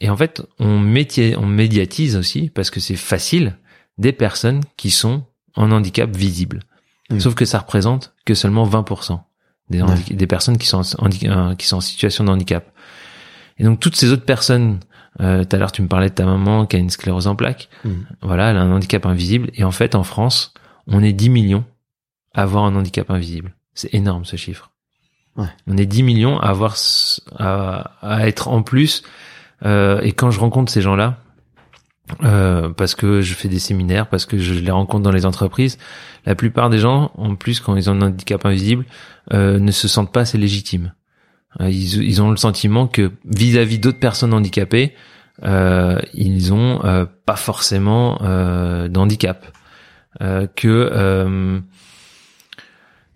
Et 0.00 0.10
en 0.10 0.16
fait, 0.16 0.42
on, 0.58 0.78
métier, 0.78 1.36
on 1.36 1.46
médiatise 1.46 2.16
aussi, 2.16 2.50
parce 2.50 2.70
que 2.70 2.80
c'est 2.80 2.96
facile, 2.96 3.56
des 3.98 4.12
personnes 4.12 4.62
qui 4.76 4.90
sont 4.90 5.24
en 5.54 5.70
handicap 5.70 6.14
visible. 6.14 6.60
Mmh. 7.10 7.20
Sauf 7.20 7.34
que 7.34 7.44
ça 7.44 7.60
représente 7.60 8.14
que 8.24 8.34
seulement 8.34 8.68
20% 8.68 9.20
des, 9.70 9.82
des 10.10 10.26
personnes 10.26 10.58
qui 10.58 10.66
sont, 10.66 10.82
en, 10.98 11.08
euh, 11.08 11.54
qui 11.54 11.66
sont 11.66 11.76
en 11.76 11.80
situation 11.80 12.24
de 12.24 12.30
handicap. 12.30 12.72
Et 13.58 13.64
donc 13.64 13.80
toutes 13.80 13.96
ces 13.96 14.12
autres 14.12 14.24
personnes, 14.24 14.80
euh, 15.20 15.44
tout 15.44 15.56
à 15.56 15.58
l'heure 15.58 15.72
tu 15.72 15.82
me 15.82 15.88
parlais 15.88 16.10
de 16.10 16.14
ta 16.14 16.26
maman 16.26 16.66
qui 16.66 16.76
a 16.76 16.78
une 16.78 16.90
sclérose 16.90 17.26
en 17.26 17.36
plaques, 17.36 17.68
mmh. 17.84 17.90
voilà, 18.22 18.50
elle 18.50 18.58
a 18.58 18.62
un 18.62 18.72
handicap 18.72 19.06
invisible. 19.06 19.50
Et 19.54 19.64
en 19.64 19.72
fait, 19.72 19.94
en 19.94 20.02
France, 20.02 20.52
on 20.86 21.02
est 21.02 21.12
10 21.12 21.30
millions 21.30 21.64
à 22.34 22.42
avoir 22.42 22.64
un 22.64 22.76
handicap 22.76 23.10
invisible. 23.10 23.54
C'est 23.74 23.94
énorme 23.94 24.24
ce 24.24 24.36
chiffre. 24.36 24.70
Ouais. 25.36 25.48
On 25.66 25.76
est 25.76 25.86
10 25.86 26.02
millions 26.02 26.38
à 26.38 26.48
avoir 26.48 26.76
à, 27.38 27.92
à 28.00 28.26
être 28.26 28.48
en 28.48 28.62
plus 28.62 29.02
et 29.64 30.12
quand 30.12 30.30
je 30.30 30.40
rencontre 30.40 30.70
ces 30.70 30.82
gens-là, 30.82 31.18
euh, 32.22 32.68
parce 32.70 32.94
que 32.94 33.20
je 33.20 33.34
fais 33.34 33.48
des 33.48 33.58
séminaires, 33.58 34.08
parce 34.08 34.26
que 34.26 34.38
je 34.38 34.54
les 34.54 34.70
rencontre 34.70 35.02
dans 35.02 35.10
les 35.10 35.26
entreprises, 35.26 35.76
la 36.24 36.34
plupart 36.34 36.70
des 36.70 36.78
gens, 36.78 37.10
en 37.16 37.34
plus, 37.34 37.60
quand 37.60 37.74
ils 37.76 37.90
ont 37.90 37.94
un 37.94 38.02
handicap 38.02 38.46
invisible, 38.46 38.84
euh, 39.32 39.58
ne 39.58 39.72
se 39.72 39.88
sentent 39.88 40.12
pas 40.12 40.20
assez 40.20 40.38
légitimes. 40.38 40.92
Euh, 41.60 41.70
ils, 41.70 42.22
ont 42.22 42.30
le 42.30 42.36
sentiment 42.36 42.86
que 42.86 43.12
vis-à-vis 43.24 43.78
d'autres 43.78 43.98
personnes 43.98 44.34
handicapées, 44.34 44.94
euh, 45.42 45.98
ils 46.14 46.52
ont 46.52 46.84
euh, 46.84 47.06
pas 47.24 47.36
forcément 47.36 48.18
d'handicap. 48.88 49.44
que 50.54 51.62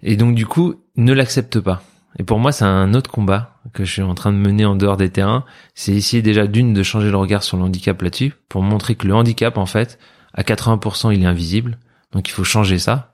et 0.02 0.16
donc 0.16 0.34
du 0.34 0.46
coup, 0.46 0.76
ne 0.96 1.12
l'acceptent 1.12 1.60
pas. 1.60 1.82
Et 2.18 2.24
pour 2.24 2.38
moi, 2.38 2.52
c'est 2.52 2.64
un 2.64 2.92
autre 2.94 3.10
combat 3.10 3.54
que 3.72 3.84
je 3.84 3.92
suis 3.92 4.02
en 4.02 4.14
train 4.14 4.32
de 4.32 4.36
mener 4.36 4.64
en 4.64 4.74
dehors 4.74 4.96
des 4.96 5.10
terrains. 5.10 5.44
C'est 5.74 5.92
essayer 5.92 6.22
déjà 6.22 6.46
d'une 6.46 6.74
de 6.74 6.82
changer 6.82 7.10
le 7.10 7.16
regard 7.16 7.42
sur 7.42 7.56
le 7.56 7.62
handicap 7.62 8.00
là-dessus, 8.02 8.32
pour 8.48 8.62
montrer 8.62 8.94
que 8.94 9.06
le 9.06 9.14
handicap, 9.14 9.58
en 9.58 9.66
fait, 9.66 9.98
à 10.34 10.42
80%, 10.42 11.14
il 11.14 11.22
est 11.22 11.26
invisible. 11.26 11.78
Donc 12.12 12.28
il 12.28 12.32
faut 12.32 12.44
changer 12.44 12.78
ça. 12.78 13.12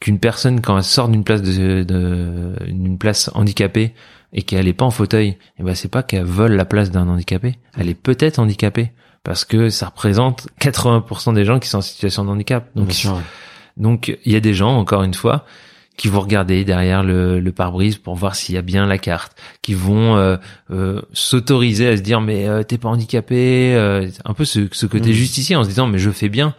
Qu'une 0.00 0.18
personne, 0.18 0.60
quand 0.60 0.76
elle 0.76 0.84
sort 0.84 1.08
d'une 1.08 1.24
place 1.24 1.42
de, 1.42 1.84
d'une 2.68 2.98
place 2.98 3.30
handicapée 3.34 3.94
et 4.32 4.42
qu'elle 4.42 4.68
est 4.68 4.74
pas 4.74 4.84
en 4.84 4.90
fauteuil, 4.90 5.38
eh 5.58 5.62
ben 5.62 5.74
c'est 5.74 5.88
pas 5.88 6.02
qu'elle 6.02 6.24
vole 6.24 6.52
la 6.52 6.66
place 6.66 6.90
d'un 6.90 7.08
handicapé. 7.08 7.58
Elle 7.76 7.88
est 7.88 7.94
peut-être 7.94 8.38
handicapée 8.38 8.92
parce 9.24 9.44
que 9.44 9.70
ça 9.70 9.86
représente 9.86 10.48
80% 10.60 11.34
des 11.34 11.44
gens 11.44 11.58
qui 11.58 11.68
sont 11.68 11.78
en 11.78 11.82
situation 11.82 12.24
de 12.24 12.30
handicap. 12.30 12.68
Donc, 12.76 12.90
donc 13.76 14.18
il 14.24 14.32
y 14.32 14.36
a 14.36 14.40
des 14.40 14.54
gens, 14.54 14.76
encore 14.76 15.02
une 15.02 15.14
fois, 15.14 15.46
qui 15.96 16.08
vont 16.08 16.20
regarder 16.20 16.64
derrière 16.64 17.02
le, 17.02 17.40
le 17.40 17.52
pare-brise 17.52 17.96
pour 17.96 18.14
voir 18.14 18.36
s'il 18.36 18.54
y 18.54 18.58
a 18.58 18.62
bien 18.62 18.86
la 18.86 18.98
carte, 18.98 19.36
qui 19.62 19.74
vont 19.74 20.16
euh, 20.16 20.36
euh, 20.70 21.02
s'autoriser 21.12 21.88
à 21.88 21.96
se 21.96 22.02
dire 22.02 22.20
mais 22.20 22.46
euh, 22.46 22.62
t'es 22.62 22.78
pas 22.78 22.88
handicapé, 22.88 23.74
un 24.24 24.34
peu 24.34 24.44
ce, 24.44 24.68
ce 24.72 24.86
côté 24.86 25.10
mm. 25.10 25.14
justicier 25.14 25.56
en 25.56 25.64
se 25.64 25.68
disant 25.68 25.86
mais 25.86 25.98
je 25.98 26.10
fais 26.10 26.28
bien. 26.28 26.54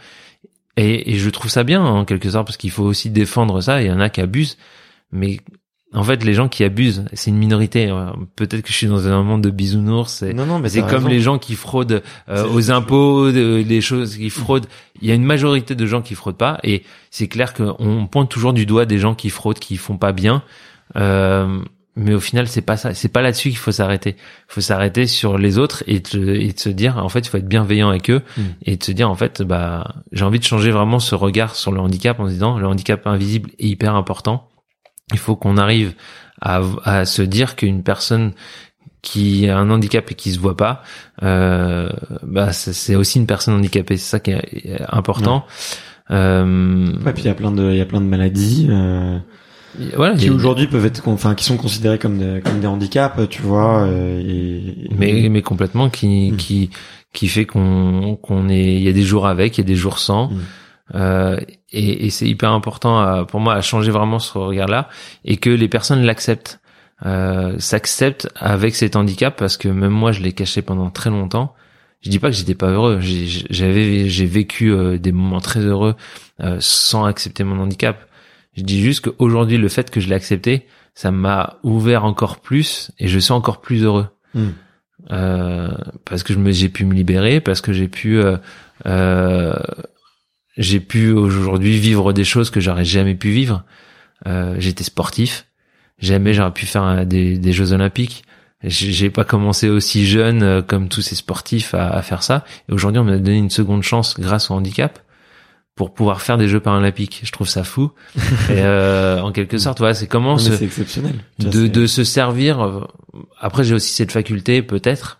Et, 0.76 1.14
et 1.14 1.18
je 1.18 1.30
trouve 1.32 1.50
ça 1.50 1.64
bien 1.64 1.84
en 1.84 2.06
quelque 2.06 2.30
sorte 2.30 2.46
parce 2.46 2.58
qu'il 2.58 2.70
faut 2.70 2.84
aussi 2.84 3.10
défendre 3.10 3.62
ça. 3.62 3.82
Il 3.82 3.88
y 3.88 3.92
en 3.92 4.00
a 4.00 4.10
qui 4.10 4.22
abusent, 4.22 4.58
mais 5.12 5.40
en 5.98 6.04
fait, 6.04 6.24
les 6.24 6.36
gens 6.36 6.48
qui 6.48 6.64
abusent, 6.64 7.06
c'est 7.14 7.32
une 7.32 7.38
minorité. 7.38 7.92
Peut-être 8.36 8.62
que 8.62 8.70
je 8.70 8.74
suis 8.74 8.86
dans 8.86 9.08
un 9.08 9.24
monde 9.24 9.42
de 9.42 9.50
bisounours. 9.50 10.22
Non, 10.22 10.46
non, 10.46 10.60
mais 10.60 10.70
c'est 10.70 10.84
comme 10.84 11.08
les 11.08 11.22
gens 11.22 11.40
qui 11.40 11.56
fraudent 11.56 12.04
euh, 12.30 12.48
aux 12.54 12.70
impôts, 12.70 13.30
les 13.32 13.82
choses 13.82 14.16
qui 14.16 14.30
fraudent. 14.30 14.68
Il 15.02 15.08
y 15.08 15.12
a 15.12 15.16
une 15.16 15.24
majorité 15.24 15.74
de 15.74 15.86
gens 15.88 16.04
qui 16.04 16.14
fraudent 16.14 16.38
pas, 16.38 16.60
et 16.64 16.84
c'est 17.10 17.28
clair 17.28 17.56
qu'on 17.56 18.08
pointe 18.12 18.30
toujours 18.30 18.54
du 18.54 18.68
doigt 18.68 18.86
des 18.86 19.00
gens 19.00 19.16
qui 19.16 19.32
fraudent, 19.32 19.58
qui 19.58 19.76
font 19.76 19.98
pas 19.98 20.12
bien. 20.12 20.44
Euh, 20.98 21.60
mais 21.96 22.14
au 22.14 22.20
final, 22.20 22.48
c'est 22.48 22.62
pas 22.62 22.78
ça. 22.78 22.94
C'est 22.94 23.08
pas 23.08 23.24
là-dessus 23.24 23.50
qu'il 23.50 23.58
faut 23.58 23.72
s'arrêter. 23.72 24.18
Il 24.20 24.54
faut 24.54 24.62
s'arrêter 24.62 25.08
sur 25.08 25.40
les 25.40 25.58
autres 25.58 25.84
et, 25.88 26.00
de 26.00 26.54
se 26.56 26.70
dire, 26.70 26.98
en 26.98 27.10
fait, 27.10 27.22
il 27.22 27.30
faut 27.30 27.38
être 27.38 27.48
bienveillant 27.48 27.90
avec 27.90 28.12
eux 28.12 28.22
mm. 28.38 28.42
et 28.68 28.78
de 28.78 28.84
se 28.84 28.92
dire, 28.92 29.10
en 29.10 29.16
fait, 29.16 29.42
bah, 29.42 29.96
j'ai 30.12 30.24
envie 30.24 30.38
de 30.38 30.44
changer 30.44 30.70
vraiment 30.70 31.00
ce 31.00 31.16
regard 31.16 31.56
sur 31.56 31.72
le 31.72 31.80
handicap 31.80 32.20
en 32.20 32.28
se 32.28 32.34
disant, 32.34 32.60
le 32.60 32.68
handicap 32.68 33.08
invisible 33.08 33.50
est 33.58 33.66
hyper 33.66 33.96
important 33.96 34.48
il 35.14 35.20
faut 35.20 35.36
qu'on 35.36 35.58
arrive 35.58 35.94
à, 36.42 36.62
à, 36.84 37.06
se 37.06 37.22
dire 37.22 37.56
qu'une 37.56 37.84
personne 37.84 38.34
qui 39.02 39.48
a 39.48 39.58
un 39.58 39.70
handicap 39.70 40.12
et 40.12 40.16
qui 40.16 40.32
se 40.32 40.40
voit 40.40 40.58
pas, 40.58 40.84
euh, 41.24 41.90
bah 42.24 42.52
c'est 42.52 42.96
aussi 42.96 43.20
une 43.20 43.28
personne 43.28 43.54
handicapée. 43.56 43.96
C'est 43.98 44.10
ça 44.10 44.20
qui 44.20 44.32
est 44.32 44.82
important. 44.90 45.46
Euh, 46.12 46.88
ouais, 47.06 47.14
puis 47.14 47.24
il 47.24 47.28
y 47.28 47.30
a 47.30 47.34
plein 47.36 47.52
de, 47.52 47.72
il 47.72 47.78
y 47.78 47.82
a 47.82 47.86
plein 47.86 48.02
de 48.02 48.06
maladies. 48.06 48.68
Euh, 48.70 49.18
voilà, 49.96 50.16
qui 50.16 50.28
a- 50.30 50.32
aujourd'hui 50.34 50.68
peuvent 50.68 50.86
être, 50.86 51.08
enfin, 51.08 51.36
qui 51.36 51.44
sont 51.46 51.58
considérés 51.58 52.00
comme 52.00 52.18
des, 52.18 52.42
comme 52.42 52.60
des 52.60 52.68
handicaps, 52.68 53.30
tu 53.30 53.42
vois. 53.42 53.84
euh, 53.84 54.20
et, 54.26 54.90
mais 54.98 55.28
mais 55.30 55.42
complètement 55.42 55.90
qui 55.90 56.32
Mm. 56.32 56.38
qui 56.38 56.70
qui 57.14 57.28
fait 57.28 57.46
qu'on 57.46 58.16
qu'on 58.22 58.50
est 58.50 58.76
il 58.76 58.82
y 58.82 58.90
a 58.90 58.94
des 58.94 59.04
jours 59.04 59.28
avec 59.28 59.58
il 59.58 59.62
y 59.62 59.64
a 59.64 59.68
des 59.68 59.76
jours 59.76 60.00
sans 60.00 60.30
Mm. 60.30 60.40
Euh, 60.96 61.38
et, 61.72 62.06
et 62.06 62.10
c'est 62.10 62.28
hyper 62.28 62.52
important 62.52 63.00
à- 63.00 63.26
pour 63.26 63.40
moi 63.40 63.54
à 63.56 63.62
changer 63.62 63.92
vraiment 63.92 64.20
ce 64.20 64.38
regard 64.38 64.68
là 64.68 64.90
et 65.26 65.38
que 65.38 65.50
les 65.50 65.68
personnes 65.68 66.04
l'acceptent. 66.04 66.60
Euh, 67.06 67.60
s'acceptent 67.60 68.28
avec 68.36 68.74
cet 68.74 68.96
handicap 68.96 69.36
parce 69.38 69.56
que 69.56 69.68
même 69.68 69.92
moi 69.92 70.12
je 70.12 70.22
l'ai 70.24 70.34
caché 70.34 70.64
pendant 70.64 70.90
très 70.90 71.12
longtemps. 71.12 71.54
Je 72.02 72.10
dis 72.10 72.18
pas 72.18 72.30
que 72.32 72.36
j'étais 72.36 72.56
pas 72.56 72.70
heureux. 72.72 72.98
J'ai- 73.02 73.28
j'avais 73.52 74.10
j'ai 74.10 74.26
vécu 74.26 74.72
euh, 74.72 74.98
des 74.98 75.12
moments 75.12 75.40
très 75.40 75.60
heureux 75.60 75.94
euh, 76.42 76.58
sans 76.60 77.06
accepter 77.06 77.44
mon 77.44 77.60
handicap. 77.62 78.00
Je 78.56 78.64
dis 78.64 78.82
juste 78.82 79.02
qu'aujourd'hui 79.02 79.58
le 79.60 79.68
fait 79.70 79.92
que 79.92 80.00
je 80.00 80.10
l'ai 80.10 80.16
accepté 80.16 80.66
ça 80.96 81.12
m'a 81.12 81.58
ouvert 81.62 82.04
encore 82.06 82.40
plus 82.40 82.90
et 82.98 83.08
je 83.08 83.20
suis 83.20 83.32
encore 83.34 83.62
plus 83.62 83.84
heureux. 83.84 84.08
Mm. 84.34 84.48
euh, 85.12 85.70
parce 86.06 86.24
que 86.24 86.34
je 86.34 86.40
me 86.40 86.52
j'ai 86.52 86.70
pu 86.70 86.84
me 86.86 86.96
libérer 86.96 87.42
parce 87.42 87.62
que 87.62 87.74
j'ai 87.74 87.88
pu 87.88 88.18
euh, 88.18 88.38
euh, 88.88 89.54
j'ai 90.58 90.80
pu 90.80 91.12
aujourd'hui 91.12 91.78
vivre 91.78 92.14
des 92.14 92.24
choses 92.24 92.50
que 92.50 92.60
j'aurais 92.60 92.86
jamais 92.86 93.16
pu 93.16 93.30
vivre 93.32 93.64
euh, 94.26 94.56
j'étais 94.60 94.84
sportif 94.84 95.46
jamais 96.00 96.34
j'aurais 96.34 96.54
pu 96.54 96.66
faire 96.66 97.06
des, 97.06 97.38
des 97.38 97.54
jeux 97.54 97.74
olympiques 97.74 98.24
j'ai 98.64 99.10
pas 99.12 99.24
commencé 99.24 99.70
aussi 99.70 100.08
jeune 100.08 100.42
euh, 100.44 100.62
comme 100.64 100.90
tous 100.90 101.02
ces 101.02 101.16
sportifs 101.16 101.74
à, 101.76 101.90
à 101.90 102.02
faire 102.02 102.24
ça 102.24 102.44
et 102.70 102.74
aujourd'hui 102.74 103.00
on 103.00 103.04
m'a 103.04 103.18
donné 103.18 103.38
une 103.38 103.50
seconde 103.52 103.84
chance 103.84 104.20
grâce 104.20 104.50
au 104.50 104.56
handicap 104.56 105.00
pour 105.76 105.94
pouvoir 105.94 106.22
faire 106.24 106.40
des 106.40 106.48
jeux 106.48 106.60
paralympiques 106.60 107.22
je 107.24 107.32
trouve 107.32 107.48
ça 107.48 107.64
fou 107.64 107.92
et 108.16 108.22
euh, 108.64 109.22
en 109.22 109.32
quelque 109.32 109.60
sorte 109.60 109.78
voilà 109.78 109.94
c'est 109.94 110.08
comment 110.08 110.40
se- 110.40 110.64
exceptionnel. 110.64 111.14
De, 111.38 111.68
de 111.68 111.86
se 111.86 112.04
servir. 112.04 112.62
euh, 112.66 112.82
Après, 113.40 113.64
j'ai 113.64 113.76
aussi 113.76 113.94
cette 113.94 114.12
faculté, 114.12 114.64
peut-être, 114.64 115.20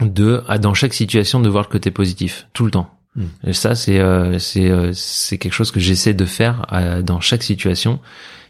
de, 0.00 0.42
à, 0.48 0.58
dans 0.58 0.74
chaque 0.74 0.94
situation, 0.94 1.38
de 1.40 1.48
voir 1.48 1.62
le 1.64 1.70
côté 1.70 1.92
positif, 1.92 2.48
tout 2.54 2.64
le 2.64 2.72
temps. 2.72 2.90
Et 3.46 3.52
ça, 3.52 3.74
c'est, 3.74 4.00
euh, 4.00 4.38
c'est, 4.38 4.70
euh, 4.70 4.90
c'est 4.92 5.38
quelque 5.38 5.52
chose 5.52 5.70
que 5.70 5.80
j'essaie 5.80 6.14
de 6.14 6.24
faire 6.24 6.66
euh, 6.72 7.02
dans 7.02 7.20
chaque 7.20 7.42
situation. 7.42 8.00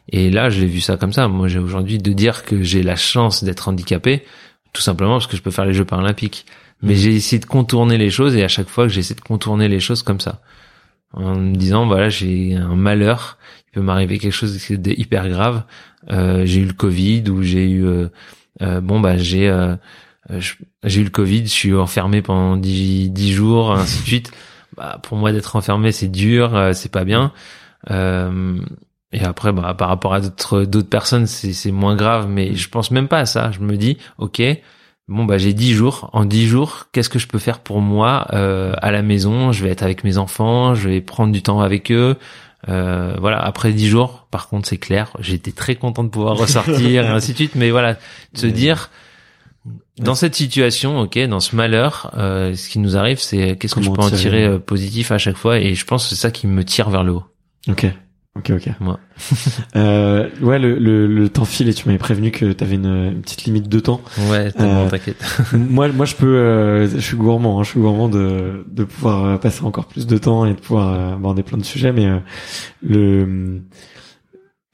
Et 0.08 0.30
là, 0.30 0.50
j'ai 0.50 0.66
vu 0.66 0.80
ça 0.80 0.96
comme 0.96 1.12
ça. 1.12 1.28
Moi, 1.28 1.48
j'ai 1.48 1.58
aujourd'hui 1.58 1.98
de 1.98 2.12
dire 2.12 2.44
que 2.44 2.62
j'ai 2.62 2.82
la 2.82 2.96
chance 2.96 3.44
d'être 3.44 3.68
handicapé, 3.68 4.24
tout 4.72 4.82
simplement 4.82 5.12
parce 5.12 5.26
que 5.26 5.36
je 5.36 5.42
peux 5.42 5.50
faire 5.50 5.64
les 5.64 5.74
Jeux 5.74 5.84
paralympiques. 5.84 6.46
Mais 6.82 6.94
j'ai 6.94 7.14
essayé 7.14 7.40
de 7.40 7.46
contourner 7.46 7.96
les 7.96 8.10
choses 8.10 8.36
et 8.36 8.44
à 8.44 8.48
chaque 8.48 8.68
fois 8.68 8.84
que 8.84 8.92
j'essaie 8.92 9.14
de 9.14 9.20
contourner 9.20 9.68
les 9.68 9.80
choses 9.80 10.02
comme 10.02 10.20
ça. 10.20 10.40
En 11.12 11.36
me 11.36 11.54
disant, 11.54 11.86
voilà, 11.86 12.08
j'ai 12.08 12.56
un 12.56 12.74
malheur, 12.74 13.38
il 13.68 13.72
peut 13.72 13.80
m'arriver 13.80 14.18
quelque 14.18 14.32
chose 14.32 14.58
de 14.68 14.90
hyper 14.90 15.28
grave. 15.28 15.62
Euh, 16.10 16.44
j'ai 16.44 16.60
eu 16.60 16.66
le 16.66 16.72
Covid 16.72 17.30
ou 17.30 17.42
j'ai 17.42 17.70
eu, 17.70 17.86
euh, 17.86 18.08
euh, 18.62 18.80
bon, 18.80 19.00
bah, 19.00 19.16
j'ai, 19.16 19.50
j'ai 20.82 21.00
eu 21.00 21.04
le 21.04 21.10
Covid, 21.10 21.44
je 21.44 21.52
suis 21.52 21.74
enfermé 21.74 22.20
pendant 22.20 22.56
dix, 22.56 23.08
dix 23.10 23.32
jours, 23.32 23.72
ainsi 23.72 24.00
de 24.00 24.06
suite. 24.06 24.32
Bah, 24.76 24.98
pour 25.02 25.16
moi, 25.16 25.32
d'être 25.32 25.56
enfermé, 25.56 25.92
c'est 25.92 26.08
dur, 26.08 26.56
euh, 26.56 26.72
c'est 26.72 26.90
pas 26.90 27.04
bien. 27.04 27.32
Euh, 27.90 28.58
et 29.12 29.24
après, 29.24 29.52
bah, 29.52 29.74
par 29.74 29.88
rapport 29.88 30.14
à 30.14 30.20
d'autres 30.20 30.64
d'autres 30.64 30.88
personnes, 30.88 31.26
c'est 31.26 31.70
moins 31.70 31.94
grave, 31.94 32.28
mais 32.28 32.54
je 32.54 32.68
pense 32.68 32.90
même 32.90 33.06
pas 33.08 33.20
à 33.20 33.26
ça. 33.26 33.52
Je 33.52 33.60
me 33.60 33.76
dis, 33.76 33.96
ok, 34.18 34.42
bon 35.06 35.24
bah 35.24 35.38
j'ai 35.38 35.52
dix 35.52 35.72
jours. 35.72 36.10
En 36.12 36.24
dix 36.24 36.48
jours, 36.48 36.86
qu'est-ce 36.90 37.08
que 37.08 37.20
je 37.20 37.28
peux 37.28 37.38
faire 37.38 37.60
pour 37.60 37.80
moi 37.80 38.26
euh, 38.32 38.74
à 38.82 38.90
la 38.90 39.02
maison? 39.02 39.52
Je 39.52 39.62
vais 39.62 39.70
être 39.70 39.84
avec 39.84 40.02
mes 40.02 40.18
enfants, 40.18 40.74
je 40.74 40.88
vais 40.88 41.00
prendre 41.00 41.32
du 41.32 41.42
temps 41.42 41.60
avec 41.60 41.92
eux. 41.92 42.16
Euh, 42.68 43.14
voilà. 43.20 43.38
Après 43.40 43.72
dix 43.72 43.86
jours, 43.86 44.26
par 44.32 44.48
contre, 44.48 44.66
c'est 44.66 44.78
clair. 44.78 45.12
J'étais 45.20 45.52
très 45.52 45.76
content 45.76 46.02
de 46.02 46.08
pouvoir 46.08 46.36
ressortir, 46.38 47.04
et 47.04 47.08
ainsi 47.08 47.32
de 47.32 47.36
suite. 47.36 47.54
Mais 47.54 47.70
voilà, 47.70 47.94
de 47.94 47.98
se 48.38 48.46
dire. 48.46 48.90
Dans 49.98 50.14
cette 50.14 50.34
situation, 50.34 51.00
ok, 51.00 51.18
dans 51.28 51.40
ce 51.40 51.56
malheur, 51.56 52.10
euh, 52.16 52.54
ce 52.54 52.68
qui 52.68 52.78
nous 52.78 52.96
arrive, 52.96 53.18
c'est 53.20 53.56
qu'est-ce 53.56 53.74
que 53.74 53.80
je 53.82 53.90
peux 53.90 54.00
en 54.02 54.10
tirer 54.16 54.44
euh, 54.44 54.58
positif 54.58 55.10
à 55.12 55.18
chaque 55.18 55.36
fois, 55.36 55.58
et 55.58 55.74
je 55.74 55.84
pense 55.86 56.04
que 56.04 56.10
c'est 56.10 56.20
ça 56.20 56.30
qui 56.30 56.46
me 56.46 56.64
tire 56.64 56.90
vers 56.90 57.02
le 57.04 57.12
haut. 57.12 57.24
Ok. 57.68 57.86
Ok, 58.36 58.50
ok. 58.50 58.68
Moi. 58.80 58.98
euh, 59.76 60.28
ouais, 60.42 60.58
le, 60.58 60.76
le, 60.78 61.06
le 61.06 61.28
temps 61.28 61.44
file 61.44 61.68
et 61.68 61.72
tu 61.74 61.86
m'avais 61.86 61.98
prévenu 61.98 62.32
que 62.32 62.52
t'avais 62.52 62.74
une, 62.74 62.86
une 63.12 63.22
petite 63.22 63.44
limite 63.44 63.68
de 63.68 63.78
temps. 63.78 64.00
Ouais, 64.28 64.50
Euh, 64.58 64.90
t'inquiète. 64.90 65.24
moi, 65.52 65.86
moi, 65.88 66.04
je 66.04 66.16
peux, 66.16 66.26
euh, 66.36 66.88
je 66.88 66.98
suis 66.98 67.16
gourmand, 67.16 67.60
hein, 67.60 67.62
je 67.62 67.70
suis 67.70 67.80
gourmand 67.80 68.08
de, 68.08 68.64
de 68.68 68.82
pouvoir 68.84 69.38
passer 69.38 69.62
encore 69.62 69.86
plus 69.86 70.08
de 70.08 70.18
temps 70.18 70.44
et 70.46 70.54
de 70.54 70.58
pouvoir 70.58 71.12
aborder 71.14 71.44
plein 71.44 71.58
de 71.58 71.64
sujets, 71.64 71.92
mais 71.92 72.06
euh, 72.06 72.18
le, 72.82 73.62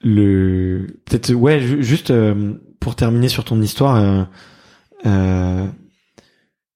le, 0.03 0.87
peut-être, 1.05 1.31
ouais, 1.33 1.59
ju- 1.61 1.83
juste 1.83 2.11
euh, 2.11 2.53
pour 2.79 2.95
terminer 2.95 3.29
sur 3.29 3.43
ton 3.43 3.61
histoire, 3.61 3.95
euh, 5.05 5.65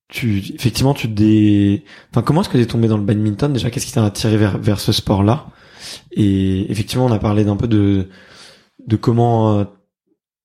tu, 0.08 0.38
effectivement, 0.54 0.94
tu 0.94 1.08
dé, 1.08 1.84
enfin, 2.12 2.22
comment 2.22 2.42
est-ce 2.42 2.50
que 2.50 2.58
t'es 2.58 2.66
tombé 2.66 2.88
dans 2.88 2.98
le 2.98 3.04
badminton? 3.04 3.52
Déjà 3.54 3.70
Qu'est-ce 3.70 3.86
qui 3.88 3.92
t'a 3.94 4.06
attiré 4.06 4.38
vers 4.38 4.58
vers 4.60 4.80
ce 4.80 4.92
sport-là? 4.92 5.48
Et 6.12 6.72
effectivement, 6.72 7.06
on 7.06 7.12
a 7.12 7.20
parlé 7.20 7.44
d'un 7.44 7.56
peu 7.58 7.68
de 7.68 8.10
de 8.88 8.96
comment. 8.96 9.60
euh, 9.60 9.64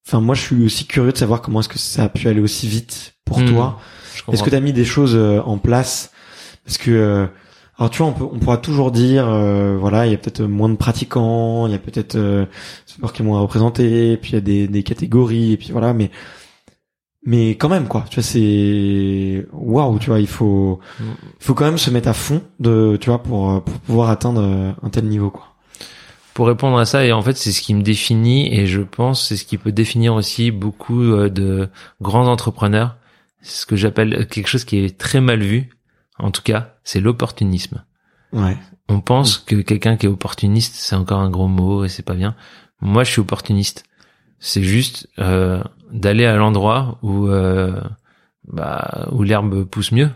Enfin, 0.08 0.20
moi, 0.20 0.34
je 0.34 0.40
suis 0.40 0.64
aussi 0.64 0.86
curieux 0.86 1.12
de 1.12 1.18
savoir 1.18 1.40
comment 1.42 1.60
est-ce 1.60 1.68
que 1.68 1.78
ça 1.78 2.04
a 2.04 2.08
pu 2.08 2.26
aller 2.26 2.40
aussi 2.40 2.66
vite 2.66 3.14
pour 3.24 3.38
Hmm, 3.40 3.46
toi. 3.46 3.78
Est-ce 4.32 4.42
que 4.42 4.50
tu 4.50 4.56
as 4.56 4.60
mis 4.60 4.72
des 4.72 4.84
choses 4.84 5.14
euh, 5.14 5.40
en 5.42 5.58
place? 5.58 6.10
Parce 6.64 6.78
que, 6.78 6.90
euh, 6.90 7.26
alors 7.78 7.90
tu 7.90 7.98
vois, 7.98 8.08
on, 8.08 8.12
peut, 8.14 8.24
on 8.24 8.38
pourra 8.40 8.56
toujours 8.58 8.90
dire, 8.90 9.28
euh, 9.28 9.76
voilà, 9.78 10.06
il 10.06 10.12
y 10.12 10.14
a 10.14 10.18
peut-être 10.18 10.42
moins 10.42 10.68
de 10.68 10.74
pratiquants, 10.76 11.66
il 11.66 11.72
y 11.72 11.76
a 11.76 11.78
peut-être 11.78 12.16
euh, 12.16 12.46
sport 12.86 13.12
qui 13.12 13.22
est 13.22 13.24
moins 13.24 13.40
représenté, 13.40 14.16
puis 14.16 14.32
il 14.32 14.34
y 14.34 14.38
a 14.38 14.40
des, 14.40 14.68
des 14.68 14.82
catégories, 14.82 15.52
et 15.52 15.56
puis 15.56 15.70
voilà, 15.70 15.92
mais 15.92 16.10
mais 17.22 17.50
quand 17.50 17.68
même 17.68 17.86
quoi, 17.86 18.04
tu 18.08 18.16
vois, 18.16 18.22
c'est 18.22 19.46
waouh, 19.52 19.98
tu 19.98 20.08
vois, 20.08 20.20
il 20.20 20.26
faut 20.26 20.80
il 21.00 21.44
faut 21.44 21.54
quand 21.54 21.66
même 21.66 21.78
se 21.78 21.90
mettre 21.90 22.08
à 22.08 22.14
fond 22.14 22.42
de, 22.58 22.96
tu 23.00 23.10
vois, 23.10 23.22
pour 23.22 23.50
euh, 23.50 23.60
pour 23.60 23.78
pouvoir 23.80 24.10
atteindre 24.10 24.42
euh, 24.42 24.72
un 24.82 24.90
tel 24.90 25.04
niveau 25.04 25.30
quoi. 25.30 25.46
Pour 26.32 26.46
répondre 26.46 26.78
à 26.78 26.86
ça, 26.86 27.04
et 27.04 27.12
en 27.12 27.20
fait, 27.22 27.36
c'est 27.36 27.52
ce 27.52 27.60
qui 27.60 27.74
me 27.74 27.82
définit, 27.82 28.54
et 28.54 28.66
je 28.66 28.80
pense 28.80 29.28
c'est 29.28 29.36
ce 29.36 29.44
qui 29.44 29.58
peut 29.58 29.72
définir 29.72 30.14
aussi 30.14 30.50
beaucoup 30.50 31.02
euh, 31.02 31.28
de 31.28 31.68
grands 32.00 32.28
entrepreneurs. 32.28 32.96
C'est 33.42 33.62
ce 33.62 33.66
que 33.66 33.76
j'appelle 33.76 34.26
quelque 34.28 34.48
chose 34.48 34.64
qui 34.64 34.78
est 34.78 34.96
très 34.98 35.20
mal 35.20 35.40
vu, 35.40 35.70
en 36.18 36.30
tout 36.30 36.42
cas, 36.42 36.76
c'est 36.84 37.00
l'opportunisme. 37.00 37.84
Ouais. 38.32 38.56
On 38.88 39.00
pense 39.00 39.38
que 39.38 39.56
quelqu'un 39.56 39.96
qui 39.96 40.06
est 40.06 40.08
opportuniste, 40.08 40.74
c'est 40.76 40.96
encore 40.96 41.20
un 41.20 41.30
gros 41.30 41.48
mot 41.48 41.84
et 41.84 41.88
c'est 41.88 42.02
pas 42.02 42.14
bien. 42.14 42.34
Moi, 42.80 43.04
je 43.04 43.10
suis 43.10 43.20
opportuniste. 43.20 43.84
C'est 44.38 44.62
juste 44.62 45.08
euh, 45.18 45.62
d'aller 45.92 46.26
à 46.26 46.36
l'endroit 46.36 46.98
où 47.02 47.28
euh, 47.28 47.80
bah, 48.48 49.08
où 49.12 49.22
l'herbe 49.22 49.64
pousse 49.64 49.92
mieux. 49.92 50.10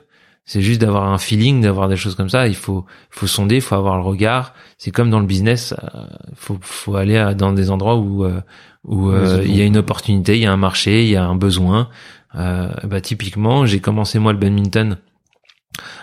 C'est 0.47 0.61
juste 0.61 0.81
d'avoir 0.83 1.05
un 1.11 1.17
feeling, 1.17 1.63
d'avoir 1.63 1.89
des 1.89 1.97
choses 1.97 2.15
comme 2.17 2.29
ça. 2.29 2.49
Il 2.49 2.55
faut 2.57 2.85
faut 3.11 3.27
sonder, 3.27 3.57
il 3.57 3.61
faut 3.63 3.77
avoir 3.77 3.97
le 3.97 4.03
regard. 4.05 4.53
C'est 4.77 4.91
comme 4.91 5.09
dans 5.09 5.21
le 5.21 5.27
business, 5.27 5.75
euh, 5.95 6.01
faut 6.35 6.59
faut 6.61 6.97
aller 6.97 7.17
à- 7.17 7.33
dans 7.35 7.53
des 7.53 7.71
endroits 7.71 7.97
où 7.97 8.25
euh, 8.25 8.41
où 8.85 9.09
euh, 9.11 9.43
il 9.47 9.57
y 9.57 9.63
a 9.63 9.65
une 9.65 9.79
opportunité, 9.79 10.37
il 10.37 10.43
y 10.43 10.47
a 10.47 10.53
un 10.53 10.59
marché, 10.59 11.05
il 11.05 11.09
y 11.11 11.17
a 11.17 11.25
un 11.25 11.35
besoin. 11.35 11.89
Euh, 12.35 12.69
bah 12.85 13.01
typiquement, 13.01 13.65
j'ai 13.65 13.81
commencé 13.81 14.19
moi 14.19 14.33
le 14.33 14.39
badminton 14.39 14.99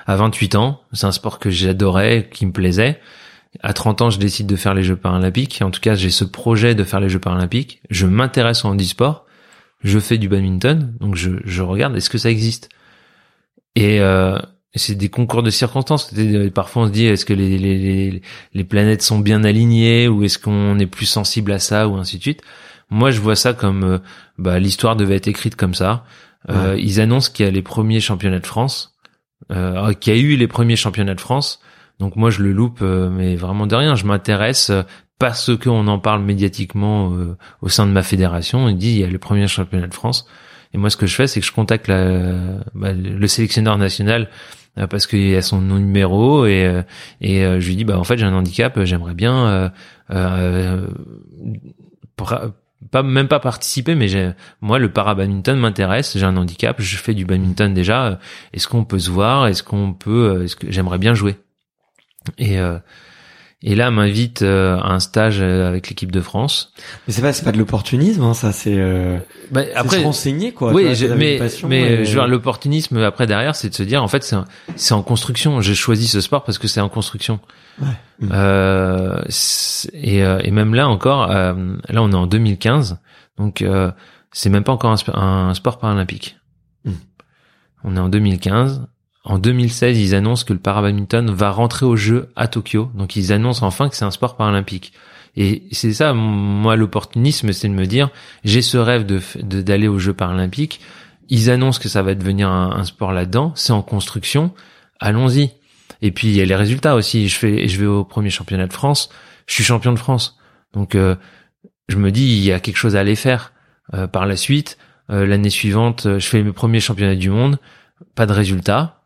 à 0.08 0.16
28 0.16 0.56
ans. 0.56 0.82
C'est 0.94 1.06
un 1.06 1.12
sport 1.12 1.38
que 1.40 1.50
j'adorais, 1.52 2.30
qui 2.32 2.46
me 2.46 2.52
plaisait. 2.52 3.00
À 3.62 3.74
30 3.74 4.02
ans, 4.02 4.10
je 4.10 4.18
décide 4.18 4.48
de 4.48 4.56
faire 4.56 4.74
les 4.74 4.82
Jeux 4.84 4.96
paralympiques. 4.96 5.62
En 5.62 5.72
tout 5.72 5.82
cas, 5.82 5.94
j'ai 5.94 6.10
ce 6.10 6.24
projet 6.24 6.74
de 6.74 6.84
faire 6.84 7.00
les 7.02 7.10
Jeux 7.10 7.20
paralympiques. 7.20 7.82
Je 7.90 8.08
m'intéresse 8.08 8.64
au 8.66 8.70
handisport. 8.70 9.26
Je 9.84 10.00
fais 10.00 10.18
du 10.18 10.30
badminton. 10.30 10.94
Donc, 11.00 11.16
je, 11.16 11.32
je 11.44 11.62
regarde, 11.62 11.96
est-ce 11.96 12.10
que 12.10 12.18
ça 12.18 12.30
existe? 12.30 12.70
Et 13.76 14.00
euh, 14.02 14.38
c'est 14.76 14.96
des 14.96 15.10
concours 15.10 15.44
de 15.44 15.50
circonstances. 15.50 16.14
Parfois, 16.54 16.84
on 16.84 16.88
se 16.88 16.92
dit, 16.92 17.06
est-ce 17.06 17.26
que 17.26 17.34
les, 17.34 17.58
les, 17.58 17.78
les, 17.78 18.22
les 18.54 18.64
planètes 18.64 19.02
sont 19.02 19.20
bien 19.20 19.44
alignées 19.44 20.08
ou 20.08 20.24
est-ce 20.24 20.38
qu'on 20.38 20.78
est 20.80 20.88
plus 20.88 21.06
sensible 21.06 21.52
à 21.52 21.60
ça 21.60 21.88
ou 21.88 21.96
ainsi 21.96 22.18
de 22.18 22.22
suite? 22.22 22.42
Moi, 22.90 23.12
je 23.12 23.22
vois 23.22 23.36
ça 23.36 23.54
comme 23.54 23.84
euh, 23.84 23.98
bah, 24.38 24.60
l'histoire 24.60 24.96
devait 24.96 25.16
être 25.16 25.28
écrite 25.28 25.56
comme 25.56 25.74
ça. 25.74 26.04
Euh, 26.50 26.76
Ils 26.80 27.00
annoncent 27.00 27.32
qu'il 27.32 27.46
y 27.46 27.48
a 27.48 27.52
les 27.52 27.62
premiers 27.62 28.02
championnats 28.02 28.40
de 28.40 28.48
France, 28.48 28.98
euh, 29.52 29.94
qu'il 29.94 30.14
y 30.14 30.18
a 30.18 30.20
eu 30.20 30.36
les 30.36 30.48
premiers 30.48 30.76
championnats 30.76 31.16
de 31.16 31.22
France. 31.22 31.62
Donc 32.00 32.16
moi, 32.16 32.30
je 32.30 32.42
le 32.42 32.52
loupe, 32.52 32.80
euh, 32.82 33.10
mais 33.10 33.36
vraiment 33.36 33.68
de 33.68 33.76
rien. 33.76 33.96
Je 33.96 34.06
m'intéresse 34.06 34.72
euh, 34.72 34.84
parce 35.22 35.56
qu'on 35.56 35.88
en 35.88 36.00
parle 36.00 36.24
médiatiquement 36.24 37.14
euh, 37.14 37.38
au 37.62 37.70
sein 37.70 37.86
de 37.86 37.92
ma 37.92 38.02
fédération. 38.02 38.68
Il 38.70 38.78
dit 38.78 38.90
il 38.90 38.98
y 38.98 39.04
a 39.04 39.08
le 39.08 39.20
premier 39.20 39.48
championnat 39.48 39.86
de 39.86 39.94
France. 39.94 40.28
Et 40.74 40.80
moi, 40.80 40.90
ce 40.90 40.98
que 40.98 41.06
je 41.06 41.16
fais, 41.16 41.28
c'est 41.28 41.40
que 41.42 41.46
je 41.46 41.52
contacte 41.52 41.88
la, 41.88 42.32
bah, 42.74 42.92
le 42.92 43.28
sélectionneur 43.28 43.78
national 43.78 44.30
euh, 44.80 44.88
parce 44.88 45.06
qu'il 45.06 45.36
a 45.36 45.42
son 45.44 45.62
numéro 45.62 46.48
et 46.48 46.66
euh, 46.66 46.82
et 47.20 47.46
euh, 47.46 47.60
je 47.60 47.68
lui 47.68 47.76
dis 47.76 47.84
bah 47.84 48.00
en 48.00 48.04
fait 48.04 48.18
j'ai 48.18 48.26
un 48.26 48.34
handicap, 48.34 48.82
j'aimerais 48.84 49.14
bien 49.14 49.48
euh, 49.48 49.70
euh, 50.12 50.88
pas 52.90 53.04
même 53.04 53.28
pas 53.28 53.40
participer, 53.40 53.94
mais 53.94 54.08
j'ai 54.08 54.32
moi 54.62 54.80
le 54.80 54.92
para-badminton 54.92 55.60
m'intéresse. 55.60 56.18
J'ai 56.18 56.26
un 56.26 56.36
handicap, 56.36 56.82
je 56.82 56.98
fais 56.98 57.14
du 57.14 57.26
badminton 57.26 57.76
déjà. 57.76 58.18
Est-ce 58.54 58.68
qu'on 58.68 58.86
peut 58.86 59.00
se 59.00 59.12
voir 59.12 59.46
Est-ce 59.46 59.62
qu'on 59.62 59.94
peut 59.94 60.44
Est-ce 60.44 60.56
que 60.56 60.72
j'aimerais 60.72 60.98
bien 60.98 61.14
jouer? 61.14 61.38
Et 62.40 62.58
Et 63.64 63.76
là, 63.76 63.92
m'invite 63.92 64.42
euh, 64.42 64.78
à 64.80 64.94
un 64.94 65.00
stage 65.00 65.38
euh, 65.40 65.68
avec 65.68 65.88
l'équipe 65.90 66.12
de 66.12 66.20
France. 66.22 66.74
Mais 67.08 67.14
c'est 67.14 67.22
pas 67.22 67.32
c'est 67.32 67.44
pas 67.46 67.52
de 67.52 67.60
l'opportunisme, 67.60 68.24
hein, 68.24 68.34
ça 68.34 68.52
c'est 68.52 68.74
euh, 68.76 69.20
Bah, 69.52 69.62
après, 69.76 70.00
se 70.00 70.04
renseigner 70.04 70.52
quoi. 70.52 70.74
oui, 70.74 70.96
je- 70.96 71.06
mais 71.06 71.38
passion, 71.38 71.68
mais 71.68 71.82
et- 71.82 72.06
je 72.06 72.10
veux 72.10 72.16
dire, 72.22 72.28
l'opportunisme 72.28 72.98
après 72.98 73.28
derrière, 73.28 73.56
c'est 73.56 73.70
de 73.70 73.76
se 73.76 73.84
dire 73.84 74.02
en 74.04 74.08
fait 74.08 74.24
c'est 74.76 74.94
en 74.96 75.04
construction. 75.04 75.62
J'ai 75.62 75.76
choisi 75.76 76.08
ce 76.08 76.22
sport 76.22 76.44
parce 76.44 76.58
que 76.58 76.68
c'est 76.68 76.82
en 76.82 76.90
construction. 76.90 77.40
Ouais. 77.80 77.88
Euh, 78.32 79.22
et, 79.94 80.24
euh, 80.24 80.40
et 80.44 80.50
même 80.52 80.74
là 80.74 80.88
encore, 80.88 81.30
euh, 81.32 81.54
là 81.88 82.02
on 82.02 82.12
est 82.12 82.16
en 82.16 82.26
2015, 82.28 82.98
donc 83.38 83.62
euh, 83.62 83.92
c'est 84.32 84.50
même 84.50 84.64
pas 84.64 84.72
encore 84.72 84.90
un, 84.92 84.96
sp- 84.96 85.16
un 85.16 85.54
sport 85.54 85.78
paralympique. 85.78 86.38
Mm. 86.86 86.92
On 87.84 87.96
est 87.96 88.00
en 88.00 88.10
2015. 88.10 88.88
En 89.24 89.38
2016, 89.38 90.00
ils 90.00 90.16
annoncent 90.16 90.46
que 90.46 90.54
le 90.54 90.60
parabadminton 90.60 91.28
va 91.32 91.52
rentrer 91.52 91.86
aux 91.86 91.96
Jeux 91.96 92.30
à 92.36 92.48
Tokyo. 92.48 92.90
Donc 92.96 93.16
ils 93.16 93.32
annoncent 93.32 93.66
enfin 93.66 93.88
que 93.90 93.96
c'est 93.96 94.06
un 94.06 94.12
sport 94.12 94.36
paralympique. 94.36 94.94
Et 95.38 95.64
c'est 95.72 95.94
ça, 95.94 96.14
moi, 96.14 96.76
l'opportunisme, 96.76 97.54
c'est 97.54 97.70
de 97.70 97.74
me 97.74 97.86
dire, 97.86 98.10
j'ai 98.44 98.62
ce 98.62 98.78
rêve 98.78 99.06
de- 99.06 99.22
d'aller 99.62 99.88
aux 99.88 100.00
Jeux 100.00 100.14
paralympiques. 100.14 100.82
Ils 101.30 101.50
annoncent 101.50 101.80
que 101.80 101.88
ça 101.88 102.02
va 102.02 102.16
devenir 102.16 102.50
un, 102.50 102.72
un 102.72 102.84
sport 102.84 103.14
là-dedans. 103.14 103.54
C'est 103.56 103.72
en 103.74 103.82
construction. 103.82 104.52
Allons-y. 105.00 105.52
Et 106.02 106.12
puis 106.12 106.28
il 106.30 106.36
y 106.36 106.42
a 106.42 106.46
les 106.46 106.56
résultats 106.56 106.96
aussi. 106.96 107.28
Je 107.30 107.38
fais, 107.38 107.68
je 107.68 107.80
vais 107.80 107.86
au 107.86 108.04
premier 108.04 108.30
championnat 108.32 108.68
de 108.68 108.74
France. 108.74 109.10
Je 109.46 109.54
suis 109.54 109.64
champion 109.64 109.94
de 109.94 110.00
France. 110.00 110.38
Donc 110.74 110.96
euh, 110.96 111.16
je 111.88 111.98
me 111.98 112.12
dis, 112.12 112.24
il 112.38 112.44
y 112.44 112.52
a 112.52 112.60
quelque 112.60 112.78
chose 112.78 112.96
à 112.96 113.02
aller 113.02 113.16
faire. 113.16 113.54
Euh, 113.94 114.08
par 114.08 114.26
la 114.26 114.36
suite, 114.36 114.78
euh, 115.10 115.26
l'année 115.26 115.50
suivante, 115.50 116.06
euh, 116.08 116.20
je 116.20 116.28
fais 116.28 116.42
mes 116.44 116.52
premiers 116.54 116.80
championnats 116.80 117.16
du 117.16 117.30
monde. 117.30 117.60
Pas 118.16 118.26
de 118.26 118.34
résultats. 118.34 119.01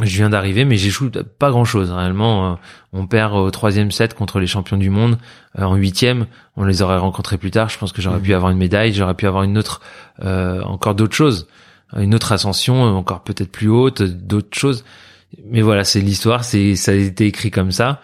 Je 0.00 0.16
viens 0.16 0.30
d'arriver, 0.30 0.64
mais 0.64 0.76
j'échoue 0.76 1.10
pas 1.10 1.50
grand 1.50 1.66
chose. 1.66 1.90
Réellement, 1.90 2.52
euh, 2.52 2.54
on 2.94 3.06
perd 3.06 3.34
au 3.34 3.50
troisième 3.50 3.90
set 3.90 4.14
contre 4.14 4.40
les 4.40 4.46
champions 4.46 4.78
du 4.78 4.88
monde. 4.88 5.18
Euh, 5.58 5.64
en 5.64 5.74
huitième, 5.74 6.26
on 6.56 6.64
les 6.64 6.80
aurait 6.80 6.96
rencontrés 6.96 7.36
plus 7.36 7.50
tard. 7.50 7.68
Je 7.68 7.78
pense 7.78 7.92
que 7.92 8.00
j'aurais 8.00 8.20
pu 8.20 8.32
avoir 8.32 8.50
une 8.50 8.58
médaille, 8.58 8.94
j'aurais 8.94 9.14
pu 9.14 9.26
avoir 9.26 9.42
une 9.42 9.58
autre, 9.58 9.82
euh, 10.24 10.62
encore 10.62 10.94
d'autres 10.94 11.14
choses, 11.14 11.46
une 11.94 12.14
autre 12.14 12.32
ascension, 12.32 12.86
euh, 12.86 12.90
encore 12.90 13.22
peut-être 13.22 13.52
plus 13.52 13.68
haute, 13.68 14.02
d'autres 14.02 14.56
choses. 14.56 14.84
Mais 15.44 15.60
voilà, 15.60 15.84
c'est 15.84 16.00
l'histoire, 16.00 16.44
c'est 16.44 16.74
ça 16.74 16.92
a 16.92 16.94
été 16.94 17.26
écrit 17.26 17.50
comme 17.50 17.70
ça. 17.70 18.00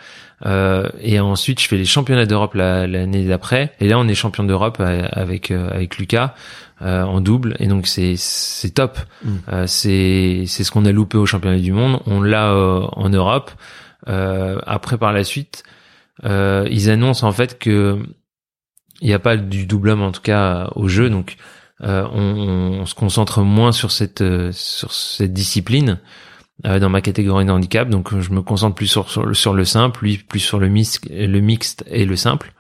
Euh, 0.47 0.89
et 1.01 1.19
ensuite, 1.19 1.61
je 1.61 1.67
fais 1.67 1.77
les 1.77 1.85
championnats 1.85 2.27
d'Europe 2.27 2.55
la- 2.55 2.87
l'année 2.87 3.27
d'après. 3.27 3.73
Et 3.81 3.89
là, 3.89 3.99
on 3.99 4.07
est 4.07 4.15
champion 4.15 4.45
d'Europe 4.45 4.79
euh, 4.81 5.07
avec 5.11 5.51
euh, 5.51 5.69
avec 5.71 5.99
Lucas 5.99 6.35
euh, 6.81 7.03
en 7.03 7.21
double. 7.21 7.57
Et 7.59 7.67
donc 7.67 7.87
c'est 7.89 8.15
c'est 8.17 8.71
top. 8.71 8.99
Mm. 9.25 9.31
Euh, 9.53 9.67
c'est 9.67 10.45
c'est 10.47 10.63
ce 10.65 10.71
qu'on 10.71 10.85
a 10.85 10.93
loupé 10.93 11.19
au 11.19 11.27
championnat 11.27 11.59
du 11.59 11.73
monde. 11.73 12.01
On 12.07 12.23
l'a 12.23 12.53
euh, 12.53 12.87
en 12.93 13.09
Europe. 13.09 13.51
Euh, 14.07 14.59
après, 14.67 14.97
par 14.97 15.13
la 15.13 15.25
suite, 15.25 15.65
euh, 16.25 16.69
ils 16.71 16.89
annoncent 16.89 17.27
en 17.27 17.33
fait 17.33 17.59
que 17.59 17.99
il 19.01 19.09
n'y 19.09 19.15
a 19.15 19.19
pas 19.19 19.37
du 19.37 19.67
double 19.67 19.91
homme 19.91 20.03
en 20.03 20.13
tout 20.13 20.23
cas 20.23 20.71
au 20.77 20.87
jeu. 20.89 21.11
Donc 21.11 21.37
euh, 21.83 22.05
on, 22.13 22.81
on 22.81 22.87
se 22.87 22.95
concentre 22.95 23.43
moins 23.43 23.73
sur 23.73 23.91
cette 23.91 24.23
sur 24.53 24.93
cette 24.93 25.33
discipline 25.33 25.99
dans 26.65 26.89
ma 26.89 27.01
catégorie 27.01 27.45
de 27.45 27.51
handicap. 27.51 27.89
Donc 27.89 28.13
euh, 28.13 28.21
je 28.21 28.31
me 28.33 28.43
concentre 28.43 28.75
plus 28.75 28.87
sur 28.87 29.11
sur 29.11 29.25
le, 29.27 29.35
sur 29.35 29.55
le 29.55 29.65
simple, 29.65 30.05
lui 30.05 30.19
plus 30.19 30.41
sur 30.41 30.59
le 30.59 30.69
mixte, 30.69 31.07
le 31.11 31.41
mixte 31.41 31.85
et 31.89 32.05
le 32.05 32.17
simple. 32.17 32.53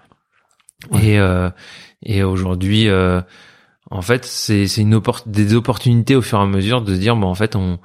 Et 1.00 1.18
euh, 1.18 1.50
et 2.02 2.22
aujourd'hui, 2.22 2.88
euh, 2.88 3.20
en 3.90 4.02
fait, 4.02 4.24
c'est 4.24 4.66
c'est 4.68 4.82
une 4.82 4.94
oppor- 4.94 5.26
des 5.26 5.54
opportunités 5.54 6.14
au 6.14 6.22
fur 6.22 6.38
et 6.38 6.42
à 6.42 6.46
mesure 6.46 6.82
de 6.82 6.94
se 6.94 7.00
dire 7.00 7.16
bon 7.16 7.26
en 7.26 7.34
fait 7.34 7.56
on 7.56 7.78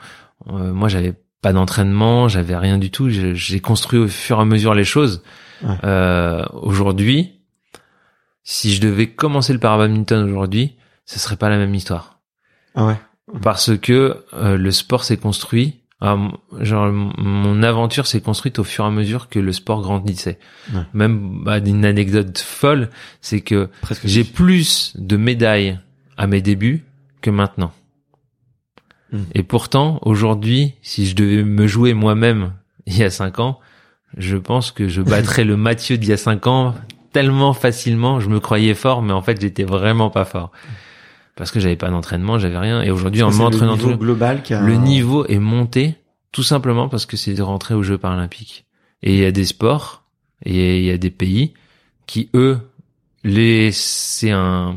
euh, 0.49 0.72
moi 0.73 0.88
j'avais 0.90 1.14
pas 1.41 1.53
d'entraînement, 1.53 2.27
j'avais 2.27 2.56
rien 2.56 2.77
du 2.77 2.90
tout. 2.91 3.10
J'ai 3.10 3.60
construit 3.60 3.99
au 3.99 4.07
fur 4.07 4.38
et 4.38 4.41
à 4.41 4.45
mesure 4.45 4.73
les 4.73 4.84
choses. 4.85 5.23
Ouais. 5.64 5.76
Euh, 5.84 6.45
aujourd'hui, 6.53 7.41
si 8.44 8.73
je 8.73 8.80
devais 8.81 9.07
commencer 9.07 9.52
le 9.53 9.60
parabadminton 9.60 10.23
aujourd'hui, 10.23 10.76
ce 11.06 11.19
serait 11.19 11.35
pas 11.38 11.49
la 11.49 11.57
même 11.57 11.73
histoire 11.76 12.19
Ah 12.76 12.85
ouais. 12.85 12.95
parce 13.41 13.77
que 13.77 14.23
euh, 14.34 14.56
le 14.57 14.72
sport 14.72 15.03
s'est 15.03 15.18
construit. 15.18 15.81
Ah, 16.05 16.17
genre 16.59 16.91
mon 16.91 17.63
aventure 17.63 18.07
s'est 18.07 18.19
construite 18.19 18.59
au 18.59 18.65
fur 18.65 18.84
et 18.84 18.88
à 18.88 18.91
mesure 18.91 19.30
que 19.30 19.39
le 19.39 19.53
sport 19.53 19.81
grandissait. 19.81 20.38
Ouais. 20.73 20.81
Même 20.93 21.43
bah, 21.45 21.59
une 21.59 21.85
anecdote 21.85 22.38
folle, 22.39 22.89
c'est 23.21 23.39
que 23.39 23.69
Presque. 23.81 24.05
j'ai 24.05 24.25
plus 24.25 24.91
de 24.97 25.15
médailles 25.15 25.80
à 26.17 26.27
mes 26.27 26.41
débuts 26.41 26.84
que 27.21 27.30
maintenant. 27.30 27.71
Mm. 29.13 29.21
Et 29.34 29.43
pourtant, 29.43 29.99
aujourd'hui, 30.01 30.73
si 30.81 31.07
je 31.07 31.15
devais 31.15 31.45
me 31.45 31.67
jouer 31.67 31.93
moi-même 31.93 32.51
il 32.85 32.97
y 32.97 33.03
a 33.03 33.09
cinq 33.09 33.39
ans, 33.39 33.61
je 34.17 34.35
pense 34.35 34.71
que 34.71 34.89
je 34.89 35.01
battrais 35.01 35.45
le 35.45 35.55
Mathieu 35.55 35.97
d'il 35.97 36.09
y 36.09 36.13
a 36.13 36.17
cinq 36.17 36.47
ans 36.47 36.75
tellement 37.13 37.53
facilement. 37.53 38.19
Je 38.19 38.27
me 38.27 38.41
croyais 38.41 38.73
fort, 38.73 39.01
mais 39.01 39.13
en 39.13 39.21
fait, 39.21 39.39
j'étais 39.39 39.63
vraiment 39.63 40.09
pas 40.09 40.25
fort. 40.25 40.51
Parce 41.35 41.51
que 41.51 41.60
j'avais 41.60 41.76
pas 41.76 41.89
d'entraînement, 41.89 42.38
j'avais 42.38 42.57
rien. 42.57 42.81
Et 42.81 42.91
aujourd'hui, 42.91 43.23
en 43.23 43.31
m'entraînant 43.31 43.76
les- 43.76 43.95
global 43.97 44.43
a... 44.49 44.61
le 44.61 44.76
niveau 44.76 45.26
est 45.26 45.39
monté 45.39 45.95
tout 46.31 46.43
simplement 46.43 46.89
parce 46.89 47.05
que 47.05 47.18
c'est 47.18 47.34
de 47.34 47.41
rentrer 47.41 47.73
aux 47.73 47.84
Jeux 47.84 47.97
paralympiques. 47.97 48.65
Et 49.01 49.14
il 49.14 49.19
y 49.19 49.26
a 49.26 49.31
des 49.31 49.45
sports 49.45 50.03
et 50.45 50.80
il 50.80 50.85
y 50.85 50.91
a 50.91 50.97
des 50.97 51.10
pays 51.11 51.53
qui 52.05 52.30
eux 52.35 52.60
les 53.23 53.72
c'est 53.72 54.31
un 54.31 54.76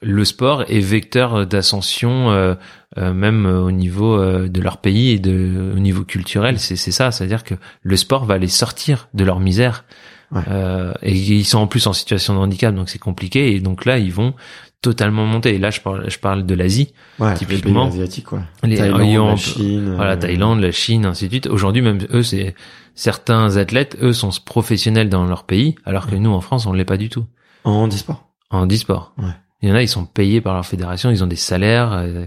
le 0.00 0.24
sport 0.24 0.62
est 0.68 0.80
vecteur 0.80 1.46
d'ascension 1.46 2.30
euh, 2.30 2.54
euh, 2.96 3.12
même 3.12 3.44
au 3.46 3.70
niveau 3.72 4.18
euh, 4.18 4.48
de 4.48 4.60
leur 4.60 4.78
pays 4.78 5.10
et 5.10 5.18
de 5.18 5.72
au 5.74 5.78
niveau 5.78 6.04
culturel 6.04 6.58
c'est 6.58 6.76
c'est 6.76 6.92
ça 6.92 7.10
c'est 7.10 7.24
à 7.24 7.26
dire 7.26 7.44
que 7.44 7.54
le 7.82 7.96
sport 7.96 8.24
va 8.24 8.38
les 8.38 8.48
sortir 8.48 9.08
de 9.14 9.24
leur 9.24 9.40
misère 9.40 9.84
Ouais. 10.30 10.42
Euh, 10.48 10.92
et 11.00 11.14
ils 11.16 11.46
sont 11.46 11.56
en 11.56 11.66
plus 11.66 11.86
en 11.86 11.94
situation 11.94 12.34
de 12.34 12.38
handicap 12.38 12.74
donc 12.74 12.90
c'est 12.90 12.98
compliqué 12.98 13.54
et 13.54 13.60
donc 13.60 13.86
là 13.86 13.96
ils 13.98 14.12
vont 14.12 14.34
totalement 14.80 15.26
monter 15.26 15.54
et 15.54 15.58
là 15.58 15.70
je 15.70 15.80
parle 15.80 16.08
je 16.08 16.18
parle 16.18 16.46
de 16.46 16.54
l'Asie 16.54 16.92
ouais, 17.18 17.34
typiquement, 17.34 17.84
les 17.84 17.90
pays 17.90 18.00
asiatiques, 18.00 18.26
quoi. 18.26 18.42
les 18.62 18.76
Thaïlande, 18.76 19.30
la 19.30 19.36
Chine. 19.36 19.94
voilà, 19.94 20.12
euh, 20.12 20.16
Thaïlande, 20.16 20.60
la 20.60 20.70
Chine, 20.70 21.04
ainsi 21.04 21.26
de 21.26 21.30
suite. 21.30 21.46
Aujourd'hui, 21.48 21.82
même 21.82 21.98
eux, 22.12 22.22
c'est 22.22 22.54
certains 22.94 23.56
athlètes, 23.56 23.96
eux, 24.02 24.12
sont 24.12 24.30
professionnels 24.44 25.08
dans 25.08 25.24
leur 25.24 25.44
pays, 25.44 25.74
alors 25.84 26.06
que 26.06 26.14
nous, 26.14 26.30
en 26.30 26.40
France, 26.40 26.66
on 26.66 26.72
ne 26.72 26.78
l'est 26.78 26.84
pas 26.84 26.96
du 26.96 27.08
tout. 27.08 27.24
En 27.64 27.72
handisport. 27.72 28.28
En 28.50 28.66
e-sport. 28.66 29.12
Ouais. 29.18 29.34
Il 29.60 29.68
y 29.68 29.72
en 29.72 29.74
a, 29.74 29.82
ils 29.82 29.88
sont 29.88 30.04
payés 30.04 30.40
par 30.40 30.54
leur 30.54 30.64
fédération, 30.64 31.10
ils 31.10 31.24
ont 31.24 31.26
des 31.26 31.34
salaires 31.34 31.92
euh, 31.92 32.26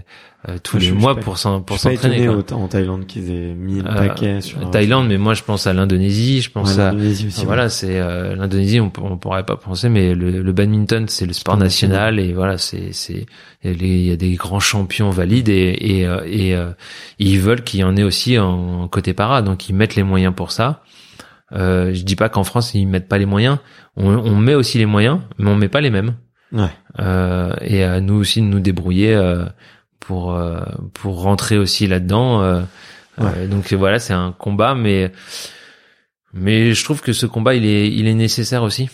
euh, 0.50 0.58
tous 0.62 0.76
Ouais, 0.76 0.82
les 0.82 0.92
mois 0.92 1.14
pas- 1.14 1.22
pour 1.22 1.38
s'entraîner. 1.38 2.28
en 2.28 2.68
Thaïlande 2.68 3.06
qu'ils 3.06 3.30
aient 3.30 3.54
mis 3.54 3.80
le 3.80 3.88
Euh, 3.88 3.94
paquet 4.08 4.40
sur... 4.42 4.68
Thaïlande, 4.70 5.08
mais 5.08 5.16
moi, 5.16 5.32
je 5.32 5.42
pense 5.42 5.66
à 5.66 5.72
l'Indonésie, 5.72 6.42
je 6.42 6.50
pense 6.50 6.74
Ouais, 6.76 6.82
à 6.82 6.92
l'Indonésie 6.92 7.28
aussi, 7.28 7.40
Ah, 7.42 7.46
voilà, 7.46 7.68
c'est 7.70 7.98
euh, 8.00 8.36
l'Indonésie, 8.36 8.80
on, 8.80 8.92
on 9.00 9.16
pourrait 9.16 9.46
pas 9.46 9.56
penser, 9.56 9.88
mais 9.88 10.14
le, 10.14 10.42
le 10.42 10.52
badminton, 10.52 11.08
c'est 11.08 11.24
le 11.24 11.32
sport 11.32 11.56
national 11.56 12.18
et 12.20 12.34
voilà, 12.34 12.58
c'est 12.58 12.92
c'est 12.92 13.24
il 13.64 14.04
y 14.06 14.12
a 14.12 14.16
des 14.16 14.34
grands 14.34 14.60
champions 14.60 15.08
valides 15.08 15.48
et 15.48 15.74
et, 15.80 16.06
euh, 16.06 16.20
et, 16.26 16.54
euh, 16.54 16.72
ils 17.18 17.40
veulent 17.40 17.62
qu'il 17.64 17.80
y 17.80 17.84
en 17.84 17.96
ait 17.96 18.02
aussi 18.02 18.38
en 18.38 18.88
côté 18.88 19.14
para, 19.14 19.40
donc 19.40 19.70
ils 19.70 19.74
mettent 19.74 19.94
les 19.96 20.02
moyens 20.02 20.34
pour 20.34 20.50
ça. 20.52 20.82
Euh, 21.52 21.94
je 21.94 22.02
dis 22.02 22.16
pas 22.16 22.28
qu'en 22.28 22.44
France 22.44 22.74
ils 22.74 22.84
mettent 22.86 23.08
pas 23.08 23.18
les 23.18 23.26
moyens, 23.26 23.56
on, 23.96 24.08
on 24.16 24.36
met 24.36 24.54
aussi 24.54 24.76
les 24.76 24.86
moyens, 24.86 25.20
mais 25.38 25.48
on 25.50 25.56
met 25.56 25.68
pas 25.70 25.80
les 25.80 25.90
mêmes. 25.90 26.14
Ouais. 26.52 26.70
Euh, 27.00 27.54
et 27.62 27.82
à 27.82 28.00
nous 28.00 28.14
aussi 28.14 28.40
de 28.40 28.46
nous 28.46 28.60
débrouiller 28.60 29.14
euh, 29.14 29.44
pour 30.00 30.34
euh, 30.34 30.60
pour 30.94 31.22
rentrer 31.22 31.58
aussi 31.58 31.86
là-dedans. 31.86 32.42
euh, 32.42 32.62
euh, 33.20 33.46
donc 33.46 33.72
voilà, 33.72 33.98
c'est 33.98 34.12
un 34.12 34.32
combat, 34.32 34.74
mais 34.74 35.12
mais 36.32 36.74
je 36.74 36.84
trouve 36.84 37.00
que 37.00 37.12
ce 37.12 37.26
combat 37.26 37.54
il 37.54 37.66
est 37.66 37.88
il 37.90 38.06
est 38.06 38.14
nécessaire 38.14 38.62
aussi. 38.62 38.88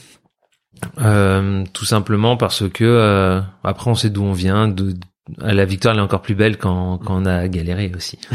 Euh, 1.01 1.65
tout 1.73 1.85
simplement 1.85 2.37
parce 2.37 2.69
que 2.69 2.85
euh, 2.85 3.41
après 3.65 3.91
on 3.91 3.97
sait 3.97 4.11
d'où 4.11 4.23
on 4.23 4.33
vient, 4.33 4.69
de, 4.69 4.95
la 5.39 5.65
victoire 5.65 5.95
elle 5.95 6.01
est 6.01 6.05
encore 6.05 6.23
plus 6.23 6.37
belle 6.37 6.57
quand, 6.57 6.99
quand 6.99 7.23
on 7.23 7.27
a 7.27 7.49
galéré 7.49 7.93
aussi. 7.97 8.19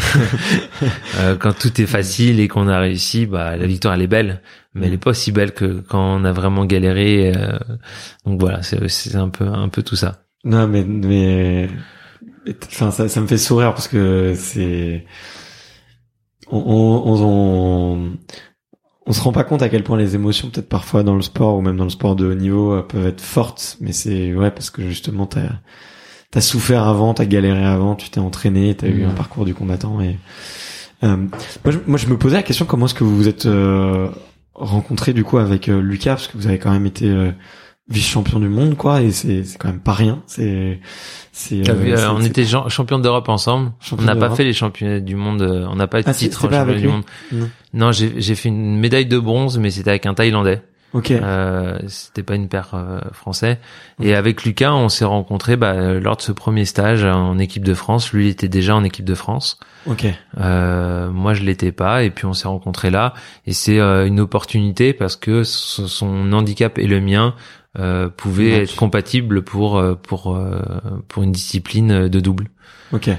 Euh, 1.20 1.38
quand 1.38 1.58
tout 1.58 1.80
est 1.80 1.86
facile 1.86 2.40
et 2.40 2.48
qu'on 2.48 2.68
a 2.68 2.80
réussi, 2.80 3.26
bah 3.28 3.56
la 3.56 3.68
victoire 3.68 3.94
elle 3.94 4.02
est 4.02 4.08
belle, 4.08 4.42
mais 4.74 4.88
elle 4.88 4.94
est 4.94 4.98
pas 4.98 5.12
aussi 5.12 5.32
belle 5.32 5.54
que 5.54 5.82
quand 5.88 6.00
on 6.20 6.24
a 6.26 6.32
vraiment 6.32 6.66
galéré. 6.66 7.34
euh, 7.36 7.58
donc 8.26 8.40
voilà, 8.40 8.62
c'est 8.64 8.88
c'est 8.90 9.16
un 9.16 9.30
peu 9.30 9.46
un 9.48 9.70
peu 9.70 9.84
tout 9.84 9.96
ça. 9.96 10.24
Non, 10.46 10.68
mais, 10.68 10.84
mais, 10.84 11.70
enfin, 12.68 12.92
ça, 12.92 13.08
ça 13.08 13.22
me 13.22 13.28
fait 13.28 13.38
sourire 13.38 13.74
parce 13.74 13.88
que 13.88 14.34
c'est, 14.36 15.06
on, 16.52 16.58
on, 16.58 17.24
on, 17.24 18.12
on 19.06 19.14
se 19.14 19.22
rend 19.22 19.32
pas 19.32 19.44
compte 19.44 19.62
à 19.62 19.70
quel 19.70 19.84
point 19.84 19.98
les 19.98 20.16
émotions, 20.16 20.50
peut-être 20.50 20.70
parfois 20.70 21.04
dans 21.04 21.16
le 21.16 21.22
sport 21.22 21.56
ou 21.58 21.62
même 21.62 21.78
dans 21.78 21.84
le 21.86 21.90
sport 21.90 22.16
de 22.16 22.26
haut 22.26 22.34
niveau, 22.36 22.74
euh, 22.74 22.82
peuvent 22.82 23.08
être 23.08 23.22
fortes. 23.22 23.78
Mais 23.82 23.92
c'est, 23.94 24.34
ouais, 24.34 24.52
parce 24.52 24.70
que 24.70 24.82
justement, 24.88 25.26
t'as, 25.26 25.50
t'as 26.32 26.42
souffert 26.42 26.84
avant, 26.88 27.14
t'as 27.14 27.26
galéré 27.26 27.64
avant, 27.64 27.96
tu 27.96 28.10
t'es 28.10 28.20
entraîné, 28.20 28.76
t'as 28.76 28.88
eu 28.88 29.04
Mhm. 29.04 29.10
un 29.12 29.14
parcours 29.14 29.46
du 29.46 29.54
combattant 29.54 30.02
et, 30.02 30.18
euh, 31.04 31.18
moi, 31.18 31.72
je, 31.74 31.80
moi, 31.86 31.98
je 31.98 32.08
me 32.08 32.18
posais 32.18 32.36
la 32.38 32.44
question 32.44 32.66
comment 32.66 32.86
est-ce 32.86 32.94
que 32.94 33.04
vous 33.04 33.16
vous 33.16 33.28
êtes 33.28 33.46
euh, 33.46 34.08
rencontré 34.56 35.14
du 35.14 35.24
coup 35.24 35.38
avec 35.38 35.70
euh, 35.70 35.82
Lucas 35.82 36.16
parce 36.16 36.28
que 36.28 36.38
vous 36.38 36.48
avez 36.48 36.60
quand 36.60 36.72
même 36.72 36.86
été 36.86 37.08
euh, 37.10 37.32
vice-champion 37.90 38.40
du 38.40 38.48
monde, 38.48 38.78
quoi, 38.78 39.02
et 39.02 39.12
c'est 39.12 39.44
c'est 39.44 39.58
quand 39.58 39.68
même 39.68 39.80
pas 39.82 39.94
rien. 39.94 40.22
C'est 40.28 40.80
c'est. 41.32 41.68
Euh, 41.70 41.74
euh, 41.74 42.10
on 42.16 42.22
était 42.24 42.46
champion 42.46 43.00
d'Europe 43.00 43.28
ensemble. 43.30 43.72
Champion 43.80 44.04
on 44.04 44.06
n'a 44.08 44.16
pas 44.16 44.30
fait 44.36 44.44
les 44.44 44.54
championnats 44.54 45.00
du 45.00 45.16
monde. 45.16 45.42
On 45.70 45.76
n'a 45.76 45.88
pas 45.88 46.00
eu 46.00 46.04
de 46.04 46.10
Ah, 46.10 46.14
c'est- 46.14 46.30
titre 46.30 46.48
du 46.48 46.88
monde. 46.88 47.04
Non. 47.32 47.50
Non, 47.74 47.92
j'ai 47.92 48.14
j'ai 48.22 48.36
fait 48.36 48.50
une 48.50 48.78
médaille 48.80 49.06
de 49.08 49.20
bronze, 49.20 49.58
mais 49.58 49.70
c'était 49.72 49.90
avec 49.90 50.06
un 50.06 50.14
Thaïlandais. 50.14 50.62
Ok. 50.94 51.10
Euh, 51.12 51.80
c'était 51.88 52.22
pas 52.24 52.36
une 52.36 52.48
paire 52.48 52.72
euh, 52.76 53.00
français. 53.12 53.60
Et 54.02 54.14
avec 54.14 54.44
Lucas, 54.44 54.74
on 54.74 54.90
s'est 54.90 55.06
rencontrés 55.06 55.56
bah, 55.56 55.94
lors 55.94 56.18
de 56.18 56.22
ce 56.22 56.32
premier 56.32 56.66
stage 56.66 57.04
en 57.04 57.40
équipe 57.40 57.64
de 57.66 57.74
France. 57.74 58.14
Lui 58.14 58.28
il 58.28 58.30
était 58.30 58.48
déjà 58.48 58.76
en 58.76 58.84
équipe 58.84 59.06
de 59.06 59.16
France. 59.16 59.60
Ok. 59.88 60.06
Euh, 60.40 61.10
moi, 61.10 61.34
je 61.34 61.44
l'étais 61.44 61.72
pas. 61.72 62.04
Et 62.04 62.10
puis 62.12 62.26
on 62.26 62.34
s'est 62.34 62.48
rencontrés 62.48 62.92
là. 62.92 63.14
Et 63.48 63.54
c'est 63.54 63.80
euh, 63.80 64.06
une 64.06 64.20
opportunité 64.20 64.94
parce 64.94 65.16
que 65.16 65.44
so- 65.44 65.88
son 65.88 66.32
handicap 66.32 66.78
et 66.78 66.88
le 66.88 67.02
mien 67.02 67.34
euh, 67.80 68.08
pouvaient 68.10 68.64
être 68.64 68.76
compatibles 68.76 69.42
pour 69.42 69.78
euh, 69.80 69.96
pour 69.96 70.40
pour 71.08 71.24
une 71.24 71.32
discipline 71.32 72.08
de 72.08 72.20
double. 72.20 72.50
Ok. 72.92 73.10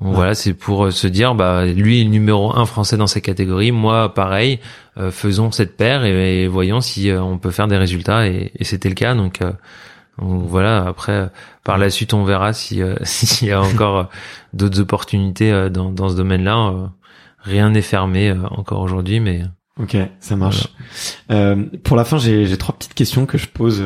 Donc 0.00 0.10
Ouais. 0.10 0.14
Voilà, 0.16 0.34
c'est 0.34 0.54
pour 0.54 0.86
euh, 0.86 0.90
se 0.90 1.06
dire, 1.06 1.34
bah 1.34 1.66
lui 1.66 2.00
est 2.00 2.04
le 2.04 2.10
numéro 2.10 2.56
un 2.56 2.66
français 2.66 2.96
dans 2.96 3.06
sa 3.06 3.20
catégorie, 3.20 3.70
moi 3.70 4.12
pareil, 4.12 4.58
euh, 4.98 5.10
faisons 5.10 5.52
cette 5.52 5.76
paire 5.76 6.04
et, 6.04 6.42
et 6.42 6.48
voyons 6.48 6.80
si 6.80 7.10
euh, 7.10 7.22
on 7.22 7.38
peut 7.38 7.50
faire 7.52 7.68
des 7.68 7.76
résultats 7.76 8.26
et, 8.26 8.50
et 8.58 8.64
c'était 8.64 8.88
le 8.88 8.96
cas. 8.96 9.14
Donc, 9.14 9.40
euh, 9.40 9.52
donc 10.18 10.46
voilà, 10.48 10.84
après 10.86 11.12
euh, 11.12 11.26
par 11.62 11.78
la 11.78 11.90
suite 11.90 12.12
on 12.12 12.24
verra 12.24 12.52
si 12.52 12.82
euh, 12.82 12.96
s'il 13.02 13.48
y 13.48 13.52
a 13.52 13.60
encore 13.62 14.08
d'autres 14.52 14.80
opportunités 14.80 15.70
dans, 15.70 15.90
dans 15.90 16.08
ce 16.08 16.16
domaine-là. 16.16 16.90
Rien 17.38 17.70
n'est 17.70 17.82
fermé 17.82 18.34
encore 18.50 18.80
aujourd'hui, 18.80 19.20
mais 19.20 19.42
Ok, 19.78 19.96
ça 20.20 20.34
marche. 20.34 20.68
Euh, 21.30 21.64
pour 21.82 21.96
la 21.96 22.04
fin, 22.04 22.16
j'ai 22.16 22.46
j'ai 22.46 22.56
trois 22.56 22.74
petites 22.74 22.94
questions 22.94 23.26
que 23.26 23.36
je 23.36 23.48
pose 23.48 23.82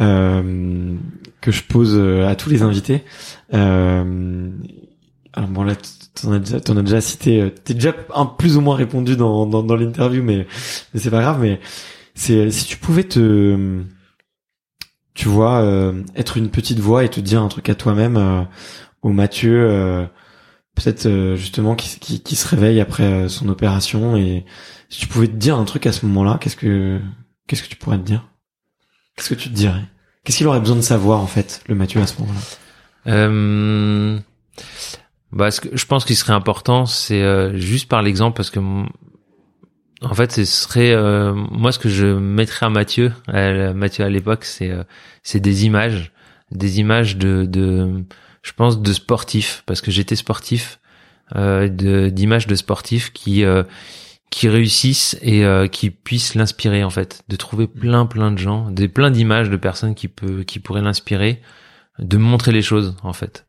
euh, 0.00 0.94
que 1.40 1.50
je 1.52 1.62
pose 1.62 1.98
à 2.26 2.34
tous 2.34 2.50
les 2.50 2.62
invités. 2.62 3.02
Euh, 3.54 4.50
alors 5.36 5.50
bon 5.50 5.64
là, 5.64 5.74
t'en 6.14 6.32
as 6.32 6.38
déjà, 6.38 6.60
t'en 6.60 6.76
as 6.78 6.82
déjà 6.82 7.00
cité, 7.00 7.40
euh, 7.42 7.50
t'es 7.50 7.74
déjà 7.74 7.94
un 8.14 8.26
plus 8.26 8.56
ou 8.56 8.60
moins 8.62 8.76
répondu 8.76 9.16
dans 9.16 9.46
dans, 9.46 9.62
dans 9.62 9.76
l'interview, 9.76 10.22
mais, 10.22 10.46
mais 10.94 11.00
c'est 11.00 11.10
pas 11.10 11.20
grave. 11.20 11.40
Mais 11.42 11.60
c'est 12.14 12.50
si 12.50 12.66
tu 12.66 12.78
pouvais 12.78 13.04
te, 13.04 13.82
tu 15.14 15.28
vois, 15.28 15.62
euh, 15.62 16.02
être 16.14 16.36
une 16.36 16.50
petite 16.50 16.78
voix 16.78 17.04
et 17.04 17.08
te 17.08 17.20
dire 17.20 17.42
un 17.42 17.48
truc 17.48 17.68
à 17.68 17.74
toi-même, 17.74 18.16
euh, 18.16 18.42
au 19.02 19.10
Mathieu. 19.10 19.66
euh, 19.70 20.06
peut-être 20.76 21.06
euh, 21.06 21.36
justement 21.36 21.76
qui, 21.76 22.00
qui, 22.00 22.22
qui 22.22 22.36
se 22.36 22.48
réveille 22.48 22.80
après 22.80 23.04
euh, 23.04 23.28
son 23.28 23.48
opération 23.50 24.16
et 24.16 24.46
si 24.90 25.00
tu 25.00 25.08
pouvais 25.08 25.28
te 25.28 25.34
dire 25.36 25.56
un 25.58 25.64
truc 25.66 25.86
à 25.86 25.92
ce 25.92 26.06
moment-là, 26.06 26.38
qu'est-ce 26.40 26.56
que 26.56 27.00
qu'est-ce 27.48 27.62
que 27.64 27.68
tu 27.68 27.76
pourrais 27.76 27.98
te 27.98 28.04
dire? 28.04 28.28
Qu'est-ce 29.16 29.30
que 29.30 29.34
tu 29.34 29.50
te 29.50 29.54
dirais? 29.54 29.84
Qu'est-ce 30.24 30.38
qu'il 30.38 30.46
aurait 30.48 30.60
besoin 30.60 30.76
de 30.76 30.82
savoir 30.82 31.20
en 31.20 31.26
fait, 31.26 31.62
le 31.68 31.74
Mathieu 31.76 32.00
à 32.02 32.06
ce 32.06 32.20
moment-là? 32.20 32.40
Bah, 35.32 35.50
ce 35.50 35.60
que 35.60 35.76
je 35.76 35.86
pense 35.86 36.04
qu'il 36.04 36.16
serait 36.16 36.32
important, 36.32 36.86
c'est 36.86 37.22
euh, 37.22 37.56
juste 37.56 37.88
par 37.88 38.02
l'exemple, 38.02 38.36
parce 38.36 38.50
que 38.50 38.60
en 40.02 40.14
fait, 40.14 40.32
ce 40.32 40.44
serait 40.44 40.92
euh, 40.92 41.32
moi 41.34 41.72
ce 41.72 41.78
que 41.78 41.88
je 41.88 42.06
mettrais 42.06 42.66
à 42.66 42.70
Mathieu, 42.70 43.12
à 43.28 43.72
Mathieu 43.72 44.04
à 44.04 44.08
l'époque, 44.08 44.44
c'est 44.44 44.70
euh, 44.70 44.84
c'est 45.22 45.40
des 45.40 45.64
images, 45.66 46.12
des 46.50 46.80
images 46.80 47.16
de, 47.16 47.44
de 47.44 48.04
je 48.42 48.52
pense 48.52 48.80
de 48.80 48.92
sportifs, 48.92 49.62
parce 49.66 49.80
que 49.80 49.90
j'étais 49.90 50.16
sportif, 50.16 50.78
euh, 51.34 51.68
de 51.68 52.08
d'images 52.08 52.46
de 52.46 52.54
sportifs 52.54 53.12
qui 53.12 53.44
euh, 53.44 53.64
qui 54.30 54.48
réussissent 54.48 55.18
et 55.22 55.44
euh, 55.44 55.66
qui 55.66 55.90
puissent 55.90 56.36
l'inspirer 56.36 56.84
en 56.84 56.90
fait, 56.90 57.24
de 57.28 57.34
trouver 57.34 57.66
plein 57.66 58.06
plein 58.06 58.30
de 58.30 58.38
gens, 58.38 58.70
des 58.70 58.86
plein 58.86 59.10
d'images 59.10 59.50
de 59.50 59.56
personnes 59.56 59.96
qui 59.96 60.06
peut 60.06 60.44
qui 60.44 60.60
pourraient 60.60 60.82
l'inspirer, 60.82 61.40
de 61.98 62.16
montrer 62.16 62.52
les 62.52 62.62
choses 62.62 62.96
en 63.02 63.12
fait, 63.12 63.45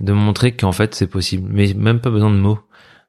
De 0.00 0.12
montrer 0.12 0.52
qu'en 0.52 0.72
fait 0.72 0.94
c'est 0.94 1.06
possible, 1.08 1.48
mais 1.52 1.74
même 1.74 2.00
pas 2.00 2.10
besoin 2.10 2.30
de 2.30 2.36
mots, 2.38 2.60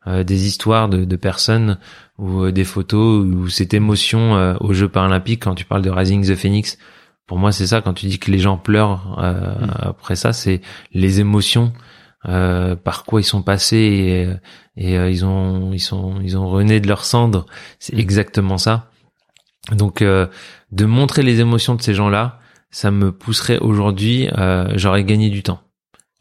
Euh, 0.07 0.23
des 0.23 0.45
histoires 0.45 0.87
de, 0.87 1.03
de 1.03 1.15
personnes 1.17 1.79
ou 2.19 2.43
euh, 2.43 2.51
des 2.51 2.63
photos 2.63 3.25
ou 3.25 3.49
cette 3.49 3.73
émotion 3.73 4.35
euh, 4.35 4.53
aux 4.59 4.71
Jeux 4.71 4.87
paralympiques 4.87 5.41
quand 5.45 5.55
tu 5.55 5.65
parles 5.65 5.81
de 5.81 5.89
Rising 5.89 6.23
the 6.27 6.35
Phoenix. 6.35 6.77
Pour 7.25 7.39
moi 7.39 7.51
c'est 7.51 7.65
ça 7.65 7.81
quand 7.81 7.95
tu 7.95 8.05
dis 8.05 8.19
que 8.19 8.29
les 8.29 8.37
gens 8.37 8.57
pleurent 8.57 9.17
euh, 9.17 9.55
Mm. 9.65 9.71
après 9.93 10.15
ça, 10.15 10.31
c'est 10.31 10.61
les 10.93 11.19
émotions. 11.19 11.73
euh, 12.27 12.75
par 12.75 13.03
quoi 13.05 13.19
ils 13.21 13.23
sont 13.35 13.41
passés 13.43 13.87
et, 14.77 14.85
et 14.85 14.97
euh, 14.97 15.09
ils 15.09 15.23
ont 15.25 15.73
ils 15.73 15.79
sont 15.89 16.21
ils 16.27 16.35
ont 16.37 16.47
rené 16.49 16.79
de 16.79 16.87
leurs 16.87 17.05
cendres 17.05 17.45
c'est 17.79 17.95
Mm. 17.95 17.99
exactement 18.05 18.57
ça 18.59 18.75
donc 19.71 20.01
euh, 20.01 20.27
de 20.71 20.85
montrer 20.85 21.23
les 21.23 21.39
émotions 21.39 21.73
de 21.75 21.81
ces 21.81 21.93
gens-là 21.99 22.39
ça 22.69 22.89
me 22.91 23.11
pousserait 23.11 23.59
aujourd'hui 23.59 24.27
euh, 24.37 24.71
j'aurais 24.75 25.03
gagné 25.03 25.29
du 25.29 25.41
temps 25.43 25.61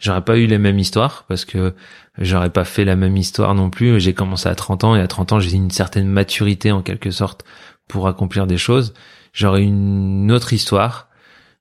j'aurais 0.05 0.23
pas 0.23 0.37
eu 0.37 0.47
les 0.47 0.59
mêmes 0.59 0.79
histoires 0.79 1.25
parce 1.29 1.47
que 1.47 1.75
j'aurais 2.19 2.51
pas 2.51 2.65
fait 2.65 2.85
la 2.85 2.95
même 2.95 3.17
histoire 3.17 3.55
non 3.55 3.71
plus. 3.71 3.99
J'ai 3.99 4.13
commencé 4.13 4.49
à 4.49 4.55
30 4.55 4.85
ans 4.85 4.95
et 4.95 5.01
à 5.01 5.09
30 5.09 5.33
ans 5.33 5.41
j'ai 5.41 5.57
une 5.57 5.71
certaine 5.71 6.07
maturité 6.07 6.73
en 6.73 6.83
quelque 6.83 7.11
sorte 7.11 7.45
pour 7.89 8.07
accomplir 8.07 8.47
des 8.47 8.59
choses. 8.59 8.93
J'aurais 9.33 9.63
une 9.63 10.31
autre 10.31 10.53
histoire 10.53 11.09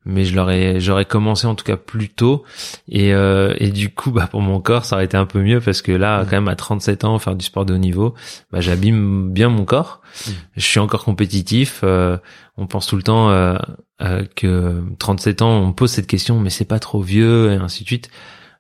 mais 0.05 0.25
je 0.25 0.35
l'aurais 0.35 0.79
j'aurais 0.79 1.05
commencé 1.05 1.47
en 1.47 1.55
tout 1.55 1.63
cas 1.63 1.77
plus 1.77 2.09
tôt 2.09 2.43
et 2.89 3.13
euh, 3.13 3.53
et 3.59 3.69
du 3.71 3.89
coup 3.89 4.11
bah 4.11 4.27
pour 4.29 4.41
mon 4.41 4.59
corps 4.59 4.85
ça 4.85 4.95
aurait 4.97 5.05
été 5.05 5.15
un 5.17 5.25
peu 5.25 5.39
mieux 5.41 5.59
parce 5.61 5.81
que 5.81 5.91
là 5.91 6.23
Mm. 6.23 6.25
quand 6.25 6.35
même 6.37 6.47
à 6.47 6.55
37 6.55 7.03
ans 7.05 7.17
faire 7.19 7.35
du 7.35 7.45
sport 7.45 7.65
de 7.65 7.73
haut 7.73 7.77
niveau 7.77 8.13
bah 8.51 8.59
j'abîme 8.61 9.31
bien 9.31 9.49
mon 9.49 9.65
corps 9.65 10.01
Mm. 10.27 10.31
je 10.57 10.65
suis 10.65 10.79
encore 10.79 11.03
compétitif 11.05 11.79
euh, 11.83 12.17
on 12.57 12.67
pense 12.67 12.85
tout 12.87 12.95
le 12.97 13.03
temps 13.03 13.31
euh, 13.31 13.57
euh, 14.01 14.23
que 14.35 14.83
37 14.99 15.41
ans 15.41 15.57
on 15.59 15.71
pose 15.73 15.89
cette 15.91 16.05
question 16.07 16.39
mais 16.39 16.49
c'est 16.51 16.65
pas 16.65 16.79
trop 16.79 17.01
vieux 17.01 17.51
et 17.51 17.55
ainsi 17.55 17.83
de 17.83 17.87
suite 17.87 18.09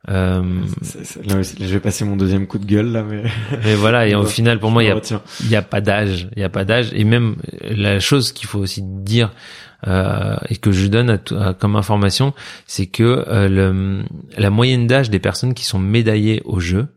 euh, 0.09 0.41
Là 1.25 1.37
aussi, 1.37 1.55
je 1.59 1.65
vais 1.65 1.79
passer 1.79 2.03
mon 2.03 2.17
deuxième 2.17 2.45
coup 2.47 2.57
de 2.59 2.65
gueule 2.65 2.91
là, 2.91 3.03
mais 3.03 3.23
mais 3.63 3.75
voilà 3.75 4.05
et 4.07 4.15
au 4.15 4.25
final 4.37 4.59
pour 4.59 4.69
moi 4.71 4.83
il 4.83 4.87
y 4.87 4.91
a 4.91 4.99
il 5.41 5.47
n'y 5.47 5.55
a 5.55 5.61
pas 5.61 5.79
d'âge, 5.79 6.27
il 6.35 6.39
n'y 6.39 6.43
a 6.43 6.49
pas 6.49 6.65
d'âge. 6.65 6.89
Et 6.93 7.03
même 7.05 7.35
euh, 7.63 7.73
la 7.75 7.99
chose 8.01 8.33
qu'il 8.33 8.47
faut 8.47 8.59
aussi 8.59 8.81
dire 8.83 9.31
euh, 9.87 10.37
et 10.49 10.57
que 10.57 10.71
je 10.71 10.87
donne 10.87 11.19
comme 11.59 11.75
information, 11.75 12.33
c'est 12.65 12.87
que 12.87 13.25
euh, 13.27 13.47
le, 13.47 14.03
la 14.37 14.49
moyenne 14.49 14.87
d'âge 14.87 15.09
des 15.09 15.19
personnes 15.19 15.53
qui 15.53 15.65
sont 15.65 15.79
médaillées 15.79 16.41
au 16.45 16.59
jeu, 16.59 16.87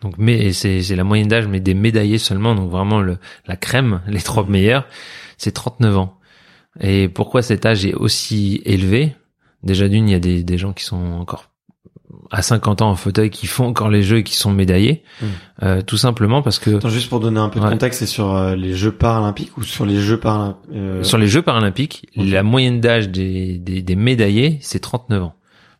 donc 0.00 0.14
mais 0.18 0.52
c'est 0.52 0.94
la 0.94 1.04
moyenne 1.04 1.28
d'âge 1.28 1.46
mais 1.46 1.60
des 1.60 1.74
médaillés 1.74 2.18
seulement, 2.18 2.54
donc 2.54 2.70
vraiment 2.70 3.00
la 3.00 3.56
crème, 3.56 4.00
les 4.08 4.20
trois 4.20 4.46
meilleurs, 4.46 4.86
c'est 5.36 5.52
39 5.52 5.98
ans. 5.98 6.18
Et 6.80 7.08
pourquoi 7.08 7.42
cet 7.42 7.66
âge 7.66 7.84
est 7.84 7.94
aussi 7.94 8.62
élevé? 8.64 9.16
Déjà 9.64 9.88
d'une, 9.88 10.08
il 10.08 10.12
y 10.12 10.14
a 10.14 10.42
des 10.42 10.58
gens 10.58 10.72
qui 10.72 10.84
sont 10.84 10.96
encore 10.96 11.50
à 12.30 12.42
50 12.42 12.82
ans 12.82 12.90
en 12.90 12.94
fauteuil 12.94 13.30
qui 13.30 13.46
font 13.46 13.66
encore 13.66 13.88
les 13.88 14.02
jeux 14.02 14.18
et 14.18 14.22
qui 14.24 14.36
sont 14.36 14.50
médaillés, 14.50 15.02
Mm. 15.20 15.26
Euh, 15.64 15.82
tout 15.82 15.96
simplement 15.96 16.40
parce 16.42 16.58
que 16.60 16.76
Attends, 16.76 16.88
juste 16.88 17.08
pour 17.08 17.18
donner 17.18 17.40
un 17.40 17.48
peu 17.48 17.58
de 17.58 17.64
Ouais. 17.64 17.70
contexte, 17.72 17.98
c'est 17.98 18.06
sur 18.06 18.36
euh, 18.36 18.54
les 18.54 18.74
Jeux 18.74 18.92
paralympiques 18.92 19.56
ou 19.58 19.64
sur 19.64 19.84
les 19.84 19.98
Jeux 20.00 20.18
paralympiques 20.20 20.70
euh, 20.74 21.02
Sur 21.02 21.18
les 21.18 21.26
Jeux 21.26 21.42
paralympiques, 21.42 22.06
la 22.14 22.42
moyenne 22.44 22.80
d'âge 22.80 23.08
des, 23.08 23.58
des, 23.58 23.82
des 23.82 23.96
médaillés, 23.96 24.58
c'est 24.62 24.78
39 24.78 25.22
ans. 25.24 25.34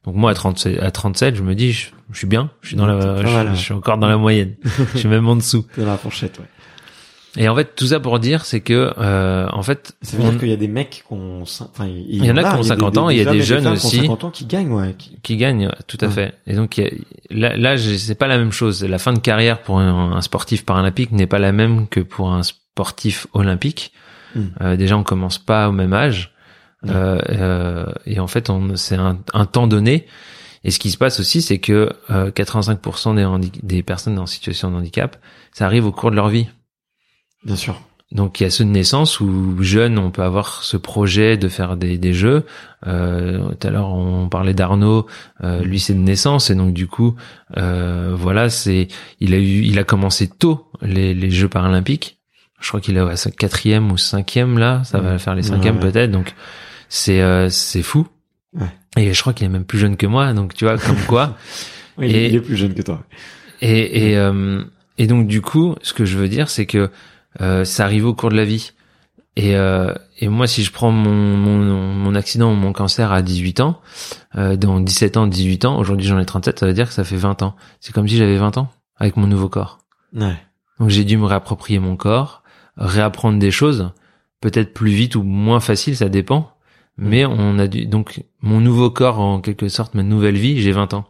Donc 0.05 0.17
moi, 0.17 0.31
à 0.33 0.35
37, 0.35 0.81
à 0.83 0.91
37 0.91 1.37
je 1.37 1.43
me 1.43 1.55
dis, 1.55 1.71
je, 1.73 1.89
je 2.13 2.19
suis 2.19 2.27
bien, 2.27 2.51
je 2.63 2.69
suis 2.69 2.77
dans 2.77 2.87
la, 2.87 3.23
je, 3.23 3.27
ouais. 3.29 3.47
je 3.55 3.61
suis 3.61 3.75
encore 3.75 3.99
dans 3.99 4.09
la 4.09 4.17
moyenne. 4.17 4.55
je 4.95 4.99
suis 4.99 5.09
même 5.09 5.29
en 5.29 5.37
dessous. 5.37 5.65
dans 5.77 5.87
la 5.87 5.97
fourchette, 5.97 6.39
ouais. 6.41 6.47
Et 7.37 7.49
en 7.49 7.55
fait, 7.55 7.75
tout 7.77 7.87
ça 7.89 8.01
pour 8.01 8.19
dire, 8.19 8.45
c'est 8.45 8.61
que, 8.61 8.93
euh, 8.99 9.47
en 9.53 9.63
fait, 9.63 9.95
Ça 10.03 10.17
veut 10.17 10.25
on- 10.25 10.31
dire 10.31 10.39
qu'il 10.41 10.49
y 10.49 10.53
a 10.53 10.57
des 10.57 10.67
mecs 10.67 11.05
qui 11.07 11.13
ont, 11.13 11.43
cin- 11.45 11.69
enfin, 11.71 11.87
il 11.87 12.25
y 12.25 12.31
en 12.31 12.37
a 12.37 12.43
qui 12.43 12.55
ont 12.57 12.63
des- 12.63 12.69
50 12.69 12.93
des- 12.95 12.99
ans, 12.99 13.11
il 13.11 13.19
y 13.19 13.21
a 13.21 13.31
des 13.31 13.43
jeunes 13.43 13.63
femmes 13.65 13.77
qui 13.77 13.85
ont 13.85 13.89
aussi. 13.89 13.97
50 14.01 14.25
ans 14.25 14.31
qui 14.31 14.47
gagnent, 14.47 14.73
ouais. 14.73 14.95
qui- 14.97 15.19
qui 15.23 15.37
gagnent, 15.37 15.71
tout 15.87 15.99
à 16.01 16.07
Ouais. 16.07 16.13
fait. 16.13 16.35
Et 16.47 16.55
donc, 16.55 16.79
a- 16.79 16.91
là, 17.31 17.57
là 17.57 17.77
c'est 17.77 18.15
pas 18.15 18.27
la 18.29 18.39
même 18.39 18.51
chose. 18.51 18.83
La 18.83 18.99
fin 18.99 19.13
de 19.13 19.19
carrière 19.19 19.61
pour 19.63 19.79
un, 19.79 20.13
un 20.17 20.21
sportif 20.23 20.65
paralympique 20.65 21.13
n'est 21.13 21.27
pas 21.27 21.39
la 21.39 21.53
même 21.53 21.87
que 21.87 22.01
pour 22.01 22.33
un 22.33 22.43
sportif 22.43 23.27
olympique. 23.35 23.93
Mm. 24.35 24.41
Euh, 24.63 24.77
déjà, 24.77 24.97
on 24.97 25.03
commence 25.05 25.39
pas 25.39 25.69
au 25.69 25.73
même 25.73 25.93
âge. 25.93 26.33
Mm. 26.83 26.91
Euh, 26.91 27.19
euh, 27.31 27.87
et 28.07 28.21
en 28.21 28.27
fait, 28.27 28.49
on, 28.51 28.75
c'est 28.77 28.97
un, 28.97 29.19
un 29.35 29.45
temps 29.45 29.67
donné. 29.67 30.07
Et 30.65 30.71
ce 30.71 30.79
qui 30.79 30.91
se 30.91 30.97
passe 30.99 31.21
aussi, 31.21 31.41
c'est 31.43 31.59
que 31.59 31.91
euh, 32.11 32.31
85% 32.33 33.15
des, 33.15 33.25
handi- 33.25 33.53
des 33.63 33.83
personnes 33.83 34.19
en 34.19 34.27
situation 34.27 34.71
de 34.71 34.77
handicap, 34.77 35.17
ça 35.53 35.67
arrive 35.67 35.87
au 35.87 35.93
cours 35.93 36.11
de 36.11 36.17
leur 36.17 36.29
vie. 36.29 36.49
Bien 37.45 37.57
sûr. 37.57 37.81
Donc 38.11 38.41
il 38.41 38.45
y 38.45 38.47
a 38.47 38.51
ceux 38.51 38.65
de 38.65 38.71
naissance 38.71 39.21
où 39.21 39.63
jeune 39.63 39.99
on 39.99 40.11
peut 40.11 40.23
avoir 40.23 40.63
ce 40.63 40.79
projet 40.79 41.37
de 41.37 41.49
faire 41.49 41.77
des, 41.77 41.99
des 41.99 42.15
jeux. 42.15 42.47
Euh, 42.87 43.51
tout 43.61 43.67
à 43.67 43.71
l'heure 43.71 43.91
on 43.91 44.31
parlait 44.31 44.55
d'Arnaud, 44.55 45.07
euh, 45.45 45.63
lui 45.63 45.79
c'est 45.79 45.93
de 45.93 45.99
naissance 45.99 46.49
et 46.49 46.55
donc 46.55 46.73
du 46.73 46.87
coup 46.87 47.17
euh, 47.59 48.15
voilà 48.17 48.49
c'est 48.49 48.89
il 49.21 49.35
a 49.35 49.37
eu 49.37 49.63
il 49.63 49.79
a 49.79 49.85
commencé 49.85 50.27
tôt 50.27 50.71
les, 50.81 51.13
les 51.13 51.31
Jeux 51.31 51.51
paralympiques. 51.51 52.19
Je 52.61 52.69
crois 52.69 52.81
qu'il 52.81 52.97
est 52.97 53.01
à 53.01 53.17
sa 53.17 53.31
quatrième 53.31 53.93
ou 53.93 53.99
cinquième 53.99 54.59
là, 54.59 54.83
ça 54.85 55.01
va 55.01 55.19
faire 55.19 55.35
les 55.35 55.43
cinquièmes 55.43 55.77
ouais. 55.77 55.93
peut-être. 55.93 56.11
Donc 56.11 56.35
c'est 56.89 57.21
euh, 57.21 57.51
c'est 57.51 57.83
fou. 57.83 58.07
Ouais. 58.55 58.67
Et 58.97 59.13
je 59.13 59.21
crois 59.21 59.35
qu'il 59.35 59.45
est 59.45 59.51
même 59.51 59.67
plus 59.67 59.79
jeune 59.79 59.99
que 59.99 60.07
moi, 60.07 60.33
donc 60.33 60.55
tu 60.55 60.65
vois 60.65 60.79
comme 60.79 60.97
quoi. 61.07 61.37
Oui, 61.99 62.07
Et- 62.11 62.29
il 62.29 62.37
est 62.37 62.41
plus 62.41 62.57
jeune 62.57 62.75
que 62.75 62.83
toi. 62.83 63.03
Et, 63.61 64.11
et, 64.13 64.17
euh, 64.17 64.63
et 64.99 65.09
donc 65.09 65.27
du 65.27 65.41
coup, 65.43 65.75
ce 65.83 65.93
que 65.93 66.05
je 66.05 66.17
veux 66.17 66.29
dire, 66.29 66.49
c'est 66.49 66.65
que 66.65 66.91
ça 67.39 67.85
arrive 67.85 68.07
au 68.07 68.15
cours 68.15 68.31
de 68.31 68.37
la 68.37 68.45
vie. 68.45 68.73
Et, 69.39 69.55
euh, 69.55 69.95
et 70.19 70.27
moi, 70.27 70.49
si 70.49 70.65
je 70.65 70.73
prends 70.73 70.91
mon, 70.91 71.15
mon, 71.15 71.59
mon 71.95 72.15
accident 72.17 72.51
ou 72.51 72.57
mon 72.57 72.73
cancer 72.73 73.13
à 73.13 73.23
18 73.23 73.61
ans, 73.61 73.81
euh, 74.35 74.57
dans 74.57 74.81
17 74.81 75.17
ans, 75.17 75.29
18 75.29 75.65
ans, 75.65 75.79
aujourd'hui 75.79 76.09
j'en 76.09 76.19
ai 76.19 76.27
37, 76.27 76.59
ça 76.59 76.67
veut 76.67 76.73
dire 76.73 76.89
que 76.89 76.93
ça 76.93 77.05
fait 77.05 77.17
20 77.17 77.43
ans. 77.45 77.55
C'est 77.79 77.95
comme 77.95 78.09
si 78.09 78.17
j'avais 78.17 78.37
20 78.37 78.59
ans 78.59 78.69
avec 78.97 79.17
mon 79.17 79.29
nouveau 79.29 79.49
corps. 79.49 79.79
Ouais. 80.13 80.37
Donc 80.81 80.89
j'ai 80.89 81.05
dû 81.05 81.17
me 81.17 81.25
réapproprier 81.25 81.79
mon 81.79 81.95
corps, 81.95 82.43
réapprendre 82.77 83.39
des 83.39 83.53
choses, 83.53 83.93
peut-être 84.41 84.75
plus 84.75 84.91
vite 84.91 85.15
ou 85.15 85.23
moins 85.23 85.61
facile, 85.61 85.97
ça 85.97 86.09
dépend. 86.09 86.51
Mais 86.97 87.25
on 87.25 87.61
a 87.61 87.69
dû 87.69 87.87
donc 87.87 88.25
mon 88.41 88.61
nouveau 88.61 88.91
corps 88.91 89.21
en 89.21 89.41
quelque 89.41 89.69
sorte 89.69 89.95
ma 89.95 90.03
nouvelle 90.03 90.37
vie, 90.37 90.61
j'ai 90.61 90.73
20 90.73 90.95
ans. 90.95 91.05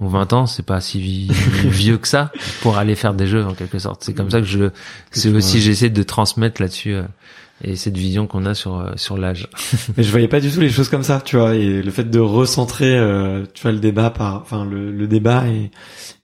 Donc 0.00 0.10
20 0.10 0.32
ans, 0.32 0.46
c'est 0.46 0.64
pas 0.64 0.80
si 0.80 0.98
vi- 1.00 1.30
vieux 1.68 1.98
que 1.98 2.08
ça 2.08 2.32
pour 2.62 2.78
aller 2.78 2.94
faire 2.94 3.14
des 3.14 3.26
jeux 3.26 3.44
en 3.44 3.54
quelque 3.54 3.78
sorte. 3.78 4.02
C'est 4.02 4.14
comme 4.14 4.30
ça 4.30 4.40
que 4.40 4.46
je 4.46 4.70
c'est 5.10 5.28
aussi 5.32 5.60
j'essaie 5.60 5.90
de 5.90 6.02
transmettre 6.02 6.60
là-dessus 6.62 6.94
euh, 6.94 7.02
et 7.62 7.76
cette 7.76 7.96
vision 7.98 8.26
qu'on 8.26 8.46
a 8.46 8.54
sur 8.54 8.78
euh, 8.80 8.92
sur 8.96 9.18
l'âge. 9.18 9.48
Mais 9.98 10.02
je 10.02 10.10
voyais 10.10 10.28
pas 10.28 10.40
du 10.40 10.50
tout 10.50 10.60
les 10.60 10.70
choses 10.70 10.88
comme 10.88 11.02
ça, 11.02 11.20
tu 11.22 11.36
vois, 11.36 11.54
et 11.54 11.82
le 11.82 11.90
fait 11.90 12.04
de 12.10 12.18
recentrer, 12.18 12.96
euh, 12.96 13.44
tu 13.52 13.60
vois, 13.62 13.72
le 13.72 13.78
débat 13.78 14.08
par, 14.10 14.40
enfin 14.40 14.64
le, 14.64 14.90
le 14.90 15.06
débat 15.06 15.46
et, 15.48 15.70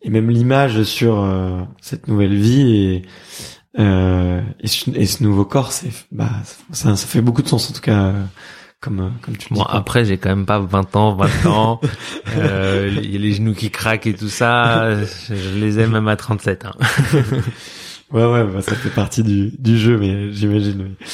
et 0.03 0.09
même 0.09 0.31
l'image 0.31 0.83
sur 0.85 1.21
euh, 1.23 1.61
cette 1.83 2.09
nouvelle 2.09 2.35
vie 2.35 2.75
et 2.77 3.03
euh, 3.79 4.41
et, 4.61 4.69
ce, 4.69 4.89
et 4.95 5.05
ce 5.05 5.23
nouveau 5.23 5.45
corps, 5.45 5.71
c'est, 5.71 5.91
bah, 6.11 6.31
ça, 6.73 6.97
ça 6.97 7.07
fait 7.07 7.21
beaucoup 7.21 7.43
de 7.43 7.49
sens 7.49 7.69
en 7.71 7.75
tout 7.75 7.83
cas, 7.83 8.15
comme 8.81 9.01
euh, 9.01 9.09
comme 9.23 9.37
tu 9.37 9.49
le 9.51 9.57
Bon 9.57 9.63
dis. 9.63 9.67
quoi. 9.69 9.77
après 9.77 10.05
j'ai 10.05 10.19
quand 10.19 10.29
même 10.29 10.47
pas 10.47 10.59
20 10.61 10.97
ans, 10.97 11.15
20 11.17 11.47
ans. 11.51 11.81
Euh, 12.37 12.91
Il 13.03 13.11
y 13.13 13.17
a 13.17 13.19
les 13.19 13.33
genoux 13.33 13.55
qui 13.55 13.71
craquent 13.71 14.07
et 14.07 14.15
tout 14.15 14.29
ça. 14.29 14.97
Je, 15.05 15.35
je 15.35 15.59
les 15.59 15.81
ai 15.81 15.87
même 15.87 16.09
à 16.09 16.17
37. 16.17 16.65
Hein. 16.67 16.73
Ouais, 18.13 18.25
ouais, 18.25 18.45
bah, 18.45 18.63
ça 18.63 18.77
fait 18.77 18.91
partie 18.95 19.25
du, 19.25 19.51
du 19.59 19.77
jeu, 19.77 19.99
mais 19.99 20.31
j'imagine. 20.31 20.81
oui. 21.01 21.07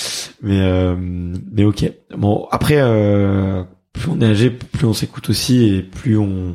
Mais, 0.42 0.60
euh, 0.60 0.94
mais 0.98 1.64
ok. 1.64 1.90
Bon, 2.18 2.46
après, 2.50 2.76
euh, 2.82 3.64
plus 3.94 4.10
on 4.10 4.20
est 4.20 4.26
âgé, 4.26 4.50
plus 4.50 4.84
on 4.84 4.92
s'écoute 4.92 5.30
aussi, 5.30 5.64
et 5.74 5.82
plus 5.82 6.18
on, 6.18 6.54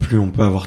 plus 0.00 0.18
on 0.18 0.32
peut 0.32 0.42
avoir, 0.42 0.66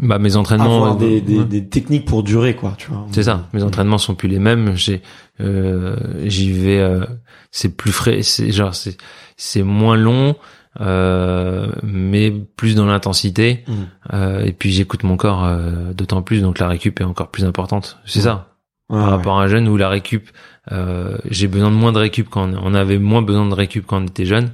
Bah 0.00 0.18
mes 0.18 0.36
entraînements. 0.36 0.76
avoir 0.76 0.96
des, 0.96 1.20
des, 1.20 1.38
ouais. 1.38 1.44
des 1.44 1.66
techniques 1.68 2.04
pour 2.04 2.22
durer, 2.22 2.54
quoi, 2.54 2.74
tu 2.78 2.88
vois. 2.90 3.06
C'est 3.10 3.24
ça. 3.24 3.48
Mes 3.52 3.62
entraînements 3.62 3.98
sont 3.98 4.14
plus 4.14 4.28
les 4.28 4.38
mêmes. 4.38 4.76
J'ai, 4.76 5.02
euh, 5.40 5.96
j'y 6.24 6.52
vais. 6.52 6.78
euh, 6.78 7.04
c'est 7.50 7.76
plus 7.76 7.92
frais. 7.92 8.22
C'est 8.22 8.52
genre 8.52 8.74
c'est 8.74 8.96
c'est 9.36 9.62
moins 9.62 9.96
long, 9.96 10.36
euh, 10.80 11.70
mais 11.82 12.30
plus 12.56 12.74
dans 12.74 12.86
l'intensité. 12.86 13.64
Mm. 13.66 13.72
Euh, 14.12 14.44
et 14.44 14.52
puis 14.52 14.70
j'écoute 14.70 15.02
mon 15.02 15.16
corps 15.16 15.44
euh, 15.44 15.92
d'autant 15.92 16.22
plus, 16.22 16.40
donc 16.42 16.58
la 16.58 16.68
récup 16.68 17.00
est 17.00 17.04
encore 17.04 17.28
plus 17.30 17.44
importante. 17.44 17.98
C'est 18.04 18.20
Ouais. 18.20 18.24
ça. 18.24 18.48
Ouais, 18.90 18.98
Par 18.98 19.10
rapport 19.10 19.38
à 19.38 19.42
un 19.42 19.48
jeune 19.48 19.68
où 19.68 19.76
la 19.76 19.88
récup, 19.90 20.30
euh, 20.72 21.18
j'ai 21.30 21.46
besoin 21.46 21.70
de 21.70 21.76
moins 21.76 21.92
de 21.92 21.98
récup 21.98 22.28
quand 22.30 22.48
on, 22.54 22.58
on 22.62 22.74
avait 22.74 22.98
moins 22.98 23.20
besoin 23.20 23.46
de 23.46 23.54
récup 23.54 23.84
quand 23.86 24.00
on 24.02 24.06
était 24.06 24.24
jeune. 24.24 24.50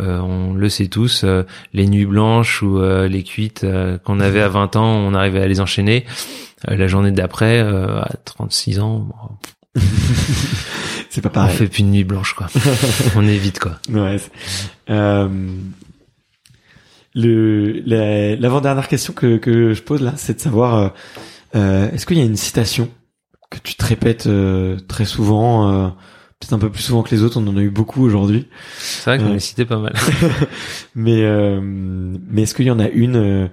Euh, 0.00 0.18
on 0.20 0.52
le 0.54 0.68
sait 0.68 0.88
tous, 0.88 1.24
euh, 1.24 1.44
les 1.72 1.86
nuits 1.86 2.04
blanches 2.04 2.62
ou 2.62 2.78
euh, 2.78 3.08
les 3.08 3.22
cuites 3.22 3.64
euh, 3.64 3.96
qu'on 3.98 4.20
avait 4.20 4.42
à 4.42 4.48
20 4.48 4.76
ans, 4.76 4.84
on 4.86 5.14
arrivait 5.14 5.40
à 5.40 5.46
les 5.48 5.60
enchaîner. 5.60 6.04
Euh, 6.68 6.76
la 6.76 6.86
journée 6.88 7.10
d'après, 7.10 7.60
euh, 7.60 8.00
à 8.00 8.10
36 8.24 8.80
ans, 8.80 8.98
bon, 9.08 9.80
C'est 11.10 11.22
pas 11.22 11.30
on 11.30 11.32
pareil. 11.32 11.56
fait 11.56 11.68
plus 11.68 11.82
de 11.84 11.88
nuit 11.88 12.04
blanche, 12.04 12.34
quoi. 12.34 12.48
on 13.16 13.26
évite, 13.26 13.58
quoi. 13.60 13.78
Ouais. 13.88 14.18
Euh, 14.90 15.28
le 17.14 17.80
la- 17.86 18.36
l'avant-dernière 18.36 18.88
question 18.88 19.12
que 19.12 19.38
que 19.38 19.72
je 19.74 19.82
pose 19.82 20.02
là, 20.02 20.12
c'est 20.16 20.34
de 20.34 20.40
savoir 20.40 20.92
est-ce 21.54 22.04
qu'il 22.06 22.18
y 22.18 22.20
a 22.20 22.24
une 22.24 22.36
citation 22.36 22.90
que 23.50 23.58
tu 23.58 23.74
te 23.74 23.84
répètes 23.84 24.26
euh, 24.26 24.76
très 24.88 25.06
souvent, 25.06 25.72
euh, 25.72 25.88
peut-être 26.40 26.52
un 26.52 26.58
peu 26.58 26.70
plus 26.70 26.82
souvent 26.82 27.02
que 27.02 27.14
les 27.14 27.22
autres. 27.22 27.40
On 27.40 27.46
en 27.46 27.56
a 27.56 27.60
eu 27.60 27.70
beaucoup 27.70 28.04
aujourd'hui, 28.04 28.46
C'est 28.78 29.10
vrai 29.10 29.18
qu'on 29.18 29.30
Ouais. 29.30 29.36
est 29.36 29.40
cité 29.40 29.64
pas 29.64 29.78
mal. 29.78 29.92
mais 30.94 31.22
euh, 31.22 31.60
mais 31.62 32.42
est-ce 32.42 32.54
qu'il 32.54 32.66
y 32.66 32.70
en 32.70 32.78
a 32.78 32.88
une 32.88 33.16
euh, 33.16 33.46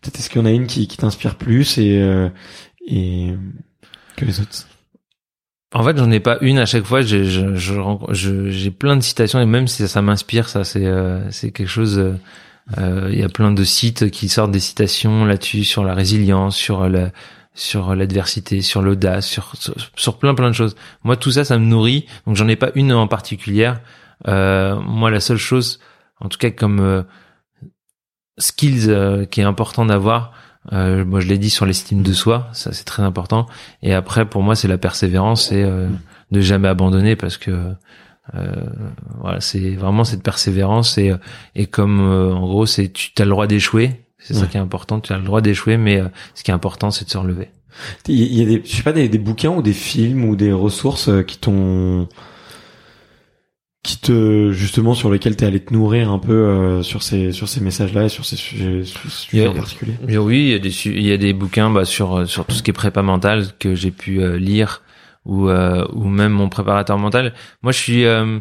Peut-être 0.00 0.18
est-ce 0.20 0.30
qu'il 0.30 0.40
y 0.40 0.44
en 0.44 0.46
a 0.46 0.52
une 0.52 0.66
qui, 0.66 0.86
qui 0.86 0.96
t'inspire 0.96 1.34
plus 1.36 1.78
et 1.78 2.00
euh, 2.00 2.28
et 2.86 3.32
que 4.16 4.24
les 4.24 4.40
autres? 4.40 4.66
En 5.74 5.82
fait, 5.84 5.96
j'en 5.98 6.10
ai 6.10 6.20
pas 6.20 6.38
une 6.40 6.58
à 6.58 6.64
chaque 6.66 6.84
fois. 6.84 7.02
Je, 7.02 7.24
je, 7.24 7.54
je 7.56 7.74
je- 8.12 8.48
j'ai 8.50 8.70
plein 8.70 8.96
de 8.96 9.02
citations 9.02 9.40
et 9.40 9.44
même 9.46 9.66
si 9.68 9.78
ça, 9.82 9.88
ça 9.88 10.02
m'inspire, 10.02 10.48
ça 10.48 10.64
c'est 10.64 10.86
euh, 10.86 11.30
c'est 11.30 11.50
quelque 11.50 11.68
chose. 11.68 11.98
euh, 11.98 12.14
euh, 12.78 13.08
Il 13.12 13.18
y 13.18 13.22
a 13.22 13.28
plein 13.28 13.50
de 13.52 13.64
sites 13.64 14.10
qui 14.10 14.28
sortent 14.28 14.50
des 14.52 14.60
citations 14.60 15.24
là-dessus 15.24 15.64
sur 15.64 15.84
la 15.84 15.94
résilience, 15.94 16.56
sur 16.56 16.88
la 16.88 17.10
sur 17.58 17.94
l'adversité, 17.94 18.60
sur 18.60 18.82
l'audace, 18.82 19.26
sur, 19.26 19.52
sur 19.96 20.18
plein 20.18 20.34
plein 20.34 20.48
de 20.48 20.54
choses. 20.54 20.76
Moi, 21.02 21.16
tout 21.16 21.32
ça, 21.32 21.44
ça 21.44 21.58
me 21.58 21.64
nourrit. 21.64 22.06
Donc, 22.26 22.36
j'en 22.36 22.46
ai 22.48 22.56
pas 22.56 22.70
une 22.74 22.92
en 22.92 23.08
particulière. 23.08 23.80
Euh, 24.28 24.76
moi, 24.80 25.10
la 25.10 25.20
seule 25.20 25.38
chose, 25.38 25.80
en 26.20 26.28
tout 26.28 26.38
cas 26.38 26.50
comme 26.50 26.80
euh, 26.80 27.02
skills 28.38 28.88
euh, 28.88 29.24
qui 29.24 29.40
est 29.40 29.44
important 29.44 29.84
d'avoir. 29.86 30.32
Euh, 30.72 31.04
moi, 31.04 31.20
je 31.20 31.26
l'ai 31.26 31.38
dit 31.38 31.50
sur 31.50 31.66
l'estime 31.66 32.02
de 32.02 32.12
soi, 32.12 32.48
ça 32.52 32.72
c'est 32.72 32.84
très 32.84 33.02
important. 33.02 33.46
Et 33.82 33.92
après, 33.92 34.24
pour 34.24 34.42
moi, 34.42 34.54
c'est 34.54 34.68
la 34.68 34.78
persévérance 34.78 35.50
et 35.50 35.62
euh, 35.62 35.88
de 36.30 36.40
jamais 36.40 36.68
abandonner 36.68 37.16
parce 37.16 37.38
que 37.38 37.72
euh, 38.34 38.52
voilà, 39.18 39.40
c'est 39.40 39.74
vraiment 39.74 40.04
cette 40.04 40.22
persévérance 40.22 40.98
et 40.98 41.12
et 41.54 41.66
comme 41.66 42.00
euh, 42.00 42.34
en 42.34 42.46
gros, 42.46 42.66
c'est 42.66 42.92
tu 42.92 43.10
as 43.18 43.24
le 43.24 43.30
droit 43.30 43.46
d'échouer. 43.46 44.04
C'est 44.18 44.34
ça 44.34 44.46
qui 44.46 44.56
est 44.56 44.60
important. 44.60 45.00
Tu 45.00 45.12
as 45.12 45.18
le 45.18 45.24
droit 45.24 45.40
d'échouer, 45.40 45.76
mais 45.76 46.00
euh, 46.00 46.08
ce 46.34 46.42
qui 46.42 46.50
est 46.50 46.54
important, 46.54 46.90
c'est 46.90 47.04
de 47.04 47.10
se 47.10 47.18
relever. 47.18 47.48
Il 48.08 48.16
y- 48.16 48.42
a 48.42 48.46
des, 48.46 48.62
je 48.64 48.76
sais 48.76 48.82
pas, 48.82 48.92
des, 48.92 49.08
des 49.08 49.18
bouquins 49.18 49.50
ou 49.50 49.62
des 49.62 49.72
films 49.72 50.24
ou 50.24 50.34
des 50.36 50.52
ressources 50.52 51.08
euh, 51.08 51.22
qui 51.22 51.38
t'ont, 51.38 52.08
qui 53.84 53.98
te, 54.00 54.50
justement, 54.50 54.94
sur 54.94 55.10
lesquels 55.10 55.36
t'es 55.36 55.46
allé 55.46 55.60
te 55.60 55.72
nourrir 55.72 56.10
un 56.10 56.18
peu 56.18 56.32
euh, 56.32 56.82
sur 56.82 57.02
ces, 57.02 57.30
sur 57.32 57.48
ces 57.48 57.60
messages-là 57.60 58.04
et 58.04 58.08
sur 58.08 58.24
ces 58.24 58.36
sujets, 58.36 58.84
sur 58.84 59.00
ces 59.02 59.08
sujets 59.08 59.46
a- 59.46 59.50
en 59.50 59.54
particulier? 59.54 59.94
Oui, 60.18 60.40
il 60.40 60.48
y 60.48 60.54
a 60.54 60.58
des 60.58 60.70
su- 60.70 60.94
il 60.94 61.06
y 61.06 61.12
a 61.12 61.16
des 61.16 61.32
bouquins 61.32 61.70
bah, 61.70 61.84
sur 61.84 62.28
sur 62.28 62.44
tout 62.44 62.54
ce 62.56 62.62
qui 62.62 62.70
est 62.70 62.74
prépa 62.74 63.02
mental 63.02 63.46
que 63.58 63.74
j'ai 63.74 63.92
pu 63.92 64.20
euh, 64.20 64.36
lire 64.36 64.82
ou 65.24 65.48
euh, 65.48 65.86
ou 65.92 66.04
même 66.08 66.32
mon 66.32 66.48
préparateur 66.48 66.98
mental. 66.98 67.32
Moi, 67.62 67.72
je 67.72 67.78
suis 67.78 68.04
euh, 68.04 68.40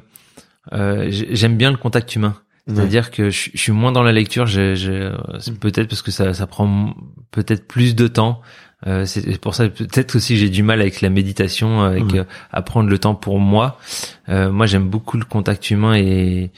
euh, 0.73 1.05
j'ai- 1.11 1.35
j'aime 1.35 1.55
bien 1.55 1.69
le 1.71 1.77
contact 1.77 2.15
humain. 2.15 2.35
C'est-à-dire 2.67 3.11
que 3.11 3.29
je, 3.29 3.49
je 3.53 3.57
suis 3.59 3.71
moins 3.71 3.91
dans 3.91 4.03
la 4.03 4.11
lecture. 4.11 4.47
c'est 4.49 5.59
peut-être 5.59 5.87
parce 5.87 6.01
que 6.01 6.11
ça, 6.11 6.33
ça 6.33 6.47
prend 6.47 6.93
peut-être 7.31 7.67
plus 7.67 7.95
de 7.95 8.07
temps. 8.07 8.41
Euh, 8.85 9.05
c'est 9.05 9.39
pour 9.41 9.55
ça 9.55 9.67
peut-être 9.69 10.15
aussi 10.17 10.33
que 10.33 10.39
j'ai 10.39 10.49
du 10.49 10.61
mal 10.61 10.81
avec 10.81 11.01
la 11.01 11.09
méditation, 11.09 11.81
avec 11.81 12.03
Mhm. 12.03 12.19
euh, 12.19 12.23
à 12.51 12.61
prendre 12.61 12.89
le 12.89 12.99
temps 12.99 13.15
pour 13.15 13.39
moi. 13.39 13.79
Euh, 14.29 14.51
moi, 14.51 14.67
j'aime 14.67 14.87
beaucoup 14.87 15.17
le 15.17 15.25
contact 15.25 15.71
humain 15.71 15.95
et 15.95 16.51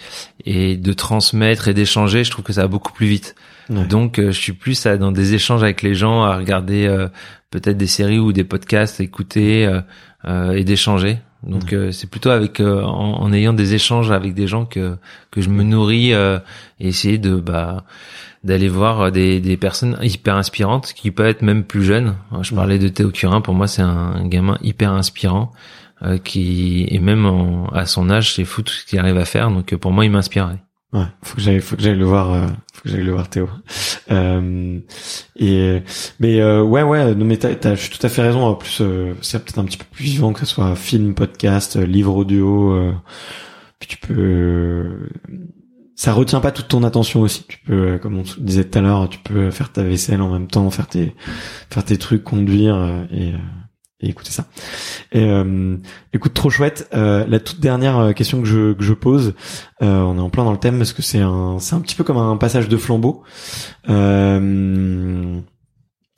et 0.45 0.75
de 0.75 0.91
transmettre 0.93 1.69
et 1.69 1.73
d'échanger. 1.73 2.23
Je 2.25 2.31
trouve 2.31 2.43
que 2.43 2.51
ça 2.53 2.61
va 2.63 2.67
beaucoup 2.67 2.91
plus 2.91 3.07
vite. 3.07 3.35
Ouais. 3.69 3.85
Donc, 3.85 4.19
euh, 4.19 4.31
je 4.31 4.39
suis 4.39 4.51
plus 4.53 4.85
à, 4.85 4.97
dans 4.97 5.13
des 5.13 5.33
échanges 5.33 5.63
avec 5.63 5.81
les 5.81 5.95
gens, 5.95 6.23
à 6.23 6.35
regarder 6.35 6.87
euh, 6.87 7.07
peut-être 7.51 7.77
des 7.77 7.87
séries 7.87 8.19
ou 8.19 8.33
des 8.33 8.43
podcasts, 8.43 8.99
écouter 8.99 9.65
euh, 9.65 9.79
euh, 10.25 10.51
et 10.53 10.65
d'échanger. 10.65 11.19
Donc, 11.43 11.71
euh, 11.71 11.91
c'est 11.91 12.09
plutôt 12.09 12.31
avec 12.31 12.59
euh, 12.59 12.83
en, 12.83 13.21
en 13.21 13.31
ayant 13.33 13.53
des 13.53 13.73
échanges 13.73 14.11
avec 14.11 14.33
des 14.33 14.45
gens 14.47 14.65
que 14.65 14.97
que 15.31 15.39
je 15.41 15.49
me 15.49 15.63
nourris 15.63 16.13
euh, 16.13 16.39
et 16.79 16.89
essayer 16.89 17.17
de 17.17 17.35
bah 17.35 17.85
d'aller 18.43 18.67
voir 18.69 19.11
des, 19.11 19.39
des 19.39 19.57
personnes 19.57 19.97
hyper 20.01 20.35
inspirantes 20.35 20.93
qui 20.93 21.11
peuvent 21.11 21.27
être 21.27 21.41
même 21.41 21.63
plus 21.63 21.83
jeunes. 21.83 22.15
Je 22.41 22.53
parlais 22.55 22.79
de 22.79 22.87
Théo 22.87 23.09
Curin, 23.11 23.41
pour 23.41 23.53
moi 23.53 23.67
c'est 23.67 23.81
un, 23.81 23.87
un 24.15 24.27
gamin 24.27 24.57
hyper 24.61 24.91
inspirant 24.91 25.51
euh, 26.03 26.17
qui 26.17 26.85
et 26.89 26.99
même 26.99 27.25
en- 27.25 27.67
à 27.69 27.85
son 27.85 28.09
âge 28.09 28.33
c'est 28.35 28.45
fou 28.45 28.61
tout 28.61 28.73
ce 28.73 28.85
qu'il 28.85 28.99
arrive 28.99 29.17
à 29.17 29.25
faire. 29.25 29.49
Donc 29.51 29.73
pour 29.75 29.91
moi 29.91 30.05
il 30.05 30.11
m'inspire. 30.11 30.51
Ouais, 30.91 31.05
faut 31.23 31.35
que 31.35 31.41
j'aille, 31.41 31.59
faut 31.59 31.75
que 31.75 31.83
j'aille 31.83 31.97
le 31.97 32.05
voir, 32.05 32.33
euh, 32.33 32.47
faut 32.73 32.81
que 32.81 32.89
j'aille 32.89 33.03
le 33.03 33.11
voir 33.11 33.29
Théo. 33.29 33.47
Euh, 34.09 34.79
et 35.35 35.83
mais 36.19 36.41
euh, 36.41 36.63
ouais, 36.63 36.81
ouais, 36.81 37.13
non 37.13 37.25
mais 37.25 37.37
t'as, 37.37 37.53
t'as, 37.53 37.75
je 37.75 37.81
suis 37.81 37.95
tout 37.95 38.03
à 38.05 38.09
fait 38.09 38.23
raison. 38.23 38.41
En 38.43 38.55
plus, 38.55 38.79
euh, 38.81 39.13
c'est 39.21 39.43
peut-être 39.43 39.59
un 39.59 39.65
petit 39.65 39.77
peu 39.77 39.85
plus 39.91 40.03
vivant 40.03 40.33
que 40.33 40.39
ce 40.39 40.47
soit 40.47 40.75
film, 40.75 41.13
podcast, 41.13 41.75
euh, 41.75 41.85
livre 41.85 42.15
audio. 42.15 42.73
euh, 42.73 42.93
puis 43.79 43.87
tu 43.89 43.97
peux, 43.97 44.13
euh, 44.17 45.09
ça 45.95 46.11
retient 46.13 46.39
pas 46.41 46.51
toute 46.51 46.69
ton 46.69 46.83
attention 46.83 47.21
aussi. 47.21 47.43
Tu 47.47 47.59
peux, 47.59 47.73
euh, 47.93 47.97
comme 47.99 48.17
on 48.17 48.23
disait 48.39 48.63
tout 48.65 48.79
à 48.79 48.81
l'heure, 48.81 49.09
tu 49.09 49.19
peux 49.19 49.51
faire 49.51 49.71
ta 49.71 49.83
vaisselle 49.83 50.21
en 50.21 50.31
même 50.31 50.47
temps, 50.47 50.69
faire 50.71 50.87
tes, 50.87 51.15
faire 51.69 51.83
tes 51.85 51.97
trucs, 51.97 52.23
conduire 52.23 52.75
euh, 52.75 53.03
et, 53.11 53.33
euh, 53.33 53.37
et 54.01 54.09
écouter 54.09 54.31
ça. 54.31 54.45
Et, 55.11 55.23
euh, 55.29 55.75
écoute, 56.13 56.33
trop 56.33 56.49
chouette. 56.49 56.87
Euh, 56.93 57.25
la 57.27 57.39
toute 57.39 57.59
dernière 57.59 57.97
euh, 57.97 58.11
question 58.13 58.39
que 58.41 58.47
je, 58.47 58.73
que 58.73 58.83
je 58.83 58.93
pose, 58.93 59.33
euh, 59.81 59.99
on 60.01 60.17
est 60.17 60.21
en 60.21 60.29
plein 60.29 60.43
dans 60.45 60.51
le 60.53 60.57
thème 60.57 60.77
parce 60.77 60.93
que 60.93 61.01
c'est 61.01 61.19
un, 61.19 61.57
c'est 61.59 61.75
un 61.75 61.81
petit 61.81 61.95
peu 61.95 62.03
comme 62.03 62.17
un 62.17 62.37
passage 62.37 62.69
de 62.69 62.77
flambeau. 62.77 63.23
Euh, 63.89 65.39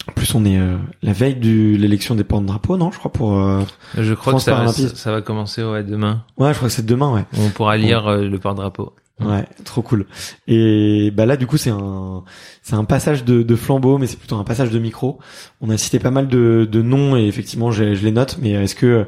en 0.08 0.12
plus, 0.14 0.34
on 0.36 0.46
est 0.46 0.58
euh, 0.60 0.78
la 1.04 1.14
veille 1.14 1.36
de 1.36 1.76
l'élection 1.78 2.16
des 2.16 2.24
porte-drapeaux, 2.24 2.76
non 2.78 2.92
Je 2.92 2.98
crois 3.00 3.12
pour. 3.12 3.40
euh, 3.40 3.62
Je 3.98 4.14
crois 4.14 4.32
France 4.34 4.46
que 4.46 4.52
ça, 4.52 4.56
va- 4.64 4.96
ça, 4.96 5.22
commencer 5.22 5.64
ouais 5.64 5.84
demain. 5.84 6.24
Ouais, 6.38 6.50
je 6.54 6.58
crois 6.58 6.70
que 6.70 6.74
c'est 6.74 6.86
demain, 6.86 7.12
ouais. 7.14 7.26
On 7.38 7.50
pourra 7.50 7.78
lire 7.78 8.12
le 8.18 8.38
porte-drapeau. 8.40 8.94
Ouais, 9.24 9.46
trop 9.66 9.82
cool. 9.82 10.08
Et 10.48 11.12
bah 11.12 11.26
là, 11.26 11.38
du 11.38 11.46
coup, 11.46 11.58
c'est 11.58 11.70
un, 11.70 12.24
c'est 12.64 12.76
un 12.76 12.86
passage 12.86 13.24
de, 13.24 13.44
de 13.44 13.56
flambeau, 13.56 13.98
mais 13.98 14.08
c'est 14.08 14.18
plutôt 14.18 14.38
un 14.38 14.44
passage 14.44 14.72
de 14.72 14.80
micro. 14.80 15.20
On 15.62 15.70
a 15.70 15.78
cité 15.78 16.00
pas 16.00 16.12
mal 16.12 16.28
de, 16.28 16.68
de 16.70 16.82
noms 16.82 17.16
et 17.16 17.28
effectivement, 17.28 17.72
je, 17.72 17.94
je 17.94 18.04
les 18.04 18.12
note. 18.12 18.38
Mais 18.42 18.52
est-ce 18.52 18.74
que 18.74 19.06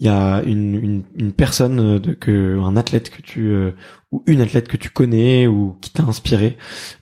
il 0.00 0.06
y 0.06 0.08
a 0.08 0.42
une, 0.44 0.74
une, 0.74 1.02
une 1.16 1.32
personne 1.32 1.98
de, 1.98 2.12
que 2.12 2.58
un 2.58 2.76
athlète 2.76 3.10
que 3.10 3.22
tu 3.22 3.50
euh, 3.50 3.70
ou 4.10 4.24
une 4.26 4.40
athlète 4.40 4.66
que 4.66 4.76
tu 4.76 4.90
connais 4.90 5.46
ou 5.46 5.76
qui 5.80 5.90
t'a 5.90 6.02
inspiré 6.02 6.56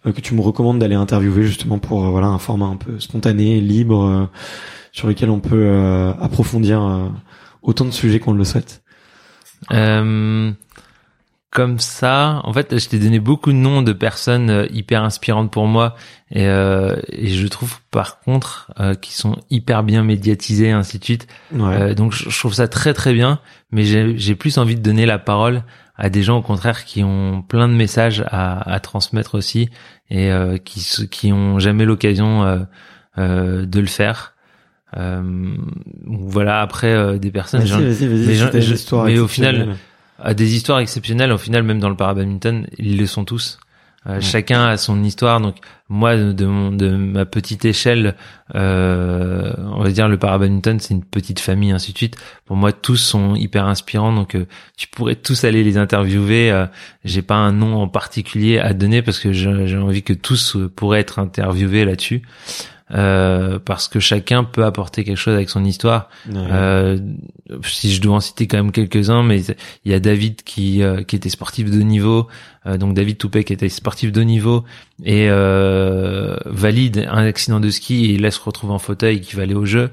euh, 0.07 0.13
que 0.13 0.21
tu 0.21 0.35
me 0.35 0.43
recommandes 0.43 0.79
d'aller 0.79 0.97
interviewer 0.97 1.45
justement 1.45 1.79
pour 1.79 2.05
euh, 2.05 2.11
voilà 2.11 2.27
un 2.27 2.39
format 2.39 2.67
un 2.67 2.77
peu 2.77 3.01
spontané, 3.01 3.61
libre, 3.61 4.29
sur 4.93 5.09
lequel 5.09 5.31
on 5.31 5.41
peut 5.41 6.13
approfondir 6.21 7.11
autant 7.63 7.85
de 7.85 7.91
sujets 7.91 8.19
qu'on 8.21 8.33
le 8.33 8.45
souhaite? 8.45 8.83
Euh, 9.73 10.53
comme 11.51 11.81
ça, 11.81 12.41
en 12.45 12.53
fait, 12.53 12.79
je 12.79 12.89
t'ai 12.89 12.99
donné 13.01 13.19
beaucoup 13.19 13.51
de 13.51 13.57
noms 13.57 13.83
de 13.83 13.93
personnes 13.93 14.51
euh, 14.51 14.67
hyper 14.71 15.03
inspirantes 15.03 15.51
pour 15.51 15.67
moi, 15.67 15.97
et, 16.31 16.47
euh, 16.47 16.97
et 17.09 17.29
je 17.29 17.47
trouve 17.49 17.81
par 17.91 18.21
contre 18.21 18.71
euh, 18.79 18.95
qui 18.95 19.15
sont 19.15 19.37
hyper 19.51 19.83
bien 19.83 20.05
médiatisés, 20.05 20.67
et 20.67 20.71
ainsi 20.71 21.01
de 21.01 21.05
suite. 21.05 21.27
Euh, 21.55 21.95
donc, 21.95 22.13
je, 22.13 22.39
trouve 22.39 22.55
ça 22.55 22.69
très 22.69 22.95
très 22.95 23.13
bien, 23.13 23.41
mais 23.73 23.85
j'ai 23.85 24.35
plus 24.37 24.59
envie 24.59 24.77
de 24.77 24.81
donner 24.81 25.07
la 25.07 25.19
parole 25.19 25.65
à 25.97 26.09
des 26.09 26.23
gens 26.23 26.39
au 26.39 26.43
contraire 26.43 26.85
qui 26.85 27.03
ont 27.03 27.43
plein 27.43 27.69
de 27.69 27.75
messages 27.75 28.25
à, 28.29 28.73
à 28.73 28.81
transmettre 28.81 29.35
aussi 29.35 29.69
et 30.09 30.31
euh, 30.31 30.57
qui 30.57 31.09
qui 31.11 31.33
ont 31.33 31.59
jamais 31.59 31.85
l'occasion 31.85 32.65
de 33.19 33.81
le 33.81 33.87
faire. 33.87 34.35
voilà, 34.95 36.61
après 36.61 37.19
des 37.19 37.33
personnes, 37.33 37.63
vas 37.63 37.81
-y, 37.81 38.07
vas 38.07 38.07
-y, 38.07 39.05
mais, 39.05 39.13
mais 39.13 39.19
au 39.19 39.27
final 39.27 39.77
à 40.23 40.35
des 40.35 40.55
histoires 40.55 40.79
exceptionnelles. 40.81 41.33
Au 41.33 41.39
final, 41.39 41.63
même 41.63 41.81
dans 41.81 41.89
le 41.89 41.97
parabadminton, 41.97 42.65
ils 42.79 42.99
le 42.99 43.07
sont 43.07 43.25
tous. 43.25 43.59
Euh, 44.07 44.19
chacun 44.23 44.67
a 44.67 44.77
son 44.79 45.05
histoire. 45.05 45.41
Donc 45.41 45.57
moi, 45.91 46.17
de, 46.17 46.47
mon, 46.47 46.73
de 46.73 46.89
ma 46.89 47.27
petite 47.27 47.67
échelle, 47.67 48.17
euh, 48.55 49.53
on 49.59 49.83
va 49.83 49.91
dire 49.91 50.09
le 50.09 50.17
parabadminton, 50.17 50.79
c'est 50.81 50.95
une 50.95 51.05
petite 51.05 51.39
famille, 51.39 51.71
ainsi 51.71 51.93
de 51.93 51.99
suite. 51.99 52.17
Pour 52.47 52.57
moi, 52.57 52.73
tous 52.73 52.97
sont 52.97 53.35
hyper 53.35 53.67
inspirants. 53.67 54.15
Donc 54.15 54.35
euh, 54.35 54.47
tu 54.79 54.89
pourrais 54.89 55.17
tous 55.17 55.45
aller 55.45 55.63
les 55.63 55.77
interviewer. 55.77 56.67
J'ai 57.05 57.23
pas 57.23 57.37
un 57.37 57.53
nom 57.53 57.77
en 57.77 57.89
particulier 57.89 58.59
à 58.59 58.73
donner 58.73 59.03
parce 59.03 59.19
que 59.19 59.33
j'ai 59.33 59.77
envie 59.77 60.03
que 60.03 60.15
tous 60.15 60.57
pourraient 60.75 61.01
être 61.01 61.19
interviewés 61.19 61.85
là-dessus. 61.85 62.23
Euh, 62.93 63.59
parce 63.65 63.87
que 63.87 64.01
chacun 64.01 64.43
peut 64.43 64.65
apporter 64.65 65.05
quelque 65.05 65.17
chose 65.17 65.35
avec 65.35 65.49
son 65.49 65.65
histoire. 65.65 66.09
Euh, 66.35 66.99
si 67.63 67.93
je 67.93 68.01
dois 68.01 68.17
en 68.17 68.21
citer 68.21 68.49
quand 68.49 68.57
même 68.57 68.73
quelques-uns, 68.73 69.23
mais 69.23 69.43
il 69.85 69.93
y 69.93 69.95
a 69.95 70.01
David 70.01 70.43
qui 70.43 70.83
euh, 70.83 71.03
qui 71.03 71.15
était 71.15 71.29
sportif 71.29 71.71
de 71.71 71.81
niveau, 71.81 72.27
euh, 72.67 72.79
donc 72.79 72.95
David 72.95 73.19
Toupet 73.19 73.45
qui 73.45 73.53
était 73.53 73.69
sportif 73.69 74.11
de 74.11 74.23
niveau 74.23 74.65
et 75.05 75.29
valide 75.29 77.07
un 77.11 77.25
accident 77.25 77.61
de 77.61 77.71
ski 77.71 78.07
et 78.07 78.15
il 78.15 78.23
laisse 78.23 78.37
se 78.37 78.41
retrouver 78.41 78.73
en 78.73 78.79
fauteuil 78.79 79.21
qui 79.21 79.37
va 79.37 79.43
aller 79.43 79.55
au 79.55 79.67
jeu. 79.67 79.91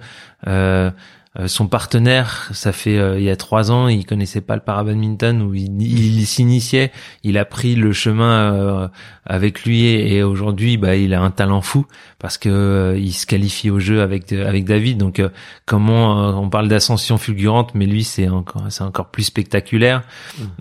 Euh, 1.40 1.48
son 1.48 1.68
partenaire, 1.68 2.50
ça 2.54 2.72
fait 2.72 2.98
euh, 2.98 3.20
il 3.20 3.24
y 3.24 3.30
a 3.30 3.36
trois 3.36 3.72
ans, 3.72 3.88
il 3.88 4.06
connaissait 4.06 4.42
pas 4.42 4.56
le 4.56 4.62
parabadminton 4.62 5.42
où 5.42 5.54
il, 5.54 5.82
il 5.82 6.26
s'initiait. 6.26 6.92
Il 7.24 7.38
a 7.38 7.46
pris 7.46 7.76
le 7.76 7.94
chemin 7.94 8.54
euh, 8.54 8.88
avec 9.26 9.64
lui 9.64 9.86
et, 9.86 10.24
aujourd'hui, 10.24 10.78
bah, 10.78 10.96
il 10.96 11.14
a 11.14 11.22
un 11.22 11.30
talent 11.30 11.62
fou 11.62 11.86
parce 12.18 12.38
que 12.38 12.96
il 12.98 13.14
se 13.14 13.28
qualifie 13.28 13.70
au 13.70 13.80
jeu 13.80 14.02
avec 14.02 14.32
avec 14.34 14.66
David. 14.66 14.98
Donc 14.98 15.22
comment 15.66 16.40
on 16.42 16.50
parle 16.50 16.68
d'ascension 16.68 17.18
fulgurante, 17.18 17.76
mais 17.76 17.86
lui 17.86 18.04
c'est 18.04 18.30
encore 18.30 18.64
c'est 18.70 18.84
encore 18.84 19.10
plus 19.10 19.24
spectaculaire. 19.24 20.04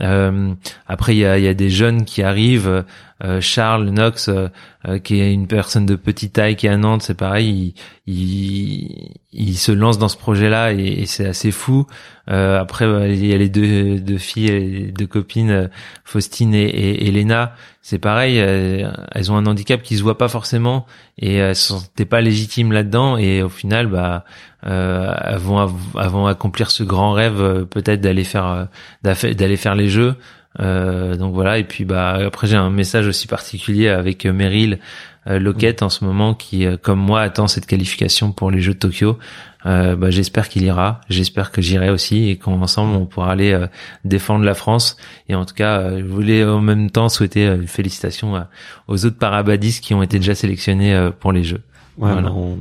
Mmh. 0.00 0.54
après 0.86 1.14
il 1.16 1.18
y 1.20 1.24
a, 1.24 1.38
y 1.38 1.48
a 1.48 1.54
des 1.54 1.70
jeunes 1.70 2.04
qui 2.04 2.22
arrivent. 2.22 2.84
Euh, 3.24 3.40
Charles 3.40 3.88
Knox, 3.88 4.28
euh, 4.28 4.48
euh, 4.86 4.98
qui 4.98 5.20
est 5.20 5.32
une 5.32 5.46
personne 5.46 5.86
de 5.86 5.96
petite 5.96 6.34
taille 6.34 6.54
qui 6.54 6.66
est 6.66 6.70
à 6.70 6.76
Nantes, 6.76 7.00
c'est 7.02 7.14
pareil, 7.14 7.74
il, 8.06 9.14
il, 9.32 9.56
se 9.56 9.72
lance 9.72 9.96
dans 9.96 10.08
ce 10.08 10.18
projet-là 10.18 10.74
et, 10.74 11.06
c'est 11.06 11.26
assez 11.26 11.50
fou. 11.50 11.86
après, 12.26 12.84
il 13.14 13.24
y 13.24 13.32
a 13.32 13.38
les 13.38 13.48
deux, 13.48 14.00
deux 14.00 14.18
filles, 14.18 14.92
deux 14.92 15.06
copines, 15.06 15.70
Faustine 16.04 16.54
et, 16.54 16.66
et 16.66 17.08
Elena. 17.08 17.54
C'est 17.80 17.98
pareil, 17.98 18.36
elles 18.36 19.32
ont 19.32 19.36
un 19.36 19.46
handicap 19.46 19.80
qui 19.82 19.96
se 19.96 20.02
voit 20.02 20.18
pas 20.18 20.28
forcément 20.28 20.86
et 21.18 21.36
elles 21.36 21.56
sont 21.56 21.80
pas 22.08 22.20
légitimes 22.20 22.72
là-dedans. 22.72 23.16
Et 23.16 23.42
au 23.42 23.48
final, 23.48 23.86
bah, 23.86 24.24
elles 24.62 25.38
vont 25.38 26.26
accomplir 26.26 26.70
ce 26.70 26.82
grand 26.82 27.12
rêve, 27.12 27.66
peut-être 27.70 28.00
d'aller 28.00 28.24
faire, 28.24 28.68
d'aller 29.02 29.56
faire 29.56 29.74
les 29.74 29.88
jeux. 29.88 30.16
Euh, 30.58 31.16
donc 31.16 31.34
voilà 31.34 31.58
et 31.58 31.64
puis 31.64 31.84
bah 31.84 32.18
après 32.26 32.46
j'ai 32.46 32.56
un 32.56 32.70
message 32.70 33.06
aussi 33.06 33.26
particulier 33.26 33.88
avec 33.88 34.24
euh, 34.24 34.32
Meryl 34.32 34.78
euh, 35.26 35.38
Lockett 35.38 35.82
en 35.82 35.90
ce 35.90 36.02
moment 36.02 36.32
qui 36.32 36.66
comme 36.80 36.98
moi 36.98 37.20
attend 37.20 37.46
cette 37.46 37.66
qualification 37.66 38.32
pour 38.32 38.50
les 38.50 38.60
Jeux 38.62 38.72
de 38.72 38.78
Tokyo. 38.78 39.18
Euh, 39.66 39.96
bah, 39.96 40.10
j'espère 40.10 40.48
qu'il 40.48 40.62
ira, 40.62 41.00
j'espère 41.10 41.50
que 41.50 41.60
j'irai 41.60 41.90
aussi 41.90 42.30
et 42.30 42.36
qu'ensemble 42.36 42.96
on 42.96 43.04
pourra 43.04 43.32
aller 43.32 43.66
défendre 44.04 44.44
la 44.44 44.54
France. 44.54 44.96
Et 45.28 45.34
en 45.34 45.44
tout 45.44 45.54
cas, 45.54 45.98
je 45.98 46.04
voulais 46.04 46.44
en 46.44 46.60
même 46.60 46.90
temps 46.90 47.08
souhaiter 47.08 47.46
une 47.46 47.66
félicitation 47.66 48.46
aux 48.86 49.04
autres 49.04 49.18
parabadistes 49.18 49.82
qui 49.82 49.92
ont 49.92 50.04
été 50.04 50.18
déjà 50.18 50.36
sélectionnés 50.36 51.10
pour 51.18 51.32
les 51.32 51.42
Jeux. 51.42 51.62
Ouais, 51.98 52.12
voilà. 52.12 52.30
on, 52.30 52.58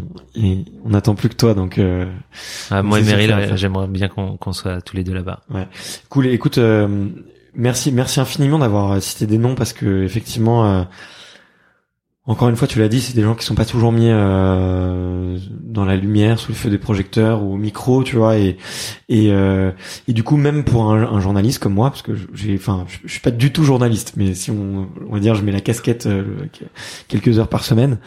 on 0.84 0.94
attend 0.96 1.14
plus 1.14 1.30
que 1.30 1.36
toi, 1.36 1.54
donc. 1.54 1.80
Ah, 2.72 2.82
moi 2.82 3.00
et 3.00 3.04
Meryl, 3.04 3.56
j'aimerais 3.56 3.88
bien 3.88 4.08
qu'on 4.08 4.54
soit 4.54 4.82
tous 4.82 4.98
les 4.98 5.04
deux 5.04 5.14
là-bas. 5.14 5.42
Ouais, 5.54 5.68
cool. 6.10 6.26
Écoute, 6.26 6.58
Merci, 7.58 7.92
merci 7.92 8.20
infiniment 8.20 8.60
d'avoir 8.60 9.02
cité 9.02 9.26
des 9.26 9.38
noms 9.38 9.56
parce 9.56 9.72
que 9.72 10.04
effectivement, 10.04 10.66
euh, 10.66 10.84
encore 12.26 12.50
une 12.50 12.58
fois, 12.58 12.68
tu 12.68 12.80
l'as 12.80 12.90
dit, 12.90 13.00
c'est 13.00 13.16
des 13.16 13.22
gens 13.22 13.36
qui 13.36 13.46
sont 13.46 13.56
pas 13.56 13.66
toujours 13.66 13.94
mis 13.94 14.10
euh, 14.10 15.38
dans 15.62 15.86
la 15.86 15.96
lumière, 15.96 16.38
sous 16.38 16.52
le 16.52 16.56
feu 16.56 16.70
des 16.70 16.78
projecteurs 16.78 17.44
ou 17.44 17.54
au 17.54 17.58
micro, 17.58 18.04
tu 18.04 18.18
vois, 18.18 18.38
et 18.38 18.58
et, 19.08 19.32
euh, 19.32 19.72
et 20.08 20.14
du 20.14 20.24
coup, 20.24 20.36
même 20.36 20.66
pour 20.66 20.92
un, 20.92 21.20
journaliste 21.22 21.60
comme 21.60 21.76
moi, 21.76 21.92
parce 21.92 22.02
que 22.02 22.14
j'ai, 22.34 22.56
enfin, 22.56 22.86
je, 22.88 23.08
suis 23.08 23.22
pas 23.22 23.32
du 23.32 23.54
tout 23.54 23.64
journaliste, 23.64 24.14
mais 24.18 24.34
si 24.34 24.52
on, 24.52 24.90
on 25.08 25.14
va 25.14 25.20
dire, 25.20 25.36
je 25.36 25.44
mets 25.44 25.54
la 25.54 25.62
casquette 25.62 26.10
quelques 27.08 27.40
heures 27.40 27.50
par 27.50 27.64
semaine, 27.64 28.00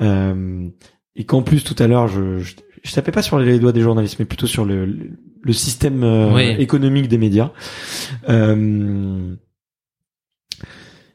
et 0.00 1.24
qu'en 1.24 1.42
plus 1.42 1.64
tout 1.64 1.76
à 1.82 1.88
l'heure, 1.88 2.06
je, 2.06 2.38
je, 2.38 2.54
je 2.84 2.92
tapais 2.92 3.12
pas 3.12 3.22
sur 3.22 3.38
les 3.38 3.58
doigts 3.58 3.72
des 3.72 3.82
journalistes, 3.82 4.18
mais 4.18 4.26
plutôt 4.26 4.46
sur 4.46 4.64
le, 4.64 4.86
le 4.86 5.10
système 5.50 6.04
euh, 6.04 6.56
économique 6.58 7.08
des 7.08 7.18
médias. 7.18 7.50
Euh, 8.28 9.34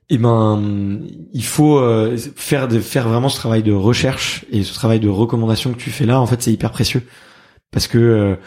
et 0.10 0.16
eh 0.16 0.18
ben, 0.20 1.02
il 1.34 1.44
faut 1.44 1.80
euh, 1.80 2.16
faire 2.18 2.70
de, 2.70 2.80
faire 2.80 3.10
vraiment 3.10 3.28
ce 3.28 3.36
travail 3.38 3.62
de 3.62 3.74
recherche 3.74 4.46
et 4.50 4.64
ce 4.64 4.74
travail 4.74 5.02
de 5.02 5.10
recommandation 5.10 5.74
que 5.74 5.78
tu 5.78 5.90
fais 5.90 6.06
là. 6.06 6.22
En 6.22 6.26
fait, 6.26 6.42
c'est 6.42 6.52
hyper 6.52 6.72
précieux 6.72 7.04
parce 7.72 7.88
que 7.88 8.38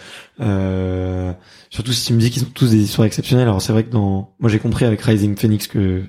euh, 0.40 1.32
surtout 1.68 1.92
si 1.92 2.06
tu 2.06 2.14
me 2.14 2.18
dis 2.18 2.30
qu'ils 2.30 2.44
ont 2.44 2.50
tous 2.54 2.70
des 2.70 2.82
histoires 2.82 3.06
exceptionnelles. 3.06 3.48
Alors 3.48 3.62
c'est 3.62 3.72
vrai 3.72 3.84
que 3.84 3.90
dans 3.90 4.34
moi 4.40 4.50
j'ai 4.50 4.58
compris 4.58 4.84
avec 4.84 5.00
Rising 5.02 5.36
Phoenix 5.36 5.66
que 5.66 6.04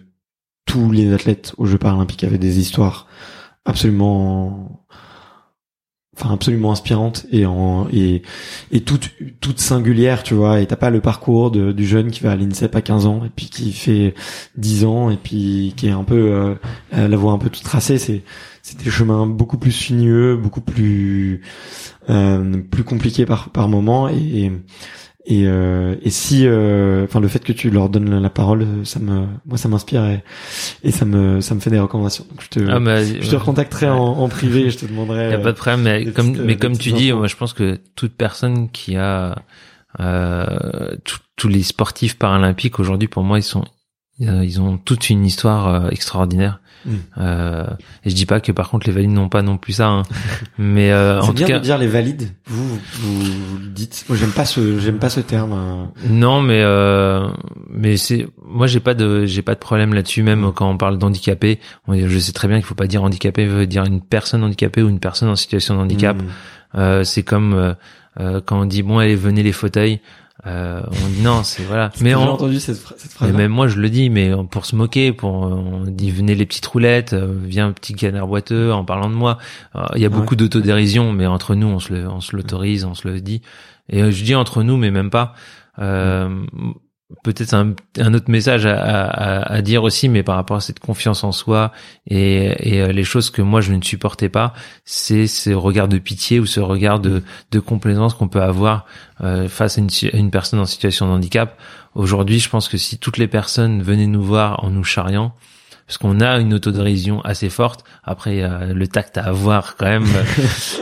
tous 0.66 0.92
les 0.92 1.14
athlètes 1.14 1.54
aux 1.58 1.66
Jeux 1.66 1.78
paralympiques 1.78 2.24
avaient 2.24 2.38
des 2.38 2.60
histoires 2.60 3.08
absolument 3.66 4.86
absolument 6.30 6.72
inspirante 6.72 7.26
et 7.32 7.46
en 7.46 7.88
et 7.92 8.22
et 8.72 8.82
toute 8.82 9.10
toute 9.40 9.60
singulière 9.60 10.24
tu 10.24 10.34
vois. 10.34 10.60
Et 10.60 10.68
t'as 10.68 10.76
pas 10.76 10.90
le 10.90 11.02
parcours 11.02 11.52
de, 11.52 11.72
du 11.72 11.86
jeune 11.88 12.12
qui 12.12 12.22
va 12.22 12.32
à 12.32 12.36
l'INSEP 12.36 12.76
à 12.76 12.82
15 12.82 13.06
ans 13.06 13.24
et 13.26 13.30
puis 13.30 13.48
qui 13.48 13.72
fait 13.72 14.14
10 14.58 14.86
ans 14.86 15.10
et 15.10 15.18
puis 15.18 15.74
qui 15.76 15.88
est 15.88 15.92
un 15.92 16.04
peu 16.04 16.32
euh, 16.32 16.56
la 16.92 17.18
voie 17.18 17.32
un 17.32 17.38
peu 17.38 17.50
toute 17.50 17.64
tracée. 17.64 17.98
C'est 17.98 18.24
c'est 18.62 18.78
des 18.84 18.92
chemins 18.92 19.26
beaucoup 19.26 19.58
plus 19.58 19.72
sinueux 19.72 20.36
beaucoup 20.36 20.62
plus 20.62 21.42
euh, 22.10 22.58
plus 22.70 22.84
compliqués 22.84 23.26
par 23.26 23.50
par 23.50 23.68
moment. 23.68 24.10
Et 24.10 24.52
euh, 25.30 25.96
et 26.02 26.10
si 26.10 26.48
euh, 26.48 27.04
enfin 27.04 27.20
le 27.20 27.28
fait 27.28 27.44
que 27.44 27.54
tu 27.54 27.70
leur 27.70 27.90
donnes 27.90 28.22
la 28.22 28.30
parole 28.30 28.66
ça 28.84 29.00
me 29.00 29.28
moi 29.46 29.58
ça 29.58 29.70
m'inspire 29.70 30.04
et, 30.06 30.24
et 30.84 30.92
ça 30.92 31.06
me 31.06 31.42
ça 31.42 31.54
me 31.54 31.60
fait 31.60 31.70
des 31.70 31.80
recommandations. 31.80 32.26
Donc 32.30 32.42
je 32.42 32.50
te 32.50 32.60
ah, 32.60 33.04
je 33.04 33.30
te 33.30 33.36
recontacterai 33.36 33.90
en, 33.90 34.00
en, 34.00 34.30
privé 34.30 34.70
je 34.72 34.78
te 34.80 34.86
demanderai 34.86 35.30
y 35.30 35.34
a 35.34 35.38
pas 35.38 35.52
de 35.52 35.58
problème 35.58 35.82
mais 35.84 36.12
comme 36.12 36.36
mais 36.44 36.58
comme 36.58 36.78
tu 36.78 36.92
dis 36.92 37.14
moi 37.14 37.28
je 37.28 37.36
pense 37.36 37.54
que 37.54 37.80
toute 37.96 38.14
personne 38.14 38.70
qui 38.72 38.96
a 38.96 39.36
euh, 40.00 40.96
tous 41.36 41.48
les 41.48 41.64
sportifs 41.64 42.18
paralympiques 42.18 42.80
aujourd'hui 42.80 43.08
pour 43.08 43.24
moi 43.24 43.38
ils 43.38 43.44
sont 43.44 43.66
ils 44.20 44.62
ont 44.62 44.78
toute 44.78 45.10
une 45.10 45.26
histoire 45.26 45.92
extraordinaire 45.92 46.62
Hmm. 46.86 46.96
Euh, 47.20 47.68
et 48.04 48.10
je 48.10 48.16
dis 48.16 48.26
pas 48.26 48.40
que 48.40 48.52
par 48.52 48.70
contre 48.70 48.88
les 48.88 48.94
valides 48.94 49.12
n'ont 49.12 49.30
pas 49.30 49.44
non 49.44 49.58
plus 49.58 49.74
ça, 49.74 49.88
hein. 49.88 50.04
mais 50.58 50.92
euh, 50.92 51.22
en 51.22 51.32
bien 51.32 51.46
tout 51.46 51.52
cas, 51.52 51.60
de 51.60 51.64
dire 51.64 51.78
les 51.78 51.88
valides. 51.88 52.30
Vous, 52.48 52.68
vous, 52.68 53.22
vous 53.22 53.58
dites. 53.70 54.06
Moi, 54.10 54.18
j'aime 54.18 54.32
pas 54.32 54.46
ce, 54.46 54.80
j'aime 54.80 54.98
pas 54.98 55.10
ce 55.10 55.20
terme. 55.20 55.54
Hein. 55.54 55.92
Non, 56.10 56.42
mais 56.42 56.62
euh, 56.64 57.28
mais 57.70 57.98
c'est, 57.98 58.28
moi, 58.44 58.66
j'ai 58.66 58.80
pas 58.80 58.96
de, 58.96 59.26
j'ai 59.26 59.44
pas 59.44 59.54
de 59.54 59.60
problème 59.60 59.94
là-dessus. 59.94 60.24
Même 60.24 60.42
hmm. 60.42 60.54
quand 60.54 60.70
on 60.70 60.78
parle 60.78 60.98
d'handicapé, 60.98 61.60
je 61.88 62.20
sais 62.20 62.32
très 62.32 62.48
bien 62.48 62.58
qu'il 62.58 62.66
faut 62.66 62.76
pas 62.76 62.88
dire 62.88 63.04
handicapé, 63.04 63.46
veut 63.46 63.68
dire 63.68 63.86
une 63.86 64.02
personne 64.02 64.44
handicapée 64.44 64.82
ou 64.82 64.90
une 64.90 65.00
personne 65.00 65.30
en 65.30 65.36
situation 65.36 65.76
de 65.76 65.82
handicap. 65.82 66.20
Hmm. 66.20 66.28
Euh, 66.76 67.04
c'est 67.04 67.24
comme 67.24 67.54
euh, 67.54 67.74
euh, 68.20 68.42
quand 68.44 68.62
on 68.62 68.66
dit 68.66 68.82
bon, 68.82 68.98
allez, 68.98 69.16
venez 69.16 69.44
les 69.44 69.52
fauteuils. 69.52 70.02
Euh, 70.48 70.82
on 70.88 71.08
dit 71.10 71.22
non, 71.22 71.44
c'est 71.44 71.64
voilà. 71.64 71.92
Mais 72.02 72.16
on, 72.16 72.22
entendu 72.24 72.60
cette, 72.60 72.78
phra- 72.78 72.96
cette 72.98 73.12
phrase. 73.12 73.32
mais 73.32 73.38
même 73.38 73.52
moi 73.52 73.68
je 73.68 73.78
le 73.80 73.90
dis, 73.92 74.10
mais 74.10 74.32
pour 74.50 74.66
se 74.66 74.76
moquer, 74.76 75.12
pour 75.14 75.30
on 75.34 75.84
dit 75.86 76.10
venez 76.10 76.34
les 76.34 76.46
petites 76.48 76.66
roulettes, 76.66 77.14
euh, 77.14 77.32
viens 77.44 77.72
petit 77.74 77.94
canard 77.94 78.26
boiteux 78.28 78.74
en 78.74 78.84
parlant 78.84 79.10
de 79.10 79.16
moi. 79.16 79.38
Euh, 79.76 79.82
Il 79.96 80.02
y 80.02 80.06
a 80.06 80.10
beaucoup 80.10 80.36
d'autodérision, 80.36 81.14
mais 81.14 81.28
entre 81.28 81.54
nous 81.54 81.68
on 81.68 81.80
se 81.80 81.94
le, 81.94 82.08
on 82.10 82.22
se 82.22 82.36
l'autorise, 82.36 82.86
on 82.86 82.96
se 82.96 83.08
le 83.08 83.22
dit. 83.22 83.42
Et 83.90 84.02
euh, 84.02 84.10
je 84.12 84.24
dis 84.24 84.34
entre 84.34 84.64
nous, 84.64 84.78
mais 84.78 84.90
même 84.90 85.12
pas. 85.12 85.34
Euh, 85.80 86.44
Peut-être 87.24 87.54
un, 87.54 87.76
un 88.00 88.14
autre 88.14 88.30
message 88.30 88.66
à, 88.66 88.80
à, 88.80 89.54
à 89.54 89.62
dire 89.62 89.84
aussi, 89.84 90.10
mais 90.10 90.24
par 90.24 90.36
rapport 90.36 90.58
à 90.58 90.62
cette 90.62 90.80
confiance 90.80 91.24
en 91.24 91.32
soi 91.32 91.72
et, 92.08 92.76
et 92.76 92.82
euh, 92.82 92.92
les 92.92 93.04
choses 93.04 93.30
que 93.30 93.42
moi 93.42 93.62
je 93.62 93.74
ne 93.74 93.82
supportais 93.82 94.30
pas, 94.30 94.54
c'est 94.86 95.28
ce 95.28 95.50
regard 95.52 95.88
de 95.88 95.98
pitié 95.98 96.40
ou 96.40 96.46
ce 96.46 96.60
regard 96.60 97.00
de, 97.00 97.24
de 97.52 97.60
complaisance 97.60 98.14
qu'on 98.14 98.28
peut 98.28 98.42
avoir 98.42 98.86
euh, 99.22 99.48
face 99.50 99.78
à 99.78 99.82
une, 99.82 99.90
une 100.14 100.32
personne 100.32 100.60
en 100.60 100.66
situation 100.66 101.08
de 101.08 101.12
handicap. 101.12 101.60
Aujourd'hui, 101.96 102.40
je 102.40 102.50
pense 102.50 102.70
que 102.70 102.78
si 102.78 102.98
toutes 102.98 103.18
les 103.18 103.28
personnes 103.28 103.82
venaient 103.82 104.08
nous 104.08 104.24
voir 104.24 104.64
en 104.64 104.70
nous 104.70 104.84
charriant, 104.84 105.34
parce 105.92 105.98
qu'on 105.98 106.22
a 106.22 106.40
une 106.40 106.54
autodérision 106.54 107.20
assez 107.20 107.50
forte. 107.50 107.84
Après, 108.06 108.36
il 108.36 108.40
y 108.40 108.44
a 108.44 108.68
le 108.68 108.88
tact 108.88 109.18
à 109.18 109.26
avoir 109.26 109.76
quand 109.76 109.88
même. 109.88 110.08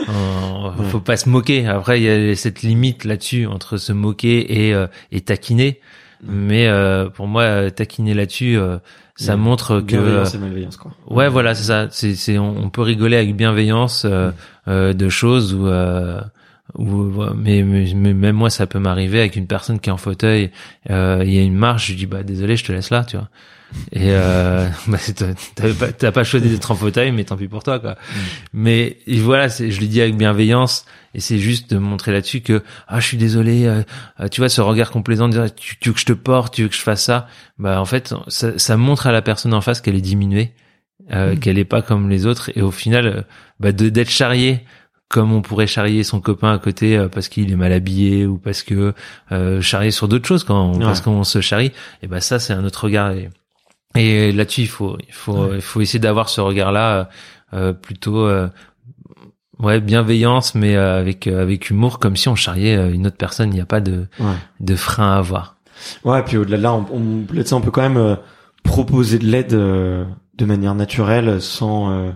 Euh, 0.08 0.84
faut 0.90 1.00
pas 1.00 1.16
se 1.16 1.28
moquer. 1.28 1.66
Après, 1.66 2.00
il 2.00 2.04
y 2.04 2.30
a 2.30 2.36
cette 2.36 2.62
limite 2.62 3.04
là-dessus 3.04 3.46
entre 3.46 3.76
se 3.76 3.92
moquer 3.92 4.66
et, 4.66 4.74
euh, 4.74 4.86
et 5.10 5.20
taquiner. 5.20 5.80
Mais 6.22 6.66
euh, 6.68 7.08
pour 7.08 7.26
moi, 7.26 7.42
euh, 7.42 7.70
taquiner 7.70 8.14
là-dessus, 8.14 8.58
euh, 8.58 8.78
ça 9.16 9.36
montre 9.36 9.80
que 9.80 9.84
Bienveillance 9.86 10.34
et 10.34 10.38
malveillance, 10.38 10.76
quoi. 10.76 10.92
Ouais, 11.06 11.28
voilà, 11.28 11.54
c'est 11.54 11.64
ça. 11.64 11.88
C'est, 11.90 12.14
c'est, 12.14 12.38
on, 12.38 12.56
on 12.58 12.70
peut 12.70 12.82
rigoler 12.82 13.16
avec 13.16 13.34
bienveillance 13.36 14.04
euh, 14.04 14.30
euh, 14.68 14.92
de 14.92 15.08
choses 15.08 15.54
ou, 15.54 15.66
euh, 15.66 16.20
ou 16.78 17.12
mais, 17.34 17.62
mais, 17.62 17.92
mais 17.94 18.14
même 18.14 18.36
moi, 18.36 18.50
ça 18.50 18.66
peut 18.66 18.78
m'arriver 18.78 19.20
avec 19.20 19.36
une 19.36 19.46
personne 19.46 19.80
qui 19.80 19.88
est 19.88 19.92
en 19.92 19.96
fauteuil. 19.96 20.50
euh, 20.90 21.22
Il 21.24 21.32
y 21.32 21.38
a 21.38 21.42
une 21.42 21.56
marche, 21.56 21.90
je 21.90 21.94
dis 21.96 22.06
bah 22.06 22.22
désolé, 22.22 22.56
je 22.56 22.64
te 22.64 22.72
laisse 22.72 22.90
là, 22.90 23.04
tu 23.04 23.16
vois. 23.16 23.28
Et 23.92 24.10
euh, 24.10 24.66
bah, 24.86 24.98
t'as 25.98 26.12
pas, 26.12 26.24
choisi 26.24 26.48
d'être 26.48 26.70
en 26.70 26.74
fauteuil, 26.74 27.12
mais 27.12 27.24
tant 27.24 27.36
pis 27.36 27.48
pour 27.48 27.62
toi, 27.62 27.78
quoi. 27.78 27.96
Mais 28.52 28.98
et 29.06 29.18
voilà, 29.20 29.48
je 29.48 29.64
le 29.80 29.86
dis 29.86 30.00
avec 30.00 30.16
bienveillance, 30.16 30.84
et 31.14 31.20
c'est 31.20 31.38
juste 31.38 31.72
de 31.72 31.78
montrer 31.78 32.12
là-dessus 32.12 32.40
que 32.40 32.62
ah, 32.88 33.00
je 33.00 33.06
suis 33.06 33.16
désolé. 33.16 33.66
euh, 33.66 33.82
euh, 34.20 34.28
tu 34.28 34.40
vois, 34.40 34.48
ce 34.48 34.60
regard 34.60 34.90
complaisant, 34.90 35.28
de 35.28 35.32
dire 35.32 35.54
tu, 35.54 35.78
tu 35.78 35.88
veux 35.90 35.94
que 35.94 36.00
je 36.00 36.06
te 36.06 36.12
porte, 36.12 36.54
tu 36.54 36.62
veux 36.62 36.68
que 36.68 36.74
je 36.74 36.80
fasse 36.80 37.04
ça. 37.04 37.26
Bah 37.58 37.80
en 37.80 37.84
fait, 37.84 38.14
ça, 38.28 38.58
ça 38.58 38.76
montre 38.76 39.06
à 39.06 39.12
la 39.12 39.22
personne 39.22 39.54
en 39.54 39.60
face 39.60 39.80
qu'elle 39.80 39.96
est 39.96 40.00
diminuée 40.00 40.52
euh, 41.12 41.34
qu'elle 41.36 41.58
est 41.58 41.64
pas 41.64 41.82
comme 41.82 42.08
les 42.08 42.26
autres 42.26 42.50
et 42.56 42.62
au 42.62 42.70
final 42.70 43.06
euh, 43.06 43.22
bah, 43.58 43.72
de 43.72 43.88
d'être 43.88 44.10
charrié 44.10 44.60
comme 45.08 45.32
on 45.32 45.42
pourrait 45.42 45.66
charrier 45.66 46.04
son 46.04 46.20
copain 46.20 46.52
à 46.52 46.58
côté 46.58 46.96
euh, 46.96 47.08
parce 47.08 47.28
qu'il 47.28 47.50
est 47.50 47.56
mal 47.56 47.72
habillé 47.72 48.26
ou 48.26 48.36
parce 48.38 48.62
que 48.62 48.94
euh, 49.32 49.60
charrier 49.60 49.90
sur 49.90 50.06
d'autres 50.06 50.28
choses 50.28 50.44
quand 50.44 50.70
on, 50.70 50.78
Ouais. 50.78 50.84
parce 50.84 51.00
qu'on 51.00 51.24
se 51.24 51.40
charrie 51.40 51.72
et 52.02 52.06
ben 52.06 52.20
ça 52.20 52.38
c'est 52.38 52.52
un 52.52 52.64
autre 52.64 52.84
regard 52.84 53.10
et, 53.12 53.28
et 53.96 54.32
là-dessus 54.32 54.62
il 54.62 54.68
faut 54.68 54.96
il 55.06 55.12
faut 55.12 55.54
il 55.54 55.60
faut 55.60 55.80
essayer 55.80 55.98
d'avoir 55.98 56.28
ce 56.28 56.40
regard 56.40 56.72
là 56.72 57.08
plutôt 57.82 58.26
euh, 58.26 58.48
ouais 59.58 59.80
bienveillance 59.80 60.54
mais 60.54 60.76
euh, 60.76 61.00
avec 61.00 61.26
euh, 61.26 61.42
avec 61.42 61.70
humour 61.70 61.98
comme 61.98 62.16
si 62.16 62.28
on 62.28 62.34
charriait 62.36 62.76
euh, 62.76 62.92
une 62.92 63.06
autre 63.06 63.16
personne. 63.16 63.50
Il 63.50 63.54
n'y 63.54 63.60
a 63.60 63.66
pas 63.66 63.80
de 63.80 64.06
Ouais. 64.20 64.34
de 64.60 64.76
frein 64.76 65.12
à 65.14 65.16
avoir. 65.18 65.56
Ouais, 66.04 66.22
puis 66.22 66.36
au-delà 66.36 66.58
de 66.58 66.62
là, 66.62 66.74
on, 66.74 66.86
on, 66.92 67.26
on 67.52 67.60
peut 67.60 67.70
quand 67.70 67.82
même 67.82 67.96
euh, 67.96 68.16
proposer 68.62 69.18
de 69.18 69.26
l'aide 69.26 69.54
euh, 69.54 70.04
de 70.36 70.44
manière 70.44 70.74
naturelle, 70.74 71.40
sans 71.40 71.90
euh, 71.90 72.10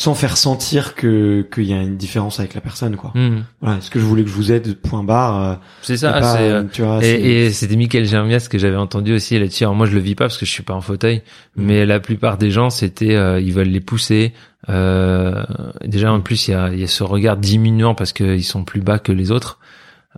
sans 0.00 0.14
faire 0.14 0.36
sentir 0.36 0.94
que 0.94 1.44
qu'il 1.52 1.64
y 1.64 1.72
a 1.72 1.82
une 1.82 1.96
différence 1.96 2.38
avec 2.38 2.54
la 2.54 2.60
personne, 2.60 2.94
quoi. 2.94 3.10
Hmm. 3.16 3.38
Voilà, 3.60 3.78
est-ce 3.78 3.90
que 3.90 3.98
je 3.98 4.04
voulais 4.04 4.22
que 4.22 4.28
je 4.28 4.34
vous 4.34 4.52
aide 4.52 4.76
Point 4.76 5.02
barre. 5.02 5.42
euh, 5.42 5.54
c'est 5.82 5.96
ça 5.96 6.12
pas, 6.12 6.36
euh, 6.40 6.62
tu 6.72 6.82
vois. 6.82 7.04
Et, 7.04 7.50
c'était 7.50 7.74
Michael 7.74 8.04
Germias 8.04 8.46
que 8.48 8.58
j'avais 8.58 8.76
entendu 8.76 9.12
aussi 9.12 9.36
là-dessus. 9.36 9.64
Alors 9.64 9.74
moi 9.74 9.86
je 9.86 9.94
le 9.94 9.98
vis 10.00 10.14
pas 10.14 10.26
parce 10.26 10.38
que 10.38 10.46
je 10.46 10.52
suis 10.52 10.62
pas 10.62 10.74
en 10.74 10.80
fauteuil, 10.80 11.22
Mm. 11.56 11.62
mais 11.64 11.84
la 11.84 11.98
plupart 11.98 12.38
des 12.38 12.52
gens 12.52 12.70
c'était 12.70 13.16
euh, 13.16 13.40
ils 13.40 13.52
veulent 13.52 13.66
les 13.66 13.80
pousser. 13.80 14.34
Euh, 14.68 15.42
déjà 15.84 16.12
en 16.12 16.20
plus 16.20 16.46
il 16.46 16.52
y 16.52 16.54
a, 16.54 16.70
il 16.72 16.78
y 16.78 16.84
a 16.84 16.86
ce 16.86 17.02
regard 17.02 17.36
diminuant 17.36 17.96
parce 17.96 18.12
qu'ils 18.12 18.44
sont 18.44 18.62
plus 18.62 18.80
bas 18.80 19.00
que 19.00 19.10
les 19.10 19.32
autres. 19.32 19.58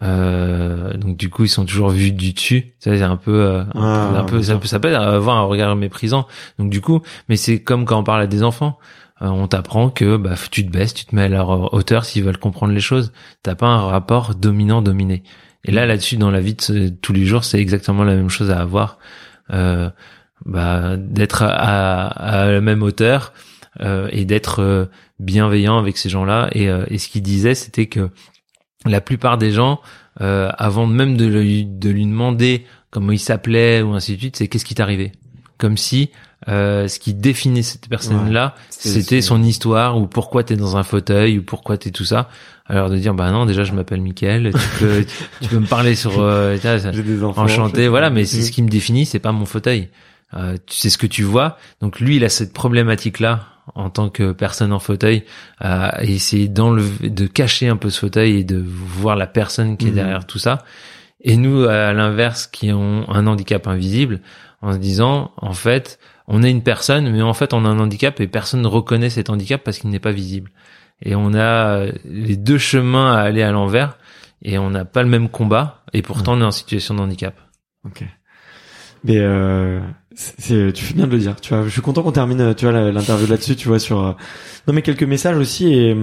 Euh, 0.02 0.94
donc 0.96 1.16
du 1.16 1.28
coup 1.30 1.44
ils 1.44 1.48
sont 1.48 1.64
toujours 1.64 1.90
vus 1.90 2.12
du 2.12 2.32
dessus. 2.32 2.72
Ça 2.80 2.94
c'est 2.96 3.02
un 3.02 3.16
peu, 3.16 3.32
euh, 3.34 3.62
un 3.62 3.66
Ah, 3.74 4.08
peu- 4.12 4.18
un 4.18 4.24
peu 4.24 4.42
ça 4.42 4.56
peut 4.56 4.66
ça 4.68 4.78
peut 4.78 4.94
avoir 4.94 5.36
un 5.38 5.44
regard 5.44 5.74
méprisant. 5.76 6.26
Donc 6.58 6.70
du 6.70 6.80
coup, 6.82 7.00
mais 7.30 7.36
c'est 7.36 7.60
comme 7.62 7.84
quand 7.84 7.98
on 7.98 8.04
parle 8.04 8.22
à 8.22 8.26
des 8.26 8.42
enfants. 8.42 8.78
Euh, 9.22 9.28
on 9.28 9.46
t'apprend 9.48 9.90
que 9.90 10.16
bah, 10.16 10.34
tu 10.50 10.64
te 10.64 10.70
baisses, 10.70 10.94
tu 10.94 11.04
te 11.04 11.14
mets 11.14 11.22
à 11.22 11.28
leur 11.28 11.74
hauteur 11.74 12.04
s'ils 12.04 12.24
veulent 12.24 12.38
comprendre 12.38 12.72
les 12.72 12.80
choses. 12.80 13.12
T'as 13.42 13.54
pas 13.54 13.66
un 13.66 13.86
rapport 13.86 14.34
dominant-dominé. 14.34 15.22
Et 15.64 15.72
là, 15.72 15.86
là-dessus, 15.86 16.16
dans 16.16 16.30
la 16.30 16.40
vie 16.40 16.54
de 16.54 16.88
tous 16.88 17.12
les 17.12 17.26
jours, 17.26 17.44
c'est 17.44 17.60
exactement 17.60 18.04
la 18.04 18.14
même 18.14 18.30
chose 18.30 18.50
à 18.50 18.60
avoir. 18.60 18.98
Euh, 19.52 19.90
bah, 20.46 20.96
d'être 20.96 21.42
à, 21.42 22.06
à 22.06 22.50
la 22.50 22.60
même 22.62 22.82
hauteur 22.82 23.34
euh, 23.80 24.08
et 24.10 24.24
d'être 24.24 24.60
euh, 24.60 24.86
bienveillant 25.18 25.78
avec 25.78 25.98
ces 25.98 26.08
gens-là. 26.08 26.48
Et, 26.52 26.68
euh, 26.68 26.84
et 26.88 26.98
ce 26.98 27.08
qu'il 27.08 27.22
disait, 27.22 27.54
c'était 27.54 27.86
que 27.86 28.10
la 28.86 29.00
plupart 29.00 29.38
des 29.38 29.52
gens, 29.52 29.80
euh, 30.20 30.50
avant 30.56 30.86
même 30.86 31.16
de 31.16 31.26
lui, 31.26 31.66
de 31.66 31.90
lui 31.90 32.06
demander 32.06 32.64
comment 32.90 33.12
il 33.12 33.18
s'appelait 33.18 33.82
ou 33.82 33.92
ainsi 33.92 34.14
de 34.14 34.20
suite, 34.20 34.36
c'est 34.36 34.48
qu'est-ce 34.48 34.64
qui 34.64 34.74
t'arrivait 34.74 35.12
Comme 35.58 35.76
si 35.76 36.10
euh, 36.48 36.88
ce 36.88 36.98
qui 36.98 37.12
définit 37.14 37.62
cette 37.62 37.88
personne-là, 37.88 38.54
C'était 38.70 39.00
c'était 39.02 39.20
son- 39.20 39.42
histoire 39.42 39.98
ou 39.98 40.06
pourquoi 40.06 40.42
t'es 40.42 40.56
dans 40.56 40.76
un 40.76 40.82
fauteuil 40.82 41.38
ou 41.38 41.42
pourquoi 41.42 41.76
t'es 41.76 41.90
tout 41.90 42.04
ça. 42.06 42.28
Alors 42.66 42.88
de 42.88 42.96
dire 42.96 43.14
bah 43.14 43.30
non 43.30 43.46
déjà 43.46 43.64
je 43.64 43.72
m'appelle 43.72 44.00
Mickaël, 44.00 44.52
tu 44.52 44.78
peux 44.78 45.04
tu, 45.40 45.48
peux 45.48 45.58
me 45.58 45.66
parler 45.66 45.94
sur 45.96 46.20
euh, 46.20 46.56
des 46.92 47.24
enfants. 47.24 47.42
enchanté 47.42 47.88
voilà 47.88 48.10
mais 48.10 48.24
c'est 48.24 48.42
ce 48.42 48.52
qui 48.52 48.62
me 48.62 48.68
définit 48.68 49.06
c'est 49.06 49.18
pas 49.18 49.32
mon 49.32 49.44
fauteuil 49.44 49.88
euh, 50.34 50.56
tu 50.66 50.76
sais 50.76 50.88
ce 50.88 50.96
que 50.96 51.08
tu 51.08 51.24
vois 51.24 51.58
donc 51.80 51.98
lui 51.98 52.16
il 52.16 52.24
a 52.24 52.28
cette 52.28 52.52
problématique 52.52 53.18
là 53.18 53.46
en 53.74 53.90
tant 53.90 54.08
que 54.08 54.30
personne 54.30 54.72
en 54.72 54.78
fauteuil 54.78 55.24
à 55.58 56.02
essayer 56.04 56.46
d'enlever 56.46 57.10
de 57.10 57.26
cacher 57.26 57.66
un 57.68 57.76
peu 57.76 57.90
ce 57.90 57.98
fauteuil 57.98 58.36
et 58.38 58.44
de 58.44 58.62
voir 58.64 59.16
la 59.16 59.26
personne 59.26 59.76
qui 59.76 59.86
est 59.86 59.90
Mhm. 59.90 59.94
derrière 59.96 60.26
tout 60.26 60.38
ça 60.38 60.64
et 61.22 61.36
nous 61.36 61.64
à 61.64 61.92
l'inverse 61.92 62.46
qui 62.46 62.70
ont 62.72 63.04
un 63.08 63.26
handicap 63.26 63.66
invisible 63.66 64.20
en 64.62 64.72
se 64.72 64.78
disant 64.78 65.32
en 65.38 65.54
fait 65.54 65.98
on 66.30 66.42
est 66.42 66.50
une 66.50 66.62
personne 66.62 67.10
mais 67.12 67.20
en 67.20 67.34
fait 67.34 67.52
on 67.52 67.66
a 67.66 67.68
un 67.68 67.78
handicap 67.78 68.18
et 68.20 68.26
personne 68.26 68.62
ne 68.62 68.68
reconnaît 68.68 69.10
cet 69.10 69.28
handicap 69.28 69.62
parce 69.62 69.78
qu'il 69.78 69.90
n'est 69.90 70.00
pas 70.00 70.12
visible 70.12 70.50
et 71.02 71.14
on 71.14 71.34
a 71.34 71.76
euh, 71.76 71.92
les 72.04 72.36
deux 72.36 72.58
chemins 72.58 73.12
à 73.12 73.20
aller 73.20 73.42
à 73.42 73.52
l'envers 73.52 73.98
et 74.42 74.56
on 74.58 74.70
n'a 74.70 74.86
pas 74.86 75.02
le 75.02 75.08
même 75.08 75.28
combat 75.28 75.84
et 75.92 76.00
pourtant 76.00 76.34
on 76.34 76.40
est 76.40 76.44
en 76.44 76.50
situation 76.50 76.94
de 76.94 77.00
handicap. 77.00 77.34
Ok. 77.84 78.04
Mais 79.04 79.18
euh, 79.18 79.80
tu 80.14 80.72
fais 80.74 80.94
bien 80.94 81.06
de 81.06 81.12
le 81.12 81.18
dire. 81.18 81.36
Tu 81.40 81.54
vois, 81.54 81.64
je 81.64 81.70
suis 81.70 81.80
content 81.80 82.02
qu'on 82.02 82.12
termine, 82.12 82.54
tu 82.54 82.66
vois, 82.66 82.90
l'interview 82.90 83.26
là-dessus. 83.26 83.56
Tu 83.56 83.68
vois, 83.68 83.78
sur 83.78 84.04
euh, 84.04 84.12
non 84.66 84.74
mais 84.74 84.82
quelques 84.82 85.04
messages 85.04 85.36
aussi 85.36 85.72
et 85.72 85.96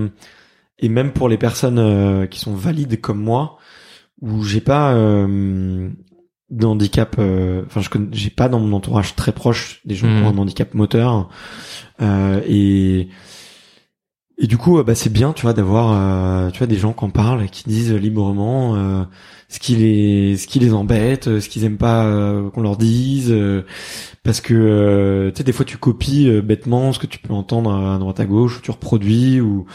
et 0.79 0.89
même 0.89 1.11
pour 1.11 1.29
les 1.29 1.37
personnes 1.37 1.79
euh, 1.79 2.27
qui 2.27 2.39
sont 2.39 2.53
valides 2.53 3.01
comme 3.01 3.21
moi, 3.21 3.57
où 4.21 4.43
j'ai 4.43 4.61
pas 4.61 4.93
euh, 4.93 5.89
d'handicap. 6.49 7.15
euh, 7.19 7.63
Enfin, 7.65 7.81
je 7.81 7.89
connais, 7.89 8.07
j'ai 8.11 8.29
pas 8.29 8.49
dans 8.49 8.59
mon 8.59 8.75
entourage 8.75 9.15
très 9.15 9.31
proche 9.31 9.81
des 9.85 9.95
gens 9.95 10.07
qui 10.07 10.13
ont 10.23 10.29
Mhm. 10.31 10.37
un 10.37 10.41
handicap 10.41 10.73
moteur 10.73 11.29
euh, 12.01 12.41
et 12.47 13.09
et 14.39 14.45
du 14.45 14.57
coup, 14.57 14.77
euh, 14.77 14.83
bah, 14.83 14.93
c'est 14.93 15.11
bien, 15.11 15.33
tu 15.33 15.41
vois, 15.41 15.53
d'avoir, 15.53 15.93
euh, 15.93 16.51
tu 16.51 16.59
vois, 16.59 16.67
des 16.67 16.77
gens 16.77 16.93
qui 16.93 17.03
en 17.03 17.09
parlent, 17.09 17.47
qui 17.49 17.63
disent 17.67 17.91
librement 17.93 18.75
euh, 18.75 19.03
ce 19.49 19.59
qui 19.59 19.75
les, 19.75 20.35
ce 20.37 20.45
qui 20.47 20.59
les 20.59 20.73
embête, 20.73 21.27
euh, 21.27 21.39
ce 21.39 21.47
qu'ils 21.47 21.63
aiment 21.63 21.77
pas 21.77 22.05
euh, 22.05 22.49
qu'on 22.49 22.61
leur 22.61 22.75
dise, 22.75 23.31
euh, 23.31 23.63
parce 24.23 24.41
que, 24.41 24.53
euh, 24.53 25.31
tu 25.31 25.37
sais, 25.37 25.43
des 25.45 25.53
fois, 25.53 25.63
tu 25.63 25.77
copies 25.77 26.27
euh, 26.29 26.41
bêtement 26.41 26.91
ce 26.91 26.99
que 26.99 27.07
tu 27.07 27.17
peux 27.17 27.33
entendre 27.33 27.73
à 27.73 27.97
droite 27.97 28.19
à 28.19 28.25
gauche, 28.25 28.57
ou 28.57 28.61
tu 28.61 28.71
reproduis, 28.71 29.39
ou, 29.39 29.65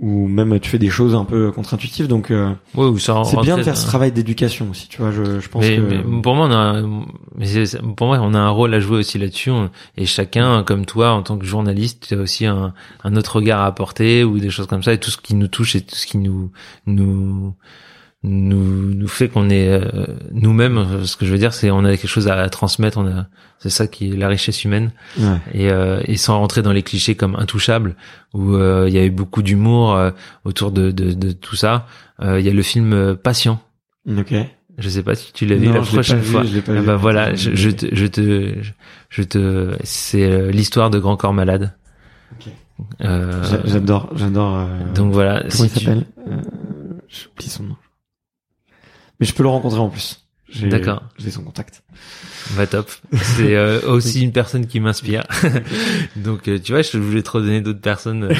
ou 0.00 0.26
même 0.26 0.58
tu 0.58 0.68
fais 0.68 0.78
des 0.80 0.90
choses 0.90 1.14
un 1.14 1.24
peu 1.24 1.52
contre-intuitives. 1.52 2.08
Donc, 2.08 2.32
euh, 2.32 2.50
Ouais, 2.74 2.86
ou 2.86 2.98
ça 2.98 3.22
c'est 3.24 3.40
bien 3.42 3.56
de 3.56 3.62
faire 3.62 3.76
ce 3.76 3.86
travail 3.86 4.10
d'éducation 4.10 4.68
aussi, 4.70 4.88
tu 4.88 5.00
vois. 5.00 5.12
Je, 5.12 5.38
je 5.38 5.48
pense 5.48 5.62
Mais, 5.64 5.76
que 5.76 5.82
mais 5.82 6.20
pour 6.20 6.34
moi, 6.34 6.48
on 6.48 6.50
a, 6.50 6.56
un- 6.56 7.06
mais 7.36 7.46
c'est- 7.46 7.80
pour 7.96 8.08
moi, 8.08 8.18
on 8.20 8.34
a 8.34 8.40
un 8.40 8.50
rôle 8.50 8.74
à 8.74 8.80
jouer 8.80 8.98
aussi 8.98 9.18
là-dessus. 9.18 9.52
Et 9.96 10.04
chacun, 10.04 10.64
comme 10.64 10.84
toi, 10.84 11.12
en 11.12 11.22
tant 11.22 11.38
que 11.38 11.44
journaliste, 11.46 12.06
tu 12.08 12.14
as 12.14 12.18
aussi 12.18 12.44
un, 12.46 12.74
un 13.04 13.14
autre 13.14 13.36
regard 13.36 13.60
à 13.60 13.66
apporter 13.66 14.24
ou 14.24 14.40
des 14.40 14.50
choses 14.50 14.66
comme 14.66 14.82
ça. 14.82 14.92
Et 14.92 14.98
tout 14.98 15.10
ce 15.10 15.18
qui 15.18 15.36
nous 15.36 15.46
touche 15.46 15.76
et 15.76 15.80
tout 15.82 15.94
ce 15.94 16.08
qui 16.08 16.18
nous 16.18 16.50
nous 16.86 17.54
nous, 18.24 18.94
nous 18.94 19.08
fait 19.08 19.28
qu'on 19.28 19.50
est 19.50 19.68
euh, 19.68 20.06
nous-mêmes. 20.32 20.78
euh, 20.78 21.04
Ce 21.04 21.16
que 21.16 21.26
je 21.26 21.32
veux 21.32 21.38
dire, 21.38 21.52
c'est 21.54 21.70
on 21.70 21.84
a 21.84 21.90
quelque 21.96 22.06
chose 22.08 22.28
à, 22.28 22.48
transmettre. 22.48 22.98
On 22.98 23.06
a, 23.06 23.26
c'est 23.58 23.70
ça 23.70 23.86
qui 23.86 24.12
est 24.12 24.16
la 24.16 24.28
richesse 24.28 24.64
humaine. 24.64 24.92
ouais. 25.18 25.38
et, 25.52 25.70
euh, 25.70 26.00
et 26.04 26.16
sans 26.16 26.38
rentrer 26.38 26.62
dans 26.62 26.72
les 26.72 26.82
clichés 26.82 27.14
comme 27.16 27.34
intouchable 27.36 27.96
où 28.34 28.54
euh, 28.54 28.86
il 28.88 28.94
y 28.94 28.98
a 28.98 29.04
eu 29.04 29.10
beaucoup 29.10 29.42
d'humour 29.42 29.94
euh, 29.94 30.10
autour 30.44 30.70
de, 30.72 30.90
de, 30.90 31.12
de 31.12 31.32
tout 31.32 31.56
ça 31.56 31.86
euh, 32.20 32.38
il 32.40 32.46
y 32.46 32.48
a 32.48 32.52
le 32.52 32.62
film 32.62 33.16
Patient 33.16 33.60
ok. 34.08 34.34
je 34.78 34.88
sais 34.88 35.02
pas 35.02 35.14
si 35.14 35.32
tu 35.32 35.44
l'as 35.46 35.56
vu 35.56 35.70
la 35.72 35.80
prochaine 35.80 36.18
vu, 36.20 36.30
fois 36.32 36.44
je 36.44 36.54
l'ai 36.54 36.60
pas 36.62 36.72
Ah 36.76 36.80
vu. 36.80 36.86
bah 36.86 36.96
voilà 36.96 37.34
je, 37.34 37.54
je 37.54 37.70
te 37.70 37.86
je 37.94 38.06
te 38.06 38.54
je 39.10 39.22
te 39.22 39.76
c'est 39.84 40.50
l'histoire 40.50 40.88
de 40.90 40.98
Grand 40.98 41.16
Corps 41.16 41.34
Malade 41.34 41.74
Ok. 42.32 42.52
Euh, 43.02 43.42
J'a- 43.44 43.60
J'adore, 43.66 44.10
j'adore. 44.16 44.56
euh, 44.58 44.92
donc 44.94 45.12
voilà 45.12 45.40
Comment 45.40 45.50
si 45.50 45.62
il 45.64 45.70
tu- 45.72 45.84
s'appelle? 45.84 46.04
Euh, 46.28 46.36
J'oublie 47.08 47.48
son 47.48 47.64
nom. 47.64 47.76
Mais 49.22 49.26
je 49.26 49.34
peux 49.34 49.44
le 49.44 49.50
rencontrer 49.50 49.78
en 49.78 49.88
plus. 49.88 50.21
D'accord. 50.62 51.02
J'ai 51.18 51.30
son 51.30 51.42
contact. 51.42 51.82
Bah 52.56 52.66
top. 52.66 52.90
C'est 53.12 53.54
euh, 53.54 53.80
aussi 53.88 54.22
une 54.22 54.32
personne 54.32 54.66
qui 54.66 54.80
m'inspire. 54.80 55.22
donc 56.16 56.48
euh, 56.48 56.58
tu 56.58 56.72
vois, 56.72 56.82
je 56.82 56.98
voulais 56.98 57.22
trop 57.22 57.40
donner 57.40 57.60
d'autres 57.60 57.80
personnes 57.80 58.24
euh, 58.24 58.34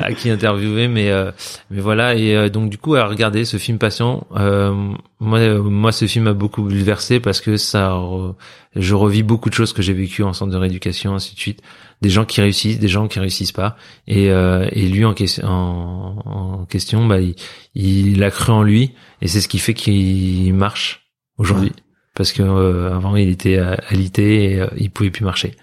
à 0.00 0.12
qui 0.12 0.28
interviewer, 0.30 0.88
mais 0.88 1.10
euh, 1.10 1.30
mais 1.70 1.80
voilà. 1.80 2.16
Et 2.16 2.34
euh, 2.36 2.48
donc 2.48 2.70
du 2.70 2.78
coup, 2.78 2.96
à 2.96 3.06
regarder 3.06 3.44
ce 3.44 3.56
film 3.56 3.78
patient, 3.78 4.26
euh, 4.36 4.72
moi 5.20 5.58
moi 5.60 5.92
ce 5.92 6.06
film 6.06 6.24
m'a 6.24 6.32
beaucoup 6.32 6.62
bouleversé 6.62 7.20
parce 7.20 7.40
que 7.40 7.56
ça, 7.56 7.90
re- 7.90 8.34
je 8.74 8.94
revis 8.94 9.22
beaucoup 9.22 9.48
de 9.50 9.54
choses 9.54 9.72
que 9.72 9.82
j'ai 9.82 9.92
vécues 9.94 10.24
en 10.24 10.32
centre 10.32 10.52
de 10.52 10.56
rééducation, 10.58 11.14
ainsi 11.14 11.34
de 11.34 11.40
suite. 11.40 11.60
Des 12.02 12.10
gens 12.10 12.24
qui 12.24 12.40
réussissent, 12.40 12.80
des 12.80 12.88
gens 12.88 13.06
qui 13.08 13.20
réussissent 13.20 13.52
pas. 13.52 13.76
Et 14.08 14.30
euh, 14.30 14.66
et 14.72 14.88
lui 14.88 15.04
en, 15.04 15.14
question 15.14 15.46
en, 15.48 16.22
en 16.26 16.64
question, 16.66 17.06
bah 17.06 17.20
il, 17.20 17.36
il 17.76 18.22
a 18.24 18.30
cru 18.30 18.52
en 18.52 18.62
lui 18.64 18.90
et 19.22 19.28
c'est 19.28 19.40
ce 19.40 19.48
qui 19.48 19.58
fait 19.60 19.74
qu'il 19.74 20.52
marche 20.54 21.03
aujourd'hui 21.38 21.72
parce 22.14 22.32
que 22.32 22.42
euh, 22.42 22.94
avant 22.94 23.16
il 23.16 23.28
était 23.28 23.58
alité 23.58 24.52
et 24.52 24.60
euh, 24.60 24.68
il 24.76 24.90
pouvait 24.90 25.10
plus 25.10 25.24
marcher. 25.24 25.56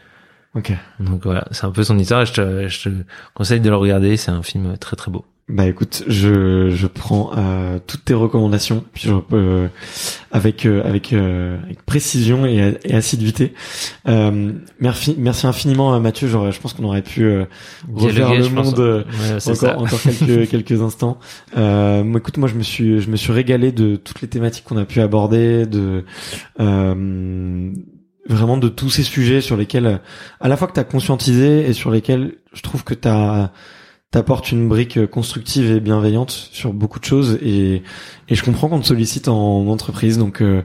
Ok. 0.53 0.73
Donc 0.99 1.23
voilà, 1.23 1.48
c'est 1.52 1.65
un 1.65 1.72
peu 1.72 1.84
son 1.84 1.98
histoire. 1.98 2.26
Je 2.26 2.34
te, 2.34 2.68
je 2.68 2.89
te 2.89 2.95
conseille 3.34 3.61
de 3.61 3.69
le 3.69 3.76
regarder. 3.77 4.18
C'est 4.18 4.31
un 4.31 4.43
film 4.43 4.77
très 4.77 4.98
très 4.98 5.10
beau. 5.10 5.26
Bah 5.51 5.67
écoute, 5.67 6.05
je 6.07 6.69
je 6.69 6.87
prends 6.87 7.31
euh, 7.35 7.77
toutes 7.85 8.05
tes 8.05 8.13
recommandations, 8.13 8.85
puis 8.93 9.09
je, 9.09 9.13
euh, 9.33 9.67
avec 10.31 10.65
euh, 10.65 10.81
avec 10.85 11.11
euh, 11.11 11.61
avec 11.63 11.85
précision 11.85 12.45
et, 12.45 12.77
et 12.85 12.93
assiduité. 12.95 13.53
Euh, 14.07 14.53
merci 14.79 15.13
merci 15.19 15.47
infiniment 15.47 15.93
euh, 15.93 15.99
Mathieu. 15.99 16.29
Genre, 16.29 16.51
je 16.51 16.59
pense 16.61 16.71
qu'on 16.71 16.85
aurait 16.85 17.01
pu 17.01 17.25
euh, 17.25 17.43
refaire 17.93 18.33
le 18.33 18.47
monde. 18.47 18.79
Ouais, 18.79 19.39
c'est 19.39 19.51
encore, 19.51 19.81
encore 19.81 20.01
quelques 20.01 20.49
quelques 20.49 20.81
instants. 20.81 21.19
Euh, 21.57 22.01
moi, 22.05 22.19
écoute, 22.19 22.37
moi 22.37 22.47
je 22.47 22.55
me 22.55 22.63
suis 22.63 23.01
je 23.01 23.09
me 23.09 23.17
suis 23.17 23.33
régalé 23.33 23.73
de 23.73 23.97
toutes 23.97 24.21
les 24.21 24.29
thématiques 24.29 24.63
qu'on 24.63 24.77
a 24.77 24.85
pu 24.85 25.01
aborder, 25.01 25.65
de 25.65 26.05
euh, 26.61 27.73
vraiment 28.29 28.55
de 28.55 28.69
tous 28.69 28.89
ces 28.89 29.03
sujets 29.03 29.41
sur 29.41 29.57
lesquels 29.57 29.99
à 30.39 30.47
la 30.47 30.55
fois 30.55 30.69
que 30.69 30.73
tu 30.73 30.79
as 30.79 30.85
conscientisé 30.85 31.67
et 31.67 31.73
sur 31.73 31.91
lesquels 31.91 32.35
je 32.53 32.61
trouve 32.61 32.85
que 32.85 32.93
tu 32.93 33.09
t'apportes 34.11 34.51
une 34.51 34.67
brique 34.67 35.05
constructive 35.07 35.71
et 35.71 35.79
bienveillante 35.79 36.31
sur 36.51 36.73
beaucoup 36.73 36.99
de 36.99 37.05
choses 37.05 37.39
et 37.41 37.81
et 38.29 38.35
je 38.35 38.43
comprends 38.43 38.67
qu'on 38.67 38.79
te 38.81 38.88
sollicite 38.88 39.27
en 39.29 39.67
entreprise 39.67 40.17
donc 40.17 40.41
euh, 40.41 40.63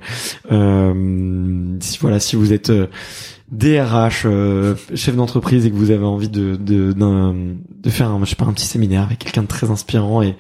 euh, 0.53 1.77
si 1.81 1.99
voilà 2.01 2.21
si 2.21 2.37
vous 2.37 2.53
êtes 2.53 2.71
euh, 2.71 2.87
DRH, 3.53 4.23
euh, 4.25 4.75
chef 4.97 5.15
d'entreprise 5.15 5.65
et 5.67 5.71
que 5.71 5.77
vous 5.77 5.93
avez 5.93 6.05
envie 6.05 6.29
de 6.29 6.57
de, 6.57 6.93
d'un- 6.93 7.35
de 7.81 7.91
faire 7.91 8.11
un, 8.11 8.19
je 8.25 8.31
sais 8.31 8.35
pas 8.37 8.45
un 8.45 8.53
petit 8.53 8.67
séminaire 8.67 9.03
avec 9.05 9.21
quelqu'un 9.21 9.43
de 9.43 9.47
très 9.47 9.71
inspirant 9.71 10.23
et 10.23 10.35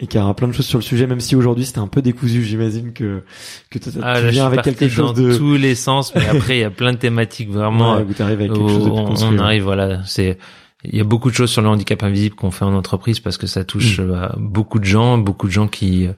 et 0.00 0.06
qui 0.06 0.16
aura 0.16 0.34
plein 0.34 0.48
de 0.48 0.52
choses 0.52 0.64
sur 0.66 0.78
le 0.78 0.84
sujet, 0.84 1.06
même 1.06 1.20
si 1.20 1.34
aujourd'hui 1.36 1.66
c'était 1.66 1.80
un 1.80 1.88
peu 1.88 2.00
décousu, 2.00 2.42
j'imagine 2.44 2.92
que 2.94 3.22
que 3.68 3.78
tu 3.78 3.90
Ah, 4.02 4.14
tu 4.20 4.26
je 4.26 4.30
viens 4.30 4.46
avec 4.46 4.62
quelque 4.62 4.88
chose 4.88 5.12
dans 5.12 5.22
de 5.22 5.36
tous 5.36 5.56
les 5.56 5.74
sens, 5.74 6.14
mais 6.14 6.26
après 6.26 6.56
il 6.56 6.60
y 6.60 6.64
a 6.64 6.70
plein 6.70 6.92
de 6.92 6.98
thématiques 6.98 7.50
vraiment. 7.50 7.96
Ouais, 7.96 8.04
t'arrives 8.14 8.40
avec 8.40 8.52
quelque 8.52 8.68
chose 8.68 8.84
de 8.84 8.90
où 8.90 9.04
plus 9.04 9.22
on, 9.24 9.32
ouais. 9.32 9.40
arrive, 9.40 9.64
voilà. 9.64 10.00
C'est 10.06 10.38
il 10.84 10.96
y 10.96 11.00
a 11.00 11.04
beaucoup 11.04 11.30
de 11.30 11.34
choses 11.34 11.50
sur 11.50 11.62
le 11.62 11.68
handicap 11.68 12.02
invisible 12.02 12.36
qu'on 12.36 12.50
fait 12.50 12.64
en 12.64 12.74
entreprise 12.74 13.20
parce 13.20 13.36
que 13.36 13.46
ça 13.46 13.64
touche 13.64 13.98
Mm. 14.00 14.10
euh, 14.10 14.28
beaucoup 14.36 14.78
de 14.78 14.84
gens, 14.84 15.18
beaucoup 15.18 15.46
de 15.46 15.52
gens 15.52 15.68
qui 15.68 16.08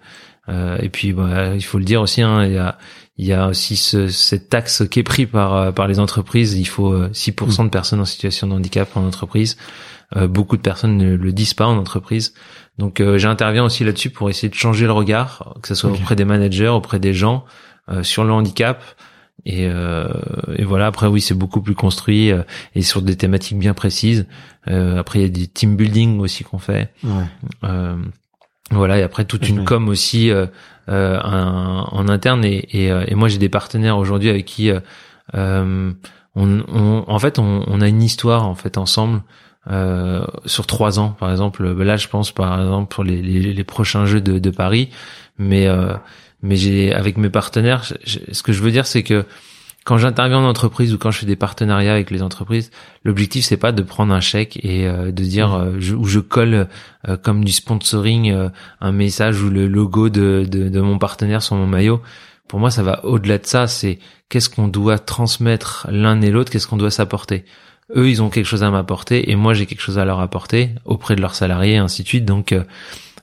euh, 0.49 0.79
et 0.81 0.89
puis 0.89 1.13
bah, 1.13 1.55
il 1.55 1.63
faut 1.65 1.79
le 1.79 1.85
dire 1.85 2.01
aussi, 2.01 2.23
hein, 2.23 2.45
il 2.45 2.53
y 2.53 2.59
a 2.59 2.79
il 3.19 3.27
y 3.27 3.35
a 3.35 3.49
aussi 3.49 3.77
ce, 3.77 4.09
cette 4.09 4.49
taxe 4.49 4.83
qui 4.91 5.01
est 5.01 5.03
pris 5.05 5.27
par 5.27 5.55
euh, 5.55 5.73
par 5.73 5.87
les 5.89 6.01
entreprises. 6.01 6.55
Il 6.55 6.65
faut 6.67 6.93
euh, 6.93 7.11
6% 7.13 7.65
de 7.65 7.69
personnes 7.69 8.01
en 8.01 8.05
situation 8.07 8.47
de 8.47 8.55
handicap 8.55 8.89
en 8.97 9.07
entreprise. 9.07 9.57
Euh, 10.17 10.27
beaucoup 10.27 10.57
de 10.57 10.63
personnes 10.63 10.97
ne 10.97 11.15
le 11.15 11.33
disent 11.33 11.55
pas 11.55 11.67
en 11.67 11.77
entreprise. 11.77 12.35
Donc 12.79 13.01
euh, 13.01 13.19
j'interviens 13.19 13.65
aussi 13.65 13.85
là-dessus 13.85 14.11
pour 14.11 14.31
essayer 14.31 14.49
de 14.49 14.55
changer 14.55 14.87
le 14.87 14.93
regard, 14.93 15.55
que 15.63 15.69
ce 15.69 15.75
soit 15.75 15.91
auprès 15.91 16.17
des 16.17 16.25
managers, 16.25 16.69
auprès 16.69 16.99
des 16.99 17.13
gens 17.15 17.45
euh, 17.91 18.03
sur 18.03 18.25
le 18.25 18.33
handicap. 18.33 18.83
Et, 19.47 19.67
euh, 19.67 20.09
et 20.57 20.65
voilà. 20.65 20.87
Après, 20.87 21.07
oui, 21.07 21.21
c'est 21.21 21.35
beaucoup 21.35 21.63
plus 21.63 21.75
construit 21.75 22.31
euh, 22.31 22.43
et 22.75 22.83
sur 22.83 23.03
des 23.03 23.17
thématiques 23.17 23.59
bien 23.59 23.75
précises. 23.75 24.27
Euh, 24.69 24.99
après, 24.99 25.21
il 25.21 25.23
y 25.23 25.25
a 25.27 25.29
des 25.29 25.47
team 25.47 25.77
building 25.77 26.19
aussi 26.21 26.45
qu'on 26.45 26.59
fait. 26.59 26.93
Ouais. 27.05 27.25
Euh, 27.65 27.97
voilà. 28.71 28.99
Et 28.99 29.03
après, 29.03 29.25
toute 29.25 29.49
une 29.49 29.65
com 29.65 29.89
aussi 29.89 30.31
euh, 30.31 30.47
euh, 30.89 31.19
en, 31.23 31.89
en 31.91 32.09
interne. 32.09 32.45
Et, 32.45 32.69
et, 32.73 32.91
euh, 32.93 33.05
et 33.09 33.15
moi, 33.15 33.29
j'ai 33.29 33.39
des 33.39 33.49
partenaires 33.49 33.97
aujourd'hui 33.99 34.29
avec 34.29 34.45
qui, 34.45 34.71
on, 35.35 35.95
on- 36.37 37.05
en 37.07 37.19
fait, 37.19 37.39
on, 37.39 37.65
on 37.67 37.81
a 37.81 37.89
une 37.89 38.03
histoire 38.03 38.47
en 38.47 38.55
fait 38.55 38.79
ensemble. 38.79 39.23
Euh, 39.71 40.25
sur 40.47 40.67
trois 40.67 40.99
ans, 40.99 41.11
par 41.11 41.31
exemple. 41.31 41.69
Là, 41.83 41.99
je 41.99 42.09
pense, 42.09 42.33
par 42.33 42.59
exemple, 42.61 42.93
pour 42.95 43.05
les, 43.05 43.21
les, 43.21 43.53
les 43.53 43.65
prochains 43.65 44.07
Jeux 44.07 44.23
de, 44.23 44.39
de 44.39 44.51
Paris. 44.51 44.89
Mais 45.39 45.67
euh, 45.67 45.93
mais 46.43 46.57
j'ai 46.57 46.93
avec 46.95 47.17
mes 47.17 47.31
partenaires, 47.31 47.83
je- 47.85 47.95
je- 48.05 48.33
ce 48.35 48.43
que 48.43 48.53
je 48.53 48.63
veux 48.63 48.71
dire, 48.71 48.87
c'est 48.87 49.03
que 49.03 49.25
quand 49.85 49.97
j'interviens 49.97 50.39
en 50.39 50.45
entreprise 50.45 50.93
ou 50.93 50.99
quand 50.99 51.11
je 51.11 51.19
fais 51.21 51.27
des 51.27 51.37
partenariats 51.37 51.93
avec 51.95 52.11
les 52.11 52.23
entreprises, 52.23 52.71
l'objectif 53.03 53.47
c'est 53.47 53.57
pas 53.57 53.73
de 53.73 53.83
prendre 53.83 54.13
un 54.13 54.21
chèque 54.21 54.59
et 54.63 54.87
euh, 54.87 55.07
de 55.11 55.23
dire 55.25 55.55
euh, 55.55 55.77
je, 55.79 55.95
ou 55.95 56.05
je 56.05 56.21
colle 56.21 56.69
euh, 57.09 57.17
comme 57.17 57.45
du 57.45 57.53
sponsoring 57.53 58.31
euh, 58.31 58.49
un 58.83 58.93
message 58.93 59.43
ou 59.43 59.49
le 59.49 59.67
logo 59.69 60.11
de, 60.11 60.47
de, 60.47 60.69
de 60.69 60.81
mon 60.81 60.99
partenaire 60.99 61.43
sur 61.43 61.57
mon 61.57 61.67
maillot. 61.67 62.03
Pour 62.47 62.59
moi, 62.61 62.71
ça 62.71 62.83
va 62.83 63.05
au-delà 63.07 63.39
de 63.39 63.47
ça. 63.47 63.67
C'est 63.69 63.99
qu'est-ce 64.29 64.51
qu'on 64.51 64.69
doit 64.69 64.99
transmettre 64.99 65.87
l'un 65.91 66.21
et 66.21 66.31
l'autre, 66.31 66.51
qu'est-ce 66.51 66.67
qu'on 66.67 66.77
doit 66.77 66.91
s'apporter. 66.91 67.45
Eux, 67.97 68.09
ils 68.11 68.23
ont 68.23 68.29
quelque 68.29 68.47
chose 68.47 68.63
à 68.63 68.71
m'apporter 68.71 69.31
et 69.31 69.35
moi, 69.37 69.55
j'ai 69.55 69.67
quelque 69.67 69.81
chose 69.83 69.99
à 69.99 70.05
leur 70.05 70.21
apporter 70.21 70.71
auprès 70.85 71.17
de 71.17 71.21
leurs 71.21 71.35
salariés, 71.35 71.75
et 71.75 71.79
ainsi 71.79 72.03
de 72.03 72.09
suite. 72.09 72.25
Donc, 72.25 72.53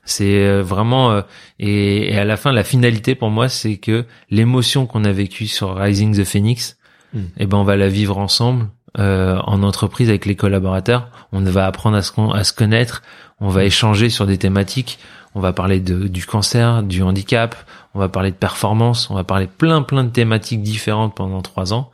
c'est 0.07 0.45
euh, 0.47 0.63
vraiment 0.63 1.11
euh, 1.11 1.21
et, 1.59 2.13
et 2.13 2.17
à 2.17 2.25
la 2.25 2.37
fin, 2.37 2.51
la 2.51 2.63
finalité 2.63 3.13
pour 3.13 3.29
moi, 3.29 3.49
c'est 3.49 3.77
que 3.77 4.05
l'émotion 4.31 4.87
qu'on 4.87 5.05
a 5.05 5.11
vécue 5.11 5.47
sur 5.47 5.75
Rising 5.75 6.17
the 6.17 6.23
Phoenix, 6.23 6.77
Mm. 7.13 7.19
eh 7.37 7.45
ben, 7.45 7.57
on 7.57 7.63
va 7.63 7.75
la 7.77 7.87
vivre 7.87 8.17
ensemble 8.17 8.67
euh, 8.99 9.39
en 9.45 9.63
entreprise 9.63 10.09
avec 10.09 10.25
les 10.25 10.35
collaborateurs. 10.35 11.09
On 11.31 11.41
va 11.41 11.65
apprendre 11.65 11.95
à 11.97 12.01
se, 12.01 12.11
à 12.35 12.43
se 12.43 12.53
connaître. 12.53 13.01
On 13.39 13.49
va 13.49 13.63
échanger 13.63 14.09
sur 14.09 14.25
des 14.25 14.37
thématiques. 14.37 14.99
On 15.35 15.39
va 15.39 15.53
parler 15.53 15.79
de, 15.79 16.07
du 16.07 16.25
cancer, 16.25 16.83
du 16.83 17.03
handicap. 17.03 17.55
On 17.93 17.99
va 17.99 18.09
parler 18.09 18.31
de 18.31 18.35
performance. 18.35 19.09
On 19.09 19.15
va 19.15 19.23
parler 19.23 19.47
plein 19.47 19.83
plein 19.83 20.03
de 20.03 20.09
thématiques 20.09 20.61
différentes 20.63 21.15
pendant 21.15 21.41
trois 21.41 21.73
ans. 21.73 21.91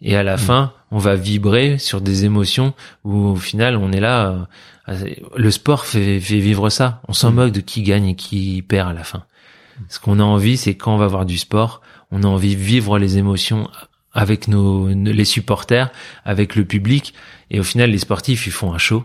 Et 0.00 0.16
à 0.16 0.22
la 0.22 0.36
fin, 0.36 0.72
on 0.90 0.98
va 0.98 1.16
vibrer 1.16 1.78
sur 1.78 2.00
des 2.00 2.24
émotions 2.24 2.72
où 3.04 3.16
au 3.16 3.36
final, 3.36 3.76
on 3.76 3.90
est 3.92 4.00
là. 4.00 4.46
euh, 4.88 5.04
le 5.36 5.50
sport 5.50 5.84
fait, 5.84 6.20
fait 6.20 6.38
vivre 6.38 6.70
ça. 6.70 7.02
On 7.08 7.12
s'en 7.12 7.30
Mm. 7.30 7.34
moque 7.34 7.52
de 7.52 7.60
qui 7.60 7.82
gagne 7.82 8.06
et 8.08 8.14
qui 8.16 8.62
perd 8.62 8.88
à 8.88 8.92
la 8.92 9.04
fin. 9.04 9.24
Ce 9.88 10.00
qu'on 10.00 10.18
a 10.18 10.22
envie, 10.24 10.56
c'est 10.56 10.74
quand 10.76 10.94
on 10.94 10.98
va 10.98 11.06
voir 11.08 11.26
du 11.26 11.36
sport, 11.38 11.82
on 12.10 12.22
a 12.22 12.26
envie 12.26 12.56
de 12.56 12.60
vivre 12.60 12.98
les 12.98 13.18
émotions 13.18 13.68
avec 14.12 14.48
nos 14.48 14.88
les 14.88 15.24
supporters, 15.24 15.90
avec 16.24 16.56
le 16.56 16.64
public. 16.64 17.12
Et 17.50 17.60
au 17.60 17.62
final, 17.64 17.90
les 17.90 17.98
sportifs, 17.98 18.46
ils 18.46 18.52
font 18.52 18.72
un 18.72 18.78
show. 18.78 19.04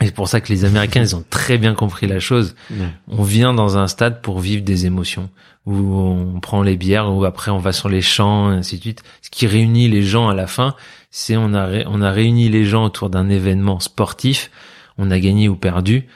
Et 0.00 0.06
c'est 0.06 0.14
pour 0.14 0.28
ça 0.28 0.40
que 0.40 0.52
les 0.52 0.64
Américains, 0.64 1.02
ils 1.02 1.14
ont 1.14 1.24
très 1.30 1.58
bien 1.58 1.74
compris 1.74 2.06
la 2.08 2.18
chose. 2.18 2.56
Ouais. 2.70 2.88
On 3.08 3.22
vient 3.22 3.54
dans 3.54 3.76
un 3.78 3.86
stade 3.86 4.20
pour 4.20 4.40
vivre 4.40 4.62
des 4.64 4.86
émotions, 4.86 5.30
où 5.64 5.74
on 5.74 6.40
prend 6.40 6.62
les 6.62 6.76
bières, 6.76 7.12
où 7.12 7.24
après 7.24 7.52
on 7.52 7.58
va 7.58 7.72
sur 7.72 7.88
les 7.88 8.02
champs, 8.02 8.52
et 8.52 8.56
ainsi 8.56 8.78
de 8.78 8.80
suite. 8.82 9.02
Ce 9.20 9.30
qui 9.30 9.46
réunit 9.46 9.88
les 9.88 10.02
gens 10.02 10.28
à 10.28 10.34
la 10.34 10.48
fin, 10.48 10.74
c'est 11.10 11.36
on 11.36 11.54
a 11.54 11.66
ré- 11.66 11.84
on 11.86 12.02
a 12.02 12.10
réuni 12.10 12.48
les 12.48 12.64
gens 12.64 12.84
autour 12.84 13.10
d'un 13.10 13.28
événement 13.28 13.78
sportif. 13.78 14.50
On 14.98 15.10
a 15.12 15.20
gagné 15.20 15.48
ou 15.48 15.54
perdu, 15.56 16.06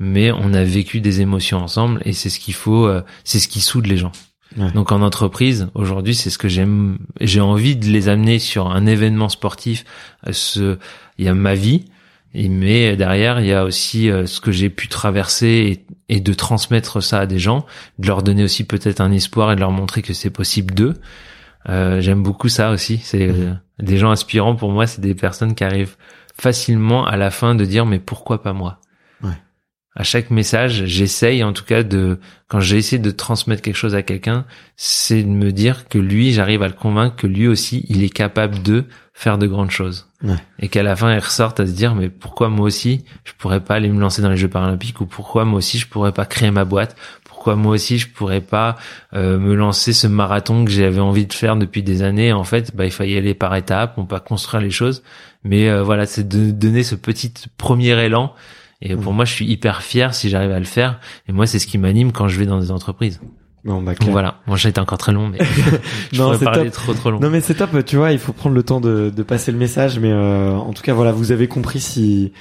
mais 0.00 0.32
on 0.32 0.52
a 0.52 0.64
vécu 0.64 1.00
des 1.00 1.20
émotions 1.20 1.58
ensemble, 1.58 2.02
et 2.04 2.12
c'est 2.14 2.30
ce 2.30 2.40
qu'il 2.40 2.54
faut, 2.54 2.86
euh, 2.86 3.02
c'est 3.22 3.38
ce 3.38 3.46
qui 3.48 3.60
soude 3.60 3.86
les 3.86 3.96
gens. 3.96 4.12
Ouais. 4.56 4.70
Donc 4.72 4.90
en 4.90 5.02
entreprise, 5.02 5.68
aujourd'hui, 5.74 6.14
c'est 6.14 6.30
ce 6.30 6.38
que 6.38 6.48
j'aime. 6.48 6.98
J'ai 7.20 7.40
envie 7.40 7.76
de 7.76 7.86
les 7.86 8.08
amener 8.08 8.38
sur 8.40 8.70
un 8.70 8.86
événement 8.86 9.28
sportif. 9.28 9.84
euh, 10.26 10.32
Ce, 10.32 10.78
il 11.18 11.26
y 11.26 11.28
a 11.28 11.34
ma 11.34 11.54
vie, 11.54 11.84
et- 12.44 12.48
mais 12.48 12.96
derrière, 12.96 13.40
il 13.40 13.46
y 13.46 13.52
a 13.52 13.64
aussi 13.64 14.10
euh, 14.10 14.26
ce 14.26 14.40
que 14.40 14.52
j'ai 14.52 14.70
pu 14.70 14.88
traverser 14.88 15.84
et, 16.08 16.16
et 16.16 16.20
de 16.20 16.32
transmettre 16.34 17.02
ça 17.02 17.20
à 17.20 17.26
des 17.26 17.38
gens, 17.38 17.66
de 17.98 18.06
leur 18.06 18.22
donner 18.22 18.44
aussi 18.44 18.64
peut-être 18.64 19.00
un 19.00 19.10
espoir 19.12 19.52
et 19.52 19.54
de 19.56 19.60
leur 19.60 19.72
montrer 19.72 20.02
que 20.02 20.12
c'est 20.14 20.30
possible 20.30 20.74
d'eux. 20.74 20.94
Euh, 21.68 22.00
j'aime 22.00 22.22
beaucoup 22.22 22.48
ça 22.48 22.70
aussi. 22.70 22.98
C'est 22.98 23.28
euh, 23.28 23.52
des 23.80 23.96
gens 23.98 24.10
inspirants 24.10 24.54
pour 24.54 24.70
moi. 24.70 24.86
C'est 24.86 25.00
des 25.00 25.14
personnes 25.14 25.54
qui 25.54 25.64
arrivent 25.64 25.96
facilement 26.40 27.04
à 27.06 27.16
la 27.16 27.30
fin 27.30 27.54
de 27.54 27.64
dire 27.64 27.86
mais 27.86 27.98
pourquoi 27.98 28.42
pas 28.42 28.52
moi? 28.52 28.78
À 29.96 30.02
chaque 30.02 30.30
message, 30.30 30.84
j'essaye 30.84 31.42
en 31.42 31.54
tout 31.54 31.64
cas 31.64 31.82
de, 31.82 32.18
quand 32.48 32.60
j'ai 32.60 32.76
essayé 32.76 33.00
de 33.00 33.10
transmettre 33.10 33.62
quelque 33.62 33.76
chose 33.76 33.94
à 33.94 34.02
quelqu'un, 34.02 34.44
c'est 34.76 35.22
de 35.22 35.28
me 35.28 35.52
dire 35.52 35.88
que 35.88 35.98
lui, 35.98 36.32
j'arrive 36.32 36.62
à 36.62 36.68
le 36.68 36.74
convaincre 36.74 37.16
que 37.16 37.26
lui 37.26 37.48
aussi, 37.48 37.86
il 37.88 38.04
est 38.04 38.10
capable 38.10 38.62
de 38.62 38.84
faire 39.14 39.38
de 39.38 39.46
grandes 39.46 39.70
choses. 39.70 40.06
Ouais. 40.22 40.36
Et 40.60 40.68
qu'à 40.68 40.82
la 40.82 40.96
fin, 40.96 41.14
il 41.14 41.18
ressorte 41.18 41.60
à 41.60 41.66
se 41.66 41.72
dire, 41.72 41.94
mais 41.94 42.10
pourquoi 42.10 42.50
moi 42.50 42.66
aussi, 42.66 43.06
je 43.24 43.32
pourrais 43.38 43.60
pas 43.60 43.76
aller 43.76 43.88
me 43.88 43.98
lancer 43.98 44.20
dans 44.20 44.28
les 44.28 44.36
Jeux 44.36 44.48
paralympiques 44.48 45.00
ou 45.00 45.06
pourquoi 45.06 45.46
moi 45.46 45.58
aussi, 45.58 45.78
je 45.78 45.88
pourrais 45.88 46.12
pas 46.12 46.26
créer 46.26 46.50
ma 46.50 46.66
boîte? 46.66 46.94
Pourquoi 47.24 47.62
moi 47.62 47.74
aussi 47.74 47.98
je 47.98 48.08
pourrais 48.08 48.40
pas 48.40 48.74
euh, 49.14 49.38
me 49.38 49.54
lancer 49.54 49.92
ce 49.92 50.08
marathon 50.08 50.64
que 50.64 50.70
j'avais 50.70 51.00
envie 51.00 51.26
de 51.26 51.32
faire 51.32 51.54
depuis 51.54 51.84
des 51.84 52.02
années? 52.02 52.32
En 52.32 52.42
fait 52.42 52.74
bah 52.74 52.86
il 52.86 52.90
fallait 52.90 53.12
y 53.12 53.16
aller 53.16 53.34
par 53.34 53.54
étapes 53.54 53.94
on 53.98 54.02
peut 54.02 54.16
pas 54.16 54.20
construire 54.20 54.60
les 54.60 54.70
choses 54.70 55.04
mais 55.44 55.68
euh, 55.68 55.84
voilà 55.84 56.06
c'est 56.06 56.26
de 56.26 56.50
donner 56.50 56.82
ce 56.82 56.96
petit 56.96 57.32
premier 57.56 57.90
élan 58.04 58.34
et 58.82 58.94
pour 58.96 59.12
moi 59.12 59.24
je 59.24 59.32
suis 59.32 59.46
hyper 59.46 59.82
fier 59.82 60.14
si 60.14 60.28
j'arrive 60.28 60.50
à 60.52 60.58
le 60.58 60.64
faire 60.64 61.00
et 61.28 61.32
moi 61.32 61.46
c'est 61.46 61.58
ce 61.58 61.66
qui 61.66 61.78
m'anime 61.78 62.12
quand 62.12 62.28
je 62.28 62.38
vais 62.38 62.46
dans 62.46 62.58
des 62.60 62.70
entreprises 62.70 63.20
Bon, 63.64 63.82
bah, 63.82 63.92
Donc 63.94 63.98
clair. 63.98 64.12
voilà. 64.12 64.40
Bon, 64.46 64.54
j'ai 64.54 64.68
été 64.68 64.80
encore 64.80 64.96
très 64.98 65.10
long, 65.10 65.26
mais 65.26 65.38
je 66.12 66.22
Non, 66.22 66.38
parler 66.38 66.66
top. 66.66 66.72
trop 66.72 66.94
trop 66.94 67.10
long. 67.10 67.18
Non 67.18 67.30
mais 67.30 67.40
c'est 67.40 67.54
top, 67.54 67.84
tu 67.84 67.96
vois, 67.96 68.12
il 68.12 68.20
faut 68.20 68.32
prendre 68.32 68.54
le 68.54 68.62
temps 68.62 68.80
de, 68.80 69.10
de 69.10 69.22
passer 69.24 69.50
le 69.50 69.58
message, 69.58 69.98
mais 69.98 70.12
euh, 70.12 70.52
en 70.54 70.72
tout 70.72 70.84
cas 70.84 70.94
voilà, 70.94 71.10
vous 71.10 71.32
avez 71.32 71.48
compris 71.48 71.80
si 71.80 72.32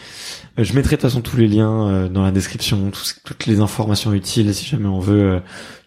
euh, 0.59 0.63
je 0.63 0.73
mettrai 0.75 0.97
de 0.97 1.01
toute 1.01 1.09
façon 1.09 1.21
tous 1.21 1.35
les 1.37 1.47
liens 1.47 1.87
euh, 1.87 2.09
dans 2.09 2.21
la 2.21 2.29
description, 2.29 2.91
tous- 2.91 3.15
toutes 3.25 3.47
les 3.47 3.59
informations 3.59 4.13
utiles 4.13 4.53
si 4.53 4.67
jamais 4.67 4.85
on 4.87 4.99
veut 4.99 5.19
euh, 5.37 5.39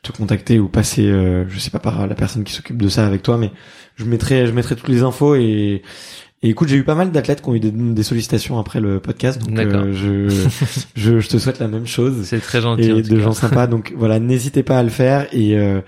te 0.03 0.11
contacter 0.11 0.59
ou 0.59 0.69
passer, 0.69 1.07
euh, 1.07 1.45
je 1.49 1.61
sais 1.61 1.71
pas 1.71 1.79
par 1.79 2.09
la 2.09 2.17
personne 2.17 2.43
qui 2.43 2.53
s'occupe 2.53 2.83
de 2.83 2.89
ça 2.89 3.07
avec 3.07 3.23
toi, 3.23 3.39
mais 3.39 3.53
je 3.95 4.07
mettrai 4.07 4.45
je 4.49 4.51
mettrai 4.51 4.75
toutes 4.75 4.89
les 4.89 5.05
infos 5.05 5.37
et 5.37 5.83
et 6.43 6.51
écoute, 6.51 6.69
j'ai 6.69 6.77
eu 6.77 6.85
pas 6.85 6.95
mal 6.95 7.11
d'athlètes 7.11 7.43
qui 7.43 7.49
ont 7.49 7.55
eu 7.55 7.61
des, 7.61 7.71
des 7.73 8.03
sollicitations 8.03 8.59
après 8.59 8.81
le 8.81 9.01
podcast, 9.01 9.41
donc 9.43 9.59
euh, 9.59 9.93
je, 9.93 10.29
je 10.97 11.19
je 11.21 11.29
te 11.29 11.37
souhaite 11.39 11.59
la 11.59 11.67
même 11.69 11.87
chose 11.87 12.23
C'est 12.25 12.39
très 12.41 12.61
gentil. 12.61 12.93
en 12.93 12.97
et 12.99 13.03
de 13.03 13.17
cas. 13.17 13.23
gens 13.23 13.33
sympas. 13.33 13.67
Donc 13.67 13.93
voilà, 13.97 14.21
n'hésitez 14.21 14.63
pas 14.63 14.79
à 14.79 14.83
le 14.83 14.89
faire 14.91 15.27
et 15.33 15.59
euh, 15.59 15.81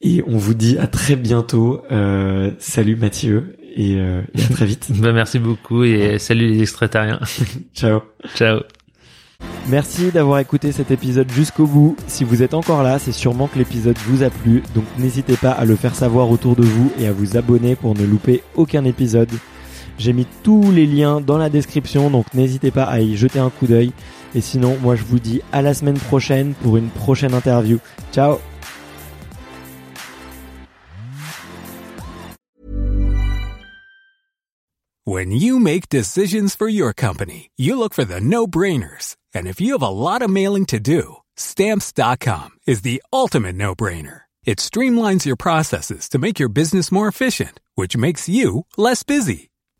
et 0.00 0.24
on 0.26 0.36
vous 0.38 0.54
dit 0.54 0.76
à 0.78 0.86
très 0.88 1.14
bientôt. 1.16 1.82
Euh, 1.92 2.50
salut 2.58 2.96
Mathieu 2.96 3.56
et, 3.76 3.94
euh, 4.00 4.22
et 4.34 4.42
à 4.42 4.48
très 4.48 4.66
vite. 4.66 4.88
Bah, 5.00 5.12
merci 5.12 5.38
beaucoup 5.38 5.84
et 5.84 6.18
salut 6.18 6.48
les 6.48 6.60
extraterriens. 6.62 7.20
Ciao. 7.74 8.00
Ciao. 8.34 8.60
Merci 9.68 10.10
d'avoir 10.10 10.38
écouté 10.40 10.72
cet 10.72 10.90
épisode 10.90 11.30
jusqu'au 11.30 11.66
bout. 11.66 11.96
Si 12.08 12.24
vous 12.24 12.42
êtes 12.42 12.54
encore 12.54 12.82
là, 12.82 12.98
c'est 12.98 13.12
sûrement 13.12 13.46
que 13.48 13.58
l'épisode 13.58 13.96
vous 14.06 14.22
a 14.24 14.30
plu. 14.30 14.62
Donc 14.74 14.84
n'hésitez 14.98 15.36
pas 15.36 15.52
à 15.52 15.64
le 15.64 15.76
faire 15.76 15.94
savoir 15.94 16.30
autour 16.30 16.56
de 16.56 16.62
vous 16.64 16.92
et 16.98 17.06
à 17.06 17.12
vous 17.12 17.36
abonner 17.36 17.76
pour 17.76 17.94
ne 17.96 18.04
louper 18.04 18.42
aucun 18.56 18.84
épisode. 18.84 19.30
J'ai 19.98 20.12
mis 20.12 20.26
tous 20.42 20.70
les 20.70 20.86
liens 20.86 21.20
dans 21.20 21.38
la 21.38 21.48
description, 21.48 22.10
donc 22.10 22.26
n'hésitez 22.34 22.70
pas 22.70 22.84
à 22.84 23.00
y 23.00 23.16
jeter 23.16 23.38
un 23.38 23.50
coup 23.50 23.66
d'œil. 23.66 23.92
Et 24.34 24.40
sinon, 24.40 24.76
moi 24.80 24.96
je 24.96 25.04
vous 25.04 25.18
dis 25.18 25.40
à 25.52 25.62
la 25.62 25.74
semaine 25.74 25.98
prochaine 25.98 26.54
pour 26.62 26.76
une 26.76 26.88
prochaine 26.88 27.34
interview. 27.34 27.78
Ciao 28.12 28.38
When 35.04 35.32
you 35.32 35.58
make 35.58 35.88
decisions 35.88 36.54
for 36.54 36.68
your 36.68 36.92
company, 36.92 37.50
you 37.56 37.76
look 37.76 37.92
for 37.92 38.04
the 38.04 38.20
no-brainers. 38.20 39.16
And 39.34 39.48
if 39.48 39.60
you 39.60 39.72
have 39.72 39.82
a 39.82 39.88
lot 39.88 40.22
of 40.22 40.30
mailing 40.30 40.64
to 40.66 40.78
do, 40.78 41.16
stamps.com 41.36 42.50
is 42.68 42.82
the 42.82 43.02
ultimate 43.12 43.56
no-brainer. 43.56 44.22
It 44.44 44.58
streamlines 44.58 45.24
your 45.24 45.36
processes 45.36 46.08
to 46.08 46.18
make 46.18 46.38
your 46.40 46.48
business 46.48 46.90
more 46.90 47.08
efficient, 47.08 47.60
which 47.74 47.96
makes 47.96 48.28
you 48.28 48.66
less 48.76 49.02
busy. 49.02 49.51